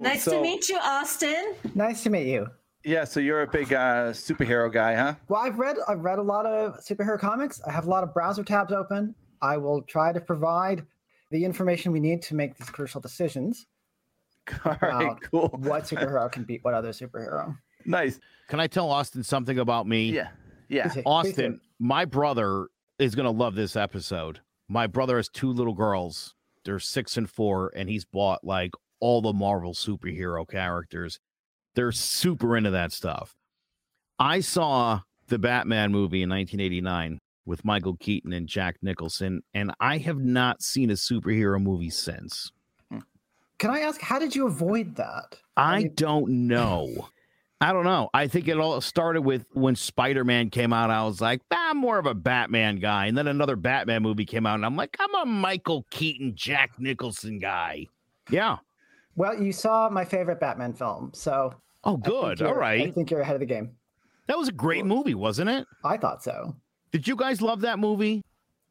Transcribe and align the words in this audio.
Nice 0.00 0.24
So- 0.24 0.32
to 0.32 0.40
meet 0.42 0.68
you, 0.68 0.78
Austin. 0.78 1.54
Nice 1.74 2.02
to 2.04 2.10
meet 2.10 2.26
you. 2.30 2.48
Yeah, 2.84 3.04
so 3.04 3.20
you're 3.20 3.42
a 3.42 3.46
big 3.46 3.72
uh, 3.72 4.12
superhero 4.12 4.72
guy, 4.72 4.94
huh? 4.94 5.14
Well, 5.28 5.40
I've 5.40 5.58
read 5.58 5.76
I've 5.88 6.00
read 6.00 6.18
a 6.18 6.22
lot 6.22 6.46
of 6.46 6.76
superhero 6.78 7.18
comics. 7.18 7.60
I 7.66 7.72
have 7.72 7.86
a 7.86 7.90
lot 7.90 8.04
of 8.04 8.14
browser 8.14 8.44
tabs 8.44 8.72
open. 8.72 9.14
I 9.42 9.56
will 9.56 9.82
try 9.82 10.12
to 10.12 10.20
provide 10.20 10.86
the 11.30 11.44
information 11.44 11.92
we 11.92 12.00
need 12.00 12.22
to 12.22 12.34
make 12.34 12.56
these 12.56 12.70
crucial 12.70 13.00
decisions. 13.00 13.66
All 14.64 14.76
right, 14.80 15.06
Wow. 15.08 15.16
cool. 15.30 15.48
What 15.58 15.82
superhero 15.90 16.30
can 16.30 16.44
beat 16.44 16.62
what 16.64 16.72
other 16.74 16.90
superhero? 16.90 17.56
Nice. 17.84 18.20
Can 18.48 18.60
I 18.60 18.66
tell 18.68 18.90
Austin 18.90 19.22
something 19.22 19.58
about 19.58 19.86
me? 19.86 20.10
Yeah. 20.12 20.28
Yeah. 20.68 20.84
Please 20.84 20.94
do. 20.94 21.02
Please 21.02 21.06
Austin, 21.06 21.60
my 21.80 22.04
brother 22.04 22.68
is 22.98 23.14
going 23.14 23.24
to 23.26 23.30
love 23.30 23.54
this 23.56 23.74
episode. 23.76 24.40
My 24.68 24.86
brother 24.86 25.16
has 25.16 25.28
two 25.28 25.50
little 25.52 25.74
girls. 25.74 26.34
They're 26.64 26.78
six 26.78 27.16
and 27.16 27.28
four, 27.28 27.72
and 27.74 27.88
he's 27.88 28.04
bought 28.04 28.44
like 28.44 28.70
all 29.00 29.20
the 29.22 29.32
Marvel 29.32 29.72
superhero 29.74 30.48
characters. 30.48 31.18
They're 31.74 31.92
super 31.92 32.56
into 32.56 32.70
that 32.70 32.92
stuff. 32.92 33.34
I 34.18 34.40
saw 34.40 35.00
the 35.28 35.38
Batman 35.38 35.92
movie 35.92 36.22
in 36.22 36.30
1989 36.30 37.20
with 37.46 37.64
Michael 37.64 37.96
Keaton 37.96 38.32
and 38.32 38.48
Jack 38.48 38.76
Nicholson, 38.82 39.42
and 39.54 39.72
I 39.80 39.98
have 39.98 40.18
not 40.18 40.62
seen 40.62 40.90
a 40.90 40.94
superhero 40.94 41.60
movie 41.60 41.90
since. 41.90 42.50
Can 43.58 43.70
I 43.70 43.80
ask 43.80 44.00
how 44.00 44.18
did 44.18 44.36
you 44.36 44.46
avoid 44.46 44.96
that? 44.96 45.38
I 45.56 45.78
mean- 45.78 45.92
don't 45.94 46.28
know. 46.48 47.08
I 47.60 47.72
don't 47.72 47.84
know. 47.84 48.08
I 48.14 48.28
think 48.28 48.46
it 48.46 48.56
all 48.56 48.80
started 48.80 49.22
with 49.22 49.44
when 49.52 49.74
Spider 49.74 50.22
Man 50.24 50.48
came 50.48 50.72
out. 50.72 50.90
I 50.90 51.02
was 51.02 51.20
like, 51.20 51.40
"Ah, 51.50 51.70
I'm 51.70 51.78
more 51.78 51.98
of 51.98 52.06
a 52.06 52.14
Batman 52.14 52.76
guy. 52.76 53.06
And 53.06 53.18
then 53.18 53.26
another 53.26 53.56
Batman 53.56 54.02
movie 54.02 54.24
came 54.24 54.46
out, 54.46 54.54
and 54.54 54.64
I'm 54.64 54.76
like, 54.76 54.96
I'm 55.00 55.12
a 55.16 55.26
Michael 55.26 55.84
Keaton, 55.90 56.36
Jack 56.36 56.78
Nicholson 56.78 57.40
guy. 57.40 57.86
Yeah. 58.30 58.58
Well, 59.18 59.42
you 59.42 59.52
saw 59.52 59.88
my 59.90 60.04
favorite 60.04 60.38
Batman 60.38 60.72
film, 60.72 61.10
so 61.12 61.52
Oh, 61.82 61.96
good. 61.96 62.40
All 62.40 62.54
right. 62.54 62.86
I 62.86 62.90
think 62.92 63.10
you're 63.10 63.20
ahead 63.20 63.34
of 63.34 63.40
the 63.40 63.46
game. 63.46 63.72
That 64.28 64.38
was 64.38 64.46
a 64.46 64.52
great 64.52 64.84
movie, 64.84 65.16
wasn't 65.16 65.50
it? 65.50 65.66
I 65.84 65.96
thought 65.96 66.22
so. 66.22 66.54
Did 66.92 67.08
you 67.08 67.16
guys 67.16 67.42
love 67.42 67.60
that 67.62 67.80
movie? 67.80 68.22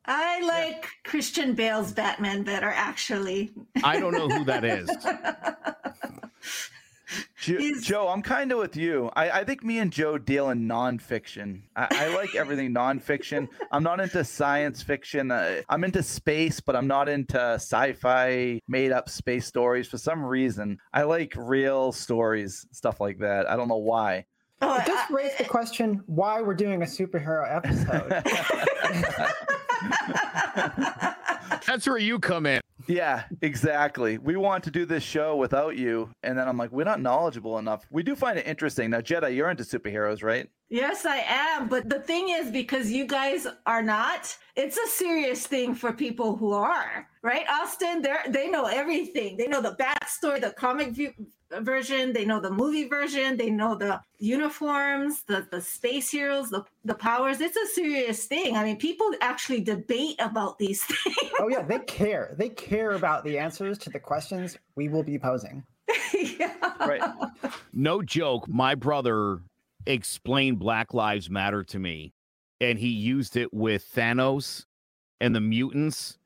I 0.05 0.39
like 0.41 0.87
Christian 1.03 1.53
Bale's 1.53 1.91
Batman 1.91 2.43
better, 2.43 2.69
actually. 2.69 3.51
I 3.83 3.99
don't 3.99 4.13
know 4.13 4.29
who 4.29 4.45
that 4.45 4.63
is. 4.63 4.89
Jo- 7.39 7.57
Joe, 7.81 8.07
I'm 8.09 8.21
kind 8.21 8.51
of 8.51 8.57
with 8.59 8.75
you. 8.75 9.09
I, 9.15 9.29
I 9.29 9.43
think 9.43 9.63
me 9.63 9.79
and 9.79 9.91
Joe 9.91 10.17
deal 10.17 10.49
in 10.49 10.67
nonfiction. 10.67 11.61
I, 11.75 11.87
I 11.91 12.15
like 12.15 12.35
everything 12.35 12.73
nonfiction. 12.73 13.47
I'm 13.71 13.83
not 13.83 13.99
into 13.99 14.23
science 14.23 14.81
fiction. 14.81 15.31
Uh, 15.31 15.61
I'm 15.69 15.83
into 15.83 16.03
space, 16.03 16.59
but 16.59 16.75
I'm 16.75 16.87
not 16.87 17.07
into 17.07 17.37
sci-fi 17.39 18.59
made 18.67 18.91
up 18.91 19.07
space 19.09 19.45
stories. 19.47 19.87
For 19.87 19.97
some 19.97 20.23
reason, 20.25 20.79
I 20.93 21.03
like 21.03 21.33
real 21.37 21.91
stories, 21.91 22.65
stuff 22.71 22.99
like 22.99 23.19
that. 23.19 23.49
I 23.49 23.55
don't 23.55 23.67
know 23.69 23.77
why. 23.77 24.25
Oh, 24.61 24.75
It 24.75 24.85
does 24.85 24.97
I- 25.09 25.13
raise 25.13 25.37
the 25.37 25.45
question 25.45 26.03
why 26.07 26.41
we're 26.41 26.55
doing 26.55 26.81
a 26.81 26.85
superhero 26.85 27.45
episode. 27.55 28.11
That's 31.67 31.87
where 31.87 31.97
you 31.97 32.19
come 32.19 32.45
in. 32.45 32.61
Yeah, 32.87 33.23
exactly. 33.41 34.17
We 34.17 34.35
want 34.37 34.63
to 34.65 34.71
do 34.71 34.85
this 34.85 35.03
show 35.03 35.35
without 35.35 35.77
you, 35.77 36.09
and 36.23 36.37
then 36.37 36.47
I'm 36.47 36.57
like, 36.57 36.71
we're 36.71 36.85
not 36.85 37.01
knowledgeable 37.01 37.57
enough. 37.57 37.85
We 37.91 38.03
do 38.03 38.15
find 38.15 38.39
it 38.39 38.47
interesting. 38.47 38.89
Now, 38.89 39.01
Jetai, 39.01 39.35
you're 39.35 39.49
into 39.49 39.63
superheroes, 39.63 40.23
right? 40.23 40.49
Yes, 40.69 41.05
I 41.05 41.23
am. 41.27 41.69
But 41.69 41.89
the 41.89 41.99
thing 41.99 42.29
is, 42.29 42.51
because 42.51 42.91
you 42.91 43.05
guys 43.05 43.47
are 43.65 43.81
not, 43.81 44.35
it's 44.55 44.77
a 44.77 44.87
serious 44.87 45.47
thing 45.47 45.73
for 45.75 45.93
people 45.93 46.35
who 46.35 46.51
are, 46.51 47.07
right? 47.21 47.45
Austin, 47.49 48.01
they 48.01 48.15
they 48.29 48.49
know 48.49 48.65
everything. 48.65 49.37
They 49.37 49.47
know 49.47 49.61
the 49.61 49.75
backstory, 49.75 50.41
the 50.41 50.51
comic 50.51 50.89
view 50.89 51.13
version, 51.61 52.13
they 52.13 52.25
know 52.25 52.39
the 52.39 52.51
movie 52.51 52.87
version, 52.87 53.37
they 53.37 53.49
know 53.49 53.75
the 53.75 54.01
uniforms, 54.19 55.23
the, 55.23 55.47
the 55.51 55.61
space 55.61 56.09
heroes, 56.09 56.49
the, 56.49 56.63
the 56.85 56.95
powers. 56.95 57.41
It's 57.41 57.57
a 57.57 57.67
serious 57.67 58.25
thing. 58.25 58.55
I 58.55 58.63
mean, 58.63 58.77
people 58.77 59.11
actually 59.21 59.61
debate 59.61 60.15
about 60.19 60.57
these 60.59 60.83
things. 61.03 61.31
oh 61.39 61.47
yeah, 61.47 61.61
they 61.61 61.79
care. 61.79 62.35
They 62.37 62.49
care 62.49 62.91
about 62.91 63.23
the 63.23 63.37
answers 63.37 63.77
to 63.79 63.89
the 63.89 63.99
questions 63.99 64.57
we 64.75 64.89
will 64.89 65.03
be 65.03 65.17
posing. 65.19 65.63
yeah. 66.13 66.53
Right. 66.79 67.01
No 67.73 68.01
joke. 68.01 68.47
My 68.47 68.75
brother 68.75 69.39
explained 69.85 70.59
Black 70.59 70.93
Lives 70.93 71.29
Matter 71.29 71.63
to 71.63 71.79
me, 71.79 72.13
and 72.59 72.77
he 72.77 72.89
used 72.89 73.37
it 73.37 73.53
with 73.53 73.89
Thanos 73.95 74.65
and 75.19 75.35
the 75.35 75.41
mutants. 75.41 76.17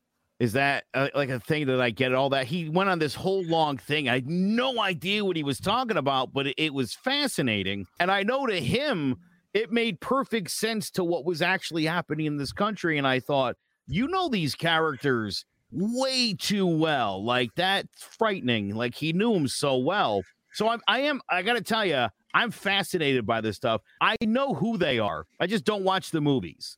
Is 0.41 0.53
that 0.53 0.85
uh, 0.95 1.09
like 1.13 1.29
a 1.29 1.39
thing 1.39 1.67
that 1.67 1.79
I 1.79 1.91
get 1.91 2.15
all 2.15 2.31
that? 2.31 2.47
He 2.47 2.67
went 2.67 2.89
on 2.89 2.97
this 2.97 3.13
whole 3.13 3.43
long 3.43 3.77
thing. 3.77 4.09
I 4.09 4.15
had 4.15 4.27
no 4.27 4.81
idea 4.81 5.23
what 5.23 5.35
he 5.35 5.43
was 5.43 5.59
talking 5.59 5.97
about, 5.97 6.33
but 6.33 6.47
it, 6.47 6.55
it 6.57 6.73
was 6.73 6.95
fascinating. 6.95 7.85
And 7.99 8.09
I 8.09 8.23
know 8.23 8.47
to 8.47 8.59
him, 8.59 9.17
it 9.53 9.71
made 9.71 9.99
perfect 9.99 10.49
sense 10.49 10.89
to 10.91 11.03
what 11.03 11.25
was 11.25 11.43
actually 11.43 11.85
happening 11.85 12.25
in 12.25 12.37
this 12.37 12.53
country. 12.53 12.97
And 12.97 13.05
I 13.05 13.19
thought, 13.19 13.55
you 13.85 14.07
know, 14.07 14.29
these 14.29 14.55
characters 14.55 15.45
way 15.71 16.33
too 16.33 16.65
well. 16.65 17.23
Like 17.23 17.51
that's 17.55 18.03
frightening. 18.03 18.73
Like 18.73 18.95
he 18.95 19.13
knew 19.13 19.33
them 19.33 19.47
so 19.47 19.77
well. 19.77 20.23
So 20.53 20.69
I'm, 20.69 20.81
I 20.87 21.01
am, 21.01 21.21
I 21.29 21.43
got 21.43 21.53
to 21.53 21.61
tell 21.61 21.85
you, 21.85 22.07
I'm 22.33 22.49
fascinated 22.49 23.27
by 23.27 23.41
this 23.41 23.57
stuff. 23.57 23.81
I 24.01 24.15
know 24.23 24.55
who 24.55 24.79
they 24.79 24.97
are. 24.97 25.27
I 25.39 25.45
just 25.45 25.65
don't 25.65 25.83
watch 25.83 26.09
the 26.09 26.19
movies. 26.19 26.77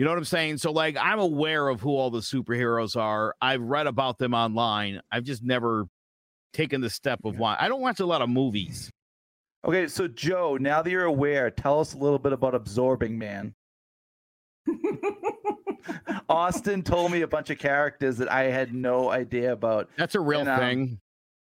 You 0.00 0.04
know 0.06 0.12
what 0.12 0.18
I'm 0.18 0.24
saying? 0.24 0.56
So, 0.56 0.72
like, 0.72 0.96
I'm 0.96 1.18
aware 1.18 1.68
of 1.68 1.82
who 1.82 1.90
all 1.90 2.10
the 2.10 2.20
superheroes 2.20 2.96
are. 2.96 3.34
I've 3.42 3.60
read 3.60 3.86
about 3.86 4.16
them 4.16 4.32
online. 4.32 5.02
I've 5.12 5.24
just 5.24 5.42
never 5.42 5.88
taken 6.54 6.80
the 6.80 6.88
step 6.88 7.20
of 7.22 7.38
why. 7.38 7.58
I 7.60 7.68
don't 7.68 7.82
watch 7.82 8.00
a 8.00 8.06
lot 8.06 8.22
of 8.22 8.30
movies. 8.30 8.90
Okay, 9.62 9.88
so 9.88 10.08
Joe, 10.08 10.56
now 10.58 10.80
that 10.80 10.90
you're 10.90 11.04
aware, 11.04 11.50
tell 11.50 11.80
us 11.80 11.92
a 11.92 11.98
little 11.98 12.18
bit 12.18 12.32
about 12.32 12.54
Absorbing 12.54 13.18
Man. 13.18 13.52
Austin 16.30 16.82
told 16.82 17.12
me 17.12 17.20
a 17.20 17.28
bunch 17.28 17.50
of 17.50 17.58
characters 17.58 18.16
that 18.16 18.32
I 18.32 18.44
had 18.44 18.72
no 18.72 19.10
idea 19.10 19.52
about. 19.52 19.90
That's 19.98 20.14
a 20.14 20.20
real 20.20 20.40
And, 20.40 20.48
um, 20.48 20.58
thing. 20.60 21.00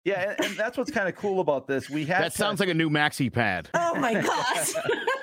Yeah, 0.06 0.30
and, 0.30 0.46
and 0.46 0.56
that's 0.56 0.78
what's 0.78 0.90
kind 0.90 1.10
of 1.10 1.16
cool 1.16 1.40
about 1.40 1.66
this. 1.66 1.90
We 1.90 2.06
have 2.06 2.22
That 2.22 2.32
sounds 2.32 2.60
like 2.60 2.70
a 2.70 2.74
new 2.74 2.88
maxi 2.88 3.30
pad. 3.30 3.68
Oh 3.74 3.96
my 3.96 4.14
gosh. 4.22 4.72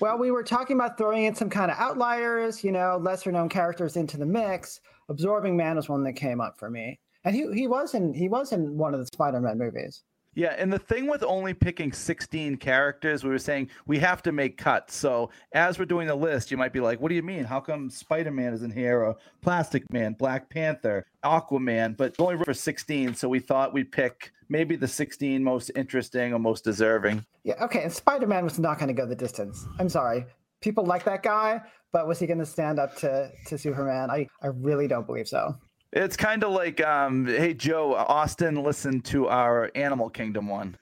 Well, 0.00 0.16
we 0.16 0.30
were 0.30 0.42
talking 0.42 0.76
about 0.76 0.96
throwing 0.96 1.24
in 1.24 1.34
some 1.34 1.50
kind 1.50 1.70
of 1.70 1.76
outliers, 1.78 2.64
you 2.64 2.72
know, 2.72 2.98
lesser 3.02 3.30
known 3.30 3.50
characters 3.50 3.96
into 3.96 4.16
the 4.16 4.24
mix. 4.24 4.80
Absorbing 5.10 5.56
Man 5.56 5.76
was 5.76 5.90
one 5.90 6.02
that 6.04 6.14
came 6.14 6.40
up 6.40 6.58
for 6.58 6.70
me. 6.70 6.98
And 7.24 7.34
he, 7.34 7.52
he 7.52 7.66
was 7.66 7.92
in 7.92 8.14
he 8.14 8.28
was 8.28 8.52
in 8.52 8.78
one 8.78 8.94
of 8.94 9.00
the 9.00 9.06
Spider-Man 9.12 9.58
movies. 9.58 10.02
Yeah, 10.34 10.54
and 10.56 10.72
the 10.72 10.78
thing 10.78 11.06
with 11.06 11.24
only 11.24 11.52
picking 11.52 11.92
16 11.92 12.56
characters, 12.58 13.24
we 13.24 13.30
were 13.30 13.38
saying 13.38 13.68
we 13.86 13.98
have 13.98 14.22
to 14.22 14.32
make 14.32 14.56
cuts. 14.56 14.94
So 14.94 15.30
as 15.52 15.78
we're 15.78 15.86
doing 15.86 16.06
the 16.06 16.14
list, 16.14 16.50
you 16.50 16.56
might 16.56 16.72
be 16.72 16.80
like, 16.80 17.00
what 17.00 17.08
do 17.08 17.16
you 17.16 17.22
mean? 17.22 17.44
How 17.44 17.60
come 17.60 17.90
Spider 17.90 18.30
Man 18.30 18.54
is 18.54 18.62
in 18.62 18.70
here, 18.70 19.02
or 19.02 19.16
Plastic 19.42 19.92
Man, 19.92 20.14
Black 20.14 20.48
Panther, 20.48 21.04
Aquaman, 21.24 21.96
but 21.96 22.14
only 22.18 22.42
for 22.42 22.54
16? 22.54 23.16
So 23.16 23.28
we 23.28 23.40
thought 23.40 23.74
we'd 23.74 23.92
pick 23.92 24.32
maybe 24.50 24.76
the 24.76 24.88
16 24.88 25.42
most 25.42 25.70
interesting 25.74 26.34
or 26.34 26.38
most 26.38 26.64
deserving. 26.64 27.24
Yeah, 27.44 27.64
okay. 27.64 27.84
And 27.84 27.92
Spider-Man 27.92 28.44
was 28.44 28.58
not 28.58 28.78
going 28.78 28.88
to 28.88 28.94
go 28.94 29.06
the 29.06 29.16
distance. 29.16 29.66
I'm 29.78 29.88
sorry. 29.88 30.26
People 30.60 30.84
like 30.84 31.04
that 31.04 31.22
guy, 31.22 31.62
but 31.92 32.06
was 32.06 32.18
he 32.18 32.26
going 32.26 32.40
to 32.40 32.46
stand 32.46 32.78
up 32.78 32.94
to 32.96 33.30
to 33.46 33.56
Superman? 33.56 34.10
I 34.10 34.26
I 34.42 34.48
really 34.48 34.86
don't 34.86 35.06
believe 35.06 35.28
so. 35.28 35.56
It's 35.92 36.16
kind 36.16 36.44
of 36.44 36.52
like, 36.52 36.80
um, 36.82 37.26
hey, 37.26 37.52
Joe, 37.52 37.94
Austin, 37.94 38.62
listen 38.62 39.00
to 39.02 39.26
our 39.26 39.72
Animal 39.74 40.08
Kingdom 40.08 40.46
one. 40.46 40.76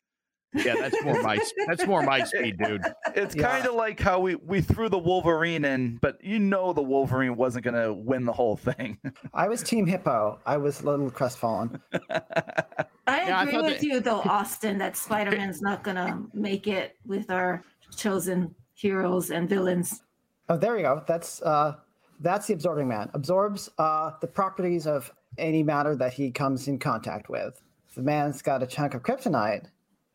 Yeah, 0.54 0.76
that's 0.76 1.02
more 1.04 1.22
my 1.22 1.38
that's 1.66 1.86
more 1.86 2.02
my 2.02 2.24
speed, 2.24 2.58
dude. 2.58 2.82
It's 3.14 3.34
Yeah. 3.36 3.50
kind 3.50 3.66
of 3.66 3.74
like 3.74 4.00
how 4.00 4.18
we, 4.20 4.36
we 4.36 4.60
threw 4.60 4.88
the 4.88 4.98
Wolverine 4.98 5.64
in, 5.64 5.98
but 6.00 6.22
you 6.24 6.38
know 6.38 6.72
the 6.72 6.82
Wolverine 6.82 7.36
wasn't 7.36 7.64
going 7.64 7.74
to 7.82 7.92
win 7.92 8.24
the 8.24 8.32
whole 8.32 8.56
thing. 8.56 8.98
I 9.34 9.48
was 9.48 9.62
Team 9.62 9.86
Hippo. 9.86 10.40
I 10.46 10.56
was 10.56 10.80
a 10.80 10.86
little 10.86 11.10
crestfallen. 11.10 11.80
I 12.10 12.84
Yeah, 13.06 13.42
agree 13.42 13.52
thought 13.52 13.64
with 13.64 13.80
that- 13.80 13.82
you 13.82 14.00
though, 14.00 14.20
Austin, 14.22 14.78
that 14.78 14.96
Spider 14.96 15.32
Man's 15.36 15.60
not 15.60 15.82
gonna 15.84 16.22
make 16.32 16.66
it 16.66 16.96
with 17.06 17.30
our 17.30 17.62
chosen 17.96 18.54
heroes 18.74 19.30
and 19.30 19.48
villains. 19.48 20.02
Oh, 20.48 20.56
there 20.56 20.76
you 20.76 20.82
go. 20.82 21.02
That's 21.06 21.42
uh, 21.42 21.76
that's 22.20 22.46
the 22.46 22.54
absorbing 22.54 22.88
man. 22.88 23.10
Absorbs 23.14 23.70
uh, 23.78 24.12
the 24.20 24.26
properties 24.26 24.86
of 24.86 25.12
any 25.36 25.62
matter 25.62 25.94
that 25.96 26.12
he 26.14 26.30
comes 26.30 26.68
in 26.68 26.78
contact 26.78 27.28
with. 27.28 27.60
If 27.88 27.94
the 27.94 28.02
man's 28.02 28.40
got 28.42 28.62
a 28.62 28.66
chunk 28.66 28.94
of 28.94 29.02
kryptonite, 29.02 29.66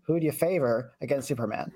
who 0.05 0.19
do 0.19 0.25
you 0.25 0.31
favor 0.31 0.94
against 1.01 1.27
Superman? 1.27 1.71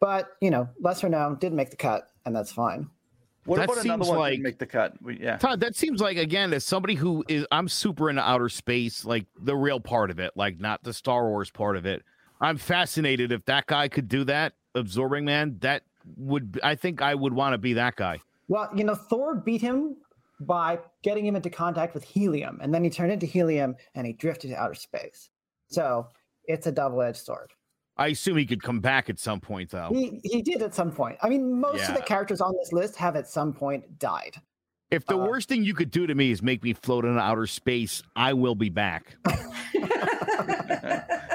But 0.00 0.30
you 0.40 0.50
know, 0.50 0.68
lesser 0.80 1.08
known, 1.08 1.36
didn't 1.38 1.56
make 1.56 1.70
the 1.70 1.76
cut, 1.76 2.08
and 2.26 2.34
that's 2.34 2.52
fine. 2.52 2.88
What 3.44 3.56
That 3.56 3.64
about 3.64 3.84
another 3.84 4.04
seems 4.04 4.08
one 4.08 4.16
that 4.16 4.20
like- 4.20 4.32
didn't 4.34 4.42
make 4.44 4.58
the 4.58 4.66
cut? 4.66 4.92
Yeah. 5.18 5.36
Todd, 5.36 5.60
that 5.60 5.74
seems 5.74 6.00
like 6.00 6.16
again, 6.16 6.52
as 6.52 6.64
somebody 6.64 6.94
who 6.94 7.24
is 7.28 7.46
I'm 7.50 7.68
super 7.68 8.08
into 8.08 8.22
outer 8.22 8.48
space, 8.48 9.04
like 9.04 9.26
the 9.40 9.56
real 9.56 9.80
part 9.80 10.10
of 10.10 10.18
it, 10.20 10.32
like 10.36 10.60
not 10.60 10.82
the 10.84 10.92
Star 10.92 11.28
Wars 11.28 11.50
part 11.50 11.76
of 11.76 11.84
it. 11.86 12.02
I'm 12.40 12.56
fascinated 12.56 13.32
if 13.32 13.44
that 13.46 13.66
guy 13.66 13.88
could 13.88 14.08
do 14.08 14.24
that, 14.24 14.54
absorbing 14.74 15.24
man, 15.24 15.56
that 15.60 15.82
would 16.16 16.58
I 16.62 16.74
think 16.74 17.00
I 17.02 17.14
would 17.14 17.32
want 17.32 17.54
to 17.54 17.58
be 17.58 17.72
that 17.74 17.96
guy. 17.96 18.18
Well, 18.48 18.68
you 18.74 18.84
know, 18.84 18.94
Thor 18.94 19.36
beat 19.36 19.60
him 19.60 19.96
by 20.40 20.80
getting 21.04 21.24
him 21.24 21.36
into 21.36 21.50
contact 21.50 21.94
with 21.94 22.02
helium, 22.02 22.58
and 22.60 22.74
then 22.74 22.82
he 22.82 22.90
turned 22.90 23.12
into 23.12 23.26
helium 23.26 23.76
and 23.94 24.06
he 24.06 24.12
drifted 24.12 24.48
to 24.48 24.54
outer 24.56 24.74
space. 24.74 25.30
So 25.68 26.08
it's 26.44 26.66
a 26.66 26.72
double-edged 26.72 27.18
sword. 27.24 27.52
I 27.96 28.08
assume 28.08 28.36
he 28.36 28.46
could 28.46 28.62
come 28.62 28.80
back 28.80 29.10
at 29.10 29.18
some 29.18 29.40
point, 29.40 29.70
though. 29.70 29.90
He 29.92 30.20
he 30.24 30.42
did 30.42 30.62
at 30.62 30.74
some 30.74 30.90
point. 30.90 31.18
I 31.22 31.28
mean, 31.28 31.60
most 31.60 31.88
of 31.88 31.94
the 31.94 32.02
characters 32.02 32.40
on 32.40 32.54
this 32.58 32.72
list 32.72 32.96
have 32.96 33.16
at 33.16 33.28
some 33.28 33.52
point 33.52 33.98
died. 33.98 34.36
If 34.90 35.06
the 35.06 35.18
Uh, 35.18 35.26
worst 35.26 35.48
thing 35.48 35.64
you 35.64 35.74
could 35.74 35.90
do 35.90 36.06
to 36.06 36.14
me 36.14 36.30
is 36.30 36.42
make 36.42 36.62
me 36.62 36.74
float 36.74 37.04
in 37.04 37.18
outer 37.18 37.46
space, 37.46 38.02
I 38.14 38.34
will 38.34 38.54
be 38.54 38.68
back. 38.68 39.16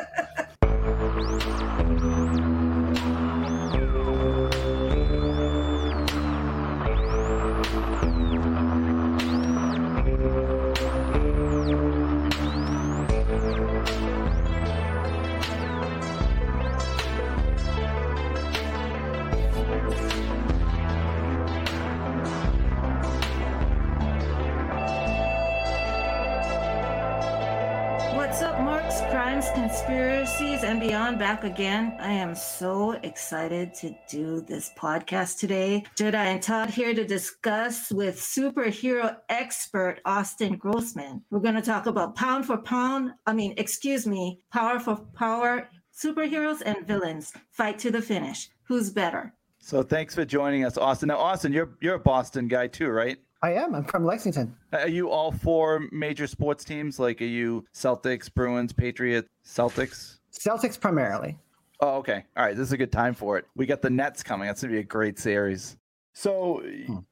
Conspiracies, 30.37 30.69
and 30.69 30.79
Beyond? 30.79 31.17
Back 31.17 31.43
again. 31.43 31.97
I 31.99 32.11
am 32.11 32.35
so 32.35 32.91
excited 33.01 33.73
to 33.75 33.95
do 34.07 34.41
this 34.41 34.71
podcast 34.77 35.39
today. 35.39 35.83
Jetai 35.95 36.13
and 36.13 36.43
Todd 36.43 36.69
here 36.69 36.93
to 36.93 37.03
discuss 37.03 37.91
with 37.91 38.19
superhero 38.19 39.17
expert 39.29 39.99
Austin 40.05 40.57
Grossman. 40.57 41.23
We're 41.31 41.39
going 41.39 41.55
to 41.55 41.61
talk 41.63 41.87
about 41.87 42.15
pound 42.15 42.45
for 42.45 42.57
pound, 42.57 43.13
I 43.25 43.33
mean, 43.33 43.55
excuse 43.57 44.05
me, 44.05 44.39
power 44.53 44.79
for 44.79 44.97
power, 45.15 45.69
superheroes 45.91 46.61
and 46.63 46.85
villains. 46.85 47.33
Fight 47.49 47.79
to 47.79 47.89
the 47.89 48.01
finish. 48.01 48.47
Who's 48.67 48.91
better? 48.91 49.33
So 49.57 49.81
thanks 49.81 50.13
for 50.13 50.23
joining 50.23 50.65
us, 50.65 50.77
Austin. 50.77 51.07
Now, 51.07 51.17
Austin, 51.17 51.51
you're 51.51 51.75
you're 51.81 51.95
a 51.95 51.99
Boston 51.99 52.47
guy 52.47 52.67
too, 52.67 52.89
right? 52.89 53.17
I 53.41 53.53
am. 53.53 53.73
I'm 53.73 53.85
from 53.85 54.05
Lexington. 54.05 54.55
Are 54.71 54.87
you 54.87 55.09
all 55.09 55.31
four 55.31 55.87
major 55.91 56.27
sports 56.27 56.63
teams? 56.63 56.99
Like, 56.99 57.21
are 57.21 57.25
you 57.25 57.65
Celtics, 57.73 58.31
Bruins, 58.31 58.73
Patriots, 58.73 59.27
Celtics? 59.45 60.16
Celtics 60.39 60.79
primarily. 60.79 61.37
Oh, 61.79 61.97
okay. 61.97 62.23
All 62.35 62.45
right. 62.45 62.55
This 62.55 62.67
is 62.67 62.73
a 62.73 62.77
good 62.77 62.91
time 62.91 63.13
for 63.13 63.37
it. 63.37 63.45
We 63.55 63.65
got 63.65 63.81
the 63.81 63.89
Nets 63.89 64.23
coming. 64.23 64.47
That's 64.47 64.61
gonna 64.61 64.73
be 64.73 64.79
a 64.79 64.83
great 64.83 65.19
series. 65.19 65.77
So 66.13 66.63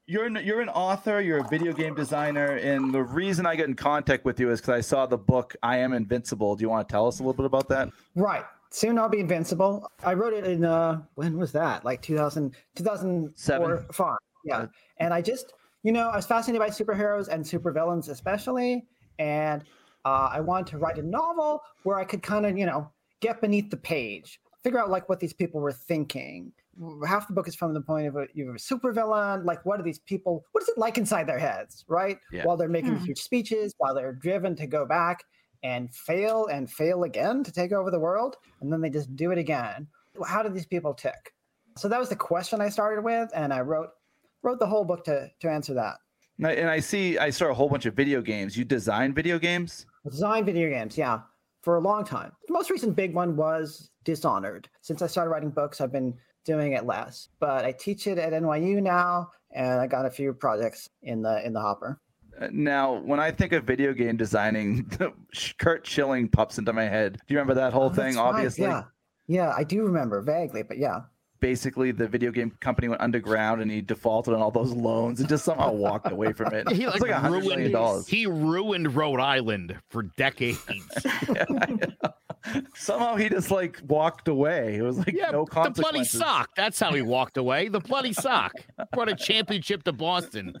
you're 0.06 0.24
an, 0.24 0.40
you're 0.42 0.60
an 0.60 0.68
author. 0.68 1.20
You're 1.20 1.38
a 1.38 1.48
video 1.48 1.72
game 1.72 1.94
designer, 1.94 2.56
and 2.56 2.92
the 2.92 3.04
reason 3.04 3.46
I 3.46 3.54
got 3.54 3.68
in 3.68 3.74
contact 3.76 4.24
with 4.24 4.40
you 4.40 4.50
is 4.50 4.60
because 4.60 4.74
I 4.74 4.80
saw 4.80 5.06
the 5.06 5.18
book 5.18 5.54
"I 5.62 5.76
Am 5.76 5.92
Invincible." 5.92 6.56
Do 6.56 6.62
you 6.62 6.68
want 6.68 6.88
to 6.88 6.92
tell 6.92 7.06
us 7.06 7.20
a 7.20 7.22
little 7.22 7.34
bit 7.34 7.46
about 7.46 7.68
that? 7.68 7.90
Right. 8.16 8.44
Soon 8.70 8.98
I'll 8.98 9.08
be 9.08 9.20
invincible. 9.20 9.88
I 10.02 10.14
wrote 10.14 10.32
it 10.34 10.44
in 10.44 10.64
uh 10.64 11.02
when 11.14 11.38
was 11.38 11.52
that? 11.52 11.84
Like 11.84 12.02
2000 12.02 12.52
2004 12.74 13.32
Seven. 13.36 13.86
five. 13.92 14.18
Yeah. 14.44 14.56
Uh, 14.58 14.66
And 14.98 15.14
I 15.14 15.22
just, 15.22 15.52
you 15.84 15.92
know, 15.92 16.08
I 16.08 16.16
was 16.16 16.26
fascinated 16.26 16.60
by 16.60 16.70
superheroes 16.70 17.28
and 17.28 17.44
supervillains 17.44 18.08
especially 18.08 18.84
and 19.20 19.62
uh, 20.04 20.30
I 20.32 20.40
wanted 20.40 20.66
to 20.68 20.78
write 20.78 20.98
a 20.98 21.02
novel 21.02 21.62
where 21.84 21.98
I 21.98 22.04
could 22.04 22.22
kind 22.22 22.44
of, 22.44 22.58
you 22.58 22.66
know, 22.66 22.90
get 23.26 23.40
beneath 23.40 23.70
the 23.70 23.76
page, 23.76 24.40
figure 24.62 24.78
out 24.78 24.90
like 24.90 25.08
what 25.08 25.20
these 25.20 25.32
people 25.32 25.60
were 25.60 25.72
thinking. 25.72 26.52
Half 27.06 27.28
the 27.28 27.34
book 27.34 27.48
is 27.48 27.54
from 27.54 27.72
the 27.72 27.80
point 27.80 28.06
of 28.06 28.16
a, 28.16 28.26
you're 28.34 28.54
a 28.54 28.58
supervillain. 28.58 29.44
Like, 29.44 29.64
what 29.64 29.80
are 29.80 29.82
these 29.82 29.98
people? 30.00 30.44
What 30.52 30.62
is 30.62 30.68
it 30.68 30.76
like 30.78 30.98
inside 30.98 31.26
their 31.26 31.38
heads, 31.38 31.84
right? 31.88 32.18
Yeah. 32.30 32.44
While 32.44 32.56
they're 32.58 32.68
making 32.68 32.96
Hmm. 32.96 33.04
huge 33.04 33.18
speeches, 33.20 33.74
while 33.78 33.94
they're 33.94 34.12
driven 34.12 34.54
to 34.56 34.66
go 34.66 34.84
back 34.84 35.24
and 35.62 35.92
fail 35.94 36.46
and 36.46 36.70
fail 36.70 37.04
again 37.04 37.42
to 37.44 37.50
take 37.52 37.72
over 37.72 37.90
the 37.90 37.98
world, 37.98 38.36
and 38.60 38.70
then 38.72 38.80
they 38.82 38.90
just 38.90 39.16
do 39.16 39.30
it 39.30 39.38
again. 39.38 39.86
How 40.26 40.42
do 40.42 40.50
these 40.50 40.66
people 40.66 40.92
tick? 40.94 41.32
So 41.76 41.88
that 41.88 41.98
was 41.98 42.08
the 42.10 42.16
question 42.16 42.60
I 42.60 42.68
started 42.68 43.02
with, 43.02 43.30
and 43.34 43.52
I 43.52 43.60
wrote 43.60 43.90
wrote 44.42 44.58
the 44.58 44.66
whole 44.66 44.84
book 44.84 45.02
to 45.04 45.30
to 45.40 45.50
answer 45.50 45.74
that. 45.74 45.96
And 46.38 46.68
I 46.68 46.80
see 46.80 47.16
I 47.18 47.30
saw 47.30 47.46
a 47.46 47.54
whole 47.54 47.68
bunch 47.70 47.86
of 47.86 47.94
video 47.94 48.20
games. 48.20 48.56
You 48.56 48.64
design 48.64 49.14
video 49.14 49.38
games? 49.38 49.86
Design 50.04 50.44
video 50.44 50.68
games, 50.68 50.96
yeah, 50.98 51.20
for 51.66 51.74
a 51.74 51.80
long 51.80 52.04
time. 52.04 52.30
The 52.46 52.52
most 52.52 52.70
recent 52.70 52.94
big 52.94 53.12
one 53.12 53.34
was 53.34 53.90
Dishonored. 54.04 54.68
Since 54.82 55.02
I 55.02 55.08
started 55.08 55.30
writing 55.30 55.50
books, 55.50 55.80
I've 55.80 55.90
been 55.90 56.14
doing 56.44 56.74
it 56.74 56.86
less, 56.86 57.28
but 57.40 57.64
I 57.64 57.72
teach 57.72 58.06
it 58.06 58.18
at 58.18 58.32
NYU 58.32 58.80
now, 58.80 59.32
and 59.50 59.80
I 59.80 59.88
got 59.88 60.06
a 60.06 60.10
few 60.10 60.32
projects 60.32 60.88
in 61.02 61.22
the 61.22 61.44
in 61.44 61.52
the 61.52 61.60
hopper. 61.60 62.00
Uh, 62.40 62.46
Now, 62.52 63.00
when 63.00 63.18
I 63.18 63.32
think 63.32 63.50
of 63.50 63.64
video 63.64 63.92
game 63.92 64.16
designing, 64.16 64.88
Curt 65.58 65.84
Schilling 65.84 66.28
pops 66.28 66.56
into 66.56 66.72
my 66.72 66.84
head. 66.84 67.14
Do 67.26 67.34
you 67.34 67.36
remember 67.40 67.54
that 67.54 67.72
whole 67.72 67.86
Oh, 67.86 67.88
thing? 67.88 68.14
right, 68.14 68.22
Obviously, 68.28 68.66
yeah, 68.66 68.84
yeah, 69.26 69.52
I 69.56 69.64
do 69.64 69.82
remember 69.82 70.20
vaguely, 70.22 70.62
but 70.62 70.78
yeah. 70.78 71.00
Basically 71.40 71.90
the 71.90 72.06
video 72.06 72.30
game 72.30 72.50
company 72.60 72.88
went 72.88 73.00
underground 73.00 73.60
and 73.60 73.70
he 73.70 73.80
defaulted 73.80 74.34
on 74.34 74.40
all 74.40 74.50
those 74.50 74.72
loans 74.72 75.20
and 75.20 75.28
just 75.28 75.44
somehow 75.44 75.72
walked 75.72 76.10
away 76.10 76.32
from 76.32 76.54
it. 76.54 76.70
He 76.76 76.84
it's 76.84 76.94
like, 76.94 77.02
like 77.02 77.10
a 77.10 77.18
hundred 77.18 77.40
million 77.40 77.58
ruined. 77.58 77.72
dollars. 77.72 78.06
He 78.06 78.26
ruined 78.26 78.94
Rhode 78.94 79.20
Island 79.20 79.76
for 79.88 80.02
decades. 80.02 80.62
Somehow 82.74 83.16
he 83.16 83.28
just 83.28 83.50
like 83.50 83.80
walked 83.86 84.28
away. 84.28 84.76
It 84.76 84.82
was 84.82 84.98
like 84.98 85.12
yeah, 85.12 85.30
no 85.30 85.44
the 85.44 85.72
bloody 85.74 86.04
sock. 86.04 86.50
That's 86.56 86.78
how 86.78 86.92
he 86.92 87.02
walked 87.02 87.36
away. 87.36 87.68
The 87.68 87.80
bloody 87.80 88.12
sock 88.12 88.52
brought 88.92 89.08
a 89.08 89.16
championship 89.16 89.82
to 89.84 89.92
Boston. 89.92 90.54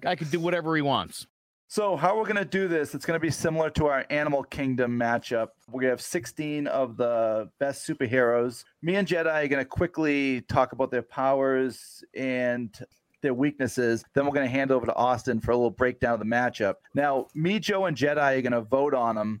Guy 0.00 0.16
can 0.16 0.28
do 0.28 0.40
whatever 0.40 0.74
he 0.74 0.82
wants. 0.82 1.26
So 1.72 1.94
how 1.94 2.18
we're 2.18 2.26
gonna 2.26 2.44
do 2.44 2.66
this? 2.66 2.96
It's 2.96 3.06
gonna 3.06 3.20
be 3.20 3.30
similar 3.30 3.70
to 3.70 3.86
our 3.86 4.04
Animal 4.10 4.42
Kingdom 4.42 4.98
matchup. 4.98 5.50
We 5.70 5.86
have 5.86 6.00
16 6.00 6.66
of 6.66 6.96
the 6.96 7.48
best 7.60 7.88
superheroes. 7.88 8.64
Me 8.82 8.96
and 8.96 9.06
Jetai 9.06 9.44
are 9.44 9.46
gonna 9.46 9.64
quickly 9.64 10.40
talk 10.40 10.72
about 10.72 10.90
their 10.90 11.02
powers 11.02 12.02
and 12.12 12.76
their 13.20 13.34
weaknesses. 13.34 14.04
Then 14.14 14.26
we're 14.26 14.32
gonna 14.32 14.48
hand 14.48 14.72
over 14.72 14.84
to 14.84 14.94
Austin 14.96 15.38
for 15.38 15.52
a 15.52 15.56
little 15.56 15.70
breakdown 15.70 16.14
of 16.14 16.18
the 16.18 16.26
matchup. 16.26 16.74
Now, 16.92 17.28
me, 17.34 17.60
Joe, 17.60 17.86
and 17.86 17.96
Jetai 17.96 18.38
are 18.38 18.42
gonna 18.42 18.62
vote 18.62 18.92
on 18.92 19.14
them 19.14 19.40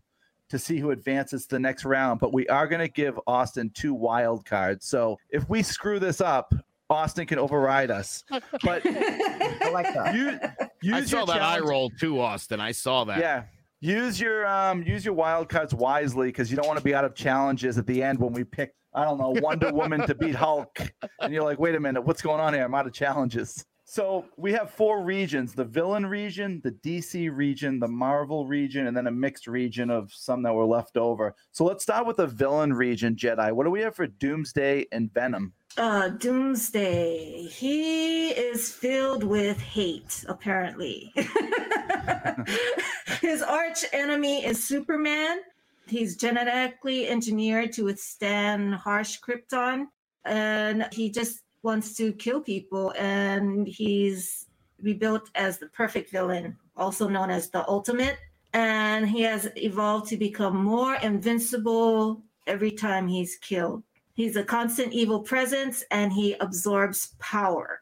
to 0.50 0.58
see 0.60 0.78
who 0.78 0.92
advances 0.92 1.46
to 1.46 1.56
the 1.56 1.58
next 1.58 1.84
round. 1.84 2.20
But 2.20 2.32
we 2.32 2.46
are 2.46 2.68
gonna 2.68 2.86
give 2.86 3.18
Austin 3.26 3.70
two 3.70 3.92
wild 3.92 4.46
cards. 4.46 4.86
So 4.86 5.18
if 5.30 5.48
we 5.48 5.64
screw 5.64 5.98
this 5.98 6.20
up, 6.20 6.54
Austin 6.88 7.26
can 7.26 7.40
override 7.40 7.90
us. 7.90 8.22
But 8.62 8.82
I 8.86 9.70
like 9.72 9.92
that. 9.94 10.14
you 10.14 10.38
use 10.82 10.94
I 10.94 11.04
saw 11.04 11.24
that 11.26 11.42
eye 11.42 11.60
roll 11.60 11.90
too, 11.98 12.20
Austin. 12.20 12.60
I 12.60 12.72
saw 12.72 13.04
that. 13.04 13.18
yeah. 13.18 13.44
Use 13.82 14.20
your 14.20 14.46
um 14.46 14.82
use 14.82 15.04
your 15.06 15.14
wild 15.14 15.48
cards 15.48 15.72
wisely 15.72 16.28
because 16.28 16.50
you 16.50 16.56
don't 16.56 16.66
want 16.66 16.78
to 16.78 16.84
be 16.84 16.94
out 16.94 17.04
of 17.04 17.14
challenges 17.14 17.78
at 17.78 17.86
the 17.86 18.02
end 18.02 18.18
when 18.18 18.32
we 18.32 18.44
pick 18.44 18.74
I 18.92 19.04
don't 19.04 19.18
know 19.18 19.34
Wonder 19.40 19.72
Woman 19.72 20.06
to 20.06 20.14
beat 20.14 20.34
Hulk 20.34 20.78
and 21.20 21.32
you're 21.32 21.44
like 21.44 21.58
wait 21.58 21.74
a 21.74 21.80
minute 21.80 22.02
what's 22.02 22.20
going 22.20 22.40
on 22.40 22.52
here 22.52 22.64
I'm 22.64 22.74
out 22.74 22.86
of 22.86 22.92
challenges. 22.92 23.64
So 23.86 24.26
we 24.36 24.52
have 24.52 24.70
four 24.70 25.02
regions: 25.02 25.52
the 25.52 25.64
villain 25.64 26.06
region, 26.06 26.60
the 26.62 26.70
DC 26.70 27.34
region, 27.34 27.80
the 27.80 27.88
Marvel 27.88 28.46
region, 28.46 28.86
and 28.86 28.96
then 28.96 29.08
a 29.08 29.10
mixed 29.10 29.48
region 29.48 29.90
of 29.90 30.12
some 30.12 30.44
that 30.44 30.54
were 30.54 30.64
left 30.64 30.96
over. 30.96 31.34
So 31.50 31.64
let's 31.64 31.82
start 31.82 32.06
with 32.06 32.18
the 32.18 32.28
villain 32.28 32.72
region, 32.72 33.16
Jetai. 33.16 33.50
What 33.50 33.64
do 33.64 33.70
we 33.70 33.80
have 33.80 33.96
for 33.96 34.06
Doomsday 34.06 34.86
and 34.92 35.12
Venom? 35.12 35.52
Uh, 35.76 36.08
Doomsday. 36.08 37.44
He 37.44 38.30
is 38.30 38.72
filled 38.72 39.22
with 39.22 39.60
hate, 39.60 40.24
apparently. 40.28 41.12
His 43.20 43.42
arch 43.42 43.84
enemy 43.92 44.44
is 44.44 44.64
Superman. 44.64 45.40
He's 45.86 46.16
genetically 46.16 47.08
engineered 47.08 47.72
to 47.74 47.84
withstand 47.84 48.74
harsh 48.74 49.18
Krypton, 49.20 49.86
and 50.24 50.88
he 50.92 51.10
just 51.10 51.40
wants 51.62 51.94
to 51.96 52.12
kill 52.14 52.40
people. 52.40 52.92
And 52.98 53.66
he's 53.66 54.46
rebuilt 54.82 55.30
as 55.34 55.58
the 55.58 55.68
perfect 55.68 56.10
villain, 56.10 56.56
also 56.76 57.08
known 57.08 57.30
as 57.30 57.48
the 57.48 57.66
Ultimate. 57.68 58.18
And 58.52 59.08
he 59.08 59.22
has 59.22 59.48
evolved 59.56 60.08
to 60.08 60.16
become 60.16 60.64
more 60.64 60.96
invincible 60.96 62.22
every 62.46 62.72
time 62.72 63.06
he's 63.06 63.36
killed. 63.36 63.84
He's 64.20 64.36
a 64.36 64.44
constant 64.44 64.92
evil 64.92 65.20
presence 65.20 65.82
and 65.90 66.12
he 66.12 66.34
absorbs 66.40 67.14
power. 67.20 67.80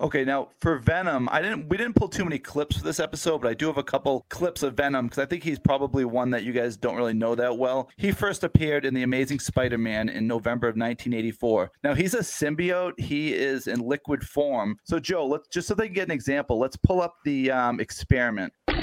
Okay, 0.00 0.24
now 0.24 0.50
for 0.60 0.78
Venom, 0.78 1.28
I 1.32 1.42
didn't 1.42 1.68
we 1.68 1.76
didn't 1.76 1.96
pull 1.96 2.06
too 2.06 2.22
many 2.22 2.38
clips 2.38 2.76
for 2.76 2.84
this 2.84 3.00
episode, 3.00 3.40
but 3.40 3.48
I 3.48 3.54
do 3.54 3.66
have 3.66 3.76
a 3.76 3.82
couple 3.82 4.24
clips 4.28 4.62
of 4.62 4.74
Venom 4.74 5.06
because 5.06 5.18
I 5.18 5.26
think 5.26 5.42
he's 5.42 5.58
probably 5.58 6.04
one 6.04 6.30
that 6.30 6.44
you 6.44 6.52
guys 6.52 6.76
don't 6.76 6.94
really 6.94 7.12
know 7.12 7.34
that 7.34 7.58
well. 7.58 7.90
He 7.96 8.12
first 8.12 8.44
appeared 8.44 8.84
in 8.84 8.94
the 8.94 9.02
Amazing 9.02 9.40
Spider-Man 9.40 10.08
in 10.10 10.28
November 10.28 10.68
of 10.68 10.76
1984. 10.76 11.72
Now 11.82 11.94
he's 11.94 12.14
a 12.14 12.20
symbiote. 12.20 13.00
He 13.00 13.34
is 13.34 13.66
in 13.66 13.80
liquid 13.80 14.22
form. 14.22 14.76
So 14.84 15.00
Joe, 15.00 15.26
let's 15.26 15.48
just 15.48 15.66
so 15.66 15.74
they 15.74 15.86
can 15.86 15.94
get 15.94 16.06
an 16.06 16.12
example. 16.12 16.56
Let's 16.60 16.76
pull 16.76 17.02
up 17.02 17.16
the 17.24 17.50
um, 17.50 17.80
experiment. 17.80 18.52
the 18.68 18.74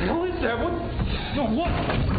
hell 0.00 0.24
is 0.24 0.38
that? 0.42 0.58
What? 0.62 0.72
No, 1.34 1.46
what? 1.46 2.11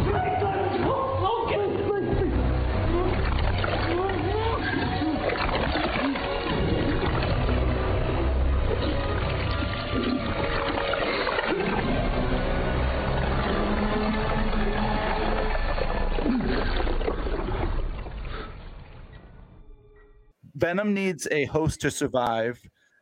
Venom 20.64 20.94
needs 20.94 21.28
a 21.30 21.44
host 21.44 21.82
to 21.82 21.90
survive. 21.90 22.58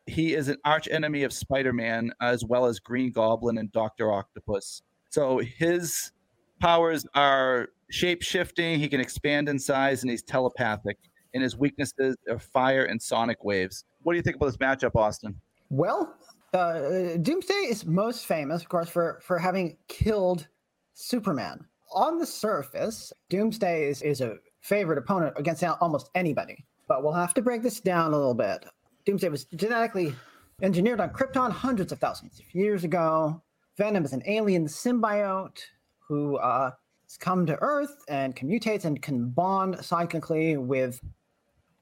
He 0.07 0.35
is 0.35 0.49
an 0.49 0.57
arch 0.65 0.89
enemy 0.91 1.23
of 1.23 1.33
Spider 1.33 1.73
Man, 1.73 2.13
as 2.21 2.45
well 2.45 2.67
as 2.67 2.81
Green 2.81 3.13
Goblin 3.13 3.57
and 3.57 3.71
Doctor 3.71 4.13
Octopus. 4.13 4.83
So 5.11 5.39
his 5.39 6.11
powers 6.59 7.07
are 7.15 7.69
shape 7.89 8.21
shifting. 8.21 8.81
He 8.81 8.89
can 8.89 8.99
expand 8.99 9.49
in 9.49 9.61
size, 9.61 10.03
and 10.03 10.11
he's 10.11 10.25
telepathic. 10.25 10.99
And 11.35 11.43
his 11.45 11.57
weaknesses 11.57 12.17
are 12.29 12.41
fire 12.41 12.87
and 12.87 13.01
sonic 13.01 13.45
waves. 13.45 13.85
What 14.03 14.15
do 14.15 14.17
you 14.17 14.25
think 14.25 14.35
about 14.35 14.47
this 14.47 14.57
matchup, 14.57 14.97
Austin? 14.97 15.41
Well, 15.71 16.17
uh, 16.53 17.17
Doomsday 17.23 17.55
is 17.55 17.87
most 17.87 18.27
famous, 18.27 18.63
of 18.63 18.71
course, 18.71 18.89
for 18.89 19.21
for 19.23 19.39
having 19.39 19.77
killed 19.87 20.49
Superman. 20.95 21.65
On 21.95 22.19
the 22.19 22.27
surface, 22.27 23.13
Doomsday 23.31 23.89
is, 23.89 24.03
is 24.03 24.21
a 24.21 24.39
favorite 24.63 24.99
opponent 24.99 25.35
against 25.37 25.63
almost 25.63 26.11
anybody. 26.17 26.67
But 26.93 27.03
we'll 27.03 27.15
have 27.15 27.33
to 27.33 27.41
break 27.41 27.63
this 27.63 27.81
down 27.81 28.13
a 28.13 28.19
little 28.19 28.35
bit. 28.35 28.67
Doomsday 29.07 29.31
was 29.31 29.47
genetically 29.47 30.15
engineered 30.61 31.01
on 31.01 31.09
Krypton 31.09 31.51
hundreds 31.51 31.91
of 31.91 31.99
thousands 31.99 32.39
of 32.39 32.55
years 32.55 32.85
ago. 32.85 33.43
Venom 33.79 34.05
is 34.05 34.13
an 34.13 34.23
alien 34.27 34.67
symbiote 34.67 35.59
who 36.01 36.37
uh, 36.37 36.71
has 37.05 37.17
come 37.17 37.47
to 37.47 37.57
Earth 37.63 38.05
and 38.09 38.37
commutates 38.37 38.85
and 38.85 39.01
can 39.01 39.31
bond 39.31 39.83
psychically 39.83 40.59
with 40.59 41.01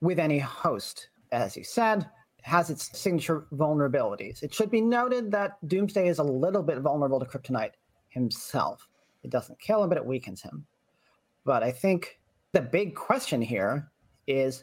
with 0.01 0.21
any 0.21 0.39
host. 0.39 1.09
As 1.33 1.57
you 1.57 1.65
said, 1.65 2.09
has 2.43 2.71
its 2.71 2.97
signature 2.97 3.49
vulnerabilities. 3.53 4.45
It 4.45 4.55
should 4.55 4.71
be 4.71 4.81
noted 4.81 5.33
that 5.33 5.57
Doomsday 5.67 6.07
is 6.07 6.21
a 6.21 6.23
little 6.23 6.63
bit 6.63 6.79
vulnerable 6.79 7.19
to 7.19 7.27
kryptonite 7.27 7.73
himself. 8.11 8.87
It 9.25 9.31
doesn't 9.31 9.59
kill 9.59 9.83
him, 9.83 9.89
but 9.89 9.99
it 9.99 10.07
weakens 10.07 10.41
him. 10.41 10.65
But 11.45 11.65
I 11.65 11.73
think 11.73 12.21
the 12.53 12.61
big 12.61 12.95
question 12.95 13.43
here 13.43 13.91
is 14.29 14.63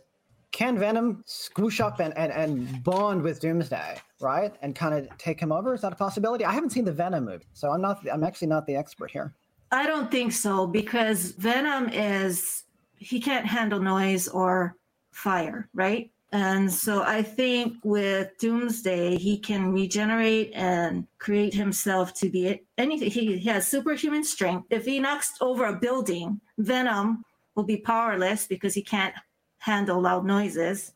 can 0.51 0.77
Venom 0.77 1.24
squish 1.25 1.80
up 1.80 2.00
and, 2.00 2.18
and, 2.18 2.32
and 2.32 2.84
bond 2.84 3.22
with 3.22 3.39
Doomsday, 3.39 4.00
right? 4.20 4.54
And 4.62 4.75
kind 4.75 4.96
of 4.96 5.18
take 5.18 5.39
him 5.39 5.51
over? 5.51 5.74
Is 5.74 5.82
that 5.82 5.94
a 5.94 5.96
possibility? 5.96 6.46
I 6.46 6.51
haven't 6.51 6.72
seen 6.72 6.86
the 6.86 6.94
Venom 6.94 7.25
movie, 7.25 7.46
so 7.54 7.72
I'm 7.72 7.82
not 7.82 8.00
I'm 8.12 8.24
actually 8.24 8.48
not 8.48 8.66
the 8.66 8.75
expert 8.75 9.12
here. 9.12 9.34
I 9.72 9.86
don't 9.86 10.10
think 10.10 10.32
so 10.32 10.66
because 10.66 11.32
Venom 11.32 11.89
is 11.89 12.63
he 12.98 13.20
can't 13.20 13.46
handle 13.46 13.80
noise 13.80 14.27
or 14.27 14.75
fire, 15.12 15.70
right? 15.74 16.10
And 16.34 16.72
so 16.72 17.04
I 17.04 17.22
think 17.22 17.77
with 17.84 18.38
Doomsday, 18.38 19.18
he 19.18 19.38
can 19.38 19.72
regenerate 19.72 20.51
and 20.54 21.08
create 21.20 21.54
himself 21.54 22.13
to 22.16 22.30
be 22.30 22.62
anything. 22.77 23.10
He, 23.10 23.38
he 23.38 23.50
has 23.50 23.68
superhuman 23.68 24.25
strength. 24.25 24.68
If 24.70 24.86
he 24.86 25.00
knocks 25.00 25.36
over 25.39 25.66
a 25.66 25.80
building, 25.80 26.42
Venom 26.58 27.24
will 27.56 27.63
be 27.63 27.77
powerless 27.77 28.46
because 28.46 28.74
he 28.74 28.82
can't 28.82 29.16
handle 29.68 30.02
loud 30.02 30.26
noises. 30.26 30.94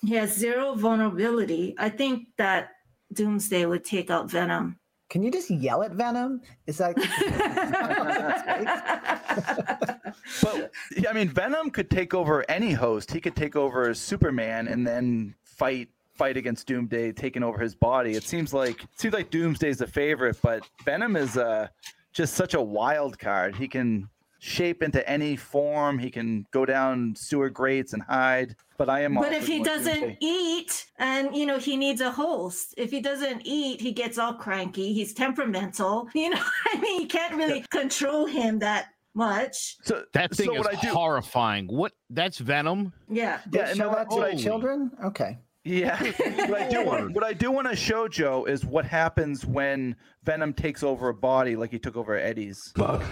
He 0.00 0.14
has 0.14 0.34
zero 0.34 0.74
vulnerability. 0.74 1.74
I 1.78 1.90
think 1.90 2.28
that 2.38 2.70
Doomsday 3.12 3.66
would 3.66 3.84
take 3.84 4.10
out 4.10 4.30
Venom. 4.30 4.78
Can 5.10 5.22
you 5.22 5.30
just 5.30 5.50
yell 5.50 5.82
at 5.82 5.92
Venom? 5.92 6.40
Is 6.66 6.78
that? 6.78 6.96
but 10.42 10.72
I 11.08 11.12
mean, 11.12 11.28
Venom 11.28 11.70
could 11.70 11.90
take 11.90 12.14
over 12.14 12.44
any 12.48 12.72
host. 12.72 13.12
He 13.12 13.20
could 13.20 13.36
take 13.36 13.56
over 13.56 13.92
Superman 13.94 14.68
and 14.68 14.86
then 14.86 15.34
fight 15.44 15.88
fight 16.14 16.36
against 16.36 16.66
Doomsday, 16.66 17.12
taking 17.12 17.42
over 17.42 17.58
his 17.58 17.74
body. 17.74 18.12
It 18.12 18.24
seems 18.24 18.54
like 18.54 18.82
it 18.82 18.88
seems 18.96 19.14
like 19.14 19.30
Doomsday's 19.30 19.78
the 19.78 19.86
favorite, 19.86 20.38
but 20.42 20.68
Venom 20.84 21.16
is 21.16 21.36
uh, 21.36 21.68
just 22.12 22.34
such 22.34 22.54
a 22.54 22.62
wild 22.62 23.18
card. 23.18 23.54
He 23.54 23.68
can 23.68 24.08
shape 24.44 24.82
into 24.82 25.08
any 25.08 25.36
form. 25.36 25.98
He 25.98 26.10
can 26.10 26.46
go 26.52 26.66
down 26.66 27.14
sewer 27.16 27.48
grates 27.48 27.94
and 27.94 28.02
hide. 28.02 28.54
But 28.76 28.90
I 28.90 29.00
am. 29.00 29.14
But 29.14 29.32
if 29.32 29.46
he 29.46 29.62
doesn't 29.62 30.18
eat, 30.20 30.86
and 30.98 31.34
you 31.34 31.46
know 31.46 31.58
he 31.58 31.76
needs 31.76 32.00
a 32.00 32.10
host. 32.10 32.74
If 32.76 32.90
he 32.90 33.00
doesn't 33.00 33.42
eat, 33.44 33.80
he 33.80 33.92
gets 33.92 34.18
all 34.18 34.34
cranky. 34.34 34.92
He's 34.92 35.14
temperamental. 35.14 36.08
You 36.14 36.30
know, 36.30 36.42
I 36.72 36.80
mean, 36.80 37.02
you 37.02 37.06
can't 37.06 37.34
really 37.34 37.64
control 37.70 38.24
him 38.24 38.60
that 38.60 38.86
much. 39.14 39.76
So 39.82 40.04
that 40.12 40.34
thing 40.34 40.46
so 40.46 40.68
is 40.68 40.78
horrifying. 40.88 41.66
What? 41.66 41.92
That's 42.08 42.38
Venom. 42.38 42.92
Yeah. 43.10 43.40
Yeah. 43.52 43.68
And 43.68 43.80
that 43.80 44.10
to 44.10 44.16
my 44.16 44.34
children. 44.34 44.90
Okay. 45.04 45.38
Yeah. 45.64 46.02
what 46.48 46.62
I 46.62 46.68
do 46.68 46.84
want, 46.84 47.12
what 47.12 47.24
I 47.24 47.32
do 47.32 47.50
want 47.50 47.68
to 47.68 47.76
show 47.76 48.08
Joe 48.08 48.44
is 48.44 48.64
what 48.64 48.84
happens 48.84 49.44
when 49.44 49.96
Venom 50.22 50.52
takes 50.54 50.82
over 50.82 51.08
a 51.10 51.14
body, 51.14 51.56
like 51.56 51.70
he 51.70 51.78
took 51.78 51.96
over 51.96 52.16
Eddie's. 52.16 52.72
Bug. 52.74 53.02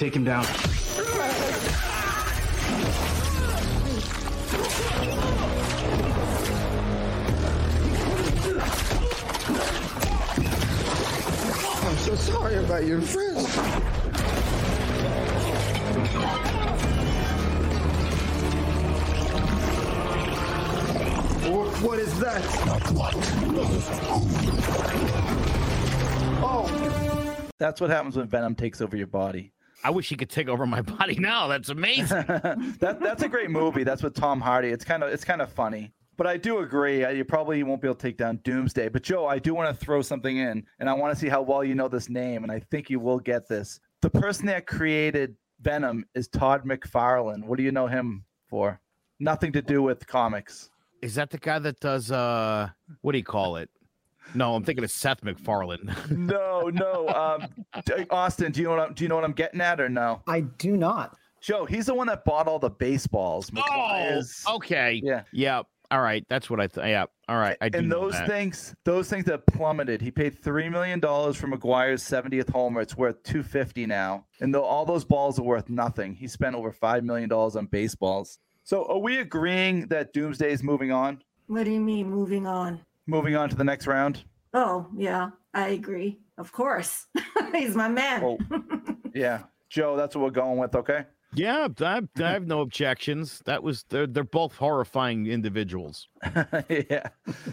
Take 0.00 0.16
him 0.16 0.24
down. 0.24 0.46
I'm 11.84 11.98
so 11.98 12.14
sorry 12.14 12.56
about 12.56 12.86
your 12.86 13.02
friends. 13.02 13.54
What, 21.44 21.82
what 21.82 21.98
is 21.98 22.18
that? 22.20 22.42
Not 22.64 22.90
what. 22.92 23.14
Oh. 26.42 27.46
That's 27.58 27.82
what 27.82 27.90
happens 27.90 28.16
when 28.16 28.26
Venom 28.28 28.54
takes 28.54 28.80
over 28.80 28.96
your 28.96 29.06
body. 29.06 29.52
I 29.82 29.90
wish 29.90 30.08
he 30.08 30.16
could 30.16 30.30
take 30.30 30.48
over 30.48 30.66
my 30.66 30.82
body 30.98 31.16
now. 31.16 31.48
That's 31.48 31.68
amazing. 31.68 32.24
that 32.26 32.98
that's 33.00 33.22
a 33.22 33.28
great 33.28 33.50
movie. 33.50 33.84
That's 33.84 34.02
with 34.02 34.14
Tom 34.14 34.40
Hardy. 34.40 34.68
It's 34.68 34.84
kind 34.84 35.02
of 35.02 35.10
it's 35.10 35.24
kind 35.24 35.42
of 35.42 35.50
funny. 35.52 35.92
But 36.16 36.26
I 36.26 36.36
do 36.36 36.58
agree. 36.58 37.06
You 37.16 37.24
probably 37.24 37.62
won't 37.62 37.80
be 37.80 37.88
able 37.88 37.94
to 37.94 38.02
take 38.02 38.18
down 38.18 38.40
Doomsday. 38.44 38.88
But 38.90 39.02
Joe, 39.02 39.26
I 39.26 39.38
do 39.38 39.54
want 39.54 39.70
to 39.70 39.84
throw 39.84 40.02
something 40.02 40.36
in, 40.36 40.66
and 40.78 40.90
I 40.90 40.92
want 40.92 41.14
to 41.14 41.18
see 41.18 41.30
how 41.30 41.40
well 41.40 41.64
you 41.64 41.74
know 41.74 41.88
this 41.88 42.10
name, 42.10 42.42
and 42.42 42.52
I 42.52 42.60
think 42.60 42.90
you 42.90 43.00
will 43.00 43.18
get 43.18 43.48
this. 43.48 43.80
The 44.02 44.10
person 44.10 44.44
that 44.46 44.66
created 44.66 45.36
Venom 45.62 46.04
is 46.14 46.28
Todd 46.28 46.64
McFarlane. 46.66 47.44
What 47.44 47.56
do 47.56 47.62
you 47.62 47.72
know 47.72 47.86
him 47.86 48.24
for? 48.48 48.80
Nothing 49.18 49.52
to 49.52 49.62
do 49.62 49.82
with 49.82 50.06
comics. 50.06 50.68
Is 51.00 51.14
that 51.14 51.30
the 51.30 51.38
guy 51.38 51.58
that 51.58 51.80
does 51.80 52.10
uh 52.10 52.68
what 53.00 53.12
do 53.12 53.18
you 53.18 53.24
call 53.24 53.56
it? 53.56 53.70
No, 54.34 54.54
I'm 54.54 54.62
thinking 54.64 54.84
of 54.84 54.90
Seth 54.90 55.22
MacFarlane. 55.22 55.94
no, 56.10 56.70
no. 56.72 57.08
Um, 57.08 57.48
Austin, 58.10 58.52
do 58.52 58.60
you 58.60 58.64
know 58.68 58.76
what 58.76 58.88
I'm, 58.88 58.94
do 58.94 59.04
you 59.04 59.08
know 59.08 59.16
what 59.16 59.24
I'm 59.24 59.32
getting 59.32 59.60
at 59.60 59.80
or 59.80 59.88
no? 59.88 60.22
I 60.26 60.40
do 60.42 60.76
not. 60.76 61.16
Joe, 61.40 61.64
he's 61.64 61.86
the 61.86 61.94
one 61.94 62.06
that 62.08 62.24
bought 62.24 62.46
all 62.48 62.58
the 62.58 62.70
baseballs. 62.70 63.50
Oh, 63.56 64.22
okay. 64.56 65.00
Yeah. 65.02 65.22
Yeah. 65.32 65.62
All 65.90 66.02
right. 66.02 66.24
That's 66.28 66.48
what 66.48 66.60
I 66.60 66.68
thought. 66.68 66.86
Yeah. 66.86 67.06
All 67.28 67.38
right. 67.38 67.56
I 67.60 67.68
do. 67.68 67.78
And 67.78 67.90
those 67.90 68.16
things, 68.20 68.74
those 68.84 69.08
things 69.08 69.24
that 69.24 69.46
plummeted. 69.46 70.00
He 70.00 70.10
paid 70.10 70.40
three 70.40 70.68
million 70.68 71.00
dollars 71.00 71.36
for 71.36 71.48
McGwire's 71.48 72.02
70th 72.02 72.50
homer. 72.50 72.80
It's 72.82 72.96
worth 72.96 73.22
250 73.24 73.86
now. 73.86 74.26
And 74.40 74.54
though 74.54 74.64
all 74.64 74.84
those 74.84 75.04
balls 75.04 75.38
are 75.38 75.42
worth 75.42 75.68
nothing, 75.68 76.14
he 76.14 76.28
spent 76.28 76.54
over 76.54 76.70
five 76.72 77.02
million 77.04 77.28
dollars 77.28 77.56
on 77.56 77.66
baseballs. 77.66 78.38
So 78.62 78.84
are 78.84 78.98
we 78.98 79.18
agreeing 79.18 79.88
that 79.88 80.12
Doomsday 80.12 80.52
is 80.52 80.62
moving 80.62 80.92
on? 80.92 81.22
What 81.48 81.64
do 81.64 81.72
you 81.72 81.80
mean 81.80 82.08
moving 82.08 82.46
on? 82.46 82.80
Moving 83.10 83.34
on 83.34 83.48
to 83.48 83.56
the 83.56 83.64
next 83.64 83.88
round? 83.88 84.22
Oh, 84.54 84.86
yeah, 84.96 85.30
I 85.52 85.70
agree. 85.70 86.20
Of 86.38 86.52
course. 86.52 87.08
He's 87.52 87.74
my 87.74 87.88
man. 87.88 88.22
Oh, 88.22 88.38
yeah. 89.12 89.42
Joe, 89.68 89.96
that's 89.96 90.14
what 90.14 90.22
we're 90.22 90.30
going 90.30 90.58
with, 90.58 90.76
okay? 90.76 91.06
Yeah, 91.34 91.66
I, 91.80 92.02
I 92.18 92.30
have 92.30 92.46
no 92.46 92.60
objections. 92.60 93.42
That 93.46 93.64
was 93.64 93.84
they're 93.88 94.06
they're 94.06 94.24
both 94.24 94.54
horrifying 94.54 95.26
individuals. 95.26 96.08
yeah. 96.68 97.08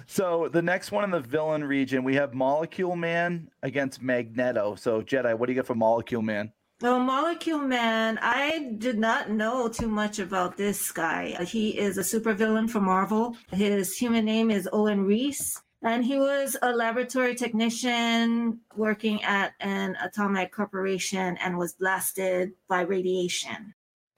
So 0.06 0.50
the 0.52 0.62
next 0.64 0.92
one 0.92 1.04
in 1.04 1.12
the 1.12 1.20
villain 1.20 1.64
region, 1.64 2.04
we 2.04 2.16
have 2.16 2.34
Molecule 2.34 2.96
Man 2.96 3.50
against 3.62 4.02
Magneto. 4.02 4.76
So 4.76 5.02
Jetai, 5.02 5.38
what 5.38 5.46
do 5.48 5.54
you 5.54 5.56
get 5.56 5.68
for 5.68 5.76
Molecule 5.76 6.24
Man? 6.24 6.52
Oh, 6.84 7.00
Molecule 7.00 7.58
Man, 7.58 8.20
I 8.22 8.76
did 8.78 9.00
not 9.00 9.32
know 9.32 9.68
too 9.68 9.88
much 9.88 10.20
about 10.20 10.58
this 10.58 10.92
guy. 10.92 11.36
He 11.44 11.76
is 11.76 11.98
a 11.98 12.02
supervillain 12.02 12.70
for 12.70 12.80
Marvel. 12.80 13.36
His 13.52 13.98
human 13.98 14.26
name 14.26 14.52
is 14.52 14.70
Owen 14.72 15.04
Reece, 15.04 15.60
and 15.82 16.06
he 16.06 16.20
was 16.20 16.56
a 16.62 16.72
laboratory 16.72 17.34
technician 17.34 18.60
working 18.76 19.24
at 19.24 19.54
an 19.60 19.98
atomic 20.04 20.52
corporation 20.52 21.36
and 21.38 21.58
was 21.58 21.74
blasted 21.74 22.52
by 22.68 22.82
radiation. 22.82 23.74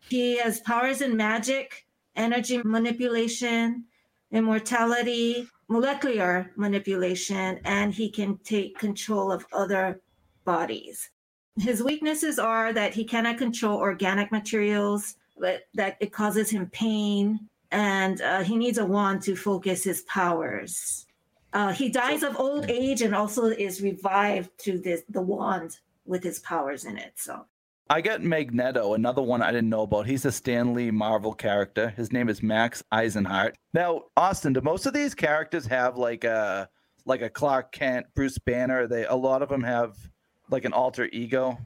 He 0.10 0.38
has 0.40 0.60
powers 0.60 1.00
in 1.00 1.16
magic, 1.16 1.86
energy 2.18 2.62
manipulation, 2.66 3.86
immortality, 4.34 5.48
molecular 5.70 6.52
manipulation, 6.58 7.62
and 7.64 7.94
he 7.94 8.12
can 8.12 8.38
take 8.40 8.78
control 8.78 9.32
of 9.32 9.46
other 9.54 10.02
bodies. 10.44 11.10
His 11.60 11.84
weaknesses 11.84 12.40
are 12.40 12.72
that 12.74 12.94
he 12.94 13.04
cannot 13.04 13.38
control 13.38 13.78
organic 13.78 14.32
materials, 14.32 15.16
but 15.38 15.68
that 15.74 15.98
it 16.00 16.12
causes 16.12 16.50
him 16.50 16.68
pain, 16.68 17.40
and 17.72 18.22
uh, 18.22 18.44
he 18.44 18.56
needs 18.56 18.78
a 18.78 18.86
wand 18.86 19.22
to 19.24 19.36
focus 19.36 19.84
his 19.84 20.02
powers. 20.04 21.06
Uh, 21.52 21.74
he 21.74 21.90
dies 21.90 22.24
of 22.24 22.40
old 22.40 22.70
age 22.70 23.02
and 23.02 23.16
also 23.16 23.46
is 23.46 23.82
revived 23.82 24.52
through 24.58 24.80
this 24.80 25.02
the 25.10 25.22
wand 25.22 25.80
with 26.06 26.24
his 26.24 26.40
powers 26.40 26.86
in 26.86 26.98
it. 26.98 27.14
So 27.16 27.46
I 27.90 28.02
got 28.02 28.22
Magneto, 28.22 28.94
another 28.94 29.24
one 29.24 29.42
I 29.42 29.52
didn't 29.52 29.70
know 29.70 29.82
about. 29.82 30.06
He's 30.06 30.26
a 30.26 30.32
Stan 30.32 30.76
Lee 30.76 30.92
Marvel 30.92 31.34
character. 31.34 31.90
His 31.90 32.12
name 32.12 32.30
is 32.30 32.44
Max 32.44 32.84
Eisenhardt. 32.92 33.56
Now, 33.74 34.04
Austin, 34.16 34.54
do 34.54 34.62
most 34.62 34.86
of 34.86 34.94
these 34.94 35.16
characters 35.16 35.66
have 35.66 35.98
like 35.98 36.24
a 36.24 36.70
like 37.06 37.24
a 37.24 37.30
Clark 37.30 37.72
Kent, 37.72 38.06
Bruce 38.14 38.38
Banner? 38.38 38.88
They 38.88 39.06
a 39.06 39.16
lot 39.16 39.42
of 39.42 39.50
them 39.50 39.64
have 39.64 39.98
like 40.50 40.66
an 40.66 40.74
alter 40.74 41.10
ego. 41.12 41.58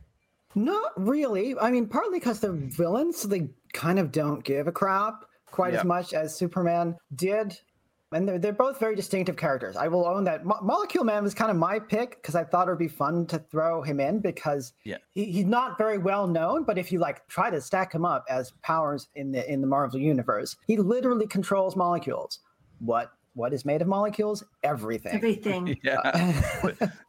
Not 0.56 0.92
really. 0.98 1.58
I 1.60 1.72
mean, 1.72 1.88
partly 1.88 2.20
because 2.20 2.40
they're 2.40 2.52
villains, 2.52 3.18
so 3.18 3.28
they 3.28 3.50
kind 3.74 3.98
of 4.00 4.12
don't 4.12 4.44
give 4.44 4.68
a 4.68 4.72
crap 4.72 5.26
quite 5.52 5.74
Yeah. 5.74 5.80
as 5.80 5.86
much 5.86 6.14
as 6.14 6.36
Superman 6.36 6.96
did. 7.16 7.58
And 8.12 8.28
they're, 8.30 8.38
they're 8.38 8.54
both 8.54 8.80
very 8.80 8.96
distinctive 8.96 9.36
characters. 9.38 9.76
I 9.76 9.88
will 9.88 10.06
own 10.06 10.24
that. 10.26 10.46
Mo- 10.46 10.60
Molecule 10.62 11.04
Man 11.04 11.24
was 11.24 11.34
kind 11.34 11.50
of 11.50 11.58
my 11.58 11.80
pick 11.80 12.22
because 12.22 12.36
I 12.36 12.44
thought 12.44 12.68
it 12.68 12.72
would 12.72 12.78
be 12.78 12.88
fun 12.88 13.26
to 13.28 13.40
throw 13.40 13.82
him 13.82 14.00
in 14.00 14.20
because 14.20 14.74
Yeah. 14.84 14.98
he, 15.14 15.26
he's 15.26 15.46
not 15.46 15.80
very 15.80 15.98
well 15.98 16.28
known. 16.28 16.64
But 16.64 16.78
if 16.78 16.92
you 16.92 17.00
like 17.00 17.28
try 17.28 17.50
to 17.50 17.60
stack 17.60 17.92
him 17.92 18.06
up 18.06 18.24
as 18.30 18.52
powers 18.62 19.08
in 19.16 19.32
the 19.32 19.52
in 19.52 19.62
the 19.62 19.68
Marvel 19.68 20.00
universe, 20.00 20.56
he 20.68 20.78
literally 20.78 21.26
controls 21.26 21.76
molecules. 21.76 22.38
What 22.78 23.12
what 23.34 23.54
is 23.54 23.66
made 23.66 23.82
of 23.82 23.88
molecules? 23.88 24.44
Everything. 24.64 25.14
Everything. 25.14 25.78
Yeah. 25.84 26.00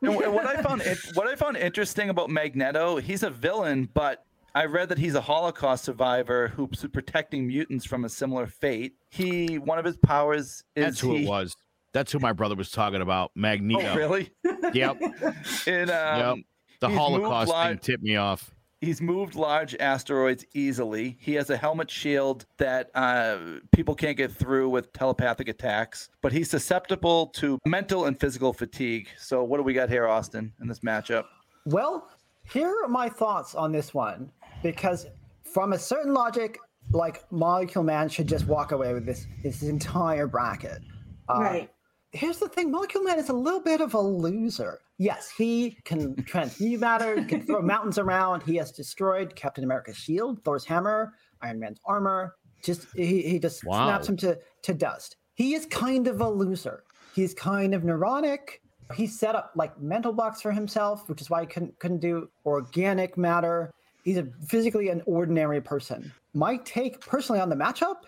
and 0.02 0.16
what 0.16 0.46
I 0.46 0.62
found 0.62 0.82
it, 0.84 0.98
what 1.14 1.26
I 1.26 1.36
found 1.36 1.56
interesting 1.56 2.10
about 2.10 2.30
Magneto, 2.30 2.96
he's 2.96 3.22
a 3.22 3.30
villain, 3.30 3.88
but 3.94 4.24
I 4.54 4.66
read 4.66 4.88
that 4.90 4.98
he's 4.98 5.14
a 5.14 5.20
Holocaust 5.20 5.84
survivor 5.84 6.48
who's 6.48 6.84
protecting 6.92 7.46
mutants 7.46 7.84
from 7.84 8.04
a 8.04 8.08
similar 8.08 8.46
fate. 8.46 8.94
He 9.10 9.58
one 9.58 9.78
of 9.78 9.84
his 9.84 9.96
powers 9.96 10.62
is 10.76 10.84
That's 10.84 11.00
who 11.00 11.14
he, 11.14 11.24
it 11.24 11.28
was. 11.28 11.56
That's 11.92 12.10
who 12.12 12.18
my 12.18 12.32
brother 12.32 12.54
was 12.54 12.70
talking 12.70 13.00
about. 13.00 13.30
Magneto. 13.34 13.88
Oh, 13.88 13.96
really? 13.96 14.30
Yep. 14.72 15.00
And 15.66 15.90
um, 15.90 16.38
yep. 16.38 16.46
The 16.80 16.88
Holocaust 16.88 17.52
thing 17.52 17.78
tipped 17.78 18.02
me 18.02 18.16
off. 18.16 18.53
He's 18.84 19.00
moved 19.00 19.34
large 19.34 19.74
asteroids 19.76 20.44
easily. 20.52 21.16
He 21.18 21.32
has 21.34 21.48
a 21.48 21.56
helmet 21.56 21.90
shield 21.90 22.44
that 22.58 22.90
uh, 22.94 23.38
people 23.72 23.94
can't 23.94 24.16
get 24.16 24.30
through 24.30 24.68
with 24.68 24.92
telepathic 24.92 25.48
attacks, 25.48 26.10
but 26.20 26.32
he's 26.32 26.50
susceptible 26.50 27.28
to 27.28 27.58
mental 27.64 28.04
and 28.04 28.20
physical 28.20 28.52
fatigue. 28.52 29.08
So, 29.16 29.42
what 29.42 29.56
do 29.56 29.62
we 29.62 29.72
got 29.72 29.88
here, 29.88 30.06
Austin, 30.06 30.52
in 30.60 30.68
this 30.68 30.80
matchup? 30.80 31.24
Well, 31.64 32.10
here 32.52 32.74
are 32.84 32.88
my 32.88 33.08
thoughts 33.08 33.54
on 33.54 33.72
this 33.72 33.94
one 33.94 34.30
because 34.62 35.06
from 35.44 35.72
a 35.72 35.78
certain 35.78 36.12
logic, 36.12 36.58
like 36.90 37.24
Molecule 37.32 37.84
Man 37.84 38.10
should 38.10 38.28
just 38.28 38.46
walk 38.46 38.72
away 38.72 38.92
with 38.92 39.06
this 39.06 39.26
this 39.42 39.62
entire 39.62 40.26
bracket. 40.26 40.82
Uh, 41.28 41.40
right. 41.40 41.70
Here's 42.12 42.38
the 42.38 42.48
thing: 42.48 42.70
Molecule 42.70 43.02
Man 43.02 43.18
is 43.18 43.30
a 43.30 43.34
little 43.34 43.60
bit 43.60 43.80
of 43.80 43.94
a 43.94 44.00
loser. 44.00 44.80
Yes, 44.98 45.30
he 45.30 45.76
can 45.84 46.14
transmute 46.24 46.80
matter, 46.80 47.20
he 47.20 47.26
can 47.26 47.42
throw 47.42 47.60
mountains 47.74 47.98
around. 47.98 48.42
He 48.42 48.56
has 48.56 48.70
destroyed 48.70 49.34
Captain 49.34 49.64
America's 49.64 49.96
shield, 49.96 50.42
Thor's 50.44 50.64
hammer, 50.64 51.14
Iron 51.42 51.58
Man's 51.58 51.80
armor. 51.84 52.36
Just 52.62 52.86
he, 52.94 53.22
he 53.22 53.38
just 53.38 53.64
Wow. 53.64 53.84
snaps 53.86 54.08
him 54.08 54.16
to 54.18 54.38
to 54.62 54.74
dust. 54.74 55.16
He 55.34 55.54
is 55.54 55.66
kind 55.66 56.06
of 56.06 56.20
a 56.20 56.28
loser. 56.28 56.84
He's 57.14 57.34
kind 57.34 57.74
of 57.74 57.84
neurotic. 57.84 58.62
He 58.94 59.06
set 59.06 59.34
up 59.34 59.50
like 59.54 59.78
mental 59.80 60.12
blocks 60.12 60.40
for 60.40 60.52
himself, 60.52 61.08
which 61.08 61.20
is 61.20 61.28
why 61.28 61.40
he 61.42 61.46
couldn't 61.46 61.78
couldn't 61.80 61.98
do 62.00 62.28
organic 62.46 63.18
matter. 63.18 63.72
He's 64.04 64.18
a 64.18 64.28
physically 64.46 64.90
an 64.90 65.02
ordinary 65.06 65.60
person. 65.60 66.12
My 66.34 66.56
take 66.58 67.00
personally 67.00 67.40
on 67.40 67.48
the 67.48 67.56
matchup 67.56 68.02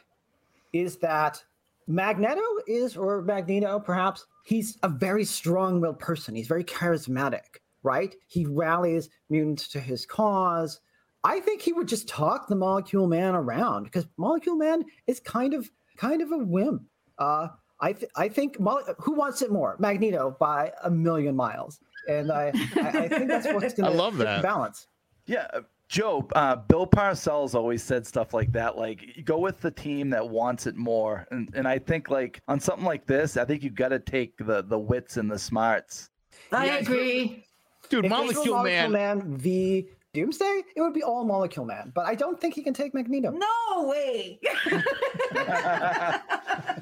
is 0.72 0.96
that 0.98 1.42
Magneto 1.86 2.40
is, 2.66 2.96
or 2.96 3.22
Magneto 3.22 3.78
perhaps, 3.78 4.26
he's 4.44 4.76
a 4.82 4.88
very 4.88 5.24
strong 5.24 5.80
willed 5.80 5.98
person. 5.98 6.34
He's 6.34 6.48
very 6.48 6.64
charismatic, 6.64 7.58
right? 7.82 8.14
He 8.26 8.44
rallies 8.46 9.08
mutants 9.30 9.68
to 9.68 9.80
his 9.80 10.04
cause. 10.06 10.80
I 11.24 11.40
think 11.40 11.62
he 11.62 11.72
would 11.72 11.88
just 11.88 12.08
talk 12.08 12.48
the 12.48 12.56
Molecule 12.56 13.06
Man 13.06 13.34
around 13.34 13.84
because 13.84 14.06
Molecule 14.16 14.56
Man 14.56 14.84
is 15.06 15.20
kind 15.20 15.54
of 15.54 15.68
kind 15.96 16.22
of 16.22 16.32
a 16.32 16.38
whim. 16.38 16.86
Uh, 17.18 17.48
I 17.80 17.92
th- 17.92 18.10
I 18.16 18.28
think 18.28 18.58
Mole- 18.60 18.82
who 18.98 19.12
wants 19.12 19.42
it 19.42 19.50
more, 19.50 19.76
Magneto 19.78 20.36
by 20.38 20.72
a 20.84 20.90
million 20.90 21.34
miles, 21.36 21.78
and 22.08 22.30
I 22.30 22.52
I, 22.76 22.88
I 22.88 23.08
think 23.08 23.28
that's 23.28 23.46
what's 23.46 23.74
going 23.74 23.88
I 23.88 23.92
to 23.92 23.98
love 23.98 24.16
that. 24.18 24.42
balance. 24.42 24.86
Yeah, 25.26 25.46
Joe, 25.88 26.26
uh, 26.34 26.56
Bill 26.56 26.86
Parcells 26.86 27.54
always 27.54 27.82
said 27.82 28.06
stuff 28.06 28.34
like 28.34 28.50
that. 28.52 28.76
Like, 28.76 29.22
go 29.24 29.38
with 29.38 29.60
the 29.60 29.70
team 29.70 30.10
that 30.10 30.28
wants 30.28 30.66
it 30.66 30.76
more, 30.76 31.26
and 31.30 31.48
and 31.54 31.68
I 31.68 31.78
think 31.78 32.10
like 32.10 32.40
on 32.48 32.58
something 32.58 32.84
like 32.84 33.06
this, 33.06 33.36
I 33.36 33.44
think 33.44 33.62
you 33.62 33.70
got 33.70 33.88
to 33.88 34.00
take 34.00 34.36
the 34.38 34.62
the 34.62 34.78
wits 34.78 35.16
and 35.16 35.30
the 35.30 35.38
smarts. 35.38 36.10
I 36.50 36.66
Yeah, 36.66 36.76
agree. 36.78 37.44
Dude, 37.88 38.04
If 38.04 38.10
this 38.10 38.34
Molecule 38.34 38.62
Man. 38.64 38.92
Man 38.92 39.36
v 39.38 39.88
Doomsday, 40.16 40.62
it 40.74 40.80
would 40.80 40.94
be 40.94 41.02
all 41.02 41.24
Molecule 41.24 41.66
Man. 41.66 41.92
But 41.94 42.06
I 42.06 42.14
don't 42.14 42.40
think 42.40 42.54
he 42.54 42.62
can 42.62 42.72
take 42.72 42.94
Magneto. 42.94 43.30
No 43.30 43.88
way. 43.88 44.40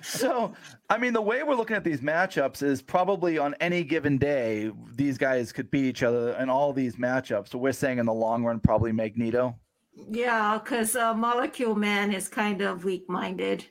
So, 0.02 0.52
I 0.90 0.98
mean, 0.98 1.14
the 1.14 1.22
way 1.22 1.42
we're 1.42 1.54
looking 1.54 1.76
at 1.76 1.82
these 1.82 2.00
matchups 2.00 2.62
is 2.62 2.82
probably 2.82 3.38
on 3.38 3.54
any 3.60 3.82
given 3.82 4.18
day, 4.18 4.70
these 4.94 5.16
guys 5.16 5.50
could 5.50 5.70
beat 5.70 5.84
each 5.86 6.02
other 6.02 6.32
in 6.32 6.50
all 6.50 6.72
these 6.74 6.96
matchups. 6.96 7.48
So 7.48 7.58
we're 7.58 7.72
saying 7.72 7.98
in 7.98 8.06
the 8.06 8.12
long 8.12 8.44
run, 8.44 8.60
probably 8.60 8.92
Magneto. 8.92 9.56
yeah, 10.10 10.58
because 10.62 10.94
uh, 10.94 11.14
Molecule 11.14 11.74
Man 11.74 12.12
is 12.12 12.28
kind 12.28 12.60
of 12.60 12.84
weak 12.84 13.08
minded. 13.08 13.64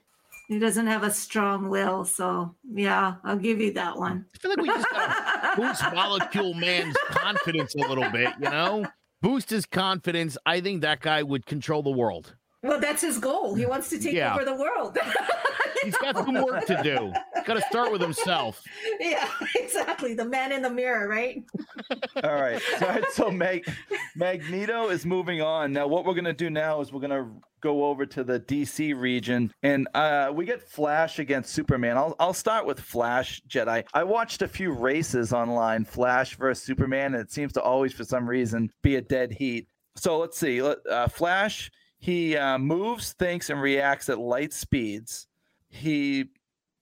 He 0.47 0.57
doesn't 0.59 0.87
have 0.87 1.03
a 1.03 1.11
strong 1.11 1.69
will. 1.69 2.03
So, 2.03 2.55
yeah, 2.73 3.15
I'll 3.23 3.37
give 3.37 3.61
you 3.61 3.71
that 3.73 3.97
one. 3.97 4.25
I 4.33 4.37
feel 4.39 4.49
like 4.51 4.61
we 4.61 4.67
just 4.67 4.89
gotta 4.89 5.55
boost 5.61 5.83
Molecule 5.93 6.53
Man's 6.55 6.95
confidence 7.11 7.75
a 7.75 7.79
little 7.79 8.09
bit, 8.09 8.29
you 8.41 8.49
know? 8.49 8.85
Boost 9.23 9.51
his 9.51 9.65
confidence. 9.65 10.37
I 10.45 10.59
think 10.59 10.81
that 10.81 10.99
guy 10.99 11.23
would 11.23 11.45
control 11.45 11.81
the 11.81 11.89
world. 11.89 12.35
Well, 12.63 12.79
that's 12.79 13.01
his 13.01 13.17
goal. 13.19 13.55
He 13.55 13.65
wants 13.65 13.89
to 13.89 13.99
take 13.99 14.13
Yeah. 14.13 14.33
over 14.33 14.45
the 14.45 14.55
world. 14.55 14.97
He's 15.83 15.97
got 15.97 16.15
some 16.15 16.33
work 16.35 16.65
to 16.67 16.79
do. 16.81 17.11
He's 17.35 17.43
got 17.43 17.55
to 17.55 17.61
start 17.63 17.91
with 17.91 17.99
himself. 17.99 18.63
yeah, 19.01 19.27
exactly. 19.55 20.13
The 20.13 20.23
man 20.23 20.53
in 20.53 20.61
the 20.61 20.69
mirror, 20.69 21.09
right? 21.09 21.43
All 22.23 22.35
right. 22.35 22.61
So, 22.79 22.85
all 22.85 22.91
right, 22.93 23.11
so 23.11 23.29
Mag- 23.31 23.67
Magneto 24.15 24.87
is 24.89 25.05
moving 25.05 25.41
on. 25.41 25.73
Now, 25.73 25.87
what 25.87 26.05
we're 26.05 26.13
going 26.13 26.23
to 26.23 26.31
do 26.33 26.49
now 26.49 26.79
is 26.79 26.93
we're 26.93 27.01
going 27.01 27.09
to 27.11 27.27
go 27.59 27.83
over 27.85 28.05
to 28.05 28.23
the 28.23 28.39
DC 28.39 28.97
region 28.97 29.51
and 29.63 29.87
uh, 29.93 30.31
we 30.33 30.45
get 30.45 30.61
Flash 30.61 31.19
against 31.19 31.53
Superman. 31.53 31.97
I'll, 31.97 32.15
I'll 32.19 32.33
start 32.33 32.65
with 32.65 32.79
Flash 32.79 33.41
Jetai. 33.49 33.85
I 33.93 34.03
watched 34.05 34.41
a 34.41 34.47
few 34.47 34.71
races 34.71 35.33
online, 35.33 35.83
Flash 35.83 36.37
versus 36.37 36.63
Superman, 36.63 37.13
and 37.13 37.21
it 37.21 37.31
seems 37.31 37.51
to 37.53 37.61
always, 37.61 37.91
for 37.93 38.05
some 38.05 38.27
reason, 38.27 38.69
be 38.83 38.95
a 38.95 39.01
dead 39.01 39.33
heat. 39.33 39.67
So 39.95 40.17
let's 40.17 40.37
see. 40.37 40.61
Uh, 40.61 41.07
Flash, 41.09 41.71
he 42.03 42.35
uh, 42.35 42.57
moves, 42.57 43.13
thinks, 43.13 43.49
and 43.49 43.61
reacts 43.61 44.09
at 44.09 44.19
light 44.19 44.51
speeds. 44.51 45.27
He 45.69 46.25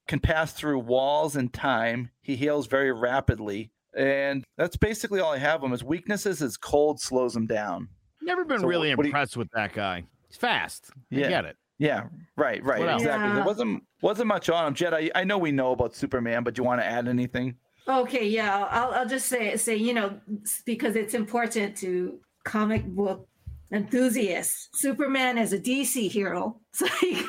can 0.08 0.20
pass 0.20 0.52
through 0.52 0.80
walls 0.80 1.36
and 1.36 1.54
time. 1.54 2.10
He 2.24 2.36
heals 2.36 2.66
very 2.66 2.92
rapidly. 2.92 3.70
And 3.96 4.44
that's 4.58 4.78
basically 4.78 5.20
all 5.20 5.34
I 5.34 5.38
have 5.38 5.62
him. 5.62 5.70
His 5.74 5.84
weaknesses 5.84 6.42
is 6.42 6.58
cold 6.58 7.00
slows 7.00 7.36
him 7.36 7.46
down. 7.46 7.88
Never 8.20 8.44
been 8.46 8.62
So 8.62 8.66
really 8.68 8.90
what 8.96 9.04
do 9.04 9.10
you- 9.10 9.12
impressed 9.12 9.38
with 9.38 9.50
that 9.54 9.74
guy. 9.74 10.06
He's 10.28 10.38
fast. 10.38 10.90
I 10.90 10.96
Yeah. 11.12 11.30
get 11.30 11.46
it. 11.46 11.58
Yeah, 11.78 12.08
right, 12.36 12.64
right, 12.64 12.80
What 12.80 12.90
else? 12.90 13.02
exactly. 13.04 13.36
There 13.36 13.44
wasn't 13.46 13.84
wasn't 14.02 14.28
much 14.28 14.50
on 14.50 14.66
him. 14.68 14.74
Jed, 14.74 14.94
I, 14.96 15.12
I 15.14 15.24
know 15.24 15.38
we 15.38 15.52
know 15.52 15.72
about 15.72 15.94
Superman, 15.94 16.44
but 16.44 16.56
do 16.56 16.62
you 16.62 16.64
want 16.66 16.82
to 16.82 16.86
add 16.86 17.08
anything? 17.08 17.58
Okay, 17.88 18.28
yeah, 18.28 18.66
I'll, 18.72 18.92
I'll 18.92 19.08
just 19.08 19.28
say 19.28 19.56
say 19.58 19.76
you 19.76 19.94
know 19.94 20.20
because 20.66 20.96
it's 20.96 21.14
important 21.14 21.78
to 21.78 22.20
comic 22.44 22.86
book 22.88 23.28
enthusiasts. 23.72 24.70
Superman 24.74 25.38
is 25.38 25.54
a 25.54 25.60
DC 25.60 26.10
hero, 26.10 26.60
so 26.72 26.86
he, 27.00 27.24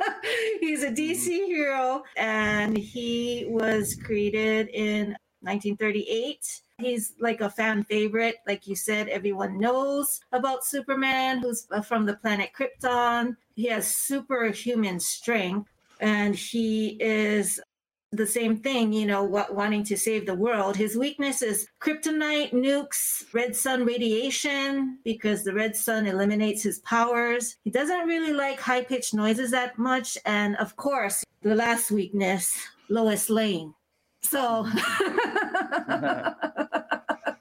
he's 0.60 0.82
a 0.82 0.90
DC 0.90 1.26
hero, 1.26 2.02
and 2.16 2.76
he 2.76 3.46
was 3.48 3.96
created 4.04 4.68
in 4.68 5.16
1938. 5.42 6.62
He's 6.78 7.14
like 7.20 7.40
a 7.40 7.50
fan 7.50 7.84
favorite, 7.84 8.36
like 8.46 8.66
you 8.66 8.76
said. 8.76 9.08
Everyone 9.08 9.58
knows 9.58 10.20
about 10.32 10.64
Superman, 10.64 11.40
who's 11.40 11.66
uh, 11.70 11.80
from 11.80 12.06
the 12.06 12.16
planet 12.16 12.50
Krypton. 12.58 13.36
He 13.54 13.66
has 13.66 13.96
superhuman 13.96 15.00
strength, 15.00 15.70
and 16.00 16.34
he 16.34 16.96
is 17.00 17.60
the 18.12 18.26
same 18.26 18.56
thing, 18.56 18.92
you 18.92 19.06
know, 19.06 19.22
wa- 19.22 19.46
wanting 19.50 19.84
to 19.84 19.96
save 19.96 20.26
the 20.26 20.34
world. 20.34 20.76
His 20.76 20.96
weakness 20.96 21.42
is 21.42 21.66
kryptonite, 21.80 22.52
nukes, 22.52 23.24
red 23.32 23.54
sun 23.54 23.84
radiation, 23.84 24.98
because 25.04 25.44
the 25.44 25.54
red 25.54 25.76
sun 25.76 26.06
eliminates 26.06 26.62
his 26.62 26.80
powers. 26.80 27.56
He 27.62 27.70
doesn't 27.70 28.08
really 28.08 28.32
like 28.32 28.58
high 28.60 28.82
pitched 28.82 29.14
noises 29.14 29.52
that 29.52 29.78
much. 29.78 30.18
And 30.26 30.56
of 30.56 30.74
course, 30.76 31.22
the 31.42 31.54
last 31.54 31.90
weakness, 31.90 32.52
Lois 32.88 33.30
Lane. 33.30 33.74
So, 34.22 34.66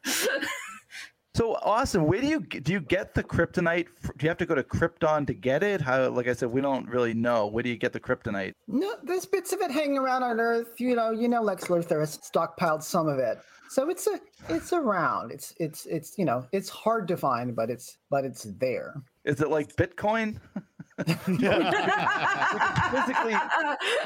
So 1.39 1.55
Austin, 1.63 2.05
where 2.05 2.19
do 2.19 2.27
you 2.27 2.41
do 2.41 2.73
you 2.73 2.81
get 2.81 3.13
the 3.13 3.23
kryptonite? 3.23 3.87
Do 4.17 4.25
you 4.25 4.27
have 4.27 4.37
to 4.39 4.45
go 4.45 4.55
to 4.55 4.61
Krypton 4.61 5.25
to 5.25 5.33
get 5.33 5.63
it? 5.63 5.79
How, 5.79 6.09
like 6.09 6.27
I 6.27 6.33
said, 6.33 6.51
we 6.51 6.59
don't 6.59 6.85
really 6.89 7.13
know. 7.13 7.47
Where 7.47 7.63
do 7.63 7.69
you 7.69 7.77
get 7.77 7.93
the 7.93 7.99
kryptonite? 8.01 8.51
No, 8.67 8.95
there's 9.03 9.25
bits 9.25 9.53
of 9.53 9.61
it 9.61 9.71
hanging 9.71 9.97
around 9.97 10.23
on 10.23 10.41
Earth. 10.41 10.81
You 10.81 10.97
know, 10.97 11.11
you 11.11 11.29
know, 11.29 11.41
Lex 11.41 11.67
Luthor 11.67 12.01
has 12.01 12.17
stockpiled 12.17 12.83
some 12.83 13.07
of 13.07 13.19
it. 13.19 13.39
So 13.69 13.89
it's 13.89 14.05
a, 14.07 14.19
it's 14.49 14.73
around. 14.73 15.31
It's, 15.31 15.53
it's, 15.61 15.85
it's, 15.85 16.17
you 16.17 16.25
know, 16.25 16.45
it's 16.51 16.67
hard 16.67 17.07
to 17.07 17.15
find, 17.15 17.55
but 17.55 17.69
it's, 17.69 17.99
but 18.09 18.25
it's 18.25 18.43
there. 18.59 19.01
Is 19.23 19.39
it 19.39 19.49
like 19.49 19.73
Bitcoin? 19.77 20.39
physically, 21.05 21.37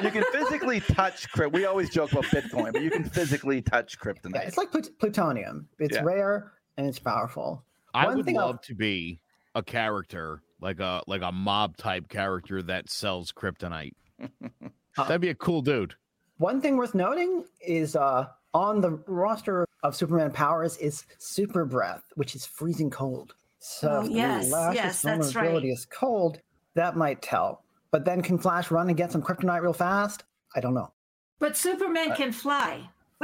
you 0.02 0.10
can 0.12 0.22
physically 0.30 0.78
touch 0.78 1.28
krypt. 1.32 1.52
We 1.52 1.64
always 1.64 1.90
joke 1.90 2.12
about 2.12 2.26
Bitcoin, 2.26 2.72
but 2.74 2.82
you 2.82 2.92
can 2.92 3.02
physically 3.02 3.60
touch 3.60 3.96
Yeah, 3.96 4.12
kryptonite. 4.12 4.46
it's 4.46 4.56
like 4.56 4.70
plut- 4.70 4.96
plutonium. 5.00 5.66
It's 5.80 5.96
Yeah. 5.96 6.04
rare 6.04 6.52
and 6.76 6.86
it's 6.86 6.98
powerful. 6.98 7.64
I 7.92 8.06
One 8.06 8.16
would 8.16 8.26
thing 8.26 8.38
I'll- 8.38 8.46
love 8.46 8.60
to 8.62 8.74
be 8.74 9.20
a 9.54 9.62
character 9.62 10.42
like 10.60 10.80
a 10.80 11.02
like 11.06 11.22
a 11.22 11.30
mob 11.32 11.76
type 11.76 12.08
character 12.08 12.62
that 12.62 12.90
sells 12.90 13.32
kryptonite. 13.32 13.92
That'd 14.96 15.20
be 15.20 15.28
a 15.28 15.34
cool 15.34 15.62
dude. 15.62 15.94
One 16.38 16.60
thing 16.60 16.76
worth 16.76 16.94
noting 16.94 17.44
is 17.60 17.94
uh, 17.96 18.26
on 18.52 18.80
the 18.80 18.92
roster 19.06 19.66
of 19.82 19.94
Superman 19.94 20.30
powers 20.32 20.76
is 20.78 21.04
super 21.18 21.64
breath, 21.64 22.02
which 22.14 22.34
is 22.34 22.46
freezing 22.46 22.90
cold. 22.90 23.34
So 23.58 23.88
Oh, 24.02 24.04
if 24.06 24.10
yes, 24.10 24.48
Flash's 24.48 24.74
yes, 24.74 25.02
that's 25.02 25.32
vulnerability 25.32 25.68
right. 25.68 25.74
is 25.78 25.84
cold. 25.86 26.40
That 26.74 26.96
might 26.96 27.22
tell. 27.22 27.62
But 27.92 28.04
then 28.04 28.22
can 28.22 28.38
Flash 28.38 28.70
run 28.72 28.88
and 28.88 28.96
get 28.96 29.12
some 29.12 29.22
kryptonite 29.22 29.62
real 29.62 29.72
fast? 29.72 30.24
I 30.56 30.60
don't 30.60 30.74
know. 30.74 30.92
But 31.38 31.56
Superman 31.56 32.14
can 32.16 32.32
fly. 32.32 32.88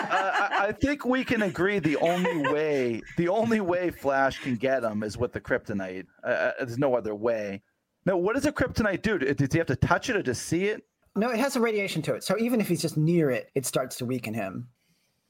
Uh, 0.00 0.06
I, 0.10 0.66
I 0.68 0.72
think 0.72 1.04
we 1.04 1.24
can 1.24 1.42
agree 1.42 1.78
the 1.78 1.96
only 1.96 2.38
way 2.52 3.02
the 3.16 3.28
only 3.28 3.60
way 3.60 3.90
Flash 3.90 4.38
can 4.40 4.56
get 4.56 4.84
him 4.84 5.02
is 5.02 5.16
with 5.16 5.32
the 5.32 5.40
kryptonite. 5.40 6.06
Uh, 6.24 6.26
Uh, 6.28 6.52
there's 6.60 6.78
no 6.78 6.94
other 6.94 7.14
way. 7.14 7.62
No, 8.06 8.16
what 8.16 8.34
does 8.34 8.46
a 8.46 8.52
kryptonite 8.52 9.02
do? 9.02 9.18
Does 9.18 9.52
he 9.52 9.58
have 9.58 9.66
to 9.66 9.76
touch 9.76 10.08
it 10.08 10.16
or 10.16 10.22
just 10.22 10.46
see 10.46 10.64
it? 10.66 10.82
No, 11.16 11.30
it 11.30 11.38
has 11.38 11.56
a 11.56 11.60
radiation 11.60 12.00
to 12.02 12.14
it. 12.14 12.22
So 12.24 12.38
even 12.38 12.60
if 12.60 12.68
he's 12.68 12.80
just 12.80 12.96
near 12.96 13.30
it, 13.30 13.50
it 13.54 13.66
starts 13.66 13.96
to 13.96 14.04
weaken 14.06 14.34
him. 14.34 14.68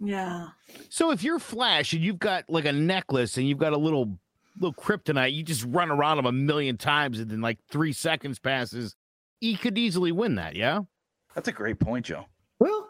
Yeah. 0.01 0.49
So 0.91 1.11
if 1.11 1.23
you're 1.23 1.39
Flash 1.39 1.93
and 1.93 2.03
you've 2.03 2.19
got 2.19 2.45
like 2.49 2.67
a 2.67 2.73
necklace 2.73 3.37
and 3.37 3.49
you've 3.49 3.59
got 3.59 3.73
a 3.73 3.79
little 3.79 4.19
little 4.61 4.75
kryptonite, 4.75 5.33
you 5.33 5.43
just 5.43 5.65
run 5.65 5.91
around 5.91 6.19
him 6.19 6.27
a 6.27 6.33
million 6.33 6.77
times 6.77 7.21
and 7.21 7.31
then 7.31 7.41
like 7.41 7.59
three 7.71 7.93
seconds 7.93 8.39
passes, 8.39 8.97
he 9.41 9.57
could 9.57 9.79
easily 9.79 10.13
win 10.13 10.35
that, 10.35 10.57
yeah? 10.57 10.81
That's 11.35 11.49
a 11.49 11.53
great 11.53 11.79
point, 11.79 12.07
Joe. 12.07 12.27
Well, 12.59 12.88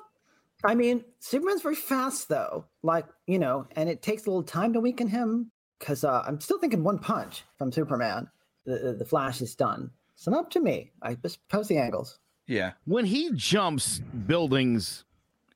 I 0.65 0.75
mean, 0.75 1.05
Superman's 1.21 1.63
very 1.63 1.75
fast 1.75 2.29
though. 2.29 2.65
Like, 2.83 3.07
you 3.27 3.39
know, 3.39 3.67
and 3.77 3.89
it 3.89 4.03
takes 4.03 4.27
a 4.27 4.31
little 4.31 4.43
time 4.43 4.73
to 4.73 4.81
weaken 4.81 5.09
him. 5.09 5.51
Cause 5.81 6.03
uh, 6.03 6.25
I'm 6.27 6.41
still 6.41 6.59
thinking 6.59 6.83
one 6.83 6.99
punch 6.99 7.45
from 7.57 7.71
Superman. 7.71 8.29
The, 8.65 8.79
the, 8.79 8.93
the 8.95 9.05
Flash 9.05 9.41
is 9.41 9.55
done. 9.55 9.91
So 10.17 10.35
up 10.35 10.51
to 10.51 10.61
me. 10.61 10.91
I 11.01 11.15
just 11.15 11.47
post 11.49 11.69
the 11.69 11.79
angles. 11.79 12.19
Yeah. 12.47 12.73
When 12.85 13.05
he 13.05 13.31
jumps 13.35 14.01
buildings 14.27 15.05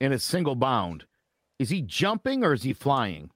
in 0.01 0.13
a 0.13 0.19
single 0.19 0.55
bound, 0.55 1.05
is 1.59 1.71
he 1.71 1.83
jumping 1.83 2.45
or 2.45 2.53
is 2.53 2.63
he 2.63 2.73
flying? 2.73 3.31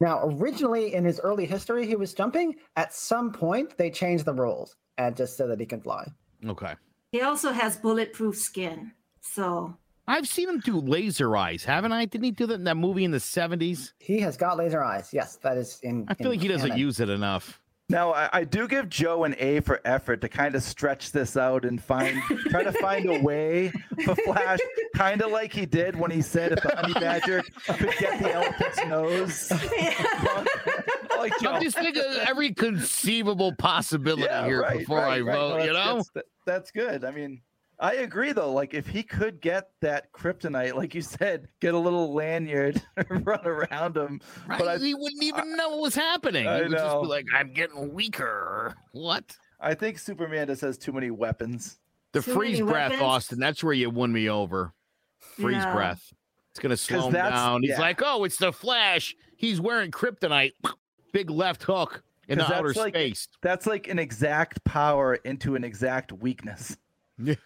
Now, 0.00 0.24
originally 0.24 0.94
in 0.94 1.04
his 1.04 1.20
early 1.20 1.46
history, 1.46 1.86
he 1.86 1.96
was 1.96 2.12
jumping. 2.12 2.56
At 2.74 2.92
some 2.92 3.32
point, 3.32 3.78
they 3.78 3.90
changed 3.90 4.24
the 4.24 4.34
rules 4.34 4.76
and 4.98 5.16
just 5.16 5.36
so 5.36 5.46
that 5.46 5.60
he 5.60 5.66
can 5.66 5.80
fly. 5.80 6.06
Okay. 6.44 6.74
He 7.12 7.22
also 7.22 7.52
has 7.52 7.76
bulletproof 7.76 8.36
skin. 8.36 8.92
So 9.20 9.76
I've 10.08 10.28
seen 10.28 10.48
him 10.48 10.60
do 10.60 10.78
laser 10.80 11.36
eyes, 11.36 11.64
haven't 11.64 11.92
I? 11.92 12.04
Didn't 12.04 12.24
he 12.24 12.30
do 12.30 12.46
that 12.46 12.54
in 12.54 12.64
that 12.64 12.76
movie 12.76 13.04
in 13.04 13.10
the 13.10 13.18
70s? 13.18 13.92
He 13.98 14.20
has 14.20 14.36
got 14.36 14.56
laser 14.56 14.82
eyes. 14.82 15.10
Yes, 15.12 15.36
that 15.36 15.56
is 15.56 15.80
in. 15.82 16.04
I 16.08 16.14
feel 16.14 16.26
in 16.26 16.32
like 16.38 16.40
he 16.42 16.48
doesn't 16.48 16.68
canon. 16.68 16.78
use 16.80 17.00
it 17.00 17.08
enough. 17.08 17.60
Now 17.88 18.12
I, 18.14 18.28
I 18.32 18.44
do 18.44 18.66
give 18.66 18.88
Joe 18.88 19.22
an 19.22 19.36
A 19.38 19.60
for 19.60 19.80
effort 19.84 20.20
to 20.22 20.28
kind 20.28 20.56
of 20.56 20.62
stretch 20.64 21.12
this 21.12 21.36
out 21.36 21.64
and 21.64 21.80
find 21.80 22.20
try 22.50 22.64
to 22.64 22.72
find 22.72 23.08
a 23.08 23.20
way 23.22 23.70
for 24.04 24.16
Flash, 24.16 24.58
kind 24.96 25.22
of 25.22 25.30
like 25.30 25.52
he 25.52 25.66
did 25.66 25.94
when 25.94 26.10
he 26.10 26.20
said 26.20 26.50
if 26.50 26.62
the 26.64 26.74
honey 26.74 26.94
badger 26.94 27.44
could 27.68 27.94
get 28.00 28.20
the 28.20 28.32
elephant's 28.32 28.84
nose. 28.86 29.52
like 31.18 31.32
Joe. 31.40 31.52
I'm 31.52 31.62
just 31.62 31.76
thinking 31.78 32.02
of 32.04 32.16
every 32.28 32.52
conceivable 32.54 33.54
possibility 33.54 34.24
Yeah, 34.24 34.44
here 34.46 34.62
right, 34.62 34.78
before 34.78 34.98
right, 34.98 35.18
I 35.18 35.20
right. 35.20 35.34
vote, 35.36 35.58
No, 35.58 35.64
you 35.64 35.72
know? 35.72 35.94
that's, 35.96 36.10
that- 36.14 36.24
that's 36.44 36.70
good. 36.72 37.04
I 37.04 37.10
mean, 37.12 37.40
I 37.78 37.94
agree 37.96 38.32
though. 38.32 38.52
Like 38.52 38.72
if 38.74 38.86
he 38.86 39.02
could 39.02 39.40
get 39.40 39.70
that 39.82 40.10
kryptonite, 40.12 40.74
like 40.74 40.94
you 40.94 41.02
said, 41.02 41.48
get 41.60 41.74
a 41.74 41.78
little 41.78 42.14
lanyard, 42.14 42.80
run 43.10 43.46
around 43.46 43.96
him. 43.96 44.20
Right? 44.48 44.58
But 44.58 44.68
I, 44.68 44.78
he 44.78 44.94
wouldn't 44.94 45.22
even 45.22 45.56
know 45.56 45.70
what 45.70 45.80
was 45.80 45.94
happening. 45.94 46.46
I 46.46 46.56
he 46.56 46.62
would 46.62 46.72
just 46.72 46.84
know. 46.84 47.02
be 47.02 47.08
like, 47.08 47.26
I'm 47.34 47.52
getting 47.52 47.92
weaker. 47.92 48.74
What? 48.92 49.36
I 49.60 49.74
think 49.74 49.98
Superman 49.98 50.46
just 50.46 50.62
has 50.62 50.78
too 50.78 50.92
many 50.92 51.10
weapons. 51.10 51.78
The 52.12 52.22
Too 52.22 52.32
freeze 52.32 52.60
breath, 52.60 52.92
weapons? 52.92 53.02
Austin, 53.02 53.38
that's 53.38 53.62
where 53.62 53.74
you 53.74 53.90
won 53.90 54.10
me 54.12 54.28
over. 54.30 54.72
Freeze 55.18 55.56
Yeah. 55.56 55.74
breath. 55.74 56.12
It's 56.50 56.60
gonna 56.60 56.76
slow 56.78 57.08
him 57.08 57.12
that's- 57.12 57.32
down. 57.34 57.62
He's 57.62 57.70
yeah. 57.72 57.80
like, 57.80 58.00
oh, 58.02 58.24
it's 58.24 58.38
the 58.38 58.52
Flash. 58.52 59.14
He's 59.36 59.60
wearing 59.60 59.90
kryptonite. 59.90 60.52
Big 61.12 61.28
left 61.30 61.62
hook 61.64 62.02
in 62.28 62.38
'Cause 62.38 62.48
the 62.48 62.54
outer 62.54 62.72
like- 62.74 62.94
space. 62.94 63.28
That's 63.42 63.66
like 63.66 63.88
an 63.88 63.98
exact 63.98 64.64
power 64.64 65.16
into 65.16 65.54
an 65.56 65.64
exact 65.64 66.12
weakness. 66.12 66.76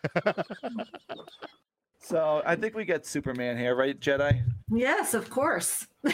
So 2.02 2.42
I 2.46 2.56
think 2.56 2.74
we 2.74 2.84
get 2.86 3.04
Superman 3.04 3.58
here, 3.58 3.76
right, 3.76 3.98
Jetai? 4.00 4.42
yes, 4.70 5.12
of 5.12 5.28
course. 5.28 5.86
All 6.04 6.12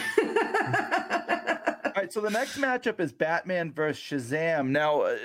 right. 1.97 2.12
So 2.12 2.21
the 2.21 2.29
next 2.31 2.59
matchup 2.59 2.99
is 3.01 3.12
Batman 3.12 3.73
versus 3.73 4.03
Shazam. 4.31 4.69
Now, 4.71 5.03
uh, 5.03 5.16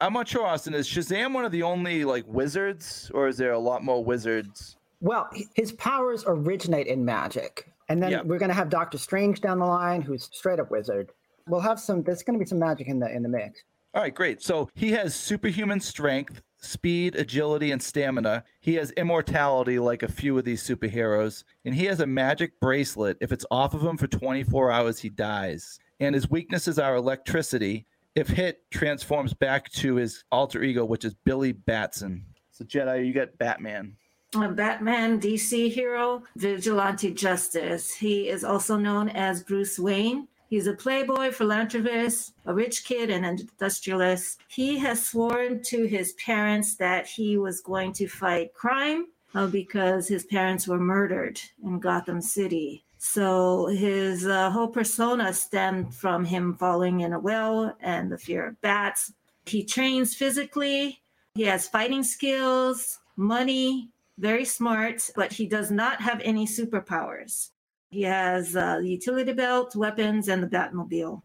I'm 0.00 0.12
not 0.12 0.28
sure, 0.28 0.46
Austin. 0.46 0.74
Is 0.74 0.86
Shazam 0.86 1.32
one 1.32 1.44
of 1.46 1.52
the 1.52 1.62
only 1.62 2.04
like 2.04 2.24
wizards, 2.28 3.10
or 3.14 3.28
is 3.28 3.38
there 3.38 3.52
a 3.52 3.58
lot 3.58 3.82
more 3.82 4.04
wizards? 4.04 4.76
Well, 5.00 5.28
his 5.54 5.72
powers 5.72 6.22
originate 6.26 6.86
in 6.86 7.02
magic. 7.04 7.72
And 7.88 8.02
then 8.02 8.10
Yeah. 8.10 8.22
we're 8.22 8.38
going 8.38 8.50
to 8.50 8.54
have 8.54 8.68
Doctor 8.68 8.98
Strange 8.98 9.40
down 9.40 9.58
the 9.58 9.66
line, 9.66 10.02
who's 10.02 10.28
straight 10.32 10.60
up 10.60 10.70
wizard. 10.70 11.10
We'll 11.48 11.60
have 11.60 11.80
some, 11.80 12.02
there's 12.02 12.22
going 12.22 12.38
to 12.38 12.42
be 12.44 12.48
some 12.48 12.58
magic 12.58 12.88
in 12.88 12.98
the 13.00 13.10
in 13.10 13.22
the 13.22 13.28
mix. 13.28 13.62
All 13.94 14.02
right, 14.02 14.14
great. 14.14 14.42
So 14.42 14.68
he 14.74 14.90
has 14.92 15.14
superhuman 15.14 15.80
strength, 15.80 16.42
speed, 16.64 17.14
agility, 17.14 17.70
and 17.70 17.82
stamina. 17.82 18.44
He 18.60 18.74
has 18.74 18.90
immortality 18.92 19.78
like 19.78 20.02
a 20.02 20.10
few 20.10 20.36
of 20.38 20.44
these 20.44 20.62
superheroes. 20.62 21.44
And 21.64 21.74
he 21.74 21.84
has 21.86 22.00
a 22.00 22.06
magic 22.06 22.58
bracelet. 22.60 23.18
If 23.20 23.32
it's 23.32 23.46
off 23.50 23.74
of 23.74 23.82
him 23.82 23.96
for 23.96 24.06
24 24.06 24.70
hours, 24.70 24.98
he 24.98 25.08
dies. 25.08 25.78
And 26.00 26.14
his 26.14 26.30
weaknesses 26.30 26.78
are 26.78 26.96
electricity. 26.96 27.86
If 28.14 28.28
hit, 28.28 28.62
transforms 28.70 29.34
back 29.34 29.70
to 29.72 29.96
his 29.96 30.24
alter 30.30 30.62
ego, 30.62 30.84
which 30.84 31.04
is 31.04 31.14
Billy 31.24 31.52
Batson. 31.52 32.24
So, 32.50 32.64
Jetai, 32.64 33.06
you 33.06 33.12
got 33.12 33.36
Batman. 33.38 33.96
Batman 34.32 35.20
DC 35.20 35.72
hero, 35.72 36.22
vigilante 36.36 37.12
justice. 37.12 37.94
He 37.94 38.28
is 38.28 38.44
also 38.44 38.76
known 38.76 39.08
as 39.10 39.42
Bruce 39.42 39.78
Wayne. 39.78 40.28
He's 40.48 40.66
a 40.66 40.74
playboy, 40.74 41.32
philanthropist, 41.32 42.34
a 42.46 42.54
rich 42.54 42.84
kid, 42.84 43.10
and 43.10 43.24
an 43.24 43.38
industrialist. 43.40 44.40
He 44.48 44.78
has 44.78 45.04
sworn 45.04 45.62
to 45.64 45.84
his 45.86 46.12
parents 46.12 46.76
that 46.76 47.06
he 47.06 47.38
was 47.38 47.60
going 47.60 47.92
to 47.94 48.06
fight 48.06 48.54
crime 48.54 49.06
uh, 49.34 49.46
because 49.46 50.08
his 50.08 50.24
parents 50.24 50.68
were 50.68 50.78
murdered 50.78 51.40
in 51.62 51.80
Gotham 51.80 52.20
City. 52.20 52.84
So 52.98 53.66
his 53.66 54.26
uh, 54.26 54.50
whole 54.50 54.68
persona 54.68 55.34
stemmed 55.34 55.94
from 55.94 56.24
him 56.24 56.54
falling 56.54 57.00
in 57.00 57.12
a 57.12 57.18
well 57.18 57.76
and 57.80 58.10
the 58.10 58.18
fear 58.18 58.46
of 58.46 58.60
bats. 58.60 59.12
He 59.44 59.62
trains 59.62 60.14
physically. 60.14 61.00
He 61.34 61.42
has 61.42 61.68
fighting 61.68 62.02
skills, 62.02 63.00
money, 63.16 63.90
very 64.18 64.44
smart, 64.44 65.10
but 65.16 65.32
he 65.32 65.46
does 65.46 65.70
not 65.70 66.00
have 66.00 66.20
any 66.24 66.46
superpowers. 66.46 67.50
He 67.94 68.02
has 68.02 68.56
uh, 68.56 68.80
the 68.80 68.88
utility 68.88 69.32
belt, 69.32 69.76
weapons, 69.76 70.26
and 70.26 70.42
the 70.42 70.48
Batmobile. 70.48 71.22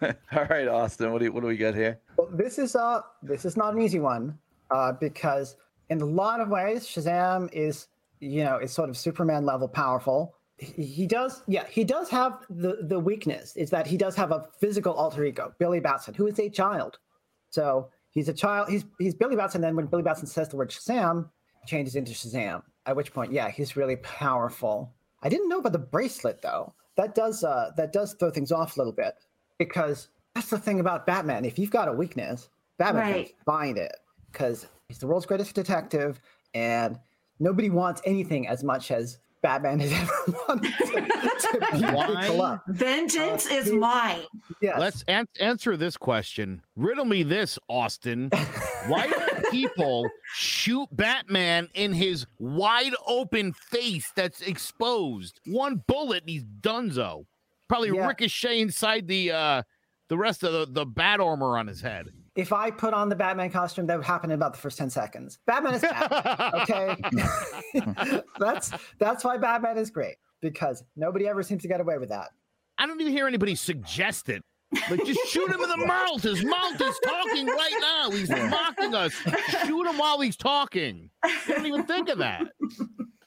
All 0.32 0.44
right, 0.48 0.68
Austin, 0.68 1.10
what 1.10 1.18
do, 1.18 1.24
you, 1.24 1.32
what 1.32 1.40
do 1.40 1.48
we 1.48 1.56
got 1.56 1.74
here? 1.74 1.98
Well, 2.16 2.28
this 2.32 2.56
is 2.56 2.76
uh 2.76 3.00
this 3.20 3.44
is 3.44 3.56
not 3.56 3.74
an 3.74 3.82
easy 3.82 3.98
one 3.98 4.38
uh, 4.70 4.92
because 4.92 5.56
in 5.90 6.00
a 6.00 6.04
lot 6.04 6.40
of 6.40 6.50
ways 6.50 6.86
Shazam 6.86 7.52
is 7.52 7.88
you 8.20 8.44
know 8.44 8.58
is 8.58 8.70
sort 8.70 8.88
of 8.88 8.96
Superman 8.96 9.44
level 9.44 9.66
powerful. 9.66 10.36
He, 10.58 10.84
he 10.84 11.06
does 11.08 11.42
yeah 11.48 11.66
he 11.68 11.82
does 11.82 12.08
have 12.10 12.44
the 12.48 12.78
the 12.82 13.00
weakness 13.00 13.56
is 13.56 13.68
that 13.70 13.88
he 13.88 13.96
does 13.96 14.14
have 14.14 14.30
a 14.30 14.46
physical 14.60 14.92
alter 14.92 15.24
ego 15.24 15.52
Billy 15.58 15.80
Batson 15.80 16.14
who 16.14 16.28
is 16.28 16.38
a 16.38 16.48
child, 16.48 17.00
so 17.50 17.88
he's 18.10 18.28
a 18.28 18.32
child 18.32 18.68
he's 18.68 18.84
he's 19.00 19.14
Billy 19.14 19.34
Batson. 19.34 19.62
Then 19.62 19.74
when 19.74 19.86
Billy 19.86 20.04
Batson 20.04 20.28
says 20.28 20.48
the 20.48 20.56
word 20.56 20.70
Shazam, 20.70 21.28
he 21.60 21.66
changes 21.66 21.96
into 21.96 22.12
Shazam. 22.12 22.62
At 22.86 22.94
which 22.94 23.12
point 23.12 23.32
yeah 23.32 23.50
he's 23.50 23.76
really 23.76 23.96
powerful. 23.96 24.94
I 25.22 25.28
didn't 25.28 25.48
know 25.48 25.58
about 25.58 25.72
the 25.72 25.78
bracelet 25.78 26.42
though. 26.42 26.74
That 26.96 27.14
does 27.14 27.44
uh 27.44 27.70
that 27.76 27.92
does 27.92 28.14
throw 28.14 28.30
things 28.30 28.52
off 28.52 28.76
a 28.76 28.80
little 28.80 28.92
bit 28.92 29.14
because 29.58 30.08
that's 30.34 30.50
the 30.50 30.58
thing 30.58 30.80
about 30.80 31.06
Batman. 31.06 31.44
If 31.44 31.58
you've 31.58 31.70
got 31.70 31.88
a 31.88 31.92
weakness, 31.92 32.48
Batman 32.78 33.02
Right. 33.12 33.26
can 33.26 33.36
find 33.44 33.78
it 33.78 33.96
because 34.32 34.66
he's 34.88 34.98
the 34.98 35.06
world's 35.06 35.26
greatest 35.26 35.54
detective, 35.54 36.20
and 36.54 36.98
nobody 37.40 37.70
wants 37.70 38.00
anything 38.04 38.46
as 38.46 38.62
much 38.62 38.90
as 38.90 39.18
Batman 39.42 39.78
has 39.80 39.92
ever 40.28 40.38
wanted 40.48 40.72
to, 40.78 40.84
to 40.86 41.68
beat 41.72 41.92
Why? 42.36 42.58
Vengeance 42.68 43.46
Uh, 43.50 43.54
is 43.54 43.66
he- 43.66 43.76
mine. 43.76 44.20
Yes. 44.60 44.78
Let's 44.78 45.04
an- 45.08 45.28
answer 45.40 45.76
this 45.76 45.96
question. 45.96 46.62
Riddle 46.76 47.04
me 47.04 47.22
this, 47.22 47.58
Austin. 47.68 48.30
Why 48.86 49.06
do 49.08 49.50
people 49.50 50.08
shoot 50.58 50.88
Batman 50.92 51.68
in 51.74 51.92
his 51.92 52.26
wide 52.38 52.92
open 53.06 53.52
face 53.52 54.10
that's 54.16 54.40
exposed? 54.42 55.40
One 55.46 55.82
bullet, 55.86 56.22
and 56.22 56.30
he's 56.30 56.44
donezo. 56.44 57.24
Probably 57.68 57.90
Yeah. 57.90 58.06
ricochet 58.06 58.60
inside 58.60 59.06
the 59.06 59.30
uh 59.32 59.62
the 60.08 60.16
rest 60.16 60.42
of 60.42 60.52
the, 60.52 60.66
the 60.70 60.86
bat 60.86 61.20
armor 61.20 61.58
on 61.58 61.66
his 61.66 61.80
head. 61.82 62.08
if 62.34 62.50
I 62.52 62.70
put 62.70 62.94
on 62.94 63.08
the 63.10 63.16
Batman 63.16 63.50
costume, 63.50 63.86
that 63.88 63.96
would 63.98 64.06
happen 64.06 64.30
in 64.30 64.36
about 64.36 64.54
the 64.54 64.58
first 64.58 64.78
10 64.78 64.88
seconds. 64.88 65.38
Batman 65.46 65.74
is 65.74 65.82
Batman. 65.82 66.62
okay 66.62 66.96
that's 68.38 68.72
that's 68.98 69.22
why 69.24 69.36
batman 69.36 69.76
is 69.76 69.90
great 69.90 70.16
because 70.40 70.82
nobody 70.96 71.26
ever 71.28 71.42
seems 71.42 71.62
to 71.62 71.68
get 71.68 71.80
away 71.80 71.98
with 71.98 72.08
that 72.08 72.28
I 72.78 72.86
don't 72.86 73.00
even 73.00 73.12
hear 73.12 73.26
anybody 73.26 73.54
suggest 73.56 74.28
it. 74.28 74.42
Like, 74.90 75.04
just 75.04 75.26
shoot 75.28 75.48
him 75.50 75.60
in 75.62 75.68
the 75.68 75.76
mouth. 75.86 76.22
His 76.22 76.44
mouth 76.44 76.80
is 76.80 76.98
talking 77.04 77.46
right 77.46 77.76
now. 77.80 78.10
He's 78.10 78.28
mocking 78.30 78.94
us. 78.94 79.12
Shoot 79.66 79.86
him 79.86 79.96
while 79.98 80.20
he's 80.20 80.36
talking. 80.36 81.10
I 81.22 81.34
don't 81.48 81.66
even 81.66 81.84
think 81.84 82.08
of 82.08 82.18
that. 82.18 82.46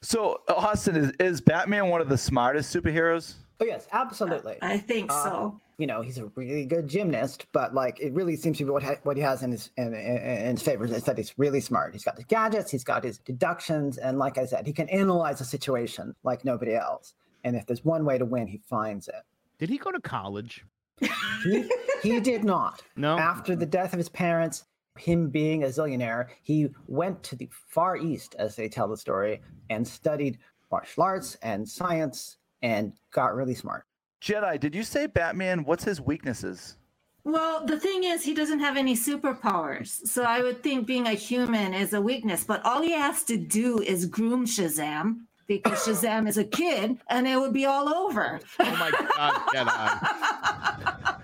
So, 0.02 0.40
Austin, 0.48 0.96
is, 0.96 1.12
is 1.20 1.40
Batman 1.40 1.88
one 1.88 2.00
of 2.00 2.08
the 2.08 2.18
smartest 2.18 2.74
superheroes? 2.74 3.34
oh 3.60 3.64
yes 3.64 3.86
absolutely 3.92 4.56
I 4.60 4.76
think 4.76 5.12
Uh, 5.12 5.22
so. 5.22 5.60
you 5.78 5.86
know 5.86 6.00
he's 6.02 6.18
a 6.18 6.24
really 6.34 6.64
good 6.66 6.88
gymnast 6.88 7.46
but 7.52 7.72
like 7.72 8.00
it 8.00 8.12
really 8.12 8.34
seems 8.34 8.58
to 8.58 8.64
be 8.64 8.70
what 8.72 8.82
ha- 8.82 8.96
what 9.04 9.16
he 9.16 9.22
has 9.22 9.44
in 9.44 9.52
his 9.52 9.70
in, 9.76 9.94
in, 9.94 10.16
in 10.16 10.56
his 10.56 10.62
favor 10.62 10.84
is 10.84 11.04
that 11.04 11.16
he's 11.16 11.32
really 11.38 11.60
smart 11.60 11.92
he's 11.92 12.02
got 12.02 12.16
the 12.16 12.24
gadgets 12.24 12.72
he's 12.72 12.82
got 12.82 13.04
his 13.04 13.18
deductions 13.18 13.98
and 13.98 14.18
like 14.18 14.36
i 14.36 14.44
said 14.44 14.66
he 14.66 14.72
can 14.72 14.88
analyze 14.88 15.40
a 15.40 15.44
situation 15.44 16.12
like 16.24 16.44
nobody 16.44 16.74
else 16.74 17.14
and 17.44 17.54
if 17.54 17.64
there's 17.66 17.84
one 17.84 18.04
way 18.04 18.18
to 18.18 18.24
win 18.24 18.48
he 18.48 18.58
finds 18.68 19.06
it 19.06 19.22
Did 19.60 19.68
he 19.70 19.78
go 19.78 19.92
to 19.92 20.00
college? 20.00 20.64
He, 21.00 21.68
he 22.02 22.20
did 22.30 22.44
not 22.44 22.82
No. 22.96 23.18
after 23.18 23.56
the 23.56 23.66
death 23.66 23.92
of 23.92 23.98
his 23.98 24.08
parents 24.08 24.64
him 24.98 25.30
being 25.30 25.64
a 25.64 25.66
zillionaire 25.68 26.28
he 26.42 26.68
went 26.86 27.22
to 27.22 27.36
the 27.36 27.48
far 27.68 27.96
east 27.96 28.34
as 28.38 28.56
they 28.56 28.68
tell 28.68 28.88
the 28.88 28.96
story 28.96 29.40
and 29.70 29.86
studied 29.86 30.38
martial 30.70 31.02
arts 31.02 31.36
and 31.42 31.66
science 31.68 32.36
and 32.62 32.92
got 33.10 33.34
really 33.34 33.54
smart 33.54 33.84
Jetai, 34.22 34.60
did 34.60 34.72
you 34.72 34.84
say 34.84 35.06
Batman? 35.08 35.64
What's 35.64 35.82
his 35.82 36.00
weaknesses? 36.00 36.76
Well, 37.24 37.66
the 37.66 37.78
thing 37.80 38.04
is, 38.04 38.22
he 38.22 38.34
doesn't 38.34 38.60
have 38.60 38.76
any 38.76 38.94
superpowers. 38.94 39.88
So 40.06 40.22
I 40.22 40.42
would 40.42 40.62
think 40.62 40.86
being 40.86 41.08
a 41.08 41.14
human 41.14 41.74
is 41.74 41.92
a 41.92 42.00
weakness. 42.00 42.44
But 42.44 42.64
all 42.64 42.82
he 42.82 42.92
has 42.92 43.24
to 43.24 43.36
do 43.36 43.80
is 43.80 44.06
groom 44.06 44.46
Shazam 44.46 45.22
because 45.58 45.86
Shazam 45.86 46.28
is 46.28 46.38
a 46.38 46.44
kid 46.44 46.98
and 47.08 47.26
it 47.26 47.38
would 47.38 47.52
be 47.52 47.66
all 47.66 47.88
over. 47.88 48.40
Oh 48.60 48.76
my 48.76 48.90
God, 48.90 49.34
Jetai. 49.54 51.18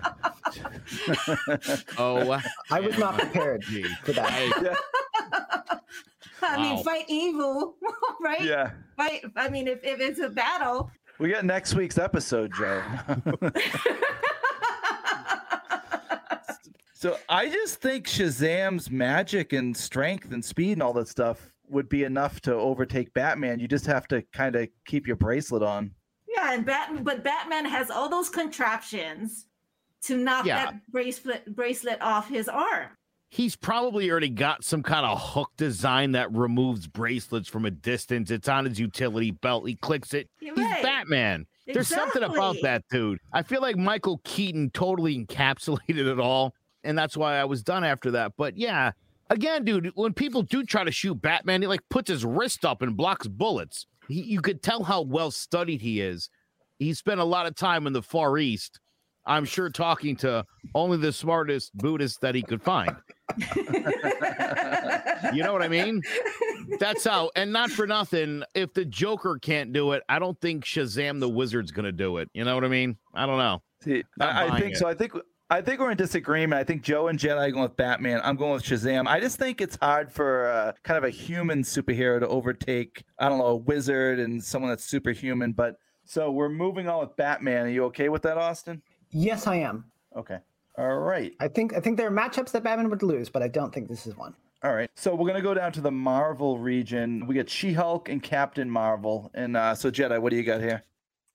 oh, 1.97 2.41
i 2.71 2.79
was 2.79 2.97
not 2.97 3.17
prepared 3.17 3.61
gee. 3.61 3.83
for 4.03 4.13
that 4.13 4.29
I- 4.31 4.75
I 6.41 6.61
mean, 6.61 6.83
fight 6.83 7.05
evil, 7.07 7.75
right? 8.21 8.41
Yeah. 8.41 8.71
Fight. 8.95 9.25
I 9.35 9.49
mean, 9.49 9.67
if, 9.67 9.83
if 9.83 9.99
it's 9.99 10.19
a 10.19 10.29
battle, 10.29 10.89
We 11.19 11.29
got 11.29 11.43
next 11.45 11.75
week's 11.75 11.97
episode, 11.97 12.51
Joe. 12.57 12.81
so 16.93 17.17
I 17.27 17.49
just 17.49 17.81
think 17.81 18.07
Shazam's 18.07 18.89
magic 18.89 19.53
and 19.53 19.75
strength 19.75 20.31
and 20.31 20.43
speed 20.43 20.73
and 20.73 20.83
all 20.83 20.93
that 20.93 21.07
stuff 21.07 21.51
would 21.69 21.89
be 21.89 22.03
enough 22.03 22.41
to 22.41 22.53
overtake 22.53 23.13
Batman. 23.13 23.59
You 23.59 23.67
just 23.67 23.85
have 23.85 24.07
to 24.09 24.21
kind 24.33 24.55
of 24.55 24.67
keep 24.85 25.07
your 25.07 25.15
bracelet 25.15 25.63
on. 25.63 25.91
yeah, 26.27 26.53
and 26.53 26.65
Batman, 26.65 27.03
but 27.03 27.23
Batman 27.23 27.65
has 27.65 27.89
all 27.89 28.09
those 28.09 28.29
contraptions 28.29 29.45
to 30.03 30.15
knock 30.17 30.45
Yeah. 30.45 30.65
that 30.65 30.87
bracelet 30.91 31.55
bracelet 31.55 32.01
off 32.01 32.29
his 32.29 32.47
arm. 32.47 32.89
He's 33.31 33.55
probably 33.55 34.09
already 34.09 34.29
got 34.29 34.63
some 34.63 34.81
kind 34.81 35.05
of 35.05 35.19
hook 35.21 35.51
design 35.57 36.13
that 36.13 36.31
removes 36.33 36.87
bracelets 36.87 37.47
from 37.47 37.65
a 37.65 37.71
distance. 37.71 38.31
It's 38.31 38.47
on 38.49 38.65
his 38.65 38.79
utility 38.79 39.31
belt. 39.31 39.67
He 39.67 39.75
clicks 39.75 40.13
it. 40.15 40.29
You're 40.39 40.55
He's 40.55 40.65
right. 40.65 40.81
Batman. 40.81 41.45
There's 41.67 41.87
something 41.87 42.23
about 42.23 42.55
that 42.63 42.83
dude. 42.89 43.19
I 43.31 43.43
feel 43.43 43.61
like 43.61 43.75
Michael 43.77 44.19
Keaton 44.23 44.71
totally 44.71 45.23
encapsulated 45.23 46.11
it 46.11 46.19
all, 46.19 46.55
and 46.83 46.97
that's 46.97 47.15
why 47.15 47.37
I 47.37 47.45
was 47.45 47.61
done 47.61 47.83
after 47.83 48.09
that. 48.11 48.31
But 48.37 48.57
yeah, 48.57 48.91
again, 49.29 49.63
dude, 49.63 49.91
when 49.95 50.13
people 50.13 50.41
do 50.41 50.63
try 50.63 50.83
to 50.83 50.91
shoot 50.91 51.21
Batman, 51.21 51.61
he 51.61 51.67
like 51.67 51.81
puts 51.89 52.09
his 52.09 52.25
wrist 52.25 52.65
up 52.65 52.81
and 52.81 52.95
blocks 52.97 53.27
bullets. 53.27 53.85
He, 54.07 54.21
you 54.21 54.41
could 54.41 54.61
tell 54.61 54.83
how 54.83 55.01
well 55.01 55.31
studied 55.31 55.81
he 55.81 56.01
is. 56.01 56.29
He 56.77 56.93
spent 56.93 57.19
a 57.19 57.25
lot 57.25 57.45
of 57.45 57.55
time 57.55 57.87
in 57.87 57.93
the 57.93 58.01
Far 58.01 58.37
East. 58.37 58.79
I'm 59.25 59.45
sure 59.45 59.69
talking 59.69 60.15
to 60.17 60.45
only 60.73 60.97
the 60.97 61.11
smartest 61.11 61.75
Buddhists 61.77 62.17
that 62.19 62.33
he 62.35 62.41
could 62.41 62.61
find. 62.61 62.95
You 65.33 65.43
know 65.43 65.53
what 65.53 65.61
I 65.61 65.67
mean? 65.67 66.01
That's 66.79 67.03
how, 67.03 67.31
and 67.35 67.51
not 67.51 67.69
for 67.69 67.85
nothing. 67.85 68.43
If 68.55 68.73
the 68.73 68.85
Joker 68.85 69.37
can't 69.41 69.73
do 69.73 69.91
it, 69.91 70.03
I 70.09 70.19
don't 70.19 70.39
think 70.39 70.65
Shazam 70.65 71.19
the 71.19 71.29
Wizard's 71.29 71.71
gonna 71.71 71.91
do 71.91 72.17
it. 72.17 72.29
You 72.33 72.43
know 72.45 72.55
what 72.55 72.63
I 72.63 72.69
mean? 72.69 72.97
I 73.13 73.25
don't 73.25 73.37
know. 73.37 73.61
See, 73.83 74.03
I, 74.19 74.47
I 74.47 74.59
think 74.59 74.73
it. 74.73 74.77
so. 74.77 74.87
I 74.87 74.93
think 74.93 75.13
I 75.51 75.61
think 75.61 75.79
we're 75.79 75.89
in 75.91 75.97
disagreement. 75.97 76.59
I 76.59 76.63
think 76.63 76.83
Joe 76.83 77.07
and 77.07 77.17
Jetai 77.17 77.47
are 77.47 77.51
going 77.51 77.63
with 77.63 77.75
Batman. 77.75 78.21
I'm 78.23 78.35
going 78.35 78.53
with 78.53 78.63
Shazam. 78.63 79.07
I 79.07 79.19
just 79.19 79.39
think 79.39 79.61
it's 79.61 79.77
hard 79.81 80.11
for 80.11 80.47
uh, 80.47 80.73
kind 80.83 80.97
of 80.97 81.03
a 81.03 81.09
human 81.09 81.63
superhero 81.63 82.19
to 82.19 82.27
overtake. 82.27 83.03
I 83.17 83.29
don't 83.29 83.39
know 83.39 83.47
a 83.47 83.55
wizard 83.55 84.19
and 84.19 84.43
someone 84.43 84.69
that's 84.69 84.83
superhuman. 84.85 85.53
But 85.53 85.77
so 86.05 86.29
we're 86.29 86.49
moving 86.49 86.87
on 86.87 86.99
with 86.99 87.15
Batman. 87.15 87.65
Are 87.65 87.69
you 87.69 87.83
okay 87.85 88.09
with 88.09 88.21
that, 88.23 88.37
Austin? 88.37 88.81
yes 89.11 89.47
i 89.47 89.55
am 89.55 89.85
Okay. 90.15 90.37
All 90.77 90.99
right. 90.99 91.33
i 91.39 91.47
think 91.47 91.73
i 91.73 91.79
think 91.79 91.97
there 91.97 92.05
are 92.05 92.11
matchups 92.11 92.51
that 92.51 92.61
batman 92.63 92.91
would 92.91 93.01
lose 93.01 93.27
but 93.27 93.41
i 93.41 93.47
don't 93.47 93.73
think 93.73 93.87
this 93.87 94.05
is 94.05 94.15
one 94.15 94.35
All 94.63 94.75
right. 94.75 94.91
So 94.95 95.15
we're 95.15 95.25
gonna 95.25 95.41
go 95.41 95.55
down 95.55 95.71
to 95.71 95.81
the 95.81 95.89
Marvel 95.91 96.59
region. 96.59 97.25
We 97.25 97.33
got 97.33 97.49
She-Hulk 97.49 98.07
and 98.07 98.21
Captain 98.21 98.69
Marvel. 98.69 99.31
And 99.33 99.57
uh, 99.57 99.73
so 99.73 99.89
Jetai, 99.89 100.21
what 100.21 100.29
do 100.29 100.35
you 100.35 100.43
got 100.43 100.61
here 100.61 100.83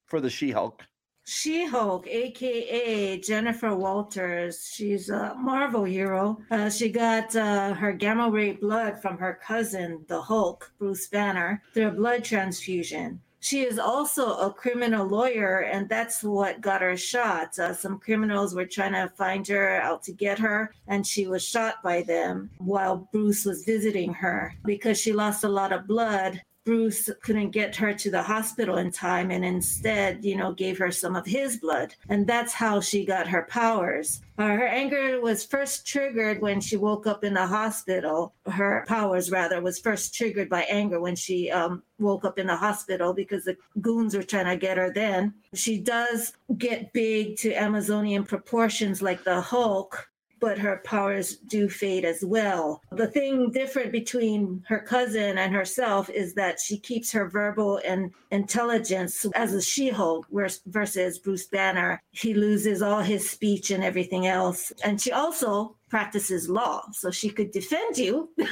for 0.07 0.20
the 0.20 0.31
She-Hulk? 0.31 0.85
She 1.27 1.65
Hulk, 1.65 2.07
aka 2.07 3.19
Jennifer 3.19 3.75
Walters, 3.75 4.71
she's 4.71 5.09
a 5.09 5.35
Marvel 5.35 5.85
hero. 5.85 6.39
Uh, 6.51 6.69
she 6.69 6.91
got 6.91 7.35
uh, 7.35 7.73
her 7.73 7.93
gamma 7.95 8.31
ray 8.31 8.53
blood 8.53 9.01
from 9.01 9.17
her 9.17 9.41
cousin, 9.43 10.05
the 10.07 10.21
Hulk, 10.21 10.71
Bruce 10.79 11.09
Banner, 11.09 11.63
through 11.73 11.89
a 11.89 11.93
blood 11.93 12.25
transfusion. 12.25 13.23
She 13.41 13.63
is 13.63 13.79
also 13.79 14.37
a 14.37 14.53
criminal 14.53 15.07
lawyer, 15.07 15.61
and 15.61 15.89
that's 15.89 16.23
what 16.23 16.61
got 16.61 16.81
her 16.81 16.97
shot. 16.97 17.59
Uh, 17.59 17.75
some 17.75 17.99
criminals 17.99 18.55
were 18.55 18.67
trying 18.67 18.93
to 18.93 19.13
find 19.17 19.47
her, 19.49 19.81
out 19.83 20.03
to 20.05 20.13
get 20.13 20.39
her, 20.39 20.73
and 20.89 21.07
she 21.07 21.27
was 21.27 21.43
shot 21.43 21.83
by 21.83 22.03
them 22.03 22.51
while 22.59 23.09
Bruce 23.13 23.45
was 23.45 23.65
visiting 23.65 24.15
her. 24.15 24.55
Because 24.65 24.99
she 24.99 25.13
lost 25.13 25.45
a 25.45 25.49
lot 25.49 25.73
of 25.73 25.87
blood, 25.87 26.41
Bruce 26.64 27.11
couldn't 27.22 27.50
get 27.50 27.77
her 27.77 27.92
to 27.92 28.11
the 28.11 28.22
hospital 28.22 28.79
in 28.79 28.90
time 28.90 29.31
and 29.31 29.44
instead, 29.44 30.24
you 30.24 30.37
know, 30.37 30.53
gave 30.53 30.79
her 30.79 30.90
some 30.90 31.14
of 31.14 31.27
his 31.27 31.59
blood. 31.59 31.94
And 32.09 32.27
that's 32.27 32.53
how 32.53 32.81
she 32.81 33.05
got 33.05 33.29
her 33.29 33.42
powers. 33.42 34.22
Uh, 34.38 34.48
her 34.48 34.66
anger 34.66 35.20
was 35.20 35.44
first 35.44 35.87
triggered 35.87 36.40
when 36.40 36.61
she 36.61 36.77
woke 36.77 37.07
up 37.07 37.22
in 37.22 37.35
the 37.35 37.46
hospital. 37.46 38.35
Her 38.46 38.85
powers, 38.88 39.31
rather, 39.31 39.61
was 39.61 39.79
first 39.79 40.14
triggered 40.14 40.48
by 40.48 40.62
anger 40.62 41.00
when 41.00 41.14
she 41.14 41.50
um, 41.50 41.83
woke 41.98 42.24
up 42.24 42.38
in 42.38 42.46
the 42.46 42.57
hospital 42.57 43.12
because 43.12 43.44
the 43.44 43.57
goons 43.81 44.16
were 44.16 44.22
trying 44.22 44.46
to 44.46 44.57
get 44.57 44.79
her 44.79 44.90
then. 44.92 45.35
She 45.53 45.79
does 45.79 46.33
get 46.59 46.92
big 46.92 47.37
to 47.38 47.53
Amazonian 47.53 48.24
proportions 48.24 49.03
like 49.03 49.22
the 49.22 49.40
Hulk, 49.40 50.09
but 50.45 50.59
her 50.59 50.83
powers 50.85 51.37
do 51.37 51.71
fade 51.71 52.05
as 52.05 52.23
well. 52.23 52.83
The 52.93 53.07
thing 53.07 53.51
different 53.51 53.93
between 53.93 54.63
her 54.69 54.79
cousin 54.79 55.39
and 55.39 55.55
herself 55.55 56.11
is 56.11 56.35
that 56.35 56.61
she 56.61 56.77
keeps 56.79 57.11
her 57.13 57.31
verbal 57.31 57.81
and 57.83 58.13
intelligence 58.31 59.25
as 59.35 59.55
a 59.55 59.63
She-Hulk 59.63 60.27
whereas- 60.29 60.61
versus 60.67 61.19
Bruce 61.19 61.47
Banner. 61.47 62.03
He 62.11 62.35
loses 62.35 62.83
all 62.83 63.01
his 63.01 63.31
speech 63.31 63.71
and 63.71 63.83
everything 63.83 64.27
else. 64.27 64.71
And 64.85 65.01
she 65.01 65.13
also 65.13 65.77
practices 65.89 66.47
law, 66.47 66.83
so 66.93 67.11
she 67.11 67.31
could 67.31 67.51
defend 67.51 67.97
you, 67.97 68.29
you 68.37 68.45
know, 68.45 68.51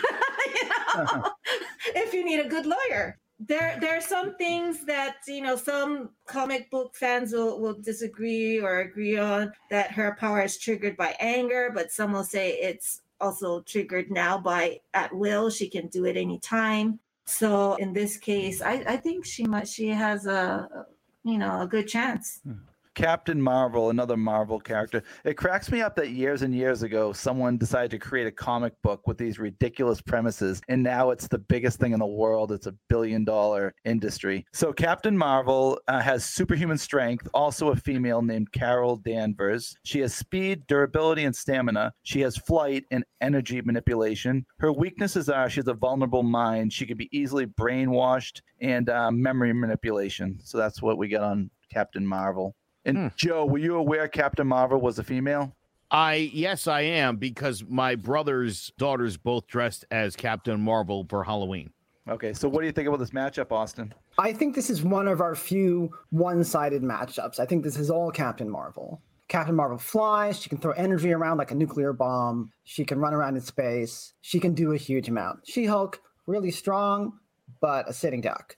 uh-huh. 0.95 1.31
if 1.95 2.15
you 2.15 2.25
need 2.25 2.41
a 2.41 2.49
good 2.49 2.65
lawyer 2.65 3.19
there 3.47 3.79
there 3.81 3.97
are 3.97 4.01
some 4.01 4.37
things 4.37 4.85
that 4.85 5.17
you 5.27 5.41
know 5.41 5.57
some 5.57 6.11
comic 6.27 6.71
book 6.71 6.95
fans 6.95 7.33
will, 7.33 7.61
will 7.61 7.75
disagree 7.75 8.61
or 8.61 8.81
agree 8.81 9.19
on 9.19 9.53
that 9.71 9.91
her 9.91 10.17
power 10.19 10.43
is 10.43 10.59
triggered 10.59 10.97
by 10.97 11.15
anger 11.19 11.71
but 11.75 11.91
some 11.91 12.13
will 12.13 12.25
say 12.25 12.53
it's 12.53 13.03
also 13.21 13.61
triggered 13.63 14.11
now 14.11 14.37
by 14.39 14.81
at 14.95 15.15
will 15.15 15.49
she 15.49 15.69
can 15.69 15.87
do 15.89 16.05
it 16.05 16.17
anytime. 16.17 16.99
So 17.25 17.77
in 17.77 17.93
this 17.93 18.17
case 18.17 18.61
i 18.61 18.85
i 18.87 18.97
think 18.97 19.25
she 19.25 19.45
might 19.45 19.69
she 19.69 19.89
has 19.89 20.27
a 20.27 20.87
you 21.25 21.39
know 21.39 21.63
a 21.63 21.67
good 21.67 21.89
chance 21.89 22.41
hmm. 22.45 22.53
Captain 22.95 23.41
Marvel, 23.41 23.91
another 23.91 24.17
Marvel 24.17 24.61
character. 24.61 25.03
It 25.25 25.37
cracks 25.37 25.71
me 25.71 25.81
up 25.81 25.97
that 25.97 26.11
years 26.11 26.43
and 26.43 26.55
years 26.55 26.83
ago, 26.83 27.13
someone 27.13 27.57
decided 27.57 27.91
to 27.93 27.99
create 27.99 28.27
a 28.27 28.33
comic 28.33 28.75
book 28.83 29.07
with 29.07 29.19
these 29.19 29.39
ridiculous 29.39 30.01
premises, 30.01 30.61
and 30.69 30.83
now 30.83 31.11
it's 31.11 31.29
the 31.29 31.39
biggest 31.39 31.79
thing 31.79 31.93
in 31.93 31.99
the 31.99 32.07
world. 32.07 32.53
It's 32.53 32.67
a 32.67 32.75
billion 32.89 33.25
dollar 33.25 33.75
industry. 33.85 34.45
So, 34.53 34.73
Captain 34.73 35.17
Marvel 35.17 35.81
uh, 35.89 36.01
has 36.01 36.25
superhuman 36.25 36.79
strength, 36.79 37.29
also 37.33 37.71
a 37.71 37.77
female 37.77 38.23
named 38.23 38.53
Carol 38.53 38.97
Danvers. 38.97 39.75
She 39.85 40.01
has 40.01 40.15
speed, 40.15 40.67
durability, 40.67 41.25
and 41.25 41.35
stamina. 41.35 41.93
She 42.03 42.21
has 42.21 42.37
flight 42.37 42.85
and 42.91 43.05
energy 43.21 43.61
manipulation. 43.63 44.45
Her 44.59 44.73
weaknesses 44.73 45.29
are 45.29 45.49
she 45.49 45.61
has 45.61 45.69
a 45.69 45.75
vulnerable 45.75 46.23
mind. 46.23 46.73
She 46.73 46.87
can 46.87 46.97
be 46.97 47.09
easily 47.17 47.47
brainwashed 47.47 48.41
and 48.61 48.89
uh, 48.89 49.11
memory 49.11 49.53
manipulation. 49.53 50.39
So, 50.43 50.59
that's 50.59 50.83
what 50.83 50.99
we 50.99 51.09
get 51.09 51.23
on 51.23 51.51
Captain 51.73 52.07
Marvel. 52.07 52.55
And 52.85 52.97
Hmm. 52.99 53.07
Joe, 53.17 53.45
were 53.47 53.59
you 53.59 53.77
aware 53.77 54.09
Captain 54.09 54.47
Marvel 54.47 54.81
was 54.81 54.99
a 54.99 55.05
female? 55.05 55.55
I 55.91 56.31
yes, 56.33 56.67
I 56.67 56.81
am 56.83 57.17
because 57.17 57.65
my 57.69 57.95
brother's 57.95 58.73
daughters 58.79 59.17
both 59.17 59.47
dressed 59.47 59.85
as 59.91 60.17
Captain 60.17 60.61
Marvel 60.61 61.07
for 61.09 61.25
Halloween. 61.25 61.71
Okay, 62.09 62.33
so 62.33 62.49
what 62.49 62.61
do 62.61 62.67
you 62.67 62.73
think 62.73 62.89
about 62.89 62.99
this 62.99 63.11
matchup, 63.11 63.53
Austin? 63.53 63.95
I 64.19 64.33
think 64.33 64.55
this 64.57 64.71
is 64.71 64.83
one 64.83 65.07
of 65.07 65.21
our 65.21 65.35
few 65.37 65.91
one-sided 66.11 66.83
matchups. 66.83 67.39
I 67.39 67.47
think 67.47 67.63
this 67.63 67.77
is 67.79 67.91
all 67.91 68.11
Captain 68.11 68.49
Marvel. 68.49 69.01
Captain 69.29 69.55
Marvel 69.55 69.79
flies. 69.79 70.41
She 70.41 70.49
can 70.49 70.59
throw 70.59 70.73
energy 70.73 71.13
around 71.13 71.39
like 71.39 71.53
a 71.53 71.55
nuclear 71.55 71.93
bomb. 71.93 72.51
She 72.65 72.85
can 72.85 72.99
run 72.99 73.15
around 73.15 73.37
in 73.37 73.41
space. 73.43 74.15
She 74.21 74.41
can 74.41 74.53
do 74.53 74.73
a 74.73 74.77
huge 74.77 75.09
amount. 75.09 75.47
She-Hulk, 75.47 76.01
really 76.27 76.51
strong, 76.51 77.19
but 77.61 77.89
a 77.89 77.93
sitting 77.93 78.21
duck. 78.21 78.57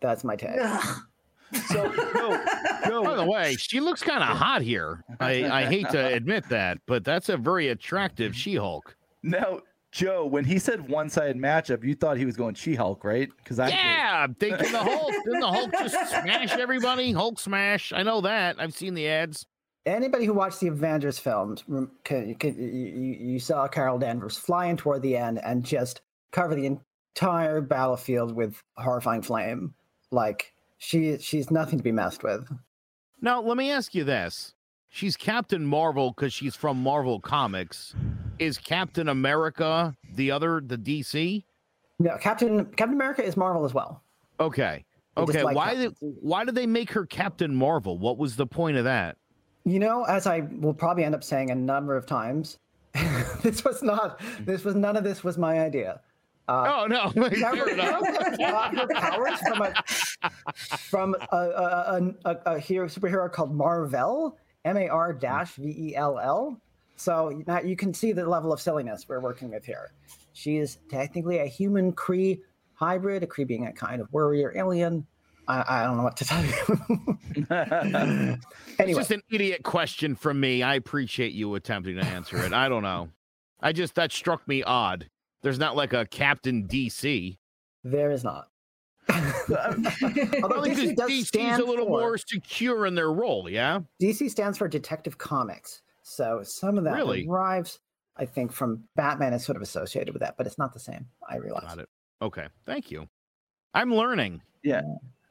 That's 0.00 0.22
my 0.24 0.36
take. 0.36 0.60
Ugh. 1.56 1.64
So, 1.68 1.92
Joe, 2.12 2.44
Joe, 2.86 3.04
By 3.04 3.16
the 3.16 3.24
way, 3.24 3.56
she 3.56 3.80
looks 3.80 4.02
kind 4.02 4.22
of 4.22 4.36
hot 4.36 4.62
here. 4.62 5.04
I, 5.20 5.44
I 5.44 5.64
hate 5.64 5.88
to 5.90 6.06
admit 6.14 6.48
that, 6.50 6.78
but 6.86 7.04
that's 7.04 7.28
a 7.28 7.36
very 7.36 7.68
attractive 7.68 8.34
She-Hulk. 8.34 8.96
now, 9.22 9.60
Joe, 9.92 10.26
when 10.26 10.44
he 10.44 10.58
said 10.58 10.88
one-sided 10.90 11.36
matchup, 11.36 11.82
you 11.82 11.94
thought 11.94 12.18
he 12.18 12.26
was 12.26 12.36
going 12.36 12.54
She-Hulk, 12.54 13.02
right? 13.02 13.30
Because 13.38 13.58
I. 13.58 13.68
Yeah, 13.68 14.24
I'm 14.24 14.34
thinking 14.34 14.70
the 14.70 14.78
Hulk. 14.78 15.10
Didn't 15.24 15.40
the 15.40 15.46
Hulk 15.50 15.72
just 15.72 16.10
smash 16.10 16.50
everybody? 16.52 17.12
Hulk 17.12 17.38
smash. 17.38 17.94
I 17.94 18.02
know 18.02 18.20
that. 18.20 18.56
I've 18.58 18.74
seen 18.74 18.92
the 18.92 19.08
ads. 19.08 19.46
Anybody 19.86 20.26
who 20.26 20.34
watched 20.34 20.60
the 20.60 20.66
Avengers 20.68 21.18
films, 21.18 21.64
rem- 21.68 21.92
can, 22.04 22.34
can, 22.34 22.60
you, 22.60 22.68
you 22.68 23.16
you 23.32 23.38
saw 23.38 23.68
Carol 23.68 23.98
Danvers 23.98 24.36
flying 24.36 24.76
toward 24.76 25.00
the 25.00 25.16
end 25.16 25.40
and 25.44 25.64
just 25.64 26.02
cover 26.32 26.54
the 26.54 26.66
entire 26.66 27.60
battlefield 27.62 28.34
with 28.34 28.60
horrifying 28.76 29.22
flame. 29.22 29.72
Like 30.10 30.52
she 30.78 31.18
she's 31.18 31.50
nothing 31.50 31.78
to 31.78 31.82
be 31.82 31.92
messed 31.92 32.22
with. 32.22 32.48
Now, 33.20 33.40
let 33.40 33.56
me 33.56 33.70
ask 33.70 33.94
you 33.94 34.04
this. 34.04 34.54
She's 34.88 35.16
Captain 35.16 35.66
Marvel 35.66 36.12
because 36.12 36.32
she's 36.32 36.54
from 36.54 36.82
Marvel 36.82 37.20
Comics. 37.20 37.94
Is 38.38 38.58
Captain 38.58 39.08
America 39.08 39.94
the 40.14 40.30
other, 40.30 40.62
the 40.64 40.76
DC? 40.76 41.44
No, 41.98 42.16
Captain 42.18 42.66
Captain 42.66 42.94
America 42.94 43.24
is 43.24 43.36
Marvel 43.36 43.64
as 43.64 43.74
well. 43.74 44.02
Okay. 44.38 44.84
Okay. 45.16 45.42
Why 45.44 45.74
did 45.74 45.94
why 46.00 46.44
did 46.44 46.54
they 46.54 46.66
make 46.66 46.90
her 46.92 47.06
Captain 47.06 47.54
Marvel? 47.54 47.98
What 47.98 48.18
was 48.18 48.36
the 48.36 48.46
point 48.46 48.76
of 48.76 48.84
that? 48.84 49.16
You 49.64 49.78
know, 49.78 50.04
as 50.04 50.26
I 50.26 50.40
will 50.60 50.74
probably 50.74 51.04
end 51.04 51.14
up 51.14 51.24
saying 51.24 51.50
a 51.50 51.54
number 51.54 51.96
of 51.96 52.06
times, 52.06 52.58
this 53.42 53.64
was 53.64 53.82
not 53.82 54.20
this 54.40 54.64
was 54.64 54.74
none 54.74 54.96
of 54.96 55.04
this 55.04 55.24
was 55.24 55.38
my 55.38 55.60
idea. 55.60 56.00
Uh, 56.48 56.82
oh 56.82 56.86
no. 56.86 57.10
Fair 57.28 57.30
Carol 57.30 57.68
enough. 57.68 58.02
Danvers 58.02 58.38
got 58.38 58.76
her 58.76 58.86
powers 58.94 59.40
from 59.40 59.62
a 59.62 59.84
from 60.78 61.16
a, 61.32 61.36
a, 61.36 62.14
a, 62.24 62.36
a, 62.46 62.58
hero 62.58 62.86
superhero 62.86 63.30
called 63.30 63.54
Marvel, 63.54 64.38
M 64.64 64.76
A 64.76 64.88
R 64.88 65.12
dash 65.12 65.54
V 65.54 65.74
E 65.90 65.96
L 65.96 66.18
L. 66.18 66.60
So 66.96 67.42
now 67.46 67.60
you 67.60 67.76
can 67.76 67.92
see 67.92 68.12
the 68.12 68.26
level 68.26 68.52
of 68.52 68.60
silliness 68.60 69.06
we're 69.08 69.20
working 69.20 69.50
with 69.50 69.64
here. 69.64 69.92
She 70.32 70.56
is 70.56 70.78
technically 70.88 71.38
a 71.38 71.46
human 71.46 71.92
Kree 71.92 72.40
hybrid, 72.74 73.22
a 73.22 73.26
Kree 73.26 73.46
being 73.46 73.66
a 73.66 73.72
kind 73.72 74.00
of 74.00 74.12
warrior 74.12 74.52
alien. 74.56 75.06
I, 75.48 75.64
I 75.66 75.84
don't 75.84 75.96
know 75.96 76.02
what 76.02 76.16
to 76.18 76.24
tell 76.24 76.44
you. 76.44 77.18
It's 77.38 78.80
anyway, 78.80 79.00
just 79.00 79.10
an 79.10 79.22
idiot 79.30 79.62
question 79.62 80.16
from 80.16 80.40
me. 80.40 80.62
I 80.62 80.74
appreciate 80.74 81.32
you 81.32 81.54
attempting 81.54 81.96
to 81.96 82.04
answer 82.04 82.38
it. 82.38 82.52
I 82.52 82.68
don't 82.68 82.82
know. 82.82 83.10
I 83.60 83.72
just 83.72 83.94
that 83.96 84.10
struck 84.10 84.46
me 84.48 84.62
odd. 84.62 85.08
There's 85.46 85.60
not 85.60 85.76
like 85.76 85.92
a 85.92 86.04
Captain 86.06 86.66
DC. 86.66 87.38
there 87.84 88.10
is 88.10 88.24
not. 88.24 88.48
Although 89.08 89.22
Well, 89.48 90.62
because 90.64 90.78
DC 90.78 90.96
does 90.96 91.08
DC's 91.08 91.28
stand 91.28 91.62
a 91.62 91.64
little 91.64 91.86
for, 91.86 92.00
more 92.00 92.18
secure 92.18 92.84
in 92.84 92.96
their 92.96 93.12
role, 93.12 93.48
yeah? 93.48 93.78
DC 94.02 94.28
stands 94.28 94.58
for 94.58 94.66
Detective 94.66 95.18
Comics. 95.18 95.82
So 96.02 96.40
some 96.42 96.78
of 96.78 96.82
that 96.82 96.94
Really? 96.96 97.22
derives, 97.22 97.78
I 98.16 98.24
think, 98.26 98.50
from 98.50 98.82
Batman 98.96 99.34
is 99.34 99.44
sort 99.44 99.54
of 99.54 99.62
associated 99.62 100.12
with 100.12 100.20
that, 100.22 100.36
but 100.36 100.48
it's 100.48 100.58
not 100.58 100.72
the 100.72 100.80
same. 100.80 101.06
I 101.30 101.36
realize. 101.36 101.62
Got 101.62 101.78
it. 101.78 101.88
Okay. 102.20 102.48
Thank 102.64 102.90
you. 102.90 103.08
I'm 103.72 103.94
learning. 103.94 104.42
Yeah. 104.64 104.82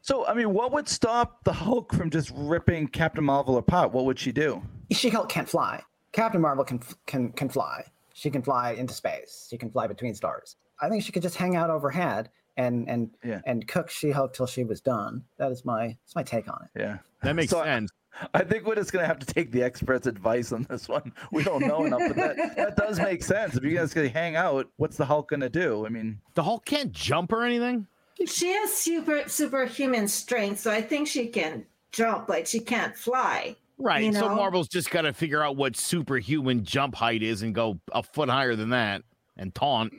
So, 0.02 0.26
I 0.26 0.34
mean, 0.34 0.54
what 0.54 0.72
would 0.72 0.88
stop 0.88 1.44
the 1.44 1.52
Hulk 1.52 1.94
from 1.94 2.10
just 2.10 2.32
ripping 2.34 2.88
Captain 2.88 3.26
Marvel 3.26 3.58
apart? 3.58 3.92
What 3.92 4.06
would 4.06 4.18
she 4.18 4.32
do? 4.32 4.64
She 4.94 5.10
Hulk 5.10 5.28
can't 5.28 5.50
fly. 5.50 5.84
Captain 6.14 6.40
Marvel 6.40 6.64
can 6.64 6.80
can 7.06 7.34
can 7.34 7.50
fly. 7.50 7.84
She 8.18 8.30
can 8.30 8.42
fly 8.42 8.72
into 8.72 8.94
space. 8.94 9.46
She 9.50 9.58
can 9.58 9.70
fly 9.70 9.88
between 9.88 10.16
stars. 10.16 10.56
I 10.82 10.88
think 10.90 11.04
she 11.04 11.12
could 11.12 11.22
just 11.22 11.36
hang 11.36 11.56
out 11.58 11.70
overhead 11.70 12.30
and 12.58 12.88
and 12.90 13.10
Yeah. 13.24 13.42
and 13.46 13.68
cook 13.68 13.90
She 13.90 14.10
Hulk 14.12 14.34
till 14.34 14.48
she 14.48 14.64
was 14.64 14.80
done. 14.80 15.24
That 15.38 15.52
is 15.52 15.66
my 15.66 15.88
that's 15.88 16.16
my 16.16 16.24
take 16.24 16.48
on 16.48 16.62
it. 16.64 16.80
Yeah. 16.80 16.98
That 17.24 17.36
makes 17.36 17.52
So, 17.52 17.62
sense. 17.64 17.92
I 18.34 18.46
think 18.46 18.66
we're 18.66 18.76
just 18.76 18.94
gonna 18.94 19.06
have 19.06 19.20
to 19.20 19.26
take 19.26 19.52
the 19.52 19.62
experts' 19.62 20.08
advice 20.08 20.54
on 20.54 20.66
this 20.70 20.88
one. 20.88 21.12
We 21.34 21.44
don't 21.44 21.68
know 21.68 21.84
enough, 21.84 22.04
but 22.08 22.16
that, 22.16 22.56
that 22.56 22.78
does 22.78 22.98
make 22.98 23.22
sense. 23.22 23.58
If 23.58 23.66
you 23.66 23.76
guys 23.76 23.94
can 23.94 24.08
hang 24.08 24.38
out, 24.38 24.70
what's 24.78 24.96
the 24.96 25.04
Hulk 25.06 25.30
gonna 25.30 25.50
do? 25.50 25.86
I 25.86 25.90
mean, 25.90 26.22
The 26.36 26.44
Hulk 26.44 26.64
can't 26.66 26.94
jump 26.94 27.34
or 27.34 27.44
anything? 27.44 27.88
She 28.26 28.48
has 28.54 28.72
super 28.74 29.28
superhuman 29.28 30.08
strength, 30.08 30.62
so 30.62 30.72
I 30.72 30.82
think 30.82 31.10
she 31.10 31.28
can 31.28 31.66
jump, 31.92 32.28
but 32.28 32.48
she 32.48 32.62
can't 32.62 32.96
fly. 32.96 33.58
Right. 33.78 34.04
You 34.04 34.14
So? 34.14 34.30
Marvel's 34.30 34.68
just 34.68 34.90
got 34.90 35.02
to 35.02 35.14
figure 35.14 35.44
out 35.44 35.58
what 35.58 35.76
superhuman 35.76 36.64
jump 36.64 36.96
height 36.96 37.22
is 37.22 37.42
and 37.42 37.54
go 37.54 37.80
a 37.92 38.04
foot 38.04 38.30
higher 38.30 38.56
than 38.56 38.70
that 38.70 39.04
and 39.38 39.54
taunt 39.54 39.94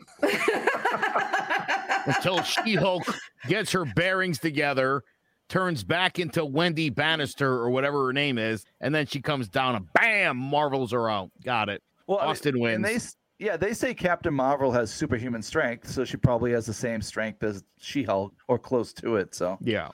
until 2.07 2.43
She 2.43 2.75
Hulk 2.75 3.05
gets 3.49 3.73
her 3.73 3.85
bearings 3.85 4.39
together, 4.39 5.03
turns 5.49 5.85
back 5.85 6.19
into 6.19 6.45
Wendy 6.45 6.91
Bannister 6.91 7.53
or 7.53 7.71
whatever 7.71 8.07
her 8.07 8.13
name 8.13 8.39
is, 8.39 8.65
and 8.81 8.95
then 8.95 9.07
she 9.07 9.21
comes 9.21 9.49
down 9.49 9.77
and 9.77 9.93
bam, 9.93 10.37
Marvels 10.37 10.93
are 10.93 11.11
out. 11.11 11.31
Got 11.45 11.69
it. 11.69 11.83
well, 12.07 12.19
I 12.19 12.23
mean, 12.23 12.31
Austin 12.31 12.61
wins. 12.61 12.77
And 12.77 12.85
they, 12.85 12.99
yeah, 13.39 13.57
they 13.57 13.75
say 13.75 13.93
Captain 13.93 14.33
Marvel 14.33 14.73
has 14.73 14.91
superhuman 14.93 15.43
strength, 15.43 15.91
so 15.91 16.05
she 16.05 16.17
probably 16.17 16.53
has 16.53 16.65
the 16.65 16.73
same 16.75 17.03
strength 17.03 17.43
as 17.43 17.63
She-Hulk 17.79 18.33
or 18.49 18.59
close 18.59 18.93
to 18.95 19.17
it. 19.17 19.35
So, 19.35 19.59
yeah. 19.61 19.91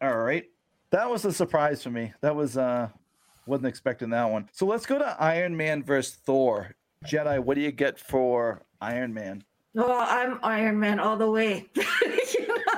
all 0.00 0.16
right, 0.16 0.44
that 0.90 1.08
was 1.08 1.26
a 1.26 1.32
surprise 1.32 1.82
for 1.82 1.90
me. 1.90 2.12
That 2.22 2.34
was 2.34 2.56
uh, 2.56 2.88
wasn't 3.48 3.66
expecting 3.66 4.10
that 4.10 4.30
one. 4.30 4.48
So 4.52 4.66
let's 4.66 4.86
go 4.86 4.98
to 4.98 5.16
Iron 5.18 5.56
Man 5.56 5.82
versus 5.82 6.14
Thor. 6.14 6.74
Jetai, 7.06 7.42
what 7.42 7.54
do 7.54 7.60
you 7.60 7.72
get 7.72 7.98
for 7.98 8.62
Iron 8.80 9.14
Man? 9.14 9.42
Oh, 9.76 9.98
I'm 10.00 10.38
Iron 10.42 10.78
Man 10.78 11.00
all 11.00 11.16
the 11.16 11.30
way. 11.30 11.68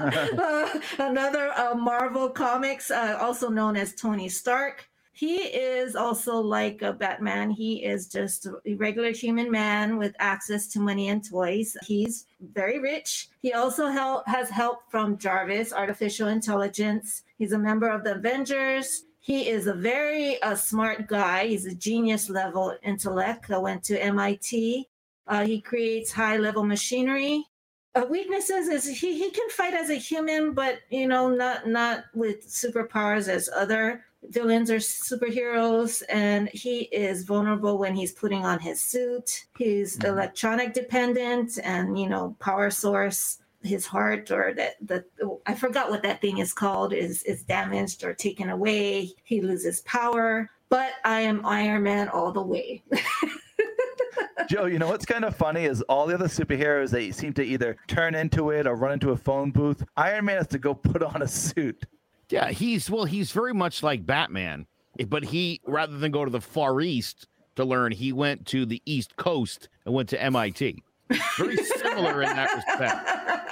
Uh, 0.03 0.81
another 0.99 1.53
uh, 1.59 1.75
Marvel 1.75 2.31
Comics, 2.31 2.91
uh, 2.91 3.19
also 3.21 3.51
known 3.51 3.77
as 3.77 3.95
Tony 3.95 4.31
Stark. 4.31 4.89
He 5.13 5.37
is 5.37 5.95
also 5.95 6.37
like 6.37 6.81
a 6.81 6.95
Batman. 6.95 7.51
He 7.51 7.85
is 7.85 8.09
just 8.09 8.47
a 8.47 8.75
regular 8.77 9.11
human 9.13 9.51
man 9.51 9.99
with 9.99 10.15
access 10.19 10.69
to 10.69 10.81
money 10.81 11.11
and 11.11 11.23
toys. 11.23 11.77
He's 11.83 12.25
very 12.41 12.79
rich. 12.79 13.29
He 13.43 13.53
also 13.53 13.89
hel- 13.89 14.25
has 14.27 14.49
help 14.49 14.91
from 14.91 15.19
Jarvis, 15.19 15.75
artificial 15.75 16.29
intelligence. 16.29 17.25
He's 17.37 17.53
a 17.53 17.59
member 17.59 17.89
of 17.89 18.03
the 18.03 18.15
Avengers. 18.15 19.05
He 19.21 19.49
is 19.49 19.67
a 19.67 19.75
very 19.75 20.41
uh, 20.43 20.55
smart 20.55 21.07
guy. 21.07 21.47
He's 21.47 21.67
a 21.67 21.75
genius 21.75 22.31
level 22.31 22.75
intellect. 22.83 23.51
I 23.51 23.59
went 23.59 23.85
to 23.85 24.03
MIT. 24.03 24.89
Uh, 25.27 25.45
he 25.45 25.61
creates 25.61 26.11
high 26.11 26.39
level 26.39 26.65
machinery. 26.65 27.45
Uh, 27.95 28.07
weaknesses 28.09 28.69
is 28.69 28.87
he, 28.87 29.19
he 29.19 29.31
can 29.31 29.49
fight 29.51 29.75
as 29.75 29.91
a 29.91 29.95
human, 29.95 30.53
but 30.53 30.79
you 30.91 31.07
know, 31.07 31.29
not 31.29 31.67
not 31.69 32.05
with 32.15 32.47
superpowers 32.49 33.29
as 33.29 33.49
other 33.55 34.05
villains 34.25 34.71
or 34.71 34.77
superheroes. 34.77 36.03
And 36.09 36.49
he 36.51 36.83
is 36.93 37.25
vulnerable 37.25 37.79
when 37.79 37.95
he's 37.95 38.13
putting 38.13 38.45
on 38.45 38.59
his 38.59 38.81
suit. 38.81 39.45
He's 39.59 39.99
Mhm. 39.99 40.09
electronic 40.09 40.73
dependent, 40.73 41.59
and 41.63 41.99
you 41.99 42.09
know, 42.09 42.37
power 42.41 42.71
source. 42.71 43.39
His 43.63 43.87
heart 43.87 44.31
or 44.31 44.55
that 44.55 44.77
the 44.81 45.05
I 45.47 45.55
forgot 45.55 45.91
what 45.91 46.03
that 46.03 46.21
thing 46.21 46.39
is 46.39 46.53
called 46.53 46.93
is 46.93 47.23
is 47.25 47.43
damaged 47.43 48.05
or 48.05 48.15
taken 48.15 48.51
away. 48.51 49.13
He 49.25 49.41
loses 49.43 49.81
power. 49.83 50.51
But 50.71 50.93
I 51.05 51.21
am 51.21 51.45
Iron 51.45 51.83
Man 51.83 52.09
all 52.09 52.31
the 52.31 52.43
way. 52.43 52.83
Joe, 54.49 54.67
you 54.67 54.79
know 54.79 54.89
what's 54.89 55.05
kind 55.05 55.25
of 55.25 55.37
funny 55.37 55.65
is 55.65 55.83
all 55.83 56.07
the 56.07 56.15
other 56.15 56.27
superheroes 56.27 56.91
they 56.91 57.11
seem 57.11 57.33
to 57.35 57.43
either 57.43 57.77
turn 57.87 58.15
into 58.15 58.51
it 58.51 58.67
or 58.67 58.75
run 58.75 58.93
into 58.93 59.11
a 59.11 59.17
phone 59.17 59.51
booth. 59.51 59.85
Iron 59.97 60.25
Man 60.25 60.39
has 60.39 60.47
to 60.49 60.59
go 60.59 60.75
put 60.75 61.03
on 61.03 61.23
a 61.23 61.29
suit. 61.29 61.85
Yeah, 62.31 62.51
he's 62.51 62.89
well, 62.89 63.05
he's 63.05 63.33
very 63.33 63.53
much 63.53 63.83
like 63.83 64.07
Batman. 64.07 64.67
Eh, 64.99 65.05
but 65.09 65.25
he 65.25 65.61
rather 65.67 65.99
than 65.99 66.13
go 66.13 66.25
to 66.25 66.31
the 66.31 66.41
Far 66.41 66.81
East 66.81 67.27
to 67.57 67.65
learn, 67.65 67.93
he 67.93 68.13
went 68.13 68.47
to 68.47 68.65
the 68.65 68.81
East 68.87 69.17
Coast 69.17 69.69
and 69.85 69.95
went 69.95 70.09
to 70.11 70.23
MIT. 70.23 70.83
Very 71.37 71.57
similar 71.57 72.23
in 72.23 72.29
that 72.29 72.55
respect. 72.55 73.47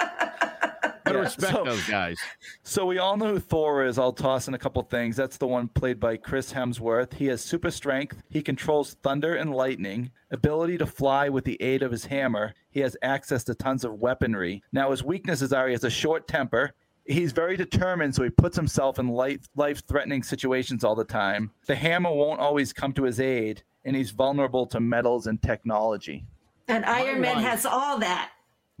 Gotta 1.09 1.17
Yeah, 1.19 1.23
respect 1.25 1.53
so- 1.53 1.63
those 1.63 1.87
guys. 1.87 2.17
So 2.63 2.85
we 2.85 2.97
all 2.99 3.17
know 3.17 3.27
who 3.33 3.39
Thor 3.39 3.83
is. 3.85 3.97
I'll 3.97 4.13
toss 4.13 4.47
in 4.47 4.53
a 4.53 4.57
couple 4.57 4.81
things. 4.83 5.15
That's 5.15 5.37
the 5.37 5.47
one 5.47 5.67
played 5.67 5.99
by 5.99 6.17
Chris 6.17 6.53
Hemsworth. 6.53 7.13
He 7.13 7.25
has 7.27 7.41
super 7.41 7.71
strength. 7.71 8.21
He 8.29 8.41
controls 8.41 8.95
thunder 9.03 9.35
and 9.35 9.53
lightning, 9.53 10.11
ability 10.31 10.77
to 10.77 10.85
fly 10.85 11.29
with 11.29 11.43
the 11.45 11.61
aid 11.61 11.81
of 11.83 11.91
his 11.91 12.05
hammer. 12.05 12.53
He 12.71 12.79
has 12.81 12.95
access 13.01 13.43
to 13.45 13.55
tons 13.55 13.83
of 13.83 13.93
weaponry. 13.99 14.63
Now 14.71 14.91
his 14.91 15.03
weaknesses 15.03 15.51
are 15.53 15.67
he 15.67 15.73
has 15.73 15.83
a 15.83 15.89
short 15.89 16.27
temper. 16.27 16.71
He's 17.05 17.31
very 17.31 17.57
determined, 17.57 18.13
so 18.13 18.23
he 18.23 18.29
puts 18.29 18.55
himself 18.55 18.99
in 18.99 19.07
life 19.07 19.39
life 19.55 19.81
threatening 19.87 20.21
situations 20.21 20.83
all 20.83 20.93
the 20.95 21.03
time. 21.03 21.49
The 21.65 21.75
hammer 21.75 22.11
won't 22.11 22.39
always 22.39 22.71
come 22.71 22.93
to 22.93 23.03
his 23.03 23.19
aid, 23.19 23.63
and 23.83 23.95
he's 23.95 24.11
vulnerable 24.11 24.67
to 24.67 24.79
metals 24.79 25.25
and 25.25 25.41
technology. 25.41 26.25
And 26.67 26.85
Iron 26.85 27.19
Man 27.21 27.37
wife- 27.37 27.45
has 27.45 27.65
all 27.65 27.97
that. 27.97 28.29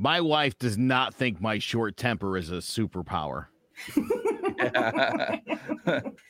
My 0.01 0.21
wife 0.21 0.57
does 0.57 0.77
not 0.77 1.13
think 1.13 1.41
my 1.41 1.59
short 1.59 1.97
temper 1.97 2.37
is 2.37 2.51
a 2.51 2.55
superpower. 2.55 3.47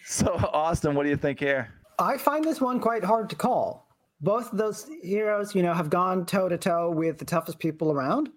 so 0.05 0.33
Austin, 0.51 0.95
what 0.95 1.03
do 1.03 1.09
you 1.09 1.15
think 1.15 1.39
here? 1.39 1.69
I 1.99 2.17
find 2.17 2.43
this 2.43 2.59
one 2.59 2.79
quite 2.79 3.03
hard 3.03 3.29
to 3.29 3.35
call. 3.35 3.87
Both 4.21 4.51
of 4.51 4.57
those 4.57 4.89
heroes, 5.03 5.53
you 5.53 5.61
know, 5.61 5.73
have 5.73 5.91
gone 5.91 6.25
toe 6.25 6.49
to 6.49 6.57
toe 6.57 6.89
with 6.89 7.19
the 7.19 7.25
toughest 7.25 7.59
people 7.59 7.91
around. 7.91 8.29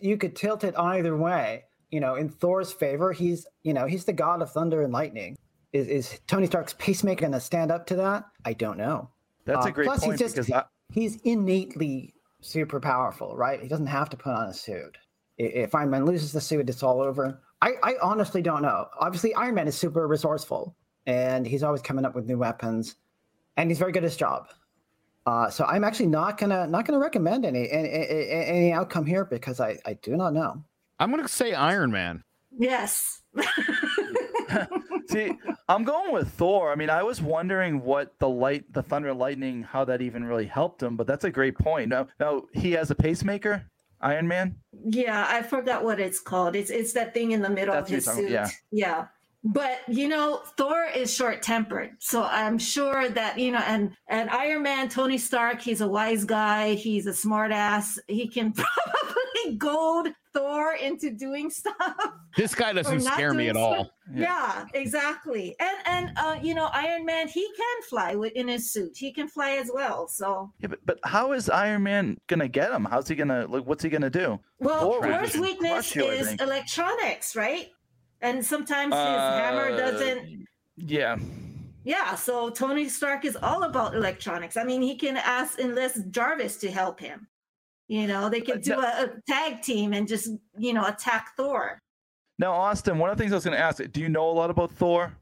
You 0.00 0.16
could 0.16 0.34
tilt 0.34 0.64
it 0.64 0.74
either 0.78 1.14
way. 1.16 1.64
You 1.90 2.00
know, 2.00 2.14
in 2.14 2.30
Thor's 2.30 2.72
favor, 2.72 3.12
he's, 3.12 3.46
you 3.62 3.74
know, 3.74 3.84
he's 3.84 4.06
the 4.06 4.14
god 4.14 4.40
of 4.40 4.50
thunder 4.50 4.80
and 4.82 4.92
lightning. 4.92 5.36
Is, 5.74 5.86
is 5.88 6.20
Tony 6.26 6.46
Stark's 6.46 6.74
pacemaker 6.78 7.20
going 7.22 7.32
to 7.32 7.40
stand 7.40 7.70
up 7.70 7.86
to 7.88 7.96
that? 7.96 8.24
I 8.46 8.54
don't 8.54 8.78
know. 8.78 9.10
That's 9.44 9.66
Uh, 9.66 9.68
a 9.68 9.72
great 9.72 9.84
plus, 9.86 10.00
point 10.00 10.12
he's 10.12 10.20
just 10.20 10.34
because 10.34 10.50
I, 10.50 10.64
he's 10.90 11.16
innately 11.24 12.14
super 12.40 12.80
powerful, 12.80 13.36
right? 13.36 13.60
He 13.60 13.68
doesn't 13.68 13.86
have 13.86 14.10
to 14.10 14.16
put 14.16 14.32
on 14.32 14.48
a 14.48 14.54
suit. 14.54 14.96
If 15.36 15.74
Iron 15.74 15.90
Man 15.90 16.04
loses 16.04 16.32
the 16.32 16.40
suit, 16.40 16.68
it's 16.68 16.82
all 16.82 17.00
over. 17.00 17.40
I, 17.62 17.72
I 17.82 17.94
honestly 18.02 18.42
don't 18.42 18.62
know. 18.62 18.86
Obviously, 18.98 19.34
Iron 19.34 19.54
Man 19.54 19.68
is 19.68 19.76
super 19.76 20.06
resourceful, 20.06 20.76
and 21.06 21.46
he's 21.46 21.62
always 21.62 21.82
coming 21.82 22.04
up 22.04 22.14
with 22.14 22.26
new 22.26 22.38
weapons, 22.38 22.96
and 23.56 23.70
he's 23.70 23.78
very 23.78 23.92
good 23.92 24.04
at 24.04 24.10
his 24.10 24.16
job. 24.16 24.48
Uh, 25.26 25.50
so 25.50 25.64
I'm 25.64 25.84
actually 25.84 26.06
not 26.06 26.38
gonna 26.38 26.66
not 26.66 26.86
gonna 26.86 26.98
recommend 26.98 27.44
any 27.44 27.70
any, 27.70 27.88
any 27.90 28.30
any 28.30 28.72
outcome 28.72 29.04
here 29.04 29.24
because 29.24 29.60
I, 29.60 29.78
I 29.84 29.94
do 29.94 30.16
not 30.16 30.32
know. 30.32 30.64
I'm 30.98 31.10
gonna 31.10 31.28
say 31.28 31.52
Iron 31.52 31.90
Man. 31.92 32.24
Yes. 32.58 33.20
See, 35.08 35.32
I'm 35.68 35.84
going 35.84 36.12
with 36.12 36.28
Thor. 36.32 36.70
I 36.72 36.74
mean, 36.74 36.90
I 36.90 37.02
was 37.02 37.20
wondering 37.22 37.82
what 37.82 38.18
the 38.18 38.28
light, 38.28 38.72
the 38.72 38.82
thunder 38.82 39.08
and 39.10 39.18
lightning, 39.18 39.62
how 39.62 39.84
that 39.86 40.02
even 40.02 40.24
really 40.24 40.46
helped 40.46 40.82
him. 40.82 40.96
But 40.96 41.06
that's 41.06 41.24
a 41.24 41.30
great 41.30 41.58
point. 41.58 41.88
Now, 41.88 42.08
now 42.20 42.44
he 42.52 42.72
has 42.72 42.90
a 42.90 42.94
pacemaker, 42.94 43.64
Iron 44.00 44.28
Man. 44.28 44.56
Yeah, 44.84 45.26
I 45.28 45.42
forgot 45.42 45.84
what 45.84 46.00
it's 46.00 46.20
called. 46.20 46.56
It's 46.56 46.70
it's 46.70 46.92
that 46.94 47.14
thing 47.14 47.32
in 47.32 47.42
the 47.42 47.50
middle 47.50 47.74
That's 47.74 47.90
of 47.90 47.94
his 47.94 48.04
suit. 48.04 48.30
talking- 48.32 48.50
Yeah. 48.72 49.06
But 49.44 49.78
you 49.86 50.08
know, 50.08 50.42
Thor 50.56 50.84
is 50.94 51.14
short 51.14 51.42
tempered. 51.42 51.92
So 52.00 52.24
I'm 52.24 52.58
sure 52.58 53.08
that, 53.08 53.38
you 53.38 53.52
know, 53.52 53.62
and 53.66 53.92
and 54.08 54.28
Iron 54.30 54.62
Man, 54.64 54.88
Tony 54.88 55.16
Stark, 55.16 55.60
he's 55.62 55.80
a 55.80 55.86
wise 55.88 56.24
guy, 56.24 56.74
he's 56.74 57.06
a 57.06 57.14
smart 57.14 57.52
ass. 57.52 57.98
He 58.08 58.26
can 58.28 58.52
probably 58.52 59.17
goad 59.58 60.12
Thor 60.32 60.74
into 60.74 61.10
doing 61.10 61.50
stuff. 61.50 61.74
This 62.36 62.54
guy 62.54 62.72
doesn't 62.72 63.00
scare 63.00 63.32
me 63.32 63.44
doing 63.44 63.50
at 63.50 63.56
all. 63.56 63.74
stuff. 63.74 63.88
Yeah, 64.14 64.66
exactly. 64.74 65.56
And 65.58 65.78
and 65.86 66.10
uh, 66.16 66.38
you 66.40 66.54
know, 66.54 66.68
Iron 66.72 67.04
Man, 67.04 67.28
he 67.28 67.46
can 67.56 67.82
fly 67.88 68.14
with 68.14 68.32
in 68.34 68.48
his 68.48 68.72
suit. 68.72 68.96
He 68.96 69.12
can 69.12 69.28
fly 69.28 69.52
as 69.52 69.70
well. 69.72 70.08
So 70.08 70.52
Yeah, 70.60 70.68
but, 70.68 70.78
but 70.84 70.98
how 71.04 71.32
is 71.32 71.48
Iron 71.50 71.82
Man 71.82 72.16
gonna 72.26 72.48
get 72.48 72.70
him? 72.70 72.84
How's 72.84 73.08
he 73.08 73.14
gonna 73.14 73.46
like? 73.48 73.64
What's 73.64 73.82
he 73.82 73.88
gonna 73.88 74.10
do? 74.10 74.38
Well, 74.58 74.80
Thor 74.80 75.02
Thor's 75.02 75.36
weakness 75.36 75.94
you, 75.94 76.04
is 76.04 76.34
electronics, 76.34 77.34
right? 77.34 77.68
And 78.20 78.44
sometimes 78.44 78.94
his 78.94 79.02
hammer 79.02 79.72
Uh, 79.72 79.76
doesn't. 79.76 80.46
Yeah. 80.76 81.16
Yeah, 81.84 82.16
so 82.16 82.50
Tony 82.50 82.88
Stark 82.88 83.24
is 83.24 83.36
all 83.36 83.62
about 83.62 83.94
electronics. 83.94 84.56
I 84.58 84.64
mean, 84.64 84.82
he 84.82 84.96
can 84.96 85.16
ask 85.16 85.58
enlist 85.58 86.10
Jarvis 86.10 86.56
to 86.58 86.70
help 86.70 87.00
him. 87.00 87.28
You 87.88 88.06
know, 88.06 88.28
they 88.28 88.40
could 88.40 88.62
do 88.62 88.70
no- 88.70 88.80
a, 88.80 89.04
a 89.04 89.10
tag 89.26 89.62
team 89.62 89.92
and 89.92 90.06
just 90.06 90.30
you 90.56 90.72
know 90.72 90.86
attack 90.86 91.34
Thor. 91.36 91.78
Now, 92.38 92.52
Austin, 92.52 92.98
one 92.98 93.10
of 93.10 93.16
the 93.16 93.22
things 93.22 93.32
I 93.32 93.36
was 93.36 93.44
gonna 93.44 93.56
ask: 93.56 93.82
Do 93.90 94.00
you 94.00 94.08
know 94.08 94.30
a 94.30 94.32
lot 94.32 94.50
about 94.50 94.70
Thor? 94.70 95.12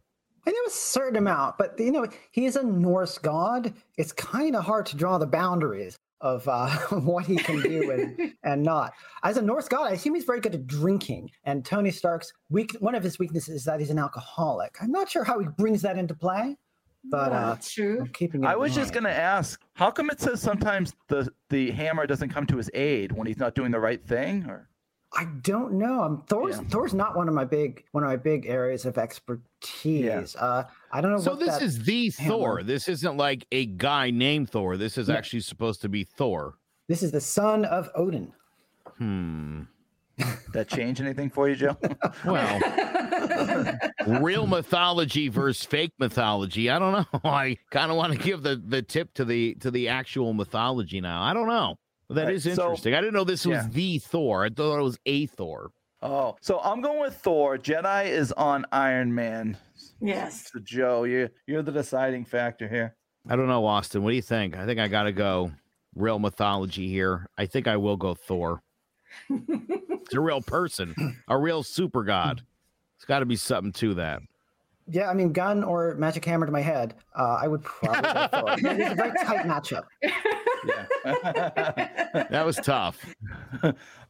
I 0.47 0.51
know 0.51 0.59
a 0.67 0.71
certain 0.71 1.17
amount, 1.17 1.59
but 1.59 1.79
you 1.79 1.91
know 1.91 2.07
he 2.31 2.45
is 2.45 2.57
a 2.57 2.63
Norse 2.63 3.19
god. 3.19 3.73
It's 3.97 4.13
kind 4.13 4.55
of 4.55 4.65
hard 4.65 4.87
to 4.87 4.97
draw 4.97 5.19
the 5.19 5.27
boundaries 5.27 5.97
of 6.21 6.47
uh, 6.49 6.69
what 6.91 7.27
he 7.27 7.37
can 7.37 7.61
do 7.61 7.91
and, 7.91 8.33
and 8.45 8.63
not. 8.63 8.95
As 9.23 9.37
a 9.37 9.43
Norse 9.43 9.69
god, 9.69 9.91
I 9.91 9.95
assume 9.95 10.15
he's 10.15 10.25
very 10.25 10.41
good 10.41 10.55
at 10.55 10.67
drinking. 10.67 11.31
And 11.45 11.65
Tony 11.65 11.91
Stark's 11.91 12.33
weak 12.51 12.73
one 12.81 12.95
of 12.95 13.03
his 13.03 13.19
weaknesses 13.19 13.57
is 13.57 13.65
that 13.65 13.81
he's 13.81 13.91
an 13.91 13.99
alcoholic. 13.99 14.77
I'm 14.81 14.91
not 14.91 15.11
sure 15.11 15.25
how 15.25 15.39
he 15.39 15.47
brings 15.47 15.83
that 15.83 15.99
into 15.99 16.15
play, 16.15 16.57
but 17.11 17.31
Yeah, 17.33 17.51
uh, 17.51 17.57
true. 17.63 18.01
I'm 18.01 18.09
keeping 18.09 18.43
it. 18.45 18.47
I 18.47 18.53
in 18.55 18.59
was 18.61 18.75
just 18.75 18.93
gonna 18.93 19.09
ask: 19.11 19.61
How 19.75 19.91
come 19.91 20.11
it 20.11 20.21
says 20.21 20.41
sometimes 20.41 20.95
the 21.09 21.31
the 21.51 21.71
hammer 21.71 22.07
doesn't 22.07 22.31
come 22.31 22.47
to 22.47 22.57
his 22.57 22.71
aid 22.75 23.13
when 23.13 23.27
he's 23.27 23.39
not 23.39 23.55
doing 23.55 23.71
the 23.71 23.81
right 23.81 24.05
thing? 24.07 24.45
Or 24.49 24.69
I 25.17 25.27
don't 25.43 25.75
know. 25.75 26.03
Um, 26.03 26.25
Thor's 26.29 26.57
Yeah. 26.57 26.65
Thor's 26.69 26.93
not 26.93 27.17
one 27.17 27.29
of 27.29 27.35
my 27.35 27.45
big 27.45 27.85
one 27.93 28.03
of 28.05 28.09
my 28.11 28.17
big 28.17 28.47
areas 28.47 28.85
of 28.85 28.99
expertise. 28.99 30.37
Uh, 30.37 30.65
I 30.93 31.01
don't 31.01 31.13
know. 31.13 31.19
So 31.19 31.31
what 31.33 31.41
this 31.41 31.55
that- 31.59 31.63
is 31.63 31.85
the 31.85 32.11
hammer- 32.19 32.29
Thor. 32.31 32.63
This 32.63 32.89
isn't 32.89 33.17
like 33.17 33.47
a 33.53 33.67
guy 33.67 34.11
named 34.11 34.51
Thor. 34.51 34.77
This 34.77 34.99
is 34.99 35.09
Yeah. 35.09 35.15
actually 35.17 35.41
supposed 35.41 35.81
to 35.83 35.89
be 35.89 36.05
Thor. 36.05 36.59
This 36.89 37.03
is 37.03 37.13
the 37.13 37.21
son 37.21 37.65
of 37.65 37.89
Odin. 37.95 38.33
Hmm. 38.99 39.63
that 40.55 40.67
change 40.69 40.99
anything 41.01 41.29
for 41.29 41.47
you, 41.49 41.57
Joe? 41.57 41.77
Well, 42.25 42.59
real 44.21 44.47
mythology 44.47 45.29
versus 45.29 45.65
fake 45.65 45.93
mythology. 45.99 46.71
I 46.71 46.79
don't 46.79 46.93
know. 46.93 47.21
I 47.31 47.57
kind 47.71 47.91
of 47.91 47.97
want 47.97 48.13
to 48.13 48.19
give 48.19 48.43
the 48.43 48.57
the 48.65 48.83
tip 48.83 49.13
to 49.15 49.25
the 49.25 49.55
to 49.57 49.71
the 49.71 49.89
actual 49.89 50.33
mythology 50.35 51.01
now. 51.01 51.23
I 51.23 51.35
don't 51.35 51.49
know. 51.49 51.77
That 52.11 52.27
Right, 52.27 52.35
is 52.35 52.45
so- 52.45 52.51
interesting. 52.51 52.95
I 52.95 53.01
didn't 53.01 53.15
know 53.15 53.25
this 53.25 53.45
was 53.47 53.57
yeah. 53.57 53.69
the 53.71 53.99
Thor. 53.99 54.45
I 54.45 54.49
thought 54.51 54.79
it 54.79 54.83
was 54.83 54.99
a 55.07 55.27
Thor. 55.27 55.71
oh, 56.03 56.37
so 56.41 56.61
I'm 56.61 56.81
going 56.81 57.01
with 57.01 57.17
Thor. 57.17 57.59
Jetai 57.59 58.07
is 58.07 58.31
on 58.33 58.65
Iron 58.73 59.13
Man. 59.15 59.57
Yes. 60.01 60.51
So 60.53 60.61
Joe, 60.61 61.05
you 61.05 61.29
you're 61.47 61.63
the 61.63 61.73
deciding 61.73 62.25
factor 62.25 62.69
here. 62.69 62.95
I 63.29 63.35
don't 63.35 63.49
know, 63.49 63.67
Austin. 63.67 64.03
What 64.05 64.11
do 64.11 64.17
you 64.17 64.23
think? 64.23 64.57
I 64.57 64.67
think 64.67 64.79
I 64.79 64.87
got 64.87 65.05
to 65.05 65.13
go 65.13 65.51
real 65.97 66.19
mythology 66.21 66.89
here. 66.89 67.27
I 67.37 67.47
think 67.47 67.67
I 67.67 67.77
will 67.77 67.97
go 67.97 68.15
Thor. 68.15 68.63
it's 69.31 70.15
a 70.15 70.21
real 70.21 70.43
person, 70.43 71.17
a 71.27 71.37
real 71.39 71.63
super 71.65 72.05
god. 72.05 72.43
It's 72.97 73.05
got 73.05 73.21
to 73.21 73.27
be 73.27 73.37
something 73.37 73.73
to 73.73 73.95
that. 73.95 74.21
Yeah, 74.89 75.11
I 75.11 75.15
mean, 75.15 75.33
gun 75.33 75.65
or 75.65 75.97
magic 75.97 76.25
hammer 76.25 76.47
to 76.47 76.53
my 76.53 76.61
head, 76.61 76.95
uh, 77.19 77.39
I 77.41 77.49
would 77.49 77.63
probably 77.63 78.03
go 78.03 78.29
Thor. 78.29 78.55
It's 78.57 78.93
a 78.93 78.95
very 78.95 79.11
tight 79.25 79.47
matchup. 79.47 79.85
Yeah. 80.03 80.87
that 82.31 82.45
was 82.45 82.57
tough. 82.57 83.05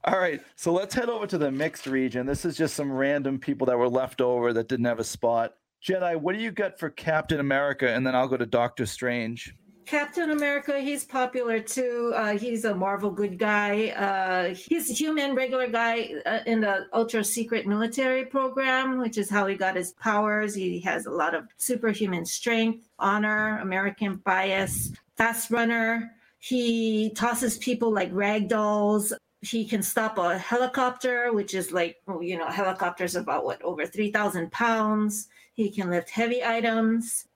All 0.04 0.18
right, 0.18 0.42
so 0.54 0.72
let's 0.72 0.94
head 0.94 1.08
over 1.08 1.26
to 1.26 1.38
the 1.38 1.50
mixed 1.50 1.86
region. 1.86 2.26
This 2.26 2.44
is 2.44 2.56
just 2.56 2.74
some 2.74 2.92
random 2.92 3.38
people 3.38 3.66
that 3.66 3.78
were 3.78 3.88
left 3.88 4.20
over 4.20 4.52
that 4.52 4.68
didn't 4.68 4.84
have 4.84 5.00
a 5.00 5.04
spot. 5.04 5.54
Jetai, 5.82 6.16
what 6.16 6.34
do 6.34 6.42
you 6.42 6.50
got 6.50 6.78
for 6.78 6.90
Captain 6.90 7.40
America? 7.40 7.88
And 7.88 8.06
then 8.06 8.14
I'll 8.14 8.28
go 8.28 8.36
to 8.36 8.46
Doctor 8.46 8.86
Strange. 8.86 9.54
Captain 9.86 10.32
America, 10.32 10.80
he's 10.80 11.04
popular 11.04 11.60
too. 11.60 12.12
Uh, 12.16 12.36
he's 12.36 12.64
a 12.64 12.74
Marvel 12.74 13.10
good 13.10 13.38
guy. 13.38 13.90
Uh, 13.90 14.52
he's 14.52 14.90
a 14.90 14.92
human, 14.92 15.36
regular 15.36 15.68
guy 15.68 16.12
uh, 16.26 16.40
in 16.44 16.60
the 16.60 16.86
ultra 16.92 17.22
secret 17.22 17.68
military 17.68 18.24
program, 18.24 18.98
which 18.98 19.16
is 19.16 19.30
how 19.30 19.46
he 19.46 19.54
got 19.54 19.76
his 19.76 19.92
powers. 19.92 20.56
He 20.56 20.80
has 20.80 21.06
a 21.06 21.10
lot 21.10 21.36
of 21.36 21.46
superhuman 21.56 22.26
strength, 22.26 22.88
honor, 22.98 23.60
American 23.62 24.16
bias, 24.16 24.92
fast 25.16 25.52
runner. 25.52 26.10
He 26.40 27.10
tosses 27.10 27.56
people 27.58 27.92
like 27.92 28.10
rag 28.12 28.48
dolls. 28.48 29.12
He 29.40 29.64
can 29.64 29.84
stop 29.84 30.18
a 30.18 30.36
helicopter, 30.36 31.32
which 31.32 31.54
is 31.54 31.70
like, 31.70 31.98
you 32.20 32.36
know, 32.36 32.48
helicopters 32.48 33.14
about 33.14 33.44
what, 33.44 33.62
over 33.62 33.86
3,000 33.86 34.50
pounds. 34.50 35.28
He 35.54 35.70
can 35.70 35.90
lift 35.90 36.10
heavy 36.10 36.42
items. 36.44 37.26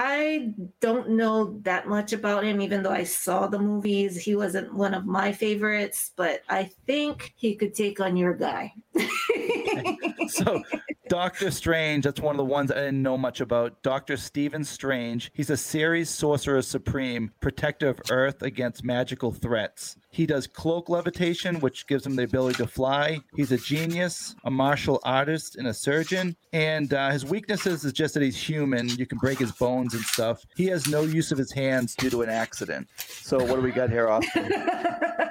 I 0.00 0.54
don't 0.80 1.10
know 1.10 1.58
that 1.62 1.88
much 1.88 2.12
about 2.12 2.44
him, 2.44 2.60
even 2.60 2.84
though 2.84 2.92
I 2.92 3.02
saw 3.02 3.48
the 3.48 3.58
movies. 3.58 4.16
He 4.16 4.36
wasn't 4.36 4.72
one 4.72 4.94
of 4.94 5.06
my 5.06 5.32
favorites, 5.32 6.12
but 6.14 6.42
I 6.48 6.70
think 6.86 7.32
he 7.34 7.56
could 7.56 7.74
take 7.74 7.98
on 7.98 8.16
your 8.16 8.34
guy. 8.34 8.74
So 10.28 10.62
Doctor 11.08 11.50
Strange, 11.50 12.04
that's 12.04 12.20
one 12.20 12.34
of 12.34 12.38
the 12.38 12.44
ones 12.44 12.70
I 12.70 12.74
didn't 12.74 13.02
know 13.02 13.16
much 13.16 13.40
about. 13.40 13.82
Doctor 13.82 14.16
Stephen 14.16 14.62
Strange. 14.62 15.30
He's 15.34 15.48
a 15.48 15.56
series 15.56 16.10
sorcerer 16.10 16.60
supreme, 16.60 17.32
protector 17.40 17.88
of 17.88 18.00
Earth 18.10 18.42
against 18.42 18.84
magical 18.84 19.32
threats. 19.32 19.96
He 20.10 20.26
does 20.26 20.46
cloak 20.46 20.88
levitation, 20.88 21.60
which 21.60 21.86
gives 21.86 22.04
him 22.04 22.16
the 22.16 22.24
ability 22.24 22.56
to 22.58 22.66
fly. 22.66 23.20
He's 23.36 23.52
a 23.52 23.58
genius, 23.58 24.34
a 24.44 24.50
martial 24.50 25.00
artist, 25.02 25.56
and 25.56 25.68
a 25.68 25.74
surgeon. 25.74 26.36
And 26.52 26.92
uh, 26.92 27.10
his 27.10 27.24
weaknesses 27.24 27.84
is 27.84 27.92
just 27.92 28.14
that 28.14 28.22
he's 28.22 28.36
human. 28.36 28.88
You 28.88 29.06
can 29.06 29.18
break 29.18 29.38
his 29.38 29.52
bones 29.52 29.94
and 29.94 30.02
stuff. 30.02 30.44
He 30.56 30.66
has 30.66 30.86
no 30.88 31.02
use 31.02 31.32
of 31.32 31.38
his 31.38 31.52
hands 31.52 31.94
due 31.94 32.10
to 32.10 32.22
an 32.22 32.28
accident. 32.28 32.88
So 32.96 33.38
what 33.38 33.56
do 33.56 33.62
we 33.62 33.70
got 33.70 33.90
here, 33.90 34.08
Austin? 34.08 34.52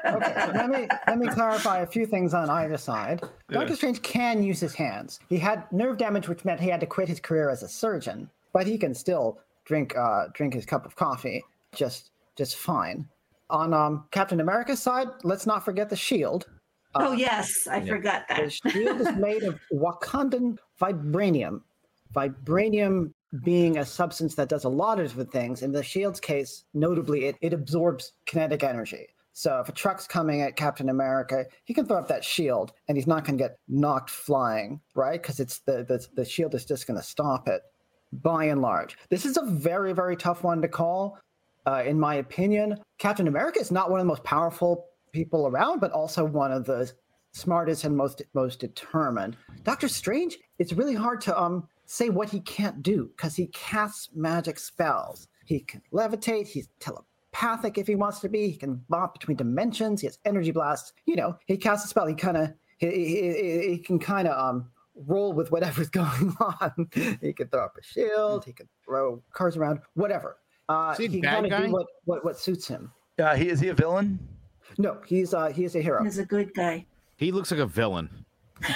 Okay, 0.08 0.52
let 0.54 0.70
me 0.70 0.88
let 1.06 1.20
me 1.20 1.28
clarify 1.28 1.80
a 1.80 1.86
few 1.86 2.06
things 2.06 2.34
on 2.34 2.50
either 2.50 2.78
side. 2.78 3.22
Doctor 3.60 3.76
Strange 3.76 4.02
can 4.02 4.44
use 4.44 4.60
his 4.60 4.74
hands. 4.74 5.20
He 5.30 5.38
had 5.38 5.72
nerve 5.72 5.98
damage, 5.98 6.28
which 6.28 6.46
meant 6.46 6.60
he 6.60 6.70
had 6.70 6.80
to 6.80 6.86
quit 6.86 7.08
his 7.08 7.20
career 7.20 7.50
as 7.50 7.64
a 7.64 7.68
surgeon, 7.68 8.30
but 8.54 8.68
he 8.68 8.78
can 8.78 8.94
still 8.94 9.40
drink 9.66 9.96
uh, 9.98 10.28
drink 10.34 10.54
his 10.54 10.66
cup 10.66 10.86
of 10.86 10.96
coffee 10.96 11.44
just 11.76 12.12
just 12.36 12.58
fine. 12.58 13.08
On 13.50 13.74
um, 13.74 14.06
Captain 14.12 14.42
America's 14.42 14.82
side, 14.82 15.08
let's 15.24 15.46
not 15.46 15.64
forget 15.64 15.90
the 15.90 15.96
shield. 15.96 16.48
oh 16.96 17.14
yes, 17.14 17.68
I 17.70 17.82
forgot 17.86 18.26
that. 18.30 18.44
The 18.44 18.72
shield 18.72 19.00
is 19.02 19.16
made 19.16 19.44
of 19.44 19.60
Wakandan 19.74 20.58
vibranium. 20.82 21.62
Vibranium 22.14 23.14
being 23.44 23.78
a 23.78 23.86
substance 23.86 24.36
that 24.36 24.50
does 24.50 24.64
a 24.64 24.70
lot 24.70 25.00
of 25.00 25.08
different 25.08 25.32
things. 25.32 25.62
In 25.62 25.72
the 25.72 25.84
shield's 25.84 26.20
case, 26.20 26.64
notably, 26.74 27.26
it, 27.26 27.36
it 27.42 27.54
absorbs 27.54 28.14
kinetic 28.26 28.64
energy. 28.64 29.08
So 29.38 29.60
if 29.60 29.70
a 29.70 29.72
truck's 29.72 30.08
coming 30.08 30.42
at 30.42 30.56
Captain 30.56 30.90
America, 30.90 31.46
he 31.64 31.76
can 31.76 31.86
throw 31.86 32.00
up 32.00 32.08
that 32.08 32.24
shield 32.24 32.74
and 32.88 32.98
he's 32.98 33.06
not 33.06 33.24
going 33.24 33.38
to 33.38 33.44
get 33.44 33.60
knocked 33.68 34.10
flying, 34.10 34.82
right? 34.96 35.22
Because 35.22 35.40
it's 35.40 35.60
the, 35.60 35.84
the 35.84 36.04
the 36.16 36.26
shield 36.26 36.56
is 36.56 36.66
just 36.66 36.88
going 36.88 37.00
to 37.00 37.06
stop 37.06 37.48
it. 37.48 37.62
By 38.12 38.46
and 38.46 38.64
large, 38.64 38.98
this 39.10 39.28
is 39.28 39.38
a 39.38 39.44
very 39.44 39.94
very 39.94 40.18
tough 40.18 40.44
one 40.44 40.60
to 40.64 40.68
call. 40.68 41.20
Uh, 41.68 41.84
in 41.86 42.00
my 42.00 42.16
opinion, 42.16 42.80
Captain 42.98 43.28
America 43.28 43.60
is 43.60 43.70
not 43.72 43.92
one 43.92 44.00
of 44.00 44.06
the 44.06 44.10
most 44.10 44.24
powerful 44.24 44.88
people 45.12 45.46
around, 45.46 45.82
but 45.82 45.92
also 45.92 46.26
one 46.26 46.52
of 46.52 46.66
the 46.66 46.92
smartest 47.32 47.84
and 47.84 47.96
most 47.96 48.24
most 48.34 48.60
determined. 48.60 49.38
Doctor 49.62 49.88
Strange, 49.88 50.40
it's 50.58 50.74
really 50.74 50.96
hard 50.96 51.22
to 51.22 51.40
um 51.40 51.68
say 51.86 52.10
what 52.10 52.32
he 52.32 52.40
can't 52.40 52.82
do 52.82 53.12
because 53.16 53.36
he 53.36 53.46
casts 53.48 54.10
magic 54.16 54.58
spells. 54.58 55.28
He 55.46 55.60
can 55.60 55.84
levitate. 55.94 56.48
He's 56.48 56.70
telepathic 57.38 57.78
if 57.78 57.88
he 57.88 57.96
wants 57.96 58.20
to 58.22 58.30
be. 58.30 58.50
He 58.50 58.58
can 58.58 58.84
bop 58.90 59.14
between 59.14 59.38
dimensions. 59.38 60.02
He 60.02 60.08
has 60.08 60.20
energy 60.26 60.52
blasts. 60.52 60.94
You 61.06 61.16
know, 61.16 61.38
he 61.46 61.58
casts 61.58 61.86
a 61.86 61.88
spell. 61.90 62.06
He 62.08 62.14
kind 62.16 62.38
of 62.38 62.54
he, 62.78 62.88
he, 62.90 63.34
he- 63.34 63.68
he 63.70 63.78
can 63.78 64.00
kind 64.00 64.28
of 64.28 64.38
um 64.38 64.70
roll 65.06 65.34
with 65.34 65.52
whatever's 65.52 65.90
going 66.02 66.36
on. 66.40 66.90
he 67.22 67.34
can 67.34 67.48
throw 67.50 67.66
up 67.66 67.76
a 67.80 67.84
shield. 67.84 68.46
He 68.46 68.54
can 68.54 68.68
throw 68.84 69.22
cars 69.34 69.58
around. 69.58 69.80
Whatever. 69.94 70.38
Uh, 70.70 70.92
Is 70.94 70.98
he 70.98 71.08
he 71.08 71.22
bad 71.22 71.34
kind 71.36 71.46
of 71.46 71.52
guy? 71.52 71.66
do 71.68 71.72
what, 71.72 71.88
what 72.06 72.26
what 72.26 72.40
suits 72.40 72.68
him. 72.68 72.92
Uh, 73.20 73.36
he 73.36 73.50
is 73.50 73.60
he 73.60 73.70
a 73.70 73.74
villain? 73.74 74.20
No, 74.78 74.98
he's 75.06 75.34
uh 75.34 75.48
he 75.48 75.64
is 75.64 75.76
a 75.76 75.82
hero. 75.82 76.04
He's 76.04 76.18
a 76.18 76.26
good 76.26 76.54
guy. 76.54 76.86
He 77.18 77.32
looks 77.32 77.52
like 77.52 77.60
a 77.62 77.66
villain. 77.66 78.10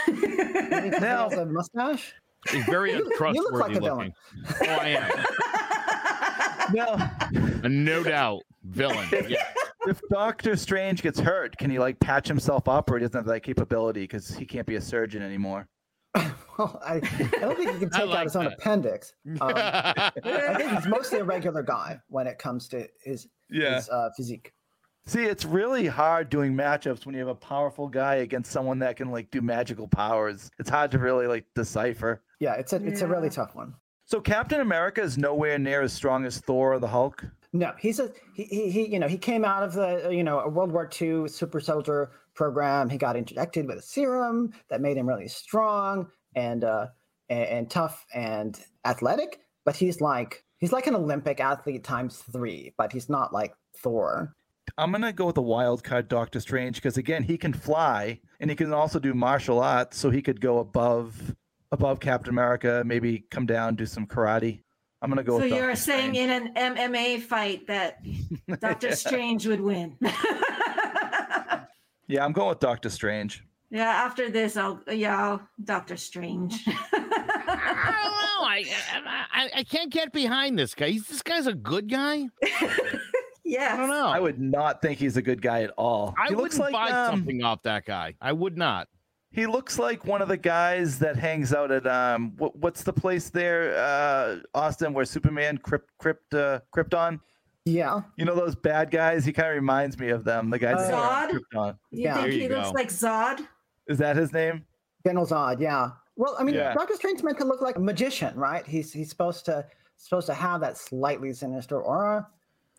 Maybe 0.07 0.21
'cause 0.21 0.93
he 0.93 0.99
Now- 0.99 1.29
has 1.29 1.37
a 1.39 1.45
mustache. 1.45 2.13
He's 2.49 2.65
very 2.65 2.91
You 2.93 3.03
look- 3.19 3.35
you 3.35 3.43
look 3.43 3.53
like 3.53 3.71
untrustworthy 3.71 3.77
a 3.77 3.81
villain. 3.81 4.13
looking. 4.47 4.67
Oh, 4.69 4.73
I 4.73 4.87
am. 4.89 5.25
No. 6.73 7.67
No 7.67 8.01
doubt. 8.03 8.43
Villain. 8.63 9.07
Yeah. 9.29 9.45
if 9.87 9.99
Doctor 10.09 10.55
Strange 10.55 11.01
gets 11.01 11.19
hurt, 11.19 11.57
can 11.57 11.69
he 11.71 11.79
like 11.79 11.99
patch 11.99 12.27
himself 12.27 12.67
up, 12.67 12.89
or 12.91 12.97
he 12.97 13.01
doesn't 13.01 13.17
have 13.17 13.25
that 13.25 13.41
capability 13.41 14.01
because 14.01 14.29
he 14.29 14.45
can't 14.45 14.67
be 14.67 14.75
a 14.75 14.81
surgeon 14.81 15.21
anymore? 15.21 15.67
Well, 16.57 16.79
I, 16.85 16.95
I 16.95 17.39
don't 17.39 17.55
think 17.57 17.71
he 17.71 17.79
can 17.79 17.89
take 17.91 18.07
like 18.07 18.17
out 18.19 18.23
his 18.25 18.35
own 18.35 18.43
that. 18.43 18.53
appendix. 18.55 19.13
Um, 19.39 19.53
I 19.55 20.11
think 20.57 20.71
he's 20.73 20.85
mostly 20.85 21.19
a 21.19 21.23
regular 21.23 21.63
guy 21.63 21.97
when 22.09 22.27
it 22.27 22.37
comes 22.37 22.67
to 22.67 22.87
his, 23.03 23.27
his 23.49 23.89
uh, 23.89 24.09
physique. 24.17 24.51
See, 25.05 25.23
it's 25.23 25.45
really 25.45 25.87
hard 25.87 26.29
doing 26.29 26.53
matchups 26.53 27.05
when 27.05 27.15
you 27.15 27.19
have 27.21 27.29
a 27.29 27.35
powerful 27.35 27.87
guy 27.87 28.15
against 28.15 28.51
someone 28.51 28.77
that 28.79 28.97
can 28.97 29.09
like 29.11 29.31
do 29.31 29.41
magical 29.41 29.87
powers. 29.87 30.51
It's 30.59 30.69
hard 30.69 30.91
to 30.91 30.99
really 30.99 31.25
like 31.25 31.45
decipher. 31.55 32.21
Yeah, 32.41 32.55
it's 32.55 32.73
a 32.73 32.85
it's 32.85 33.01
a 33.01 33.07
really 33.07 33.29
tough 33.29 33.55
one. 33.55 33.73
So 34.05 34.19
Captain 34.19 34.59
America 34.59 35.01
is 35.01 35.17
nowhere 35.17 35.57
near 35.57 35.81
as 35.81 35.93
strong 35.93 36.25
as 36.25 36.37
Thor 36.39 36.73
or 36.73 36.79
the 36.79 36.87
Hulk. 36.89 37.25
No, 37.53 37.73
he's 37.77 37.99
a 37.99 38.11
he, 38.33 38.43
he, 38.43 38.71
he 38.71 38.87
you 38.87 38.99
know 38.99 39.07
he 39.07 39.17
came 39.17 39.43
out 39.43 39.63
of 39.63 39.73
the 39.73 40.09
you 40.11 40.23
know 40.23 40.39
a 40.39 40.49
World 40.49 40.71
War 40.71 40.89
II 41.01 41.27
super 41.27 41.59
soldier 41.59 42.11
program. 42.33 42.89
He 42.89 42.97
got 42.97 43.15
injected 43.17 43.67
with 43.67 43.77
a 43.77 43.81
serum 43.81 44.53
that 44.69 44.81
made 44.81 44.97
him 44.97 45.07
really 45.07 45.27
strong 45.27 46.07
and 46.35 46.63
uh 46.63 46.87
and, 47.29 47.43
and 47.43 47.69
tough 47.69 48.05
and 48.13 48.59
athletic. 48.85 49.41
But 49.65 49.75
he's 49.75 49.99
like 49.99 50.45
he's 50.59 50.71
like 50.71 50.87
an 50.87 50.95
Olympic 50.95 51.41
athlete 51.41 51.83
times 51.83 52.17
three. 52.31 52.73
But 52.77 52.93
he's 52.93 53.09
not 53.09 53.33
like 53.33 53.53
Thor. 53.77 54.33
I'm 54.77 54.93
gonna 54.93 55.11
go 55.11 55.25
with 55.25 55.35
the 55.35 55.41
wild 55.41 55.83
card 55.83 56.07
Doctor 56.07 56.39
Strange 56.39 56.75
because 56.75 56.97
again 56.97 57.23
he 57.23 57.37
can 57.37 57.51
fly 57.51 58.21
and 58.39 58.49
he 58.49 58.55
can 58.55 58.71
also 58.71 58.97
do 58.97 59.13
martial 59.13 59.59
arts, 59.59 59.97
so 59.97 60.09
he 60.09 60.21
could 60.21 60.39
go 60.39 60.59
above 60.59 61.35
above 61.73 61.99
Captain 61.99 62.29
America, 62.29 62.83
maybe 62.85 63.25
come 63.29 63.45
down 63.45 63.75
do 63.75 63.85
some 63.85 64.07
karate. 64.07 64.61
I'm 65.01 65.09
gonna 65.09 65.23
go. 65.23 65.37
So 65.37 65.43
with 65.43 65.51
you're 65.51 65.67
Doctor 65.67 65.75
saying 65.81 66.13
Strange. 66.13 66.31
in 66.31 66.57
an 66.57 66.77
MMA 66.77 67.21
fight 67.23 67.67
that 67.67 68.03
Doctor 68.59 68.95
Strange 68.95 69.47
would 69.47 69.61
win? 69.61 69.97
Yeah, 72.07 72.25
I'm 72.25 72.33
going 72.33 72.49
with 72.49 72.59
Doctor 72.59 72.89
Strange. 72.89 73.45
yeah. 73.69 73.85
After 73.85 74.29
this, 74.29 74.57
I'll 74.57 74.81
yeah, 74.91 75.17
I'll, 75.17 75.41
Doctor 75.63 75.95
Strange. 75.95 76.61
I 76.67 76.75
don't 76.91 77.09
know. 77.09 78.43
I, 78.43 78.65
I 79.31 79.49
I 79.59 79.63
can't 79.63 79.89
get 79.89 80.11
behind 80.11 80.59
this 80.59 80.75
guy. 80.75 80.89
He's, 80.89 81.07
this 81.07 81.21
guy's 81.21 81.47
a 81.47 81.53
good 81.53 81.89
guy. 81.89 82.27
yeah, 83.45 83.73
I 83.73 83.77
don't 83.77 83.87
know. 83.87 84.07
I 84.07 84.19
would 84.19 84.41
not 84.41 84.81
think 84.81 84.99
he's 84.99 85.15
a 85.15 85.21
good 85.21 85.41
guy 85.41 85.63
at 85.63 85.69
all. 85.77 86.13
I 86.19 86.27
he 86.27 86.35
wouldn't 86.35 86.43
looks 86.43 86.59
like 86.59 86.73
buy 86.73 86.91
um, 86.91 87.11
something 87.11 87.43
off 87.43 87.63
that 87.63 87.85
guy. 87.85 88.15
I 88.19 88.33
would 88.33 88.57
not. 88.57 88.89
He 89.33 89.47
looks 89.47 89.79
like 89.79 90.05
one 90.05 90.21
of 90.21 90.27
the 90.27 90.35
guys 90.37 90.99
that 90.99 91.15
hangs 91.15 91.53
out 91.53 91.71
at 91.71 91.87
um 91.87 92.33
what, 92.37 92.55
what's 92.57 92.83
the 92.83 92.91
place 92.93 93.29
there 93.29 93.75
uh 93.77 94.37
Austin 94.53 94.93
where 94.93 95.05
Superman 95.05 95.57
crypt 95.57 95.89
crypt 95.97 96.33
uh, 96.33 96.59
Krypton. 96.75 97.19
Yeah, 97.63 98.01
You 98.17 98.25
know 98.25 98.33
those 98.35 98.55
bad 98.55 98.89
guys? 98.89 99.23
He 99.23 99.31
kind 99.31 99.49
of 99.49 99.55
reminds 99.55 99.97
me 99.99 100.09
of 100.09 100.23
them. 100.23 100.49
The 100.49 100.57
guys 100.59 100.77
that 100.77 100.85
hang 100.85 100.93
out 100.95 101.29
on 101.29 101.29
Krypton. 101.29 101.77
You 101.91 102.03
Yeah. 102.03 102.13
think 102.15 102.23
There 102.25 102.31
he 102.31 102.43
you 102.43 102.49
looks 102.49 102.67
go. 102.69 102.73
like 102.73 102.87
Zod? 102.89 103.47
Is 103.87 103.99
that 103.99 104.15
his 104.15 104.33
name? 104.33 104.65
General 105.05 105.27
Zod. 105.27 105.59
Yeah. 105.61 105.91
Well, 106.15 106.35
I 106.39 106.43
mean, 106.43 106.55
Yeah. 106.55 106.73
Doctor 106.73 106.95
Strange's 106.95 107.23
meant 107.23 107.37
to 107.37 107.45
look 107.45 107.61
like 107.61 107.77
a 107.77 107.79
magician, 107.79 108.35
right? 108.35 108.65
He's 108.65 108.91
he's 108.91 109.09
supposed 109.09 109.45
to 109.45 109.65
supposed 109.97 110.25
to 110.27 110.33
have 110.33 110.59
that 110.61 110.75
slightly 110.77 111.31
sinister 111.33 111.79
aura. 111.81 112.27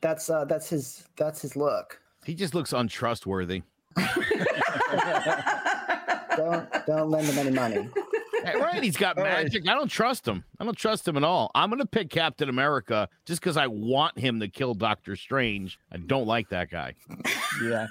That's 0.00 0.28
uh 0.28 0.44
that's 0.46 0.68
his 0.68 1.06
that's 1.16 1.40
his 1.42 1.54
look. 1.56 2.00
He 2.24 2.34
just 2.34 2.52
looks 2.54 2.72
untrustworthy. 2.72 3.62
Don't 6.36 6.68
don't 6.86 7.10
lend 7.10 7.26
him 7.26 7.38
any 7.38 7.50
money. 7.54 7.88
Hey, 8.44 8.56
right? 8.58 8.82
He's 8.82 8.96
got 8.96 9.18
All 9.18 9.24
right. 9.24 9.44
magic. 9.44 9.68
I 9.68 9.74
don't 9.74 9.88
trust 9.90 10.26
him. 10.26 10.42
I 10.58 10.64
don't 10.64 10.76
trust 10.76 11.06
him 11.06 11.16
at 11.16 11.24
all. 11.24 11.50
I'm 11.54 11.70
gonna 11.70 11.86
pick 11.86 12.10
Captain 12.10 12.48
America 12.48 13.08
just 13.24 13.40
because 13.40 13.56
I 13.56 13.66
want 13.68 14.18
him 14.18 14.40
to 14.40 14.48
kill 14.48 14.74
Doctor 14.74 15.14
Strange. 15.16 15.78
I 15.92 15.98
don't 15.98 16.26
like 16.26 16.48
that 16.50 16.70
guy. 16.70 16.94
Yeah. 17.62 17.86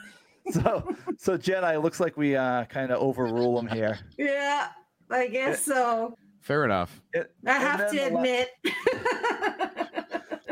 So 0.51 0.95
so 1.19 1.37
Jetai 1.37 1.81
looks 1.81 1.99
like 1.99 2.17
we 2.17 2.35
uh 2.35 2.65
kind 2.65 2.91
of 2.91 2.99
overrule 2.99 3.59
him 3.59 3.67
here. 3.67 3.99
yeah, 4.17 4.69
I 5.09 5.27
guess 5.27 5.63
so. 5.63 6.15
Fair 6.39 6.65
enough. 6.65 6.99
It- 7.13 7.31
I 7.45 7.51
have 7.53 7.91
to 7.91 7.95
the 7.95 8.09
la- 8.09 8.17
admit. 8.17 8.49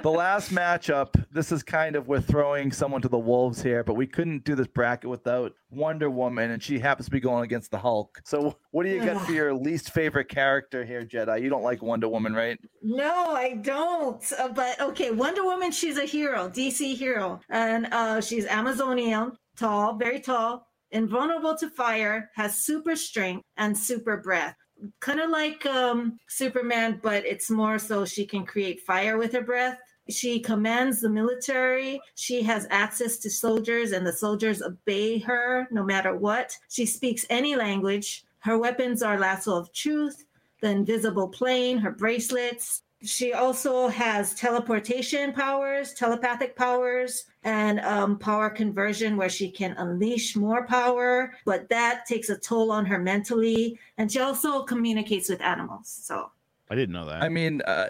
the 0.01 0.11
last 0.11 0.51
matchup, 0.51 1.23
this 1.31 1.51
is 1.51 1.63
kind 1.63 1.95
of 1.95 2.07
we're 2.07 2.21
throwing 2.21 2.71
someone 2.71 3.01
to 3.01 3.09
the 3.09 3.17
wolves 3.17 3.61
here, 3.61 3.83
but 3.83 3.93
we 3.93 4.07
couldn't 4.07 4.43
do 4.43 4.55
this 4.55 4.67
bracket 4.67 5.09
without 5.09 5.53
Wonder 5.69 6.09
Woman, 6.09 6.51
and 6.51 6.61
she 6.61 6.79
happens 6.79 7.05
to 7.05 7.11
be 7.11 7.19
going 7.19 7.43
against 7.43 7.71
the 7.71 7.77
Hulk. 7.77 8.21
So, 8.25 8.57
what 8.71 8.83
do 8.83 8.89
you 8.89 9.03
got 9.03 9.25
for 9.25 9.31
your 9.31 9.53
least 9.69 9.91
favorite 9.91 10.29
character 10.29 10.83
here, 10.83 11.05
Jetai? 11.05 11.41
You 11.41 11.49
don't 11.49 11.63
like 11.63 11.81
Wonder 11.81 12.07
Woman, 12.07 12.33
right? 12.33 12.59
No, 12.81 13.35
I 13.35 13.55
don't. 13.55 14.23
Uh, 14.37 14.49
but 14.49 14.79
okay, 14.81 15.11
Wonder 15.11 15.43
Woman, 15.43 15.71
she's 15.71 15.97
a 15.97 16.05
hero, 16.05 16.49
DC 16.49 16.95
hero. 16.95 17.39
And 17.49 17.87
uh, 17.91 18.21
she's 18.21 18.45
Amazonian, 18.45 19.33
tall, 19.57 19.95
very 19.95 20.19
tall, 20.19 20.67
invulnerable 20.91 21.55
to 21.57 21.69
fire, 21.69 22.29
has 22.35 22.55
super 22.55 22.95
strength 22.95 23.43
and 23.57 23.77
super 23.77 24.17
breath. 24.17 24.55
Kind 25.01 25.19
of 25.19 25.29
like 25.29 25.65
um, 25.65 26.17
Superman, 26.29 26.99
but 27.03 27.25
it's 27.25 27.49
more 27.49 27.77
so 27.77 28.05
she 28.05 28.25
can 28.25 28.45
create 28.45 28.81
fire 28.81 29.17
with 29.17 29.33
her 29.33 29.41
breath. 29.41 29.77
She 30.09 30.39
commands 30.39 31.01
the 31.01 31.09
military. 31.09 32.01
She 32.15 32.41
has 32.43 32.67
access 32.69 33.17
to 33.17 33.29
soldiers, 33.29 33.91
and 33.91 34.05
the 34.05 34.13
soldiers 34.13 34.61
obey 34.61 35.19
her 35.19 35.67
no 35.71 35.83
matter 35.83 36.15
what. 36.15 36.57
She 36.69 36.85
speaks 36.85 37.25
any 37.29 37.55
language. 37.55 38.23
Her 38.39 38.57
weapons 38.57 39.01
are 39.03 39.19
lasso 39.19 39.55
of 39.55 39.71
truth, 39.73 40.25
the 40.61 40.69
invisible 40.69 41.27
plane, 41.27 41.77
her 41.77 41.91
bracelets, 41.91 42.83
She 43.01 43.31
also 43.31 43.87
has 43.87 44.33
teleportation 44.33 45.31
powers, 45.31 45.93
telepathic 45.93 46.57
powers, 46.57 47.25
and 47.43 47.79
um, 47.79 48.19
power 48.19 48.49
conversion, 48.49 49.15
where 49.15 49.29
she 49.29 49.49
can 49.49 49.71
unleash 49.77 50.35
more 50.35 50.67
power, 50.67 51.33
but 51.45 51.69
that 51.69 52.05
takes 52.05 52.29
a 52.29 52.37
toll 52.37 52.71
on 52.71 52.85
her 52.85 52.99
mentally. 52.99 53.79
And 53.97 54.11
she 54.11 54.19
also 54.19 54.63
communicates 54.63 55.29
with 55.29 55.39
animals. 55.41 55.87
So, 55.87 56.31
I 56.69 56.75
didn't 56.75 56.91
know 56.91 57.05
that. 57.05 57.23
I 57.23 57.29
mean, 57.29 57.61
uh, 57.61 57.87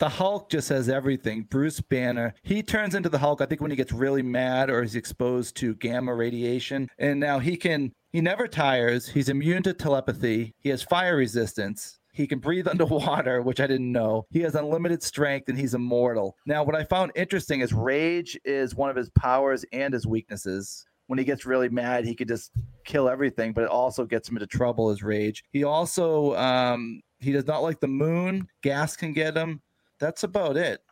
the 0.00 0.08
Hulk 0.08 0.48
just 0.48 0.70
has 0.70 0.88
everything. 0.88 1.42
Bruce 1.42 1.80
Banner, 1.80 2.34
he 2.42 2.62
turns 2.62 2.94
into 2.94 3.10
the 3.10 3.18
Hulk, 3.18 3.42
I 3.42 3.46
think, 3.46 3.60
when 3.60 3.70
he 3.70 3.76
gets 3.76 3.92
really 3.92 4.22
mad 4.22 4.70
or 4.70 4.82
is 4.82 4.96
exposed 4.96 5.56
to 5.56 5.74
gamma 5.74 6.14
radiation. 6.14 6.88
And 6.98 7.20
now 7.20 7.38
he 7.38 7.56
can, 7.56 7.92
he 8.10 8.22
never 8.22 8.48
tires. 8.48 9.08
He's 9.08 9.28
immune 9.28 9.62
to 9.64 9.74
telepathy. 9.74 10.54
He 10.58 10.70
has 10.70 10.82
fire 10.82 11.16
resistance. 11.16 11.98
He 12.14 12.26
can 12.26 12.38
breathe 12.38 12.66
underwater, 12.70 13.42
which 13.42 13.60
I 13.60 13.66
didn't 13.66 13.92
know. 13.92 14.24
He 14.30 14.40
has 14.40 14.54
unlimited 14.54 15.02
strength 15.02 15.50
and 15.50 15.58
he's 15.58 15.74
immortal. 15.74 16.34
Now, 16.46 16.64
what 16.64 16.74
I 16.74 16.84
found 16.84 17.12
interesting 17.14 17.60
is 17.60 17.74
rage 17.74 18.38
is 18.44 18.74
one 18.74 18.88
of 18.88 18.96
his 18.96 19.10
powers 19.10 19.66
and 19.70 19.92
his 19.92 20.06
weaknesses. 20.06 20.86
When 21.08 21.18
he 21.18 21.26
gets 21.26 21.44
really 21.44 21.68
mad, 21.68 22.06
he 22.06 22.14
could 22.14 22.28
just 22.28 22.52
kill 22.84 23.08
everything, 23.08 23.52
but 23.52 23.64
it 23.64 23.70
also 23.70 24.06
gets 24.06 24.30
him 24.30 24.36
into 24.36 24.46
trouble 24.46 24.88
his 24.88 25.02
rage. 25.02 25.44
He 25.52 25.64
also 25.64 26.34
um, 26.36 27.02
he 27.18 27.32
does 27.32 27.46
not 27.46 27.62
like 27.62 27.80
the 27.80 27.88
moon. 27.88 28.48
Gas 28.62 28.96
can 28.96 29.12
get 29.12 29.36
him. 29.36 29.60
That's 30.00 30.22
about 30.24 30.56
it. 30.56 30.82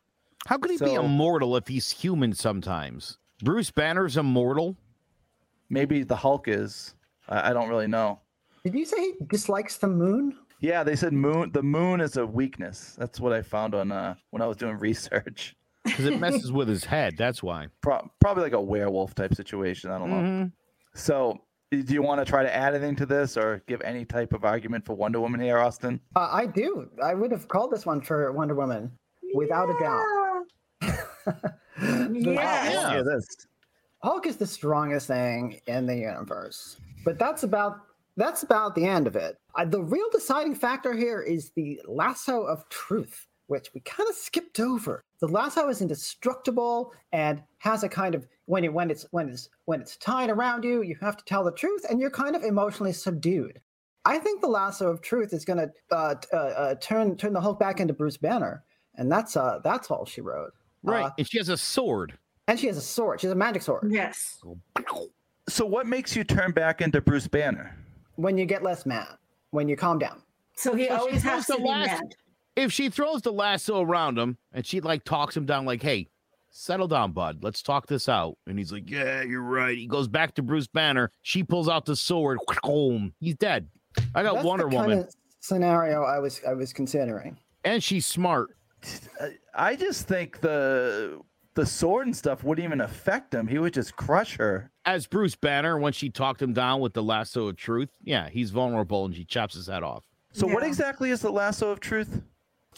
How 0.46 0.56
could 0.58 0.70
he 0.70 0.78
be 0.78 0.94
immortal 0.94 1.56
if 1.56 1.66
he's 1.66 1.90
human 1.90 2.32
sometimes? 2.32 3.18
Bruce 3.42 3.70
Banner's 3.70 4.16
immortal? 4.16 4.76
Maybe 5.70 6.02
the 6.02 6.16
Hulk 6.16 6.48
is. 6.48 6.94
I, 7.28 7.50
I 7.50 7.52
don't 7.52 7.68
really 7.68 7.86
know. 7.86 8.20
Did 8.64 8.74
you 8.74 8.84
say 8.84 8.96
he 9.00 9.12
dislikes 9.26 9.76
the 9.78 9.88
moon? 9.88 10.36
Yeah, 10.60 10.82
they 10.82 10.96
said 10.96 11.12
moon. 11.12 11.50
The 11.52 11.62
moon 11.62 12.00
is 12.00 12.16
a 12.16 12.26
weakness. 12.26 12.94
That's 12.98 13.20
what 13.20 13.32
I 13.32 13.42
found 13.42 13.74
on 13.74 13.92
uh, 13.92 14.14
when 14.30 14.42
I 14.42 14.46
was 14.46 14.56
doing 14.56 14.78
research. 14.78 15.54
Because 15.84 16.06
it 16.06 16.18
messes 16.20 16.52
with 16.52 16.68
his 16.68 16.84
head. 16.84 17.16
That's 17.16 17.42
why. 17.42 17.68
Pro- 17.80 18.10
probably 18.20 18.42
like 18.42 18.52
a 18.52 18.60
werewolf 18.60 19.14
type 19.14 19.34
situation. 19.34 19.90
I 19.90 19.98
don't 19.98 20.10
know. 20.10 20.16
Mhm. 20.16 20.52
So, 20.94 21.38
do 21.70 21.94
you 21.94 22.02
want 22.02 22.20
to 22.20 22.24
try 22.24 22.42
to 22.42 22.54
add 22.54 22.74
anything 22.74 22.96
to 22.96 23.06
this 23.06 23.36
or 23.36 23.62
give 23.66 23.80
any 23.82 24.04
type 24.04 24.32
of 24.32 24.44
argument 24.44 24.86
for 24.86 24.94
Wonder 24.94 25.20
Woman 25.20 25.40
here, 25.40 25.58
Austin? 25.58 26.00
Uh, 26.16 26.28
I 26.30 26.46
do. 26.46 26.88
I 27.02 27.14
would 27.14 27.30
have 27.30 27.48
called 27.48 27.70
this 27.70 27.84
one 27.84 28.00
for 28.00 28.32
Wonder 28.32 28.54
Woman, 28.54 28.90
without 29.34 29.68
a 29.68 29.78
doubt. 29.78 30.04
The 30.80 32.32
Yeah. 32.32 32.70
Yeah. 32.72 32.90
Hear. 32.90 33.20
Hulk 34.02 34.26
is 34.26 34.36
the 34.36 34.46
strongest 34.46 35.08
thing 35.08 35.60
in 35.66 35.86
the 35.86 35.96
universe, 35.96 36.80
but 37.04 37.18
that's 37.18 37.42
about 37.42 37.80
that's 38.16 38.42
about 38.42 38.74
the 38.74 38.84
end 38.84 39.06
of 39.06 39.16
it. 39.16 39.36
Uh, 39.56 39.64
the 39.64 39.82
real 39.82 40.08
deciding 40.10 40.54
factor 40.54 40.92
here 40.92 41.20
is 41.20 41.50
the 41.54 41.80
lasso 41.86 42.42
of 42.42 42.68
truth, 42.68 43.26
which 43.46 43.72
we 43.74 43.80
kind 43.80 44.08
of 44.08 44.14
skipped 44.14 44.60
over. 44.60 45.02
The 45.20 45.28
lasso 45.28 45.68
is 45.68 45.82
indestructible 45.82 46.92
and 47.12 47.42
has 47.58 47.82
a 47.82 47.88
kind 47.88 48.14
of 48.14 48.26
when 48.48 48.64
it 48.64 48.72
when 48.72 48.90
it's 48.90 49.04
when 49.10 49.28
it's 49.28 49.48
when 49.66 49.80
it's 49.80 49.96
tied 49.98 50.30
around 50.30 50.64
you, 50.64 50.82
you 50.82 50.96
have 51.00 51.16
to 51.18 51.24
tell 51.24 51.44
the 51.44 51.52
truth, 51.52 51.84
and 51.88 52.00
you're 52.00 52.10
kind 52.10 52.34
of 52.34 52.42
emotionally 52.42 52.92
subdued. 52.92 53.60
I 54.04 54.18
think 54.18 54.40
the 54.40 54.46
lasso 54.48 54.88
of 54.88 55.02
truth 55.02 55.32
is 55.34 55.44
going 55.44 55.58
to 55.58 55.70
uh, 55.94 56.14
uh, 56.32 56.36
uh, 56.36 56.74
turn 56.76 57.14
turn 57.16 57.34
the 57.34 57.40
Hulk 57.40 57.60
back 57.60 57.78
into 57.78 57.92
Bruce 57.92 58.16
Banner, 58.16 58.64
and 58.96 59.12
that's 59.12 59.36
uh 59.36 59.58
that's 59.62 59.90
all 59.90 60.06
she 60.06 60.22
wrote. 60.22 60.52
Right. 60.82 61.04
Uh, 61.04 61.10
and 61.18 61.28
she 61.28 61.36
has 61.38 61.50
a 61.50 61.56
sword. 61.58 62.16
and 62.46 62.58
she 62.58 62.68
has 62.68 62.78
a 62.78 62.80
sword. 62.82 63.20
She 63.20 63.26
has 63.26 63.32
a 63.32 63.36
magic 63.36 63.60
sword. 63.62 63.90
yes. 63.92 64.40
So, 65.48 65.64
what 65.66 65.86
makes 65.86 66.14
you 66.16 66.24
turn 66.24 66.52
back 66.52 66.80
into 66.80 67.00
Bruce 67.00 67.26
Banner? 67.28 67.76
When 68.16 68.36
you 68.38 68.44
get 68.46 68.62
less 68.62 68.84
mad, 68.86 69.16
when 69.50 69.68
you 69.68 69.76
calm 69.76 69.98
down. 69.98 70.22
So 70.54 70.74
he 70.74 70.88
So 70.88 70.96
always 70.96 71.22
has 71.22 71.46
to 71.46 71.56
be 71.56 71.62
last- 71.64 72.02
mad. 72.02 72.14
If 72.56 72.72
she 72.72 72.88
throws 72.90 73.22
the 73.22 73.32
lasso 73.32 73.80
around 73.82 74.18
him 74.18 74.36
and 74.52 74.66
she 74.66 74.80
like 74.80 75.04
talks 75.04 75.36
him 75.36 75.46
down, 75.46 75.64
like, 75.64 75.80
hey, 75.82 76.08
settle 76.58 76.88
down, 76.88 77.12
bud. 77.12 77.38
Let's 77.42 77.62
talk 77.62 77.86
this 77.86 78.08
out. 78.08 78.36
And 78.46 78.58
he's 78.58 78.72
like, 78.72 78.90
yeah, 78.90 79.22
you're 79.22 79.42
right. 79.42 79.76
He 79.76 79.86
goes 79.86 80.08
back 80.08 80.34
to 80.34 80.42
Bruce 80.42 80.66
Banner. 80.66 81.12
She 81.22 81.42
pulls 81.42 81.68
out 81.68 81.84
the 81.84 81.96
sword. 81.96 82.38
Boom. 82.62 83.12
He's 83.20 83.36
dead. 83.36 83.68
I 84.14 84.22
got 84.22 84.34
That's 84.34 84.46
Wonder 84.46 84.68
the 84.68 84.76
Woman. 84.76 84.90
kind 84.90 85.00
of 85.08 85.14
scenario 85.40 86.02
I 86.02 86.18
was 86.18 86.40
I 86.46 86.54
was 86.54 86.72
considering. 86.72 87.38
And 87.64 87.82
she's 87.82 88.06
smart. 88.06 88.50
I 89.54 89.76
just 89.76 90.06
think 90.06 90.40
the 90.40 91.20
the 91.54 91.66
sword 91.66 92.06
and 92.06 92.16
stuff 92.16 92.44
wouldn't 92.44 92.64
even 92.64 92.80
affect 92.80 93.34
him. 93.34 93.46
He 93.48 93.58
would 93.58 93.74
just 93.74 93.96
crush 93.96 94.36
her. 94.36 94.70
As 94.84 95.06
Bruce 95.06 95.34
Banner, 95.34 95.78
when 95.78 95.92
she 95.92 96.08
talked 96.08 96.40
him 96.40 96.52
down 96.52 96.80
with 96.80 96.92
the 96.92 97.02
lasso 97.02 97.48
of 97.48 97.56
truth, 97.56 97.88
yeah, 98.02 98.28
he's 98.28 98.50
vulnerable 98.50 99.04
and 99.04 99.14
she 99.14 99.24
chops 99.24 99.54
his 99.54 99.66
head 99.66 99.82
off. 99.82 100.04
So, 100.32 100.46
what 100.46 100.62
exactly 100.62 101.10
is 101.10 101.20
the 101.20 101.32
lasso 101.32 101.70
of 101.70 101.80
truth? 101.80 102.22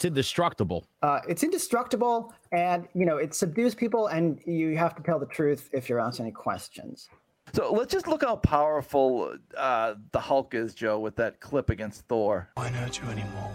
It's 0.01 0.05
indestructible. 0.07 0.87
Uh, 1.03 1.19
it's 1.29 1.43
indestructible, 1.43 2.33
and 2.51 2.87
you 2.95 3.05
know 3.05 3.17
it 3.17 3.35
subdues 3.35 3.75
people, 3.75 4.07
and 4.07 4.41
you 4.47 4.75
have 4.75 4.95
to 4.95 5.03
tell 5.03 5.19
the 5.19 5.27
truth 5.27 5.69
if 5.73 5.89
you're 5.89 5.99
asked 5.99 6.19
any 6.19 6.31
questions. 6.31 7.07
So 7.53 7.71
let's 7.71 7.93
just 7.93 8.07
look 8.07 8.23
how 8.23 8.37
powerful 8.37 9.35
uh, 9.55 9.93
the 10.11 10.19
Hulk 10.19 10.55
is, 10.55 10.73
Joe, 10.73 10.97
with 10.97 11.15
that 11.17 11.39
clip 11.39 11.69
against 11.69 12.07
Thor. 12.07 12.49
Won't 12.57 12.73
hurt 12.73 12.99
you 12.99 13.07
anymore. 13.09 13.51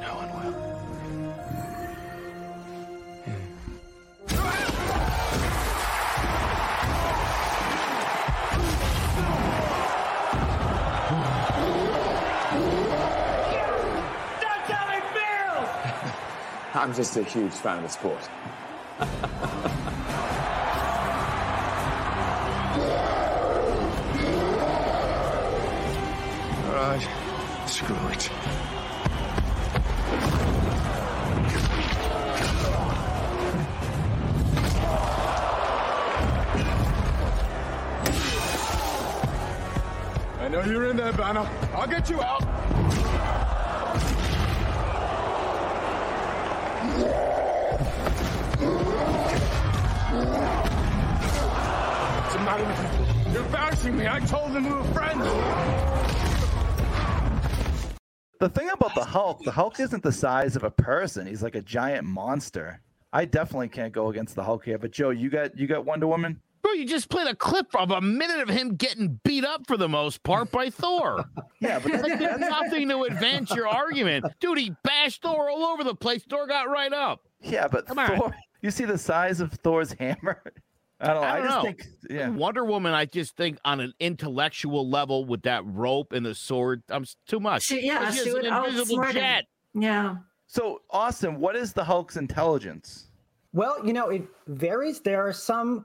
No 0.00 0.14
one 0.14 0.44
will. 0.44 0.71
I'm 16.82 16.92
just 16.92 17.16
a 17.16 17.22
huge 17.22 17.52
fan 17.52 17.76
of 17.76 17.84
the 17.84 17.88
sport. 17.88 18.28
All 26.66 26.74
right, 26.74 27.08
screw 27.68 27.94
it. 28.08 28.30
I 40.40 40.48
know 40.48 40.64
you're 40.64 40.90
in 40.90 40.96
there, 40.96 41.12
Banner. 41.12 41.48
I'll 41.76 41.86
get 41.86 42.10
you 42.10 42.20
out. 42.20 42.51
You? 53.84 53.92
Me. 53.92 54.06
I 54.08 54.20
told 54.20 54.52
them 54.52 54.64
we 54.64 54.72
were 54.72 54.84
friends. 54.84 55.22
The 58.40 58.48
thing 58.48 58.70
about 58.70 58.94
the 58.94 59.04
Hulk, 59.04 59.42
the 59.44 59.52
Hulk 59.52 59.78
isn't 59.78 60.02
the 60.02 60.10
size 60.12 60.56
of 60.56 60.64
a 60.64 60.70
person. 60.70 61.26
He's 61.26 61.42
like 61.42 61.54
a 61.54 61.62
giant 61.62 62.04
monster. 62.06 62.80
I 63.12 63.24
definitely 63.24 63.68
can't 63.68 63.92
go 63.92 64.08
against 64.08 64.34
the 64.34 64.42
Hulk 64.42 64.64
here. 64.64 64.78
But 64.78 64.90
Joe, 64.90 65.10
you 65.10 65.30
got 65.30 65.56
you 65.56 65.66
got 65.66 65.84
Wonder 65.84 66.06
Woman. 66.08 66.40
Bro, 66.62 66.72
you 66.72 66.84
just 66.86 67.08
played 67.08 67.26
a 67.26 67.34
clip 67.34 67.66
of 67.74 67.90
a 67.90 68.00
minute 68.00 68.38
of 68.40 68.48
him 68.48 68.76
getting 68.76 69.20
beat 69.24 69.44
up 69.44 69.66
for 69.66 69.76
the 69.76 69.88
most 69.88 70.22
part 70.22 70.50
by 70.50 70.70
Thor. 70.70 71.24
Yeah, 71.60 71.78
but 71.78 71.92
That 71.92 72.02
that, 72.02 72.18
did 72.18 72.40
nothing 72.40 72.88
to 72.88 73.04
advance 73.04 73.52
your 73.54 73.68
argument. 73.68 74.24
Dude, 74.40 74.58
he 74.58 74.72
bashed 74.82 75.22
Thor 75.22 75.48
all 75.48 75.62
over 75.66 75.84
the 75.84 75.94
place. 75.94 76.24
Thor 76.28 76.48
got 76.48 76.68
right 76.68 76.92
up. 76.92 77.20
yeah, 77.40 77.68
but 77.68 77.86
Come 77.86 78.00
on. 78.00 78.16
Thor. 78.18 78.34
You 78.62 78.72
see 78.72 78.84
the 78.84 78.98
size 78.98 79.40
of 79.40 79.52
Thor's 79.52 79.92
hammer? 80.00 80.42
I 81.02 81.06
don't 81.12 81.22
know. 81.22 81.22
I 81.22 81.32
I, 81.32 81.36
don't 81.38 81.46
just 81.46 81.56
know. 81.56 81.62
think 81.62 81.86
yeah. 82.10 82.28
Wonder 82.30 82.64
Woman, 82.64 82.92
I 82.94 83.04
just 83.04 83.36
think 83.36 83.58
on 83.64 83.80
an 83.80 83.92
intellectual 84.00 84.88
level 84.88 85.24
with 85.24 85.42
that 85.42 85.64
rope 85.66 86.12
and 86.12 86.24
the 86.24 86.34
sword, 86.34 86.82
I'm 86.88 87.04
too 87.26 87.40
much. 87.40 87.64
She- 87.64 87.84
yeah, 87.86 87.98
Plus, 87.98 88.14
she 88.14 88.24
has 88.26 88.34
would 88.34 88.44
an 88.46 88.64
invisible 88.64 89.12
jet. 89.12 89.44
Yeah. 89.74 90.16
So 90.46 90.82
Austin, 90.90 91.40
what 91.40 91.56
is 91.56 91.72
the 91.72 91.84
Hulk's 91.84 92.16
intelligence? 92.16 93.08
Well, 93.52 93.84
you 93.86 93.92
know, 93.92 94.08
it 94.10 94.22
varies. 94.46 95.00
There 95.00 95.26
are 95.26 95.32
some 95.32 95.84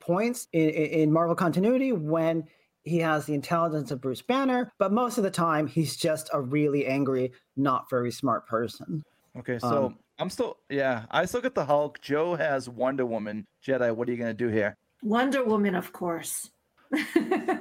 points 0.00 0.48
in, 0.52 0.68
in 0.70 1.12
Marvel 1.12 1.34
continuity 1.34 1.92
when 1.92 2.44
he 2.84 2.98
has 2.98 3.26
the 3.26 3.34
intelligence 3.34 3.90
of 3.90 4.00
Bruce 4.00 4.22
Banner, 4.22 4.72
but 4.78 4.92
most 4.92 5.18
of 5.18 5.24
the 5.24 5.30
time 5.30 5.66
he's 5.66 5.96
just 5.96 6.30
a 6.32 6.40
really 6.40 6.86
angry, 6.86 7.32
not 7.56 7.88
very 7.90 8.10
smart 8.10 8.46
person. 8.46 9.02
Okay, 9.38 9.58
so 9.58 9.86
Um, 9.86 9.98
I'm 10.18 10.30
still 10.30 10.58
yeah. 10.68 11.04
I 11.10 11.24
still 11.24 11.40
get 11.40 11.54
the 11.54 11.64
Hulk. 11.64 12.00
Joe 12.00 12.34
has 12.34 12.68
Wonder 12.68 13.06
Woman. 13.06 13.46
Jetai, 13.66 13.94
what 13.94 14.08
are 14.08 14.12
you 14.12 14.18
gonna 14.18 14.34
do 14.34 14.48
here? 14.48 14.76
Wonder 15.02 15.44
Woman, 15.44 15.74
of 15.74 15.92
course. 15.92 16.50
All 16.92 17.00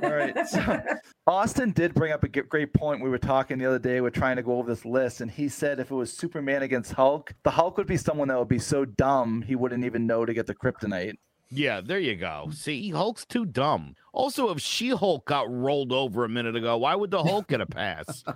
right. 0.02 0.36
So 0.48 0.82
Austin 1.28 1.72
did 1.72 1.94
bring 1.94 2.14
up 2.14 2.24
a 2.24 2.30
great 2.30 2.74
point. 2.74 3.04
We 3.04 3.10
were 3.10 3.18
talking 3.18 3.58
the 3.58 3.66
other 3.66 3.80
day. 3.80 4.00
We're 4.00 4.10
trying 4.10 4.38
to 4.38 4.44
go 4.44 4.58
over 4.58 4.70
this 4.70 4.86
list, 4.86 5.20
and 5.20 5.30
he 5.30 5.50
said 5.50 5.78
if 5.80 5.92
it 5.92 5.96
was 5.96 6.16
Superman 6.16 6.64
against 6.64 6.94
Hulk, 6.94 7.34
the 7.44 7.52
Hulk 7.52 7.78
would 7.78 7.88
be 7.88 7.98
someone 7.98 8.30
that 8.30 8.40
would 8.40 8.48
be 8.48 8.60
so 8.60 8.86
dumb 8.86 9.42
he 9.42 9.58
wouldn't 9.58 9.84
even 9.84 10.08
know 10.08 10.26
to 10.26 10.34
get 10.34 10.48
the 10.48 10.56
kryptonite. 10.56 11.16
Yeah, 11.50 11.82
there 11.82 12.00
you 12.00 12.16
go. 12.16 12.50
See, 12.54 12.92
Hulk's 12.92 13.26
too 13.26 13.46
dumb. 13.46 13.96
Also, 14.14 14.50
if 14.52 14.62
She 14.62 14.90
Hulk 14.90 15.26
got 15.26 15.52
rolled 15.52 15.92
over 15.92 16.24
a 16.24 16.30
minute 16.30 16.56
ago, 16.56 16.78
why 16.78 16.96
would 16.96 17.12
the 17.12 17.24
Hulk 17.24 17.48
get 17.48 17.60
a 17.60 17.66
pass? 17.66 18.24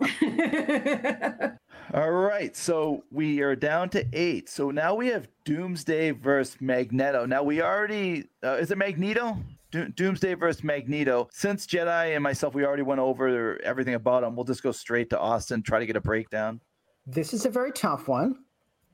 All 1.94 2.10
right, 2.10 2.56
so 2.56 3.04
we 3.10 3.40
are 3.42 3.54
down 3.54 3.90
to 3.90 4.06
eight. 4.14 4.48
So 4.48 4.70
now 4.70 4.94
we 4.94 5.08
have 5.08 5.28
Doomsday 5.44 6.12
versus 6.12 6.56
Magneto. 6.60 7.26
Now 7.26 7.42
we 7.42 7.60
already 7.60 8.28
uh, 8.42 8.54
is 8.54 8.70
it 8.70 8.78
Magneto? 8.78 9.36
Do- 9.70 9.88
Doomsday 9.88 10.34
versus 10.34 10.64
Magneto. 10.64 11.28
Since 11.32 11.66
Jetai 11.66 12.14
and 12.14 12.22
myself, 12.22 12.54
we 12.54 12.64
already 12.64 12.82
went 12.82 13.00
over 13.00 13.60
everything 13.62 13.94
about 13.94 14.24
him. 14.24 14.36
We'll 14.36 14.46
just 14.46 14.62
go 14.62 14.72
straight 14.72 15.10
to 15.10 15.18
Austin, 15.18 15.62
try 15.62 15.80
to 15.80 15.86
get 15.86 15.96
a 15.96 16.00
breakdown. 16.00 16.60
This 17.06 17.34
is 17.34 17.44
a 17.44 17.50
very 17.50 17.72
tough 17.72 18.08
one, 18.08 18.36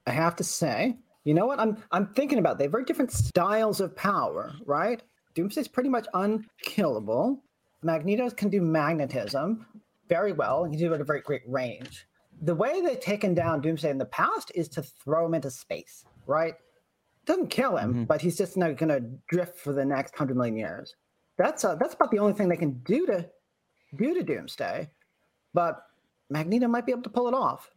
I 0.06 0.10
have 0.10 0.34
to 0.36 0.44
say. 0.44 0.96
You 1.22 1.34
know 1.34 1.46
what? 1.46 1.60
I'm 1.60 1.76
I'm 1.92 2.08
thinking 2.14 2.38
about. 2.38 2.58
They 2.58 2.64
have 2.64 2.72
very 2.72 2.84
different 2.84 3.12
styles 3.12 3.80
of 3.80 3.94
power, 3.94 4.54
right? 4.64 5.02
Doomsday's 5.34 5.68
pretty 5.68 5.90
much 5.90 6.06
unkillable. 6.14 7.44
Magneto 7.82 8.28
can 8.30 8.48
do 8.48 8.60
magnetism 8.60 9.66
very 10.08 10.32
well 10.32 10.64
and 10.64 10.74
he 10.74 10.80
can 10.80 10.88
do 10.88 10.92
it 10.92 10.96
at 10.96 11.00
a 11.00 11.04
very 11.04 11.20
great 11.20 11.42
range. 11.46 12.06
The 12.42 12.54
way 12.54 12.80
they've 12.80 13.00
taken 13.00 13.34
down 13.34 13.60
Doomsday 13.60 13.90
in 13.90 13.98
the 13.98 14.04
past 14.06 14.52
is 14.54 14.68
to 14.70 14.82
throw 14.82 15.26
him 15.26 15.34
into 15.34 15.50
space, 15.50 16.04
right? 16.26 16.54
Doesn't 17.26 17.48
kill 17.50 17.76
him, 17.76 18.04
but 18.04 18.20
he's 18.20 18.36
just 18.38 18.56
not 18.56 18.76
going 18.76 18.88
to 18.88 19.00
drift 19.28 19.58
for 19.58 19.72
the 19.72 19.84
next 19.84 20.16
hundred 20.16 20.36
million 20.36 20.56
years. 20.56 20.94
That's 21.36 21.64
uh, 21.64 21.74
that's 21.74 21.94
about 21.94 22.10
the 22.10 22.18
only 22.18 22.32
thing 22.32 22.48
they 22.48 22.56
can 22.56 22.78
do 22.84 23.06
to 23.06 23.28
do 23.96 24.14
to 24.14 24.22
Doomsday. 24.22 24.88
But 25.52 25.82
Magneto 26.30 26.68
might 26.68 26.86
be 26.86 26.92
able 26.92 27.02
to 27.02 27.10
pull 27.10 27.28
it 27.28 27.34
off. 27.34 27.70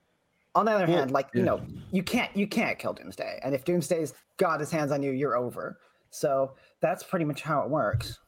On 0.53 0.65
the 0.65 0.71
other 0.71 0.85
Well, 0.85 0.97
hand, 0.97 1.11
like 1.11 1.29
you 1.33 1.43
know, 1.43 1.61
you 1.91 2.03
can't 2.03 2.35
you 2.35 2.45
can't 2.47 2.77
kill 2.77 2.93
Doomsday, 2.93 3.39
and 3.43 3.55
if 3.55 3.63
Doomsday's 3.63 4.13
got 4.37 4.59
his 4.59 4.69
hands 4.69 4.91
on 4.91 5.01
you, 5.01 5.11
you're 5.11 5.37
over. 5.37 5.79
So 6.09 6.55
that's 6.81 7.03
pretty 7.03 7.25
much 7.25 7.41
how 7.41 7.61
it 7.61 7.69
works. 7.69 8.19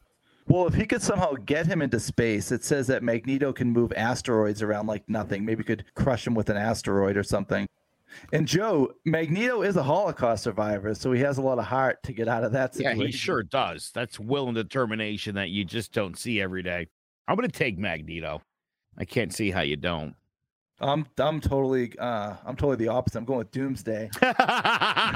Well, 0.47 0.67
if 0.67 0.73
he 0.73 0.85
could 0.85 1.01
somehow 1.01 1.33
get 1.33 1.67
him 1.67 1.81
into 1.81 1.99
space, 1.99 2.51
it 2.51 2.63
says 2.63 2.87
that 2.87 3.03
Magneto 3.03 3.53
can 3.53 3.71
move 3.71 3.93
asteroids 3.95 4.61
around 4.61 4.87
like 4.87 5.07
nothing. 5.07 5.45
Maybe 5.45 5.63
could 5.63 5.85
crush 5.95 6.27
him 6.27 6.35
with 6.35 6.49
an 6.49 6.57
asteroid 6.57 7.15
or 7.17 7.23
something. 7.23 7.67
And 8.31 8.47
Joe, 8.47 8.93
Magneto 9.05 9.63
is 9.63 9.75
a 9.75 9.83
Holocaust 9.83 10.43
survivor, 10.43 10.93
so 10.93 11.11
he 11.11 11.21
has 11.21 11.37
a 11.37 11.41
lot 11.41 11.59
of 11.59 11.65
heart 11.65 12.03
to 12.03 12.13
get 12.13 12.27
out 12.27 12.43
of 12.43 12.51
that 12.51 12.75
situation. 12.75 12.99
Yeah, 12.99 13.07
he 13.07 13.11
sure 13.11 13.43
does. 13.43 13.91
That's 13.93 14.19
will 14.19 14.47
and 14.47 14.55
determination 14.55 15.35
that 15.35 15.49
you 15.49 15.65
just 15.65 15.93
don't 15.93 16.17
see 16.17 16.41
every 16.41 16.61
day. 16.61 16.87
I'm 17.27 17.35
going 17.35 17.49
to 17.49 17.57
take 17.57 17.77
Magneto. 17.77 18.41
I 18.97 19.05
can't 19.05 19.33
see 19.33 19.49
how 19.49 19.61
you 19.61 19.77
don't. 19.77 20.15
I'm 20.83 21.05
I'm 21.17 21.39
totally 21.39 21.97
uh 21.97 22.35
I'm 22.45 22.55
totally 22.55 22.75
the 22.75 22.89
opposite. 22.89 23.17
I'm 23.17 23.25
going 23.25 23.39
with 23.39 23.51
Doomsday. 23.51 24.09
I 24.21 25.15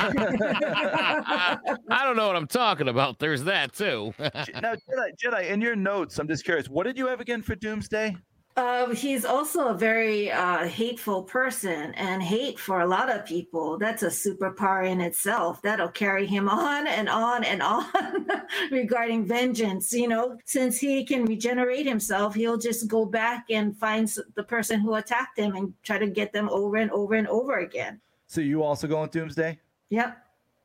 don't 2.04 2.16
know 2.16 2.28
what 2.28 2.36
I'm 2.36 2.48
talking 2.48 2.88
about. 2.88 3.20
There's 3.20 3.44
that 3.44 3.74
too. 3.74 4.14
now, 4.20 4.32
Jetai, 4.34 5.12
Jetai, 5.22 5.50
in 5.50 5.62
your 5.62 5.76
notes, 5.76 6.18
I'm 6.20 6.28
just 6.28 6.46
curious. 6.46 6.70
What 6.70 6.86
did 6.86 6.98
you 6.98 7.08
have 7.08 7.20
again 7.20 7.42
for 7.42 7.56
Doomsday? 7.56 8.16
Um, 8.58 8.96
he's 8.96 9.24
also 9.24 9.68
a 9.68 9.74
very 9.76 10.32
uh, 10.32 10.68
hateful 10.68 11.22
person, 11.22 11.94
and 11.94 12.24
hate 12.24 12.58
for 12.58 12.82
a 12.82 12.88
lot 12.88 13.08
of 13.08 13.24
people. 13.24 13.78
That's 13.78 14.02
a 14.02 14.08
superpower 14.08 14.90
in 14.90 15.00
itself. 15.00 15.62
That'll 15.62 15.90
carry 15.90 16.26
him 16.26 16.50
on 16.70 16.88
and 16.88 17.08
on 17.08 17.44
and 17.44 17.62
on 17.62 17.86
regarding 18.72 19.26
vengeance. 19.28 19.94
You 19.94 20.08
know, 20.08 20.40
since 20.46 20.80
he 20.80 21.06
can 21.06 21.26
regenerate 21.26 21.86
himself, 21.86 22.34
he'll 22.34 22.58
just 22.58 22.88
go 22.88 23.06
back 23.06 23.46
and 23.52 23.78
find 23.78 24.12
the 24.34 24.44
person 24.44 24.80
who 24.80 24.96
attacked 24.96 25.38
him 25.38 25.56
and 25.56 25.72
try 25.84 26.00
to 26.00 26.08
get 26.08 26.34
them 26.34 26.50
over 26.50 26.78
and 26.78 26.90
over 26.90 27.14
and 27.14 27.28
over 27.28 27.60
again. 27.60 28.02
So 28.26 28.42
you 28.42 28.64
also 28.64 28.88
going 28.88 29.04
with 29.04 29.12
Doomsday? 29.12 29.60
Yep. 29.92 30.18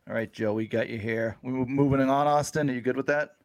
All 0.08 0.14
right, 0.14 0.32
Joe, 0.32 0.54
we 0.54 0.66
got 0.66 0.88
you 0.88 0.98
here. 0.98 1.36
We 1.42 1.52
move- 1.52 1.68
moving 1.68 2.00
on, 2.00 2.26
Austin. 2.26 2.70
Are 2.70 2.72
you 2.72 2.80
good 2.80 2.96
with 2.96 3.06
that? 3.06 3.36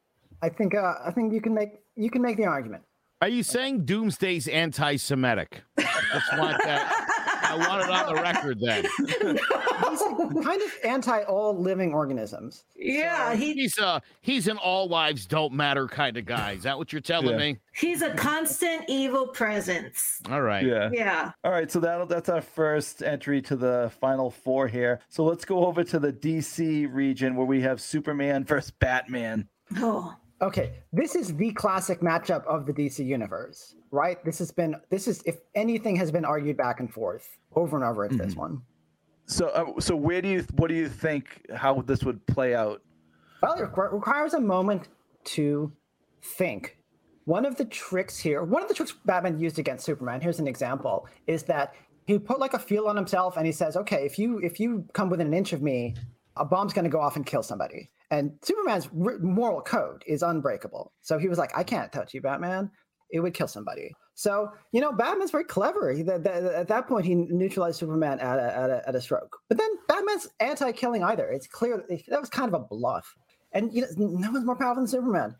I 0.41 0.47
think 0.47 0.73
uh, 0.73 0.95
I 1.03 1.11
think 1.11 1.33
you 1.33 1.41
can 1.41 1.53
make 1.53 1.81
you 1.97 2.09
can 2.09 2.21
make 2.21 2.37
the 2.37 2.45
argument. 2.45 2.83
Are 3.21 3.27
you 3.29 3.41
saying 3.43 3.85
Doomsday's 3.85 4.47
anti-Semitic? 4.47 5.63
I 5.79 5.83
just 6.13 6.37
want 6.37 6.61
that. 6.63 7.03
I 7.49 7.55
want 7.55 7.81
it 7.81 7.89
on 7.89 8.13
the 8.15 8.21
record 8.21 8.59
then. 8.59 8.83
He's 9.89 10.43
kind 10.45 10.61
of 10.61 10.73
anti 10.83 11.23
all 11.23 11.57
living 11.57 11.93
organisms. 11.93 12.65
Yeah, 12.75 13.35
he, 13.35 13.53
He's 13.53 13.77
a 13.77 14.01
he's 14.21 14.47
an 14.47 14.57
all 14.57 14.87
lives 14.87 15.25
don't 15.25 15.53
matter 15.53 15.87
kind 15.87 16.17
of 16.17 16.25
guy. 16.25 16.51
Is 16.53 16.63
that 16.63 16.77
what 16.77 16.91
you're 16.91 17.01
telling 17.01 17.29
Yeah. 17.31 17.37
me? 17.53 17.57
he's 17.73 18.01
a 18.01 18.13
constant 18.15 18.83
evil 18.87 19.27
presence. 19.27 20.19
All 20.29 20.41
right. 20.41 20.65
Yeah. 20.65 20.89
Yeah. 20.91 21.31
All 21.43 21.51
right, 21.51 21.71
so 21.71 21.79
that 21.79 22.09
that's 22.09 22.29
our 22.29 22.41
first 22.41 23.01
entry 23.01 23.41
to 23.43 23.55
the 23.55 23.91
final 23.99 24.29
four 24.29 24.67
here. 24.67 24.99
So 25.09 25.23
let's 25.23 25.45
go 25.45 25.65
over 25.65 25.83
to 25.85 25.99
the 25.99 26.11
DC 26.11 26.93
region 26.93 27.35
where 27.35 27.47
we 27.47 27.61
have 27.61 27.79
Superman 27.81 28.43
versus 28.43 28.71
Batman. 28.71 29.47
Oh, 29.77 30.15
Okay, 30.41 30.73
this 30.93 31.15
is 31.15 31.35
the 31.35 31.51
classic 31.53 32.01
matchup 32.01 32.45
of 32.45 32.65
the 32.67 32.73
DC 32.73 33.03
universe, 33.03 33.75
right? 33.89 34.23
This 34.23 34.37
has 34.37 34.51
been 34.51 34.75
this 34.89 35.07
is 35.07 35.23
if 35.25 35.37
anything 35.55 35.95
has 35.95 36.11
been 36.11 36.25
argued 36.25 36.57
back 36.57 36.79
and 36.79 36.91
forth 36.91 37.37
over 37.55 37.75
and 37.75 37.83
over, 37.83 38.05
it's 38.05 38.17
this 38.17 38.35
one. 38.35 38.61
So, 39.25 39.47
uh, 39.47 39.79
so 39.79 39.95
where 39.95 40.21
do 40.21 40.29
you 40.29 40.45
what 40.55 40.67
do 40.67 40.75
you 40.75 40.89
think 40.89 41.41
how 41.55 41.81
this 41.81 42.03
would 42.03 42.25
play 42.27 42.53
out? 42.53 42.81
Well, 43.41 43.53
it 43.53 43.71
requ- 43.71 43.91
requires 43.91 44.33
a 44.33 44.39
moment 44.39 44.87
to 45.25 45.71
think. 46.21 46.77
One 47.25 47.45
of 47.45 47.57
the 47.57 47.65
tricks 47.65 48.17
here, 48.17 48.43
one 48.43 48.61
of 48.61 48.69
the 48.69 48.73
tricks 48.73 48.93
Batman 49.05 49.37
used 49.39 49.59
against 49.59 49.85
Superman, 49.85 50.21
here's 50.21 50.39
an 50.39 50.47
example, 50.47 51.07
is 51.25 51.43
that 51.43 51.73
he 52.05 52.17
put 52.17 52.39
like 52.39 52.53
a 52.53 52.59
feel 52.59 52.87
on 52.87 52.95
himself 52.95 53.35
and 53.35 53.45
he 53.45 53.51
says, 53.51 53.75
okay, 53.75 54.05
if 54.05 54.17
you 54.17 54.37
if 54.39 54.59
you 54.59 54.85
come 54.93 55.09
within 55.09 55.27
an 55.27 55.33
inch 55.33 55.51
of 55.51 55.61
me, 55.61 55.95
a 56.37 56.45
bomb's 56.45 56.73
going 56.73 56.85
to 56.85 56.89
go 56.89 57.01
off 57.01 57.15
and 57.15 57.25
kill 57.25 57.43
somebody. 57.43 57.89
And 58.09 58.31
Superman's 58.41 58.89
moral 58.93 59.61
code 59.61 60.03
is 60.07 60.23
unbreakable. 60.23 60.93
So 61.01 61.17
he 61.17 61.27
was 61.27 61.37
like, 61.37 61.51
I 61.57 61.63
can't 61.63 61.91
touch 61.91 62.13
you, 62.13 62.21
Batman. 62.21 62.71
It 63.09 63.19
would 63.19 63.33
kill 63.33 63.47
somebody. 63.47 63.93
So, 64.15 64.51
you 64.71 64.81
know, 64.81 64.91
Batman's 64.91 65.31
very 65.31 65.43
clever. 65.43 65.91
He, 65.91 66.01
at 66.01 66.67
that 66.67 66.87
point, 66.87 67.05
he 67.05 67.15
neutralized 67.15 67.79
Superman 67.79 68.19
at 68.19 68.39
a, 68.39 68.57
at, 68.57 68.69
a, 68.69 68.87
at 68.87 68.95
a 68.95 69.01
stroke. 69.01 69.37
But 69.47 69.57
then 69.57 69.69
Batman's 69.87 70.27
anti 70.39 70.71
killing 70.71 71.03
either. 71.03 71.29
It's 71.29 71.47
clear 71.47 71.77
that 71.77 72.01
that 72.07 72.19
was 72.19 72.29
kind 72.29 72.53
of 72.53 72.59
a 72.59 72.65
bluff. 72.65 73.15
And 73.51 73.73
you 73.73 73.81
know, 73.81 73.87
no 73.97 74.31
one's 74.31 74.45
more 74.45 74.55
powerful 74.55 74.83
than 74.83 74.87
Superman. 74.87 75.35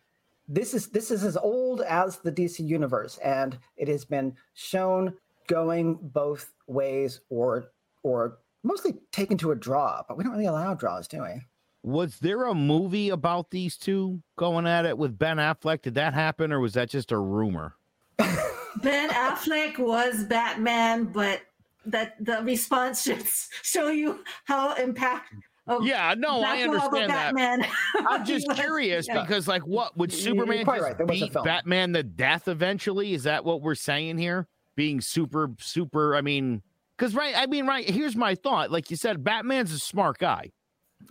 This 0.47 0.73
is 0.73 0.87
this 0.87 1.11
is 1.11 1.23
as 1.23 1.35
old 1.35 1.81
as 1.81 2.17
the 2.19 2.31
DC 2.31 2.65
universe, 2.65 3.17
and 3.17 3.57
it 3.75 3.87
has 3.89 4.05
been 4.05 4.33
shown 4.53 5.13
going 5.47 5.97
both 6.01 6.53
ways, 6.67 7.21
or 7.29 7.71
or 8.03 8.39
mostly 8.63 8.93
taken 9.11 9.37
to 9.39 9.51
a 9.51 9.55
draw. 9.55 10.03
But 10.07 10.17
we 10.17 10.23
don't 10.23 10.33
really 10.33 10.45
allow 10.45 10.73
draws, 10.73 11.07
do 11.07 11.23
we? 11.23 11.41
Was 11.87 12.19
there 12.19 12.43
a 12.43 12.53
movie 12.53 13.07
about 13.09 13.49
these 13.49 13.77
two 13.77 14.21
going 14.35 14.67
at 14.67 14.85
it 14.85 14.97
with 14.97 15.17
Ben 15.17 15.37
Affleck? 15.37 15.83
Did 15.83 15.95
that 15.95 16.13
happen 16.13 16.51
or 16.51 16.59
was 16.59 16.73
that 16.73 16.89
just 16.89 17.13
a 17.13 17.17
rumor? 17.17 17.75
Ben 18.17 19.09
Affleck 19.09 19.79
was 19.79 20.25
Batman, 20.25 21.05
but 21.05 21.43
that 21.85 22.15
the 22.19 22.41
response 22.43 23.03
should 23.03 23.23
show 23.63 23.87
you 23.87 24.19
how 24.43 24.73
impact. 24.75 25.33
Of 25.65 25.85
Yeah, 25.85 26.13
no, 26.17 26.39
I 26.43 26.57
Batman 26.57 26.69
of 26.69 26.75
understand 26.75 27.09
that. 27.09 27.35
Batman 27.35 27.65
I'm 28.09 28.25
just 28.25 28.47
was. 28.49 28.59
curious 28.59 29.07
Yeah. 29.07 29.21
because, 29.21 29.47
like, 29.47 29.65
what 29.65 29.95
would 29.95 30.11
Superman 30.11 30.65
just 30.65 30.81
right, 30.81 30.97
there 30.97 31.05
was 31.05 31.21
a 31.21 31.25
beat. 31.27 31.33
Batman 31.45 31.93
to 31.93 32.03
death 32.03 32.49
eventually? 32.49 33.13
Is 33.13 33.23
that 33.23 33.45
what 33.45 33.61
we're 33.61 33.75
saying 33.75 34.17
here? 34.17 34.49
Being 34.75 34.99
super, 34.99 35.51
super. 35.59 36.17
I 36.17 36.21
mean, 36.21 36.61
because 36.97 37.15
right, 37.15 37.33
I 37.37 37.45
mean, 37.45 37.65
right. 37.65 37.89
Here's 37.89 38.17
my 38.17 38.35
thought. 38.35 38.71
Like 38.71 38.91
you 38.91 38.97
said, 38.97 39.23
Batman's 39.23 39.71
a 39.71 39.79
smart 39.79 40.17
guy, 40.19 40.51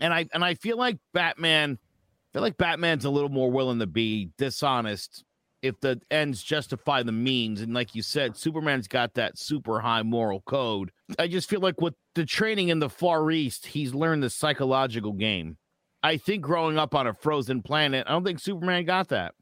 and 0.01 0.13
I 0.13 0.27
and 0.33 0.45
I 0.45 0.55
feel 0.55 0.77
like 0.77 0.99
Batman. 1.13 1.79
I 1.81 2.29
feel 2.33 2.43
like 2.43 2.59
Batman's 2.59 3.05
a 3.05 3.11
little 3.11 3.31
more 3.31 3.51
willing 3.51 3.79
to 3.79 3.87
be 3.87 4.31
dishonest 4.37 5.25
if 5.63 5.81
the 5.81 6.01
ends 6.11 6.43
justify 6.43 7.03
the 7.03 7.13
means. 7.13 7.61
And 7.61 7.73
like 7.75 7.95
you 7.95 8.03
said, 8.03 8.37
Superman's 8.37 8.89
got 8.89 9.15
that 9.15 9.39
super 9.39 9.81
high 9.81 10.03
moral 10.03 10.43
code. 10.43 10.91
I 11.19 11.29
just 11.29 11.49
feel 11.49 11.61
like 11.61 11.81
with 11.81 11.95
the 12.15 12.27
training 12.27 12.69
in 12.69 12.79
the 12.79 12.91
Far 12.91 13.31
East, 13.31 13.67
he's 13.67 13.95
learned 13.95 14.23
the 14.23 14.31
psychological 14.31 15.13
game. 15.13 15.57
I 16.03 16.19
think 16.19 16.43
growing 16.43 16.79
up 16.79 16.95
on 16.95 17.07
a 17.07 17.15
frozen 17.15 17.63
planet, 17.63 18.07
I 18.07 18.13
don't 18.13 18.25
think 18.25 18.39
Superman 18.39 18.85
got 18.85 19.09
that. 19.09 19.35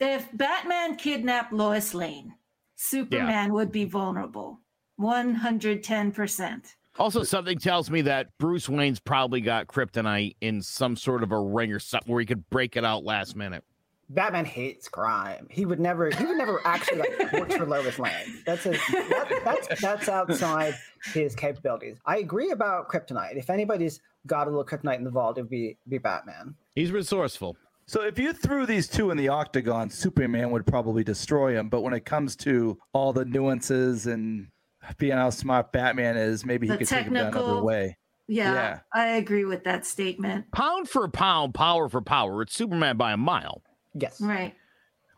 If 0.00 0.28
Batman 0.32 0.96
kidnapped 0.96 1.52
Lois 1.52 1.94
Lane, 1.94 2.34
Superman 2.76 3.52
would 3.52 3.72
be 3.72 3.84
vulnerable. 3.84 4.60
110%. 5.00 6.74
Also, 6.98 7.22
something 7.22 7.58
tells 7.58 7.90
me 7.90 8.02
that 8.02 8.36
Bruce 8.38 8.68
Wayne's 8.68 8.98
probably 9.00 9.40
got 9.40 9.68
kryptonite 9.68 10.36
in 10.40 10.60
some 10.62 10.96
sort 10.96 11.22
of 11.22 11.30
a 11.32 11.40
ring 11.40 11.72
or 11.72 11.78
something 11.78 12.12
where 12.12 12.20
he 12.20 12.26
could 12.26 12.48
break 12.50 12.76
it 12.76 12.84
out 12.84 13.04
last 13.04 13.36
minute. 13.36 13.64
Batman 14.10 14.46
hates 14.46 14.88
crime. 14.88 15.46
He 15.50 15.66
would 15.66 15.78
never. 15.78 16.10
He 16.10 16.24
would 16.24 16.38
never 16.38 16.60
actually 16.64 16.98
like 16.98 17.32
work 17.32 17.52
for 17.52 17.66
Lois 17.66 17.98
Lane. 17.98 18.42
That's 18.46 18.64
a, 18.64 18.70
that, 18.70 19.40
that's 19.44 19.80
that's 19.82 20.08
outside 20.08 20.74
his 21.12 21.34
capabilities. 21.34 21.98
I 22.06 22.18
agree 22.18 22.50
about 22.50 22.88
kryptonite. 22.88 23.36
If 23.36 23.50
anybody's 23.50 24.00
got 24.26 24.46
a 24.46 24.50
little 24.50 24.64
kryptonite 24.64 24.96
in 24.96 25.04
the 25.04 25.10
vault, 25.10 25.36
it'd 25.36 25.50
be 25.50 25.76
be 25.88 25.98
Batman. 25.98 26.54
He's 26.74 26.90
resourceful. 26.90 27.56
So 27.84 28.02
if 28.02 28.18
you 28.18 28.32
threw 28.32 28.66
these 28.66 28.88
two 28.88 29.10
in 29.10 29.16
the 29.16 29.28
octagon, 29.28 29.88
Superman 29.90 30.50
would 30.50 30.66
probably 30.66 31.04
destroy 31.04 31.58
him. 31.58 31.68
But 31.68 31.82
when 31.82 31.92
it 31.92 32.04
comes 32.04 32.34
to 32.36 32.78
all 32.92 33.12
the 33.12 33.24
nuances 33.24 34.06
and 34.06 34.48
being 34.96 35.12
how 35.12 35.30
smart 35.30 35.72
Batman 35.72 36.16
is, 36.16 36.44
maybe 36.46 36.66
he 36.66 36.72
The 36.72 36.78
could 36.78 36.88
take 36.88 37.06
him 37.06 37.14
down 37.14 37.28
another 37.28 37.62
way. 37.62 37.96
Yeah, 38.26 38.52
Yeah. 38.52 38.78
I 38.92 39.06
agree 39.16 39.44
with 39.44 39.64
that 39.64 39.86
statement. 39.86 40.50
Pound 40.52 40.88
for 40.88 41.08
pound, 41.08 41.54
power 41.54 41.88
for 41.88 42.00
power, 42.02 42.42
it's 42.42 42.54
Superman 42.54 42.96
by 42.96 43.12
a 43.12 43.16
mile. 43.16 43.62
Yes. 43.94 44.20
Right. 44.20 44.54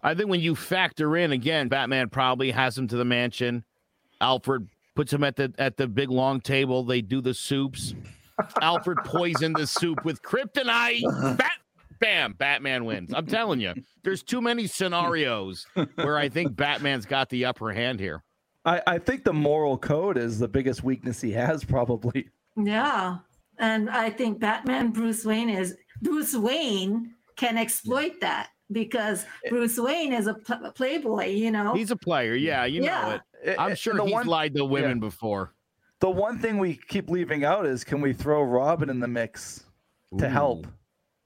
I 0.02 0.14
think 0.14 0.30
when 0.30 0.40
you 0.40 0.54
factor 0.56 1.16
in 1.16 1.32
again, 1.32 1.68
Batman 1.68 2.08
probably 2.08 2.50
has 2.52 2.76
him 2.78 2.88
to 2.88 2.96
the 2.96 3.04
mansion. 3.04 3.64
Alfred 4.20 4.68
puts 4.94 5.12
him 5.12 5.24
at 5.24 5.36
the 5.36 5.52
at 5.58 5.76
the 5.76 5.86
big 5.86 6.10
long 6.10 6.40
table. 6.40 6.84
They 6.84 7.02
do 7.02 7.20
the 7.20 7.34
soups. 7.34 7.94
Alfred 8.62 8.98
poisoned 9.04 9.56
the 9.56 9.66
soup 9.66 10.04
with 10.04 10.22
kryptonite. 10.22 11.02
Bat, 11.36 11.50
bam, 12.00 12.32
Batman 12.32 12.86
wins. 12.86 13.12
I'm 13.12 13.26
telling 13.26 13.60
you, 13.60 13.74
there's 14.02 14.22
too 14.22 14.40
many 14.40 14.66
scenarios 14.66 15.66
where 15.96 16.16
I 16.16 16.30
think 16.30 16.56
Batman's 16.56 17.04
got 17.04 17.28
the 17.28 17.44
upper 17.44 17.70
hand 17.72 18.00
here. 18.00 18.22
I, 18.64 18.82
I 18.86 18.98
think 18.98 19.24
the 19.24 19.32
moral 19.32 19.78
code 19.78 20.18
is 20.18 20.38
the 20.38 20.48
biggest 20.48 20.82
weakness 20.84 21.20
he 21.20 21.32
has, 21.32 21.64
probably. 21.76 22.28
Yeah. 22.56 23.18
And 23.58 23.90
I 23.90 24.10
think 24.10 24.40
Batman 24.40 24.90
Bruce 24.90 25.24
Wayne 25.24 25.50
is 25.50 25.76
Bruce 26.02 26.34
Wayne 26.34 27.14
can 27.36 27.58
exploit 27.58 28.20
that 28.20 28.48
because 28.72 29.26
Bruce 29.48 29.78
Wayne 29.78 30.12
is 30.12 30.26
a 30.26 30.34
pl- 30.34 30.72
playboy, 30.74 31.26
you 31.26 31.50
know. 31.50 31.74
He's 31.74 31.90
a 31.90 31.96
player, 31.96 32.34
yeah, 32.34 32.64
you 32.64 32.82
know 32.82 33.10
it. 33.10 33.20
Eh, 33.44 33.54
I'm 33.58 33.72
eh, 33.72 33.74
sure 33.74 33.94
the 33.94 34.04
he's 34.04 34.12
one, 34.12 34.26
lied 34.26 34.54
to 34.54 34.64
women 34.64 35.00
before. 35.00 35.54
the 36.00 36.10
one 36.10 36.38
thing 36.38 36.58
we 36.58 36.78
keep 36.88 37.10
leaving 37.10 37.44
out 37.44 37.66
is 37.66 37.84
can 37.84 38.00
we 38.00 38.12
throw 38.12 38.42
Robin 38.42 38.88
in 38.88 39.00
the 39.00 39.08
mix 39.08 39.64
to 40.18 40.28
help? 40.28 40.66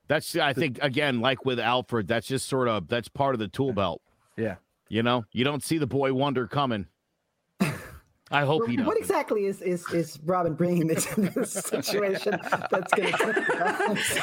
That's 0.09 0.37
I 0.37 0.53
think 0.53 0.78
again, 0.82 1.20
like 1.20 1.45
with 1.45 1.59
Alfred, 1.61 2.09
that's 2.09 2.26
just 2.26 2.49
sort 2.49 2.68
of 2.68 2.89
that's 2.89 3.09
part 3.09 3.35
of 3.35 3.39
the 3.39 3.49
tool 3.49 3.72
belt. 3.72 4.03
Yeah. 4.37 4.57
You 4.89 5.03
know, 5.03 5.24
you 5.32 5.45
don't 5.45 5.62
see 5.62 5.78
the 5.78 5.87
boy 5.87 6.12
wonder 6.12 6.47
coming. 6.47 6.87
I 8.35 8.45
hope 8.45 8.66
he 8.68 8.76
does. 8.76 8.87
What 8.87 8.99
exactly 8.99 9.47
is 9.47 9.62
is 9.62 9.89
is 9.93 10.18
Robin 10.24 10.55
bringing 10.55 10.91
into 10.91 11.20
this 11.30 11.53
situation 11.74 12.39
that's 12.70 12.93
going 12.93 13.12
to 13.12 13.18
tip 13.18 13.35
the 13.35 13.45
balance? 13.59 14.18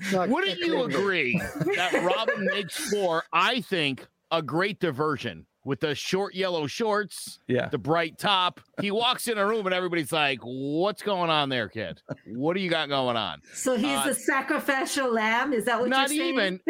It's 0.00 0.12
not 0.12 0.28
Wouldn't 0.28 0.58
you 0.60 0.84
agree 0.84 1.38
that 1.76 1.92
Robin 2.04 2.44
makes 2.46 2.90
for, 2.90 3.24
I 3.32 3.60
think, 3.62 4.06
a 4.30 4.40
great 4.42 4.78
diversion 4.80 5.46
with 5.64 5.80
the 5.80 5.94
short 5.94 6.34
yellow 6.34 6.66
shorts, 6.66 7.38
Yeah. 7.48 7.68
the 7.68 7.78
bright 7.78 8.16
top? 8.18 8.60
He 8.80 8.90
walks 8.90 9.28
in 9.28 9.36
a 9.38 9.46
room 9.46 9.66
and 9.66 9.74
everybody's 9.74 10.12
like, 10.12 10.38
"What's 10.42 11.02
going 11.02 11.30
on 11.30 11.48
there, 11.48 11.68
kid? 11.68 12.00
What 12.26 12.54
do 12.54 12.60
you 12.60 12.70
got 12.70 12.88
going 12.88 13.16
on?" 13.16 13.40
so 13.52 13.76
he's 13.76 13.98
Uh, 13.98 14.10
a 14.10 14.14
sacrificial 14.14 15.12
lamb. 15.12 15.52
Is 15.52 15.64
that 15.66 15.80
what 15.80 15.88
Not 15.90 16.10
you're 16.10 16.18
saying? 16.24 16.36
Not 16.36 16.44
even. 16.44 16.60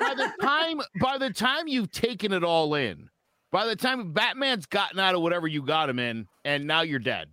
by 0.00 0.14
the 0.16 0.32
time 0.42 0.80
by 1.00 1.18
the 1.18 1.30
time 1.30 1.68
you've 1.68 1.90
taken 1.92 2.32
it 2.32 2.42
all 2.42 2.74
in, 2.74 3.08
by 3.52 3.66
the 3.66 3.76
time 3.76 4.12
Batman's 4.12 4.66
gotten 4.66 4.98
out 4.98 5.14
of 5.14 5.20
whatever 5.22 5.46
you 5.46 5.62
got 5.62 5.88
him 5.88 5.98
in, 5.98 6.26
and 6.44 6.66
now 6.66 6.82
you're 6.82 6.98
dead. 6.98 7.28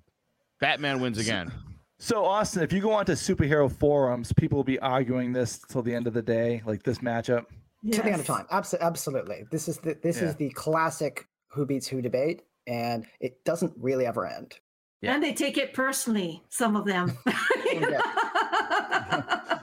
Batman 0.59 1.01
wins 1.01 1.17
again. 1.17 1.51
So 1.99 2.25
Austin, 2.25 2.63
if 2.63 2.73
you 2.73 2.81
go 2.81 2.91
onto 2.91 3.13
superhero 3.13 3.71
forums, 3.71 4.33
people 4.33 4.57
will 4.57 4.63
be 4.63 4.79
arguing 4.79 5.31
this 5.33 5.59
till 5.69 5.81
the 5.81 5.93
end 5.93 6.07
of 6.07 6.13
the 6.13 6.21
day, 6.21 6.61
like 6.65 6.83
this 6.83 6.99
matchup. 6.99 7.45
to 7.91 8.01
the 8.01 8.11
end 8.11 8.21
of 8.21 8.25
time. 8.25 8.45
Abso- 8.51 8.79
absolutely. 8.81 9.45
This 9.51 9.67
is 9.67 9.77
the 9.77 9.97
this 10.01 10.17
Yeah. 10.21 10.27
is 10.29 10.35
the 10.35 10.49
classic 10.51 11.27
who 11.49 11.65
beats 11.65 11.87
who 11.87 12.01
debate, 12.01 12.41
and 12.67 13.05
it 13.19 13.43
doesn't 13.45 13.73
really 13.77 14.05
ever 14.05 14.25
end. 14.27 14.55
Yeah. 15.01 15.13
And 15.15 15.23
they 15.23 15.33
take 15.33 15.57
it 15.57 15.73
personally, 15.73 16.41
some 16.49 16.75
of 16.75 16.85
them. 16.85 17.17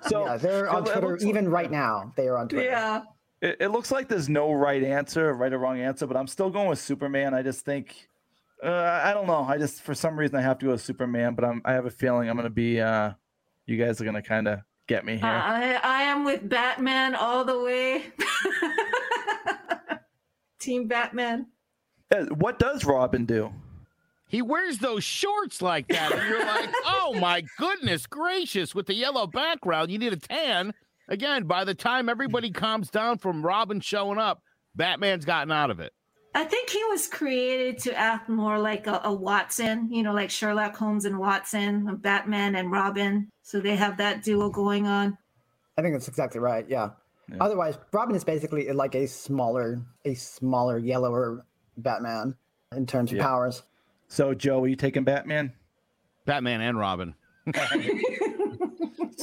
So 0.03 0.25
yeah, 0.27 0.37
they're 0.37 0.69
on 0.69 0.83
it 0.87 0.91
Twitter 0.93 1.09
looks 1.09 1.25
even 1.25 1.49
right 1.49 1.71
now. 1.71 2.13
They 2.17 2.27
are 2.29 2.37
on 2.39 2.49
Twitter. 2.49 2.69
yeah. 2.71 3.03
It, 3.43 3.57
it 3.61 3.69
looks 3.69 3.91
like 3.91 4.09
there's 4.09 4.29
no 4.29 4.53
right 4.53 4.83
answer, 4.83 5.33
right 5.35 5.53
or 5.53 5.59
wrong 5.59 5.81
answer, 5.81 6.07
but 6.07 6.17
I'm 6.17 6.27
still 6.27 6.51
going 6.51 6.69
with 6.69 6.79
Superman. 6.79 7.35
I 7.35 7.43
just 7.43 7.65
think, 7.65 8.09
uh, 8.63 9.01
I 9.05 9.13
don't 9.15 9.27
know. 9.27 9.45
I 9.49 9.59
just 9.59 9.83
for 9.83 9.95
some 9.95 10.19
reason 10.19 10.37
I 10.37 10.43
have 10.43 10.59
to 10.59 10.67
go 10.67 10.73
with 10.73 10.83
Superman, 10.83 11.35
but 11.35 11.45
I'm 11.45 11.63
I 11.65 11.73
have 11.73 11.87
a 11.87 11.91
feeling 11.91 12.29
I'm 12.29 12.37
gonna 12.37 12.51
be. 12.51 12.81
uh 12.81 13.13
You 13.67 13.77
guys 13.77 14.01
are 14.01 14.05
gonna 14.05 14.23
kind 14.23 14.49
of 14.49 14.61
get 14.89 15.05
me 15.05 15.17
here. 15.17 15.27
I, 15.27 15.75
I 15.83 16.03
am 16.03 16.25
with 16.25 16.49
Batman 16.49 17.15
all 17.15 17.45
the 17.45 17.61
way. 17.61 18.05
Team 20.61 20.89
Batman. 20.89 21.47
Uh, 22.11 22.25
what 22.27 22.59
does 22.59 22.85
Robin 22.85 23.25
do? 23.25 23.53
He 24.27 24.43
wears 24.43 24.79
those 24.79 25.03
shorts 25.03 25.63
like 25.63 25.89
that, 25.89 26.13
and 26.13 26.29
you're 26.29 26.45
like, 26.45 26.71
"Oh 26.85 27.17
my 27.21 27.43
goodness 27.59 28.07
gracious!" 28.07 28.75
With 28.75 28.87
the 28.87 28.95
yellow 28.95 29.27
background, 29.27 29.91
you 29.91 29.99
need 29.99 30.13
a 30.13 30.17
tan. 30.17 30.75
Again, 31.11 31.45
by 31.45 31.65
the 31.65 31.75
time 31.75 32.09
everybody 32.09 32.51
calms 32.53 32.89
down 32.89 33.19
from 33.19 33.45
Robin 33.45 33.81
showing 33.81 34.19
up, 34.19 34.43
Batman's 34.77 35.25
gotten 35.25 35.51
out 35.51 35.71
of 35.71 35.81
it. 35.81 35.93
I 36.37 36.45
think 36.45 36.71
he 36.71 36.83
was 36.85 37.09
created 37.09 37.79
to 37.81 37.99
act 37.99 38.29
more 38.29 38.61
like 38.61 38.87
a, 38.87 39.01
a 39.03 39.13
Watson, 39.13 39.93
you 39.93 40.05
know, 40.05 40.13
like 40.15 40.31
Sherlock 40.31 40.77
Holmes 40.77 41.05
and 41.05 41.19
Watson, 41.19 41.97
Batman 41.97 42.55
and 42.55 42.71
Robin. 42.71 43.29
So 43.43 43.59
they 43.61 43.75
have 43.75 43.97
that 43.97 44.23
duo 44.23 44.49
going 44.49 44.87
on. 44.87 45.19
I 45.77 45.83
think 45.83 45.95
that's 45.95 46.07
exactly 46.07 46.39
right. 46.39 46.65
Yeah. 46.69 46.91
Yeah. 47.29 47.39
Otherwise, 47.41 47.79
Robin 47.93 48.15
is 48.15 48.23
basically 48.23 48.71
like 48.73 48.95
a 48.95 49.09
smaller, 49.09 49.81
a 50.05 50.15
smaller, 50.15 50.79
yellower 50.79 51.45
Batman 51.77 52.37
in 52.77 52.87
terms 52.87 53.11
of 53.11 53.19
Yeah. 53.19 53.25
powers. 53.25 53.65
So 54.07 54.33
Joe, 54.33 54.63
are 54.63 54.69
you 54.69 54.77
taking 54.77 55.03
Batman? 55.03 55.53
Batman 56.27 56.61
and 56.61 56.79
Robin. 56.79 57.15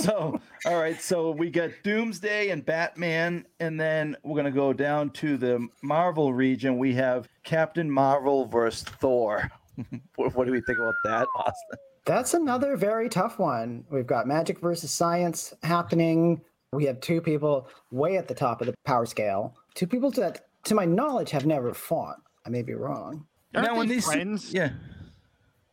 So 0.02 0.40
all 0.66 0.80
right, 0.80 1.02
so 1.02 1.32
we 1.32 1.50
got 1.50 1.72
Doomsday 1.84 2.50
and 2.50 2.66
Batman, 2.66 3.46
and 3.60 3.80
then 3.80 4.16
we're 4.24 4.36
gonna 4.38 4.52
go 4.52 4.74
down 4.74 5.10
to 5.12 5.38
the 5.38 5.68
Marvel 5.82 6.34
region. 6.34 6.78
We 6.78 6.94
have 6.96 7.28
Captain 7.44 7.90
Marvel 7.90 8.46
versus 8.46 8.84
Thor. 8.84 9.50
what, 10.16 10.36
what 10.36 10.46
do 10.46 10.52
we 10.52 10.62
think 10.62 10.78
about 10.80 10.94
that, 11.06 11.28
Austin? 11.36 11.80
That's 12.06 12.34
another 12.34 12.78
very 12.78 13.10
tough 13.10 13.38
one. 13.40 13.84
We've 13.90 14.08
got 14.08 14.28
magic 14.28 14.60
versus 14.60 14.92
science 14.92 15.54
happening. 15.64 16.42
We 16.72 16.86
have 16.86 17.02
two 17.02 17.20
people 17.22 17.68
way 17.92 18.18
at 18.18 18.28
the 18.28 18.34
top 18.36 18.62
of 18.62 18.68
the 18.68 18.74
power 18.86 19.06
scale. 19.06 19.56
Two 19.74 19.88
people 19.88 20.12
that, 20.12 20.46
to 20.66 20.76
my 20.76 20.86
knowledge, 20.86 21.32
have 21.32 21.46
never 21.46 21.74
fought. 21.74 22.18
I 22.46 22.50
may 22.50 22.62
be 22.62 22.74
wrong. 22.76 23.26
Aren't 23.56 23.68
Now, 23.68 23.76
when 23.78 23.88
they 23.88 23.96
these- 23.96 24.06
friends? 24.06 24.54
Yeah. 24.54 24.72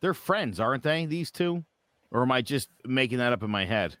They're 0.01 0.13
friends, 0.13 0.59
aren't 0.59 0.83
they? 0.83 1.05
These 1.05 1.31
two, 1.31 1.63
or 2.11 2.21
am 2.21 2.31
I 2.31 2.41
just 2.41 2.69
making 2.85 3.17
that 3.19 3.31
up 3.33 3.41
in 3.43 3.49
my 3.49 3.65
head? 3.65 3.97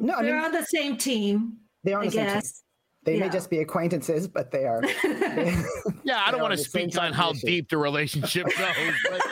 No, 0.00 0.14
I 0.14 0.22
They're 0.22 0.34
mean 0.36 0.44
on 0.44 0.52
the 0.52 0.64
same 0.64 0.96
team, 0.96 1.58
they 1.84 1.92
are 1.92 1.98
on 2.00 2.04
I 2.04 2.06
the 2.06 2.12
same 2.12 2.24
team. 2.26 2.34
guess. 2.34 2.62
They 3.04 3.18
may 3.18 3.28
just 3.30 3.48
be 3.48 3.58
acquaintances, 3.60 4.28
but 4.28 4.50
they 4.50 4.64
are. 4.66 4.82
Yeah, 6.04 6.22
I 6.26 6.30
don't 6.30 6.40
want 6.40 6.52
to 6.52 6.58
speak 6.58 6.96
on 6.98 7.12
how 7.12 7.32
deep 7.32 7.68
the 7.68 7.76
relationship 7.78 8.46
goes. 8.58 8.94
But 9.10 9.22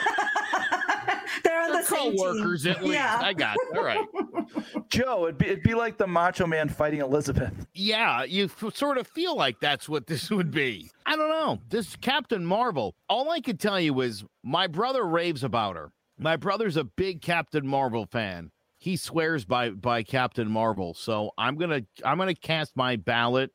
They're 1.43 1.61
on 1.61 1.71
they're 1.71 1.81
the 1.81 1.83
same 1.87 2.11
team. 2.11 2.17
co-workers 2.17 2.65
at 2.67 2.81
least. 2.83 2.93
Yeah. 2.93 3.19
I 3.21 3.33
got 3.33 3.55
it. 3.57 3.77
All 3.77 3.83
right. 3.83 4.05
Joe, 4.89 5.25
it'd 5.25 5.37
be, 5.37 5.47
it'd 5.47 5.63
be 5.63 5.73
like 5.73 5.97
the 5.97 6.07
Macho 6.07 6.45
Man 6.47 6.69
fighting 6.69 7.01
Elizabeth. 7.01 7.51
Yeah, 7.73 8.23
you 8.23 8.45
f- 8.45 8.75
sort 8.75 8.97
of 8.97 9.07
feel 9.07 9.35
like 9.35 9.59
that's 9.59 9.89
what 9.89 10.07
this 10.07 10.29
would 10.29 10.51
be. 10.51 10.89
I 11.05 11.15
don't 11.15 11.29
know. 11.29 11.59
This 11.69 11.95
Captain 11.95 12.45
Marvel. 12.45 12.95
All 13.09 13.29
I 13.31 13.39
can 13.41 13.57
tell 13.57 13.79
you 13.79 13.99
is 14.01 14.23
my 14.43 14.67
brother 14.67 15.03
raves 15.03 15.43
about 15.43 15.75
her. 15.75 15.91
My 16.17 16.35
brother's 16.35 16.77
a 16.77 16.83
big 16.83 17.21
Captain 17.21 17.67
Marvel 17.67 18.05
fan. 18.05 18.51
He 18.87 18.95
swears 18.95 19.43
by 19.43 19.71
by 19.71 20.01
Captain 20.01 20.49
Marvel. 20.49 20.93
So 20.93 21.31
I'm 21.37 21.57
gonna 21.57 21.81
I'm 22.05 22.17
gonna 22.17 22.33
cast 22.33 22.77
my 22.77 22.95
ballot 22.95 23.51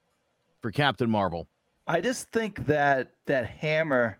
for 0.60 0.70
Captain 0.70 1.08
Marvel. 1.08 1.48
I 1.86 2.02
just 2.02 2.30
think 2.32 2.66
that 2.66 3.12
that 3.24 3.46
hammer 3.46 4.18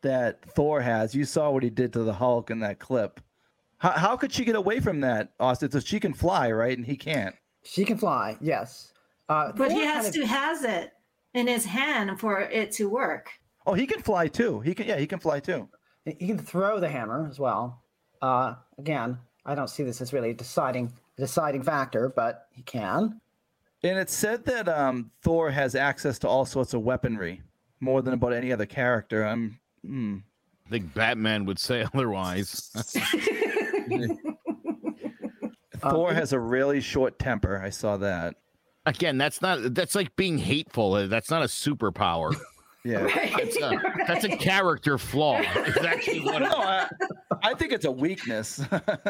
that 0.00 0.42
Thor 0.54 0.80
has, 0.80 1.14
you 1.14 1.26
saw 1.26 1.50
what 1.50 1.64
he 1.64 1.68
did 1.68 1.92
to 1.92 2.02
the 2.02 2.14
Hulk 2.14 2.50
in 2.50 2.60
that 2.60 2.78
clip. 2.78 3.20
How, 3.76 3.90
how 3.90 4.16
could 4.16 4.32
she 4.32 4.46
get 4.46 4.56
away 4.56 4.80
from 4.80 5.02
that, 5.02 5.34
Austin? 5.38 5.70
So 5.70 5.80
she 5.80 6.00
can 6.00 6.14
fly, 6.14 6.50
right? 6.50 6.78
And 6.78 6.86
he 6.86 6.96
can't. 6.96 7.34
she 7.62 7.84
can 7.84 7.98
fly, 7.98 8.38
yes. 8.40 8.94
Uh, 9.28 9.52
But 9.52 9.70
he 9.70 9.80
has 9.80 10.04
kind 10.04 10.06
of- 10.06 10.14
to 10.14 10.26
has 10.26 10.64
it 10.64 10.92
in 11.34 11.46
his 11.46 11.66
hand 11.66 12.18
for 12.18 12.40
it 12.40 12.72
to 12.72 12.88
work. 12.88 13.28
Oh, 13.66 13.74
he 13.74 13.86
can 13.86 14.00
fly 14.00 14.28
too. 14.28 14.60
He 14.60 14.74
can, 14.74 14.86
yeah, 14.86 14.96
he 14.96 15.06
can 15.06 15.18
fly 15.18 15.40
too. 15.40 15.68
He 16.06 16.26
can 16.26 16.38
throw 16.38 16.80
the 16.80 16.88
hammer 16.88 17.28
as 17.30 17.38
well. 17.38 17.82
Uh, 18.22 18.54
again, 18.78 19.18
I 19.46 19.54
don't 19.54 19.68
see 19.68 19.82
this 19.82 20.00
as 20.00 20.12
really 20.12 20.30
a 20.30 20.34
deciding 20.34 20.92
deciding 21.16 21.62
factor, 21.62 22.08
but 22.14 22.46
he 22.50 22.62
can. 22.62 23.20
And 23.82 23.98
it's 23.98 24.14
said 24.14 24.44
that 24.46 24.68
um, 24.68 25.10
Thor 25.22 25.50
has 25.50 25.74
access 25.74 26.18
to 26.20 26.28
all 26.28 26.46
sorts 26.46 26.72
of 26.72 26.80
weaponry, 26.82 27.42
more 27.80 28.00
than 28.00 28.14
about 28.14 28.32
any 28.32 28.52
other 28.52 28.66
character. 28.66 29.24
I'm. 29.24 29.58
Hmm. 29.84 30.18
I 30.66 30.70
think 30.70 30.94
Batman 30.94 31.44
would 31.44 31.58
say 31.58 31.82
otherwise. 31.94 32.70
Thor 35.80 36.10
Um, 36.10 36.14
has 36.14 36.32
a 36.32 36.40
really 36.40 36.80
short 36.80 37.18
temper. 37.18 37.60
I 37.62 37.68
saw 37.68 37.98
that. 37.98 38.36
Again, 38.86 39.18
that's 39.18 39.42
not 39.42 39.74
that's 39.74 39.94
like 39.94 40.16
being 40.16 40.38
hateful. 40.38 41.06
That's 41.08 41.30
not 41.30 41.42
a 41.42 41.46
superpower. 41.46 42.34
Yeah. 42.84 43.06
That's 43.38 43.56
a, 43.56 43.82
that's 44.06 44.24
a 44.24 44.28
character 44.36 44.98
flaw. 44.98 45.38
Is 45.40 45.76
actually 45.78 46.20
what 46.20 46.40
No, 46.42 46.50
I, 46.50 46.86
I 47.42 47.54
think 47.54 47.72
it's 47.72 47.86
a 47.86 47.90
weakness. 47.90 48.60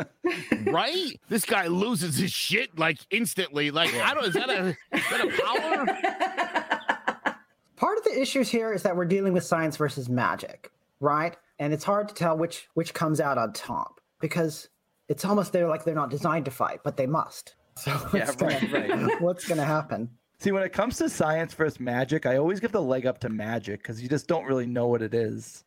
right? 0.67 1.21
This 1.29 1.45
guy 1.45 1.67
loses 1.67 2.17
his 2.17 2.31
shit 2.33 2.79
like 2.79 2.99
instantly. 3.11 3.73
Like 3.73 3.93
I 3.95 4.15
don't. 4.15 4.27
Is 4.27 4.35
that 4.35 4.49
a 4.49 4.69
is 4.93 5.03
that 5.11 5.21
a 5.21 5.29
power? 5.43 7.37
Part 7.77 7.99
of 7.99 8.05
the 8.05 8.21
issues 8.21 8.49
here 8.49 8.73
is 8.73 8.83
that 8.85 8.97
we're 8.97 9.05
dealing 9.05 9.33
with 9.33 9.43
science 9.45 9.77
versus 9.77 10.09
magic, 10.09 10.71
right? 11.01 11.37
And 11.59 11.73
it's 11.73 11.85
hard 11.85 12.09
to 12.09 12.15
tell 12.15 12.37
which 12.39 12.69
which 12.75 12.95
comes 12.95 13.21
out 13.21 13.39
on 13.39 13.53
top 13.53 14.01
because 14.21 14.69
it's 15.09 15.25
almost 15.25 15.53
they're 15.53 15.67
like 15.69 15.83
they're 15.85 15.95
not 15.97 16.11
designed 16.11 16.45
to 16.45 16.51
fight, 16.53 16.81
but 16.85 16.97
they 16.97 17.07
must. 17.07 17.57
So 17.77 17.91
Yeah, 18.15 18.27
what's 18.27 18.37
gonna, 18.37 18.61
right, 18.73 18.89
right. 18.91 19.21
what's 19.21 19.49
gonna 19.49 19.65
happen? 19.65 20.09
See, 20.39 20.53
when 20.53 20.63
it 20.63 20.73
comes 20.73 20.99
to 20.99 21.09
science 21.09 21.55
versus 21.55 21.81
magic, 21.81 22.27
I 22.27 22.37
always 22.37 22.61
give 22.61 22.73
the 22.73 22.83
leg 22.83 23.07
up 23.07 23.19
to 23.21 23.29
magic 23.29 23.83
because 23.83 24.03
you 24.03 24.09
just 24.09 24.27
don't 24.27 24.45
really 24.45 24.67
know 24.67 24.89
what 24.89 25.03
it 25.03 25.15
is. 25.15 25.65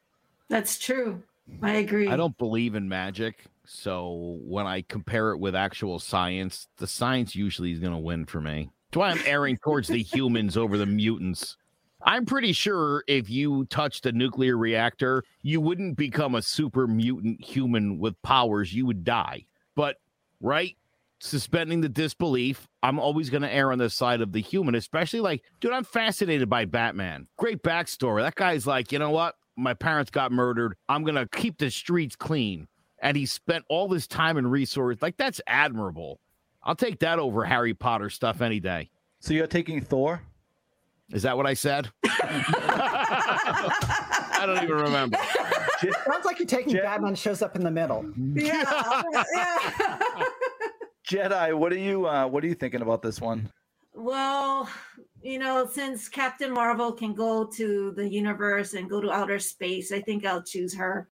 That's 0.49 0.78
true. 0.78 1.24
I 1.61 1.74
agree. 1.74 2.07
I 2.07 2.15
don't 2.15 2.38
believe 2.38 2.76
in 2.76 2.88
magic. 2.88 3.45
So 3.65 4.38
when 4.41 4.68
I 4.68 4.82
compare 4.82 5.32
it 5.32 5.39
with 5.39 5.55
actual 5.55 5.99
science, 5.99 6.68
the 6.78 6.88
science 6.88 7.36
usually 7.36 7.72
is 7.72 7.80
going 7.80 7.93
to 7.93 7.97
win 7.99 8.26
for 8.26 8.41
me. 8.41 8.70
That's 8.89 8.97
why 8.97 9.09
I'm 9.09 9.22
erring 9.26 9.57
towards 9.63 9.88
the 9.88 10.01
humans 10.01 10.57
over 10.57 10.78
the 10.78 10.86
mutants. 10.86 11.57
I'm 12.03 12.26
pretty 12.26 12.53
sure 12.53 13.03
if 13.07 13.30
you 13.30 13.65
touched 13.65 14.05
a 14.05 14.11
nuclear 14.11 14.57
reactor, 14.57 15.24
you 15.41 15.59
wouldn't 15.59 15.97
become 15.97 16.36
a 16.36 16.41
super 16.41 16.88
mutant 16.88 17.43
human 17.43 17.97
with 17.97 18.22
powers. 18.22 18.74
You 18.74 18.86
would 18.86 19.03
die. 19.03 19.45
But, 19.76 19.97
right? 20.39 20.78
Suspending 21.20 21.82
the 21.82 21.89
disbelief, 21.89 22.68
I'm 22.84 22.99
always 22.99 23.32
going 23.32 23.41
to 23.41 23.51
err 23.51 23.72
on 23.72 23.80
the 23.80 23.89
side 23.89 24.22
of 24.22 24.32
the 24.32 24.39
human, 24.41 24.76
especially 24.76 25.20
like, 25.20 25.41
dude, 25.59 25.74
I'm 25.74 25.84
fascinated 25.84 26.47
by 26.49 26.65
Batman. 26.65 27.28
Great 27.38 27.63
backstory. 27.63 28.22
That 28.22 28.36
guy's 28.36 28.68
like, 28.68 28.91
you 28.91 28.99
know 28.99 29.09
what? 29.09 29.34
My 29.55 29.74
parents 29.74 30.11
got 30.11 30.32
murdered. 30.32 30.76
I'm 30.88 31.03
going 31.03 31.15
to 31.15 31.28
keep 31.28 31.57
the 31.57 31.72
streets 31.72 32.15
clean. 32.15 32.68
And 32.99 33.18
he 33.18 33.26
spent 33.26 33.65
all 33.68 33.88
this 33.88 34.05
time 34.05 34.38
and 34.38 34.51
resource. 34.51 34.97
Like, 35.01 35.18
that's 35.18 35.41
admirable. 35.47 36.20
I'll 36.63 36.76
take 36.76 36.99
that 36.99 37.18
over 37.18 37.43
Harry 37.45 37.74
Potter 37.74 38.11
stuff 38.11 38.41
any 38.41 38.59
day. 38.59 38.91
So 39.20 39.34
you're 39.34 39.47
taking 39.47 39.82
Thor? 39.82 40.22
Is 41.11 41.24
that 41.24 41.36
what 41.38 41.47
I 41.47 41.53
said? 41.55 41.89
I 42.03 42.34
don't 44.45 44.61
even 44.63 44.76
remember. 44.76 45.18
Sounds 46.05 46.26
like 46.26 46.38
you're 46.39 46.47
taking 46.47 46.74
Jet- 46.74 46.84
Batman 46.84 47.15
shows 47.15 47.41
up 47.41 47.55
in 47.55 47.63
the 47.63 47.72
middle. 47.72 48.05
yeah. 48.36 49.01
yeah. 49.34 50.24
Jetai, 51.08 51.58
what 51.58 51.72
are 51.72 51.78
you 51.78 52.05
uh, 52.05 52.28
what 52.28 52.43
are 52.43 52.47
you 52.47 52.55
thinking 52.55 52.82
about 52.82 53.01
this 53.01 53.22
one? 53.22 53.49
Well, 53.93 54.70
you 55.22 55.39
know, 55.39 55.68
since 55.72 56.10
Captain 56.10 56.53
Marvel 56.53 56.91
can 56.91 57.14
go 57.14 57.45
to 57.55 57.93
the 57.95 58.08
universe 58.08 58.74
and 58.74 58.89
go 58.89 59.01
to 59.01 59.12
outer 59.12 59.39
space, 59.39 59.91
I 59.91 60.01
think 60.01 60.26
I'll 60.26 60.43
choose 60.43 60.76
her. 60.76 61.10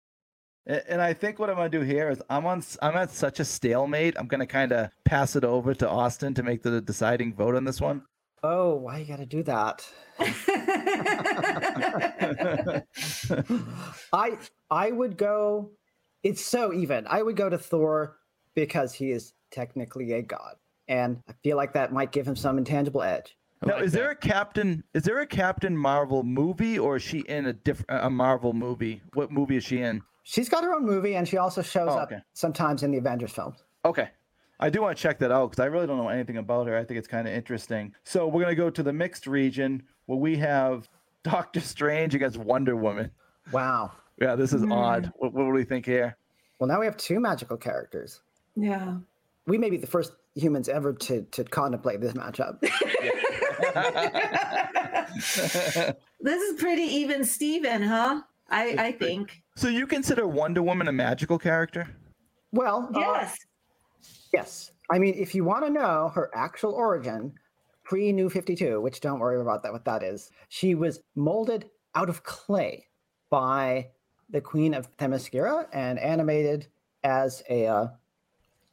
And 0.67 1.01
I 1.01 1.15
think 1.15 1.39
what 1.39 1.49
I'm 1.49 1.57
gonna 1.57 1.71
do 1.71 1.81
here 1.81 2.11
is 2.11 2.21
I'm 2.29 2.45
on 2.45 2.63
I'm 2.83 2.97
at 2.97 3.11
such 3.11 3.41
a 3.41 3.45
stalemate. 3.45 4.15
I'm 4.19 4.27
gonna 4.27 4.47
kind 4.47 4.73
of 4.73 4.91
pass 5.07 5.37
it 5.37 5.45
over 5.45 5.75
to 5.75 5.89
Austin 5.89 6.35
to 6.35 6.43
make 6.43 6.63
the 6.63 6.83
deciding 6.83 7.35
vote 7.35 7.55
on 7.55 7.65
this 7.65 7.81
one. 7.81 8.03
Oh, 8.43 8.75
why 8.75 8.99
you 8.99 9.07
got 9.07 9.17
to 9.17 9.27
do 9.27 9.43
that? 9.45 9.89
I 14.13 14.39
I 14.71 14.93
would 14.93 15.17
go. 15.17 15.71
It's 16.23 16.45
so 16.45 16.73
even. 16.73 17.07
I 17.09 17.23
would 17.23 17.37
go 17.37 17.49
to 17.49 17.59
Thor 17.59 18.19
because 18.55 18.93
he 18.93 19.11
is 19.11 19.33
technically 19.51 20.13
a 20.13 20.23
god, 20.23 20.57
and 20.89 21.23
I 21.29 21.33
feel 21.43 21.57
like 21.57 21.73
that 21.75 21.93
might 21.93 22.13
give 22.13 22.27
him 22.27 22.37
some 22.37 22.59
intangible 22.59 23.03
edge. 23.03 23.37
Now, 23.65 23.75
like 23.75 23.85
is 23.85 23.93
that. 23.93 23.99
there 23.99 24.11
a 24.11 24.17
Captain? 24.17 24.85
Is 24.95 25.03
there 25.03 25.21
a 25.21 25.27
Captain 25.27 25.77
Marvel 25.77 26.23
movie, 26.23 26.79
or 26.79 26.97
is 26.97 27.03
she 27.03 27.21
in 27.21 27.47
a 27.47 27.53
different 27.53 28.05
a 28.05 28.11
Marvel 28.11 28.53
movie? 28.53 29.03
What 29.15 29.33
movie 29.33 29.57
is 29.57 29.65
she 29.65 29.81
in? 29.81 30.03
She's 30.23 30.49
got 30.49 30.63
her 30.63 30.75
own 30.75 30.85
movie, 30.85 31.17
and 31.17 31.27
she 31.27 31.39
also 31.39 31.63
shows 31.63 31.89
Oh, 31.91 31.99
up 31.99 32.13
sometimes 32.35 32.83
in 32.83 32.91
the 32.91 32.99
Avengers 32.99 33.33
films. 33.33 33.65
Okay. 33.85 34.11
I 34.61 34.71
do 34.71 34.83
want 34.83 34.97
to 34.97 35.03
check 35.03 35.19
that 35.21 35.31
out 35.31 35.51
because 35.51 35.63
I 35.63 35.67
really 35.67 35.87
don't 35.87 35.99
know 35.99 36.09
anything 36.09 36.37
about 36.37 36.67
her. 36.67 36.77
I 36.77 36.85
think 36.85 36.99
it's 36.99 37.09
kind 37.09 37.29
of 37.29 37.35
interesting. 37.35 37.95
So 38.05 38.27
we're 38.27 38.43
gonna 38.43 38.55
go 38.55 38.71
to 38.71 38.83
the 38.83 38.93
mixed 38.93 39.27
region 39.27 39.83
where 40.07 40.19
we 40.19 40.37
have 40.37 40.89
Doctor 41.25 41.61
Strange 41.61 42.15
against 42.15 42.37
Wonder 42.37 42.77
Woman. 42.77 43.11
Wow. 43.53 43.93
Yeah, 44.21 44.35
this 44.35 44.53
is 44.53 44.63
hmm. 44.63 44.73
odd. 44.73 45.13
What, 45.17 45.33
what 45.33 45.45
do 45.45 45.51
we 45.51 45.65
think 45.65 45.87
here? 45.87 46.17
Well, 46.59 46.69
now 46.69 46.81
we 46.81 46.87
have 46.87 46.97
two 46.97 47.21
magical 47.21 47.57
characters. 47.57 48.21
yeah. 48.57 48.97
We 49.49 49.59
may 49.59 49.71
be 49.71 49.79
the 49.79 49.87
first 49.87 50.13
humans 50.35 50.69
ever 50.69 50.93
to 50.93 51.23
to 51.23 51.45
contemplate 51.45 52.01
this 52.01 52.13
matchup. 52.13 52.59
This 56.21 56.43
is 56.43 56.61
pretty 56.61 56.83
even 56.83 57.25
Steven, 57.25 57.83
huh? 57.83 58.23
I, 58.51 58.77
I 58.79 58.93
think. 58.93 59.43
So 59.57 59.69
you 59.69 59.87
consider 59.87 60.27
Wonder 60.27 60.63
Woman 60.63 60.89
a 60.89 60.93
magical 60.93 61.39
character? 61.39 61.89
Well, 62.53 62.91
uh, 62.95 63.01
Yes. 63.01 63.37
Yes. 64.33 64.73
I 64.91 64.99
mean, 64.99 65.15
if 65.17 65.35
you 65.35 65.45
want 65.45 65.65
to 65.65 65.71
know 65.71 66.11
her 66.15 66.31
actual 66.35 66.73
origin, 66.73 67.33
pre 67.85 68.13
New 68.13 68.31
52, 68.31 68.81
which 68.81 69.01
don't 69.01 69.19
worry 69.19 69.41
about 69.41 69.63
that, 69.63 69.73
what 69.73 69.85
that 69.85 70.03
is, 70.03 70.31
she 70.49 70.75
was 70.75 71.01
molded 71.15 71.69
out 71.95 72.09
of 72.09 72.23
clay 72.23 72.87
by 73.31 73.89
the 74.31 74.41
Queen 74.41 74.75
of 74.75 74.95
Themyscira 74.97 75.67
and 75.73 75.99
animated 75.99 76.69
as 77.05 77.43
a 77.49 77.67
uh, 77.67 77.89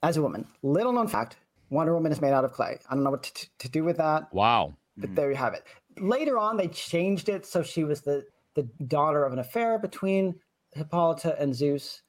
as 0.06 0.18
a 0.18 0.22
woman. 0.22 0.48
Little 0.64 0.92
known 0.94 1.08
fact: 1.08 1.38
Wonder 1.70 1.94
Woman 1.94 2.12
is 2.12 2.22
made 2.22 2.32
out 2.34 2.46
of 2.46 2.52
clay. 2.54 2.78
I 2.90 2.94
don't 2.96 3.04
know 3.04 3.12
what 3.12 3.24
to, 3.24 3.34
to- 3.34 3.50
to 3.60 3.70
do 3.70 3.84
with 3.84 3.98
that, 3.98 4.34
Wow. 4.34 4.76
but 4.98 5.16
there 5.16 5.30
you 5.30 5.36
have 5.38 5.54
it. 5.54 5.64
Later 5.98 6.38
on, 6.38 6.58
they 6.58 6.68
changed 6.68 7.30
it 7.30 7.46
so 7.46 7.64
she 7.64 7.84
was 7.84 8.02
the 8.02 8.26
the 8.56 8.64
daughter 8.88 9.24
of 9.26 9.34
an 9.34 9.40
affair 9.40 9.78
between 9.80 10.36
Hippolyta 10.72 11.36
and 11.42 11.54
Zeus, 11.56 12.04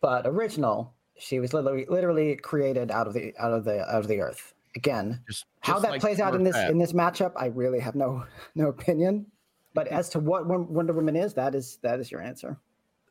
but 0.00 0.26
original 0.26 0.94
she 1.18 1.40
was 1.40 1.52
literally 1.52 1.86
literally 1.88 2.36
created 2.36 2.90
out 2.90 3.06
of 3.06 3.14
the 3.14 3.34
out 3.38 3.52
of 3.52 3.64
the 3.64 3.80
out 3.88 4.00
of 4.00 4.08
the 4.08 4.20
earth. 4.20 4.54
Again, 4.74 5.20
Just, 5.28 5.44
how 5.60 5.78
that 5.80 5.90
like 5.92 6.00
plays 6.00 6.18
out 6.18 6.34
in 6.34 6.42
this 6.44 6.56
Fat. 6.56 6.70
in 6.70 6.78
this 6.78 6.92
matchup, 6.94 7.32
I 7.36 7.46
really 7.46 7.80
have 7.80 7.94
no 7.94 8.24
no 8.54 8.68
opinion. 8.68 9.26
But 9.74 9.88
as 9.88 10.08
to 10.10 10.18
what 10.18 10.46
Wonder 10.46 10.92
Woman 10.92 11.16
is, 11.16 11.32
that 11.34 11.54
is 11.54 11.78
that 11.82 11.98
is 12.00 12.10
your 12.10 12.20
answer. 12.22 12.58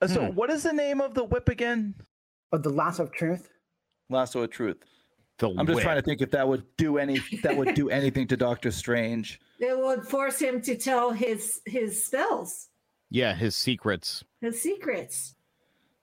Uh, 0.01 0.07
So 0.07 0.19
Hmm. 0.27 0.35
what 0.35 0.49
is 0.49 0.63
the 0.63 0.73
name 0.73 1.01
of 1.01 1.13
the 1.13 1.23
whip 1.23 1.49
again? 1.49 1.95
Of 2.51 2.63
the 2.63 2.69
lasso 2.69 3.03
of 3.03 3.11
truth. 3.11 3.49
Lasso 4.11 4.41
of 4.43 4.49
Truth. 4.51 4.77
The 5.37 5.49
I'm 5.57 5.65
just 5.65 5.81
trying 5.81 5.95
to 5.95 6.01
think 6.03 6.21
if 6.21 6.29
that 6.31 6.47
would 6.47 6.63
do 6.77 6.97
any 6.99 7.19
that 7.41 7.55
would 7.57 7.73
do 7.73 7.89
anything 7.89 8.27
to 8.27 8.37
Doctor 8.37 8.69
Strange. 8.71 9.39
It 9.59 9.77
would 9.77 10.03
force 10.05 10.39
him 10.39 10.61
to 10.61 10.75
tell 10.77 11.11
his 11.11 11.61
his 11.65 12.03
spells, 12.05 12.67
Yeah, 13.09 13.33
his 13.33 13.55
secrets. 13.55 14.23
his 14.41 14.61
secrets. 14.61 15.35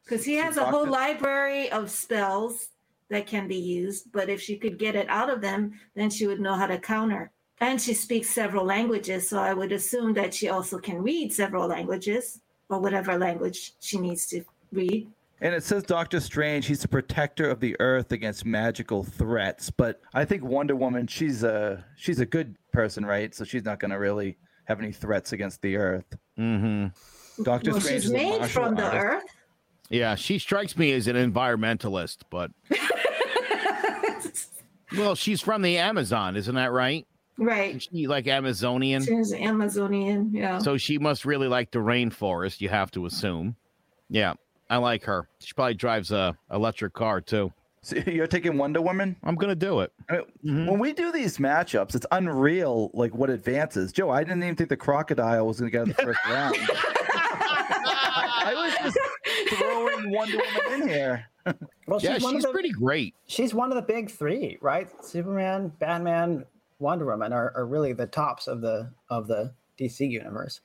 Because 0.04 0.24
he 0.24 0.34
has 0.34 0.56
a 0.56 0.64
whole 0.64 0.86
Doctor- 0.86 0.90
library 0.90 1.70
of 1.70 1.90
spells 1.90 2.70
that 3.10 3.26
can 3.26 3.46
be 3.46 3.56
used, 3.56 4.10
but 4.10 4.28
if 4.28 4.40
she 4.40 4.56
could 4.56 4.78
get 4.78 4.96
it 4.96 5.08
out 5.08 5.30
of 5.30 5.40
them, 5.40 5.72
then 5.94 6.10
she 6.10 6.26
would 6.26 6.40
know 6.40 6.54
how 6.54 6.66
to 6.66 6.78
counter. 6.78 7.30
And 7.60 7.80
she 7.80 7.92
speaks 7.94 8.30
several 8.30 8.64
languages, 8.64 9.28
so 9.28 9.38
I 9.38 9.52
would 9.52 9.72
assume 9.72 10.14
that 10.14 10.32
she 10.34 10.48
also 10.48 10.78
can 10.78 11.02
read 11.02 11.32
several 11.32 11.66
languages 11.68 12.40
or 12.70 12.80
whatever 12.80 13.18
language 13.18 13.74
she 13.80 13.98
needs 13.98 14.26
to 14.28 14.44
read. 14.72 15.08
And 15.40 15.54
it 15.54 15.62
says 15.62 15.84
Doctor 15.84 16.18
Strange, 16.18 16.66
he's 16.66 16.82
the 16.82 16.88
protector 16.88 17.48
of 17.48 17.60
the 17.60 17.76
earth 17.80 18.10
against 18.10 18.44
magical 18.44 19.04
threats. 19.04 19.70
But 19.70 20.00
I 20.12 20.24
think 20.24 20.42
Wonder 20.42 20.74
Woman, 20.74 21.06
she's 21.06 21.44
a 21.44 21.84
she's 21.96 22.18
a 22.18 22.26
good 22.26 22.56
person, 22.72 23.06
right? 23.06 23.34
So 23.34 23.44
she's 23.44 23.64
not 23.64 23.78
gonna 23.78 23.98
really 23.98 24.36
have 24.64 24.80
any 24.80 24.92
threats 24.92 25.32
against 25.32 25.62
the 25.62 25.76
earth. 25.76 26.16
Mm-hmm. 26.38 27.42
Doctor 27.42 27.70
well, 27.70 27.80
Strange 27.80 28.02
she's 28.02 28.04
is 28.06 28.10
a 28.10 28.14
made 28.14 28.40
martial 28.40 28.48
from 28.48 28.74
the 28.74 28.84
artist. 28.84 29.04
earth. 29.04 29.24
Yeah, 29.90 30.16
she 30.16 30.38
strikes 30.38 30.76
me 30.76 30.92
as 30.92 31.06
an 31.06 31.16
environmentalist, 31.16 32.18
but 32.30 32.50
well, 34.98 35.14
she's 35.14 35.40
from 35.40 35.62
the 35.62 35.78
Amazon, 35.78 36.36
isn't 36.36 36.54
that 36.56 36.72
right? 36.72 37.06
right. 37.38 37.76
Is 37.76 37.88
she 37.90 38.06
like 38.06 38.26
Amazonian? 38.26 39.04
She's 39.04 39.32
Amazonian. 39.32 40.30
Yeah. 40.34 40.58
So 40.58 40.76
she 40.76 40.98
must 40.98 41.24
really 41.24 41.48
like 41.48 41.70
the 41.70 41.78
rainforest, 41.78 42.60
you 42.60 42.68
have 42.68 42.90
to 42.90 43.06
assume. 43.06 43.56
Yeah, 44.10 44.34
I 44.70 44.76
like 44.76 45.04
her. 45.04 45.28
She 45.40 45.52
probably 45.54 45.74
drives 45.74 46.10
a 46.12 46.36
electric 46.52 46.92
car 46.92 47.20
too. 47.20 47.52
So 47.82 47.96
you're 48.06 48.26
taking 48.26 48.58
Wonder 48.58 48.80
Woman? 48.82 49.16
I'm 49.24 49.34
gonna 49.36 49.54
do 49.54 49.80
it. 49.80 49.92
I 50.10 50.12
mean, 50.14 50.22
Mhm. 50.44 50.70
When 50.70 50.78
we 50.78 50.92
do 50.92 51.10
these 51.12 51.38
matchups, 51.38 51.94
it's 51.94 52.06
unreal 52.10 52.90
like 52.92 53.14
what 53.14 53.30
advances. 53.30 53.92
Joe, 53.92 54.10
I 54.10 54.24
didn't 54.24 54.42
even 54.42 54.56
think 54.56 54.68
the 54.68 54.76
crocodile 54.76 55.46
was 55.46 55.58
gonna 55.58 55.70
get 55.70 55.82
out 55.82 55.88
of 55.90 55.96
the 55.96 56.02
first 56.02 56.20
round. 56.28 56.56
I 57.20 58.52
was 58.82 58.92
just 58.94 59.58
throwing 59.58 60.10
Wonder 60.10 60.38
Woman 60.38 60.82
in 60.82 60.88
here. 60.88 61.28
Well, 61.86 62.00
Yeah, 62.02 62.14
she's 62.14 62.22
one 62.22 62.34
she's 62.34 62.44
of 62.44 62.48
the 62.50 62.52
pretty 62.52 62.70
great. 62.72 63.14
she's 63.26 63.54
one 63.54 63.70
of 63.70 63.76
the 63.76 63.82
big 63.82 64.10
three, 64.10 64.58
right? 64.60 64.88
Superman, 65.04 65.72
Batman, 65.78 66.44
Wonder 66.78 67.06
Woman 67.06 67.32
are, 67.32 67.52
are 67.56 67.66
really 67.66 67.92
the 67.92 68.06
tops 68.06 68.46
of 68.46 68.60
the 68.60 68.90
of 69.08 69.26
the 69.28 69.52
DC 69.78 70.08
universe. 70.10 70.60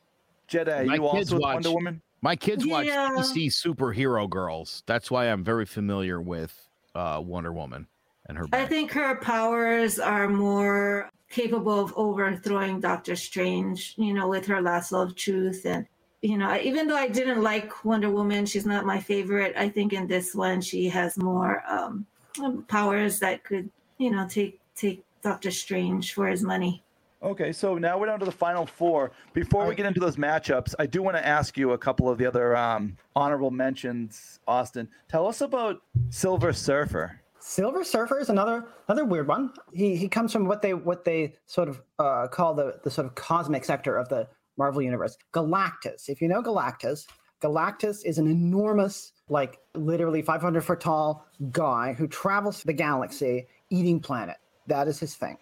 Jetai, 0.49 0.85
My 0.85 0.95
you 0.95 1.05
also 1.05 1.35
with 1.35 1.41
watch- 1.41 1.53
Wonder 1.55 1.71
Woman? 1.71 2.01
My 2.23 2.37
kids 2.37 2.65
watch 2.65 2.85
Yeah. 2.85 3.09
DC 3.17 3.47
superhero 3.47 4.29
girls. 4.29 4.81
That's 4.85 5.11
why 5.11 5.25
I'm 5.25 5.43
very 5.43 5.65
familiar 5.65 6.21
with 6.21 6.69
uh, 6.95 7.21
Wonder 7.21 7.51
Woman 7.51 7.85
and 8.29 8.37
her. 8.37 8.47
I 8.53 8.65
think 8.65 8.93
her 8.93 9.15
powers 9.15 9.99
are 9.99 10.29
more 10.29 11.09
capable 11.29 11.77
of 11.81 11.93
overthrowing 11.97 12.79
Doctor 12.79 13.17
Strange, 13.17 13.95
you 13.97 14.13
know, 14.13 14.29
with 14.29 14.45
her 14.45 14.61
lasso 14.61 15.01
of 15.01 15.15
truth. 15.15 15.65
And, 15.65 15.85
you 16.21 16.37
know, 16.37 16.57
even 16.63 16.87
though 16.87 16.95
I 16.95 17.09
didn't 17.09 17.43
like 17.43 17.83
Wonder 17.83 18.09
Woman, 18.09 18.45
she's 18.45 18.65
not 18.65 18.85
my 18.85 19.01
favorite. 19.01 19.53
I 19.57 19.67
think 19.67 19.91
in 19.91 20.07
this 20.07 20.33
one, 20.33 20.61
she 20.61 20.87
has 20.87 21.17
more 21.17 21.61
um, 21.67 22.05
um, 22.41 22.63
powers 22.69 23.19
that 23.19 23.43
could, 23.43 23.69
you 23.97 24.11
know, 24.11 24.25
take 24.29 24.61
take 24.75 25.03
Doctor 25.21 25.51
Strange 25.51 26.13
for 26.13 26.27
his 26.27 26.41
money. 26.41 26.82
Okay, 27.23 27.53
so 27.53 27.77
now 27.77 27.97
we're 27.97 28.07
down 28.07 28.19
to 28.19 28.25
the 28.25 28.31
final 28.33 28.65
four. 28.65 29.13
Before 29.31 29.65
we 29.65 29.75
get 29.75 29.85
into 29.85 30.01
those 30.01 30.17
matchups, 30.17 30.75
I 30.77 30.85
do 30.85 31.01
want 31.01 31.15
to 31.15 31.25
ask 31.25 31.57
you 31.57 31.71
a 31.71 31.77
couple 31.77 32.09
of 32.09 32.17
the 32.17 32.25
other 32.25 32.53
um, 32.57 32.97
honorable 33.15 33.49
mentions. 33.49 34.41
Austin, 34.45 34.89
tell 35.07 35.25
us 35.25 35.39
about 35.39 35.81
Silver 36.09 36.51
Surfer. 36.51 37.21
Silver 37.39 37.85
Surfer 37.85 38.19
is 38.19 38.29
another 38.29 38.65
another 38.89 39.05
weird 39.05 39.29
one. 39.29 39.53
He 39.73 39.95
he 39.95 40.09
comes 40.09 40.33
from 40.33 40.47
what 40.47 40.61
they 40.61 40.73
what 40.73 41.05
they 41.05 41.35
sort 41.45 41.69
of 41.69 41.81
uh, 41.97 42.27
call 42.27 42.53
the 42.53 42.79
the 42.83 42.91
sort 42.91 43.07
of 43.07 43.15
cosmic 43.15 43.63
sector 43.63 43.95
of 43.95 44.09
the 44.09 44.27
Marvel 44.57 44.81
universe, 44.81 45.17
Galactus. 45.33 46.09
If 46.09 46.21
you 46.21 46.27
know 46.27 46.43
Galactus, 46.43 47.05
Galactus 47.41 48.05
is 48.05 48.17
an 48.17 48.27
enormous, 48.27 49.13
like 49.29 49.59
literally 49.75 50.21
500 50.21 50.61
foot 50.61 50.81
tall 50.81 51.25
guy 51.51 51.93
who 51.93 52.07
travels 52.07 52.63
the 52.63 52.73
galaxy 52.73 53.47
eating 53.69 54.01
planet. 54.01 54.37
That 54.67 54.89
is 54.89 54.99
his 54.99 55.15
thing. 55.15 55.37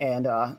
And 0.00 0.26
uh, 0.26 0.54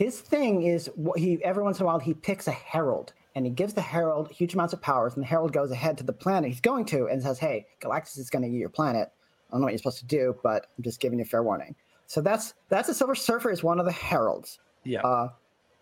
his 0.00 0.18
thing 0.20 0.62
is 0.62 0.90
what 0.96 1.18
he 1.18 1.42
every 1.44 1.62
once 1.62 1.78
in 1.78 1.84
a 1.84 1.86
while 1.86 1.98
he 2.00 2.14
picks 2.14 2.48
a 2.48 2.52
herald 2.52 3.12
and 3.34 3.44
he 3.44 3.52
gives 3.52 3.74
the 3.74 3.80
herald 3.82 4.30
huge 4.30 4.54
amounts 4.54 4.72
of 4.72 4.80
powers, 4.82 5.14
and 5.14 5.22
the 5.22 5.26
herald 5.28 5.52
goes 5.52 5.70
ahead 5.70 5.96
to 5.98 6.04
the 6.04 6.12
planet 6.12 6.50
he's 6.50 6.60
going 6.60 6.84
to 6.86 7.06
and 7.06 7.22
says, 7.22 7.38
"Hey, 7.38 7.66
Galactus 7.80 8.18
is 8.18 8.30
going 8.30 8.42
to 8.42 8.48
eat 8.48 8.58
your 8.58 8.68
planet. 8.70 9.12
I 9.12 9.52
don't 9.52 9.60
know 9.60 9.66
what 9.66 9.72
you're 9.72 9.78
supposed 9.78 9.98
to 10.00 10.06
do, 10.06 10.34
but 10.42 10.66
I'm 10.76 10.82
just 10.82 11.00
giving 11.00 11.18
you 11.20 11.24
fair 11.24 11.42
warning." 11.42 11.76
So 12.06 12.20
that's 12.20 12.54
that's 12.70 12.88
a 12.88 12.94
Silver 12.94 13.14
Surfer 13.14 13.50
is 13.52 13.62
one 13.62 13.78
of 13.78 13.84
the 13.86 13.92
heralds, 13.92 14.58
Yeah. 14.84 15.02
uh, 15.02 15.28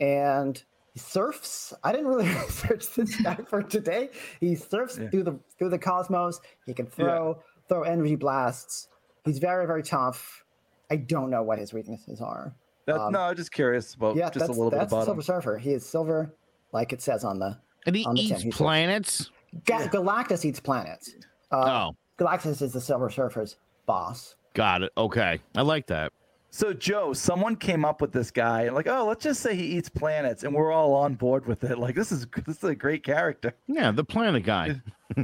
and 0.00 0.62
he 0.92 1.00
surfs. 1.00 1.72
I 1.84 1.92
didn't 1.92 2.08
really 2.08 2.28
research 2.44 2.90
this 2.94 3.16
guy 3.20 3.36
for 3.46 3.62
today. 3.62 4.10
He 4.40 4.54
surfs 4.56 4.98
Yeah. 4.98 5.08
through 5.10 5.22
the 5.22 5.38
through 5.58 5.70
the 5.70 5.78
cosmos. 5.78 6.40
He 6.66 6.74
can 6.74 6.86
throw 6.86 7.40
throw 7.68 7.82
energy 7.82 8.16
blasts. 8.16 8.88
He's 9.24 9.38
very 9.38 9.66
very 9.66 9.82
tough. 9.82 10.44
I 10.90 10.96
don't 10.96 11.30
know 11.30 11.42
what 11.42 11.58
his 11.58 11.72
weaknesses 11.72 12.20
are. 12.20 12.54
That, 12.88 12.98
um, 12.98 13.12
no, 13.12 13.20
I'm 13.20 13.36
just 13.36 13.52
curious 13.52 13.92
about 13.92 14.16
Yeah, 14.16 14.30
just 14.30 14.46
a 14.46 14.48
little 14.48 14.70
bit 14.70 14.78
that's 14.78 14.90
the 14.90 14.96
about 14.96 15.04
Silver 15.04 15.18
him. 15.18 15.22
Surfer. 15.22 15.58
He 15.58 15.72
is 15.72 15.84
silver, 15.84 16.34
like 16.72 16.94
it 16.94 17.02
says 17.02 17.22
on 17.22 17.38
the. 17.38 17.58
And 17.86 17.94
he 17.94 18.04
On 18.06 18.14
the 18.14 18.26
tin, 18.26 18.46
eats 18.46 18.56
planets. 18.56 19.30
Ga- 19.66 19.88
Galactus 19.88 20.44
eats 20.46 20.58
planets. 20.58 21.14
Uh, 21.52 21.90
oh, 21.90 21.96
Galactus 22.18 22.62
is 22.62 22.72
the 22.72 22.80
Silver 22.80 23.10
Surfer's 23.10 23.56
boss. 23.84 24.36
got 24.54 24.82
it. 24.82 24.90
Okay, 24.96 25.38
I 25.54 25.60
like 25.60 25.86
that. 25.88 26.12
So 26.50 26.72
Joe, 26.72 27.12
someone 27.12 27.56
came 27.56 27.84
up 27.84 28.00
with 28.00 28.10
this 28.10 28.30
guy 28.30 28.62
and 28.62 28.74
like, 28.74 28.86
oh, 28.88 29.04
let's 29.06 29.22
just 29.22 29.40
say 29.42 29.54
he 29.54 29.64
eats 29.64 29.90
planets, 29.90 30.44
and 30.44 30.54
we're 30.54 30.72
all 30.72 30.94
on 30.94 31.14
board 31.14 31.44
with 31.44 31.64
it. 31.64 31.78
Like, 31.78 31.94
this 31.94 32.10
is 32.10 32.26
this 32.46 32.56
is 32.56 32.64
a 32.64 32.74
great 32.74 33.04
character. 33.04 33.52
Yeah, 33.66 33.90
the 33.90 34.02
planet 34.04 34.44
guy. 34.44 34.80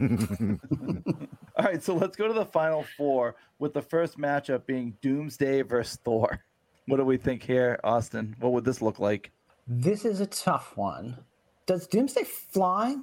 All 1.57 1.65
right, 1.65 1.83
so 1.83 1.95
let's 1.95 2.17
go 2.17 2.27
to 2.27 2.35
the 2.35 2.45
final 2.45 2.85
four 2.97 3.37
with 3.59 3.73
the 3.75 3.83
first 3.83 4.19
matchup 4.19 4.67
being 4.67 4.97
Doomsday 5.01 5.63
versus 5.63 5.99
Thor. 6.05 6.41
What 6.87 6.99
do 6.99 7.05
we 7.05 7.17
think 7.17 7.43
here, 7.43 7.81
Austin? 7.83 8.37
What 8.41 8.53
would 8.53 8.65
this 8.65 8.83
look 8.83 8.99
like? 8.99 9.31
This 9.67 10.05
is 10.05 10.21
a 10.21 10.27
tough 10.27 10.77
one. 10.77 11.17
Does 11.67 11.87
Doomsday 11.87 12.25
fly? 12.25 12.97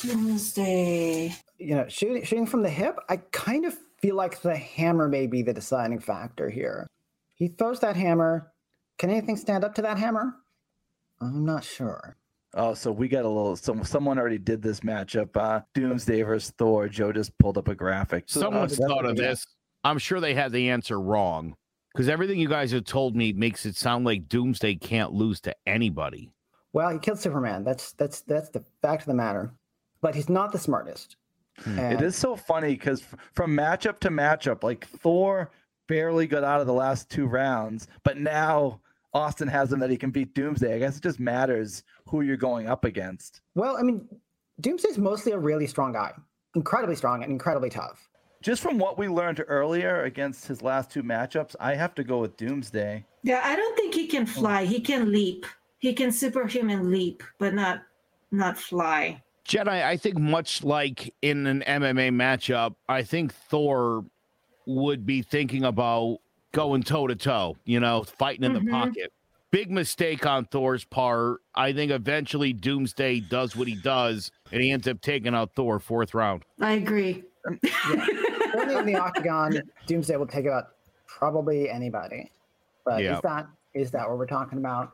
Doomsday. 0.00 1.34
You 1.58 1.74
know, 1.74 1.88
shooting 1.88 2.22
shooting 2.24 2.46
from 2.46 2.62
the 2.62 2.70
hip. 2.70 2.98
I 3.08 3.16
kind 3.16 3.64
of 3.64 3.74
feel 4.00 4.14
like 4.14 4.40
the 4.40 4.56
hammer 4.56 5.08
may 5.08 5.26
be 5.26 5.42
the 5.42 5.52
deciding 5.52 5.98
factor 5.98 6.48
here. 6.48 6.86
He 7.34 7.48
throws 7.48 7.80
that 7.80 7.96
hammer. 7.96 8.52
Can 8.98 9.10
anything 9.10 9.36
stand 9.36 9.64
up 9.64 9.74
to 9.76 9.82
that 9.82 9.98
hammer? 9.98 10.34
I'm 11.20 11.44
not 11.44 11.64
sure. 11.64 12.16
Oh, 12.54 12.74
so 12.74 12.92
we 12.92 13.08
got 13.08 13.24
a 13.24 13.28
little. 13.28 13.56
Some 13.56 13.82
someone 13.82 14.18
already 14.18 14.38
did 14.38 14.62
this 14.62 14.80
matchup. 14.80 15.36
Uh, 15.36 15.62
Doomsday 15.74 16.22
versus 16.22 16.52
Thor. 16.56 16.88
Joe 16.88 17.10
just 17.10 17.36
pulled 17.38 17.58
up 17.58 17.66
a 17.66 17.74
graphic. 17.74 18.24
So, 18.26 18.40
uh, 18.40 18.44
Someone's 18.44 18.78
thought 18.78 19.06
of 19.06 19.16
this. 19.16 19.44
I'm 19.82 19.98
sure 19.98 20.20
they 20.20 20.34
had 20.34 20.52
the 20.52 20.70
answer 20.70 21.00
wrong 21.00 21.56
because 21.92 22.08
everything 22.08 22.38
you 22.38 22.48
guys 22.48 22.70
have 22.72 22.84
told 22.84 23.14
me 23.16 23.32
makes 23.32 23.66
it 23.66 23.76
sound 23.76 24.04
like 24.04 24.28
Doomsday 24.28 24.76
can't 24.76 25.12
lose 25.12 25.40
to 25.42 25.54
anybody. 25.66 26.30
Well, 26.72 26.90
he 26.90 26.98
killed 26.98 27.18
Superman. 27.18 27.64
That's 27.64 27.92
that's 27.92 28.20
that's 28.22 28.48
the 28.48 28.64
fact 28.80 29.02
of 29.02 29.06
the 29.06 29.14
matter. 29.14 29.52
But 30.00 30.14
he's 30.14 30.28
not 30.28 30.52
the 30.52 30.58
smartest. 30.58 31.16
Hmm. 31.58 31.78
It 31.78 31.92
And- 31.94 32.02
is 32.02 32.16
so 32.16 32.34
funny 32.34 32.72
because 32.72 33.04
from 33.34 33.54
matchup 33.56 33.98
to 34.00 34.08
matchup, 34.10 34.62
like 34.62 34.86
Thor 34.86 35.50
barely 35.86 36.26
got 36.26 36.44
out 36.44 36.60
of 36.60 36.66
the 36.66 36.72
last 36.72 37.10
two 37.10 37.26
rounds, 37.26 37.88
but 38.04 38.16
now 38.16 38.80
Austin 39.14 39.48
has 39.48 39.70
him 39.72 39.78
that 39.80 39.90
he 39.90 39.96
can 39.98 40.10
beat 40.10 40.34
Doomsday. 40.34 40.74
I 40.74 40.78
guess 40.78 40.96
it 40.96 41.02
just 41.02 41.20
matters 41.20 41.82
who 42.08 42.22
you're 42.22 42.36
going 42.38 42.66
up 42.68 42.84
against. 42.86 43.42
Well, 43.54 43.76
I 43.76 43.82
mean, 43.82 44.08
Doomsday's 44.60 44.96
mostly 44.96 45.32
a 45.32 45.38
really 45.38 45.66
strong 45.66 45.92
guy, 45.92 46.14
incredibly 46.54 46.96
strong 46.96 47.22
and 47.22 47.30
incredibly 47.30 47.68
tough. 47.68 48.08
Just 48.42 48.60
from 48.60 48.76
what 48.76 48.98
we 48.98 49.06
learned 49.08 49.42
earlier 49.46 50.02
against 50.02 50.46
his 50.48 50.62
last 50.62 50.90
two 50.90 51.02
matchups, 51.04 51.54
I 51.60 51.74
have 51.76 51.94
to 51.94 52.04
go 52.04 52.18
with 52.18 52.36
Doomsday. 52.36 53.04
Yeah, 53.22 53.40
I 53.44 53.54
don't 53.54 53.76
think 53.76 53.94
he 53.94 54.08
can 54.08 54.26
fly. 54.26 54.64
He 54.64 54.80
can 54.80 55.12
leap. 55.12 55.46
He 55.78 55.92
can 55.94 56.10
superhuman 56.10 56.90
leap, 56.90 57.22
but 57.38 57.54
not 57.54 57.82
not 58.32 58.58
fly. 58.58 59.22
Jetai, 59.48 59.84
I 59.84 59.96
think 59.96 60.18
much 60.18 60.64
like 60.64 61.14
in 61.22 61.46
an 61.46 61.62
MMA 61.66 62.10
matchup, 62.10 62.74
I 62.88 63.02
think 63.02 63.32
Thor 63.32 64.04
would 64.66 65.04
be 65.06 65.22
thinking 65.22 65.64
about 65.64 66.18
going 66.52 66.82
toe 66.82 67.06
to 67.06 67.14
toe, 67.16 67.56
you 67.64 67.78
know, 67.80 68.02
fighting 68.04 68.44
in 68.44 68.52
the 68.54 68.60
Mhm. 68.60 68.70
pocket. 68.70 69.12
Big 69.50 69.70
mistake 69.70 70.24
on 70.24 70.46
Thor's 70.46 70.84
part. 70.84 71.40
I 71.54 71.72
think 71.72 71.92
eventually 71.92 72.52
Doomsday 72.52 73.20
does 73.20 73.54
what 73.54 73.68
he 73.68 73.74
does, 73.74 74.30
and 74.50 74.62
he 74.62 74.70
ends 74.70 74.88
up 74.88 75.00
taking 75.02 75.34
out 75.34 75.54
Thor 75.54 75.78
fourth 75.78 76.14
round. 76.14 76.44
I 76.60 76.72
agree. 76.72 77.24
Certainly 78.62 78.80
in 78.80 78.86
the 78.86 79.00
octagon, 79.00 79.60
Doomsday 79.86 80.16
will 80.16 80.26
take 80.26 80.46
out 80.46 80.68
probably 81.06 81.68
anybody. 81.70 82.30
But 82.84 83.02
Yeah. 83.02 83.16
is 83.16 83.20
that 83.22 83.46
is 83.74 83.90
that 83.92 84.08
what 84.08 84.18
we're 84.18 84.26
talking 84.26 84.58
about? 84.58 84.92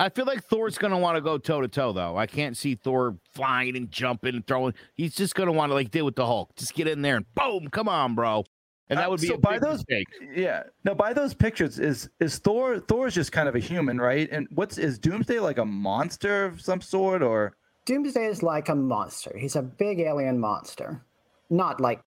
I 0.00 0.08
feel 0.10 0.26
like 0.26 0.44
Thor's 0.44 0.76
going 0.78 0.90
to 0.92 0.98
want 0.98 1.16
to 1.16 1.20
go 1.20 1.38
toe 1.38 1.60
to 1.62 1.66
toe, 1.66 1.92
though. 1.92 2.16
I 2.16 2.26
can't 2.26 2.56
see 2.56 2.74
Thor 2.76 3.16
flying 3.32 3.74
and 3.76 3.90
jumping 3.90 4.34
and 4.36 4.46
throwing. 4.46 4.74
He's 4.94 5.14
just 5.14 5.34
going 5.34 5.46
to 5.48 5.52
want 5.52 5.70
to 5.70 5.74
like 5.74 5.90
deal 5.90 6.04
with 6.04 6.14
the 6.14 6.26
Hulk. 6.26 6.54
Just 6.56 6.74
get 6.74 6.86
in 6.86 7.02
there 7.02 7.16
and 7.16 7.26
boom, 7.34 7.68
come 7.68 7.88
on, 7.88 8.14
bro. 8.14 8.44
And 8.90 8.98
that 8.98 9.06
Uh, 9.08 9.10
would 9.10 9.20
be 9.20 9.26
so 9.28 9.34
a 9.34 9.38
by 9.38 9.52
big 9.54 9.62
those- 9.62 9.78
mistake. 9.88 10.06
Yeah. 10.34 10.62
Now 10.84 10.94
by 10.94 11.12
those 11.14 11.34
pictures, 11.34 11.78
is 11.78 12.08
is 12.20 12.38
Thor 12.38 12.78
Thor's 12.80 13.14
just 13.14 13.32
kind 13.32 13.48
of 13.48 13.54
a 13.54 13.58
human, 13.58 14.00
right? 14.00 14.28
And 14.30 14.46
what's 14.54 14.78
is 14.78 14.98
Doomsday 14.98 15.40
like 15.40 15.58
a 15.58 15.64
monster 15.64 16.44
of 16.44 16.60
some 16.60 16.80
sort 16.80 17.22
or 17.22 17.54
Doomsday 17.86 18.26
is 18.26 18.42
like 18.42 18.68
a 18.68 18.74
monster. 18.74 19.36
He's 19.38 19.56
a 19.56 19.62
big 19.62 20.00
alien 20.00 20.38
monster. 20.38 21.02
Not 21.50 21.80
like 21.80 22.00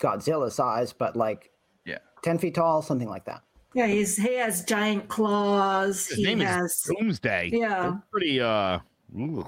Godzilla 0.00 0.50
size, 0.50 0.92
but 0.92 1.16
like 1.16 1.50
Yeah. 1.84 1.98
10 2.24 2.38
feet 2.38 2.54
tall, 2.54 2.82
something 2.82 3.08
like 3.08 3.24
that. 3.26 3.42
Yeah, 3.74 3.86
he's 3.86 4.16
he 4.16 4.34
has 4.34 4.64
giant 4.64 5.08
claws. 5.08 6.06
His 6.08 6.18
he 6.18 6.24
name 6.24 6.40
has 6.40 6.70
is 6.72 6.90
Doomsday. 6.98 7.50
Yeah. 7.52 7.90
That's 7.92 8.04
pretty 8.10 8.40
uh 8.40 8.78
ooh, 9.18 9.46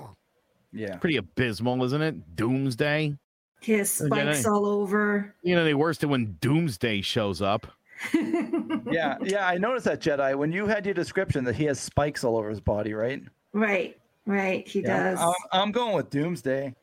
yeah. 0.73 0.97
pretty 0.97 1.17
abysmal, 1.17 1.83
isn't 1.85 2.01
it? 2.03 2.37
Doomsday. 2.37 3.17
he 3.61 3.73
has 3.73 3.91
spikes 3.91 4.45
Yeah. 4.45 4.51
all 4.51 4.67
over. 4.67 5.35
You 5.43 5.55
know, 5.55 5.65
the 5.65 5.75
worse 5.75 5.99
than 5.99 6.11
when 6.11 6.37
Doomsday 6.41 7.03
shows 7.03 7.43
up. 7.43 7.67
Yeah, 8.91 9.17
yeah, 9.23 9.49
I 9.49 9.57
noticed 9.59 9.87
that 9.87 10.01
Jetai 10.01 10.37
when 10.37 10.53
you 10.53 10.67
had 10.67 10.85
your 10.85 10.95
description 10.95 11.43
that 11.45 11.55
he 11.57 11.65
has 11.65 11.81
spikes 11.81 12.23
all 12.23 12.37
over 12.37 12.51
his 12.51 12.61
body, 12.61 12.93
right? 12.93 13.23
right, 13.53 13.97
right. 14.27 14.67
He 14.69 14.81
Yeah, 14.83 15.15
does. 15.15 15.21
I'm, 15.21 15.35
I'm 15.63 15.73
going 15.73 15.95
with 15.97 16.11
Doomsday. 16.11 16.75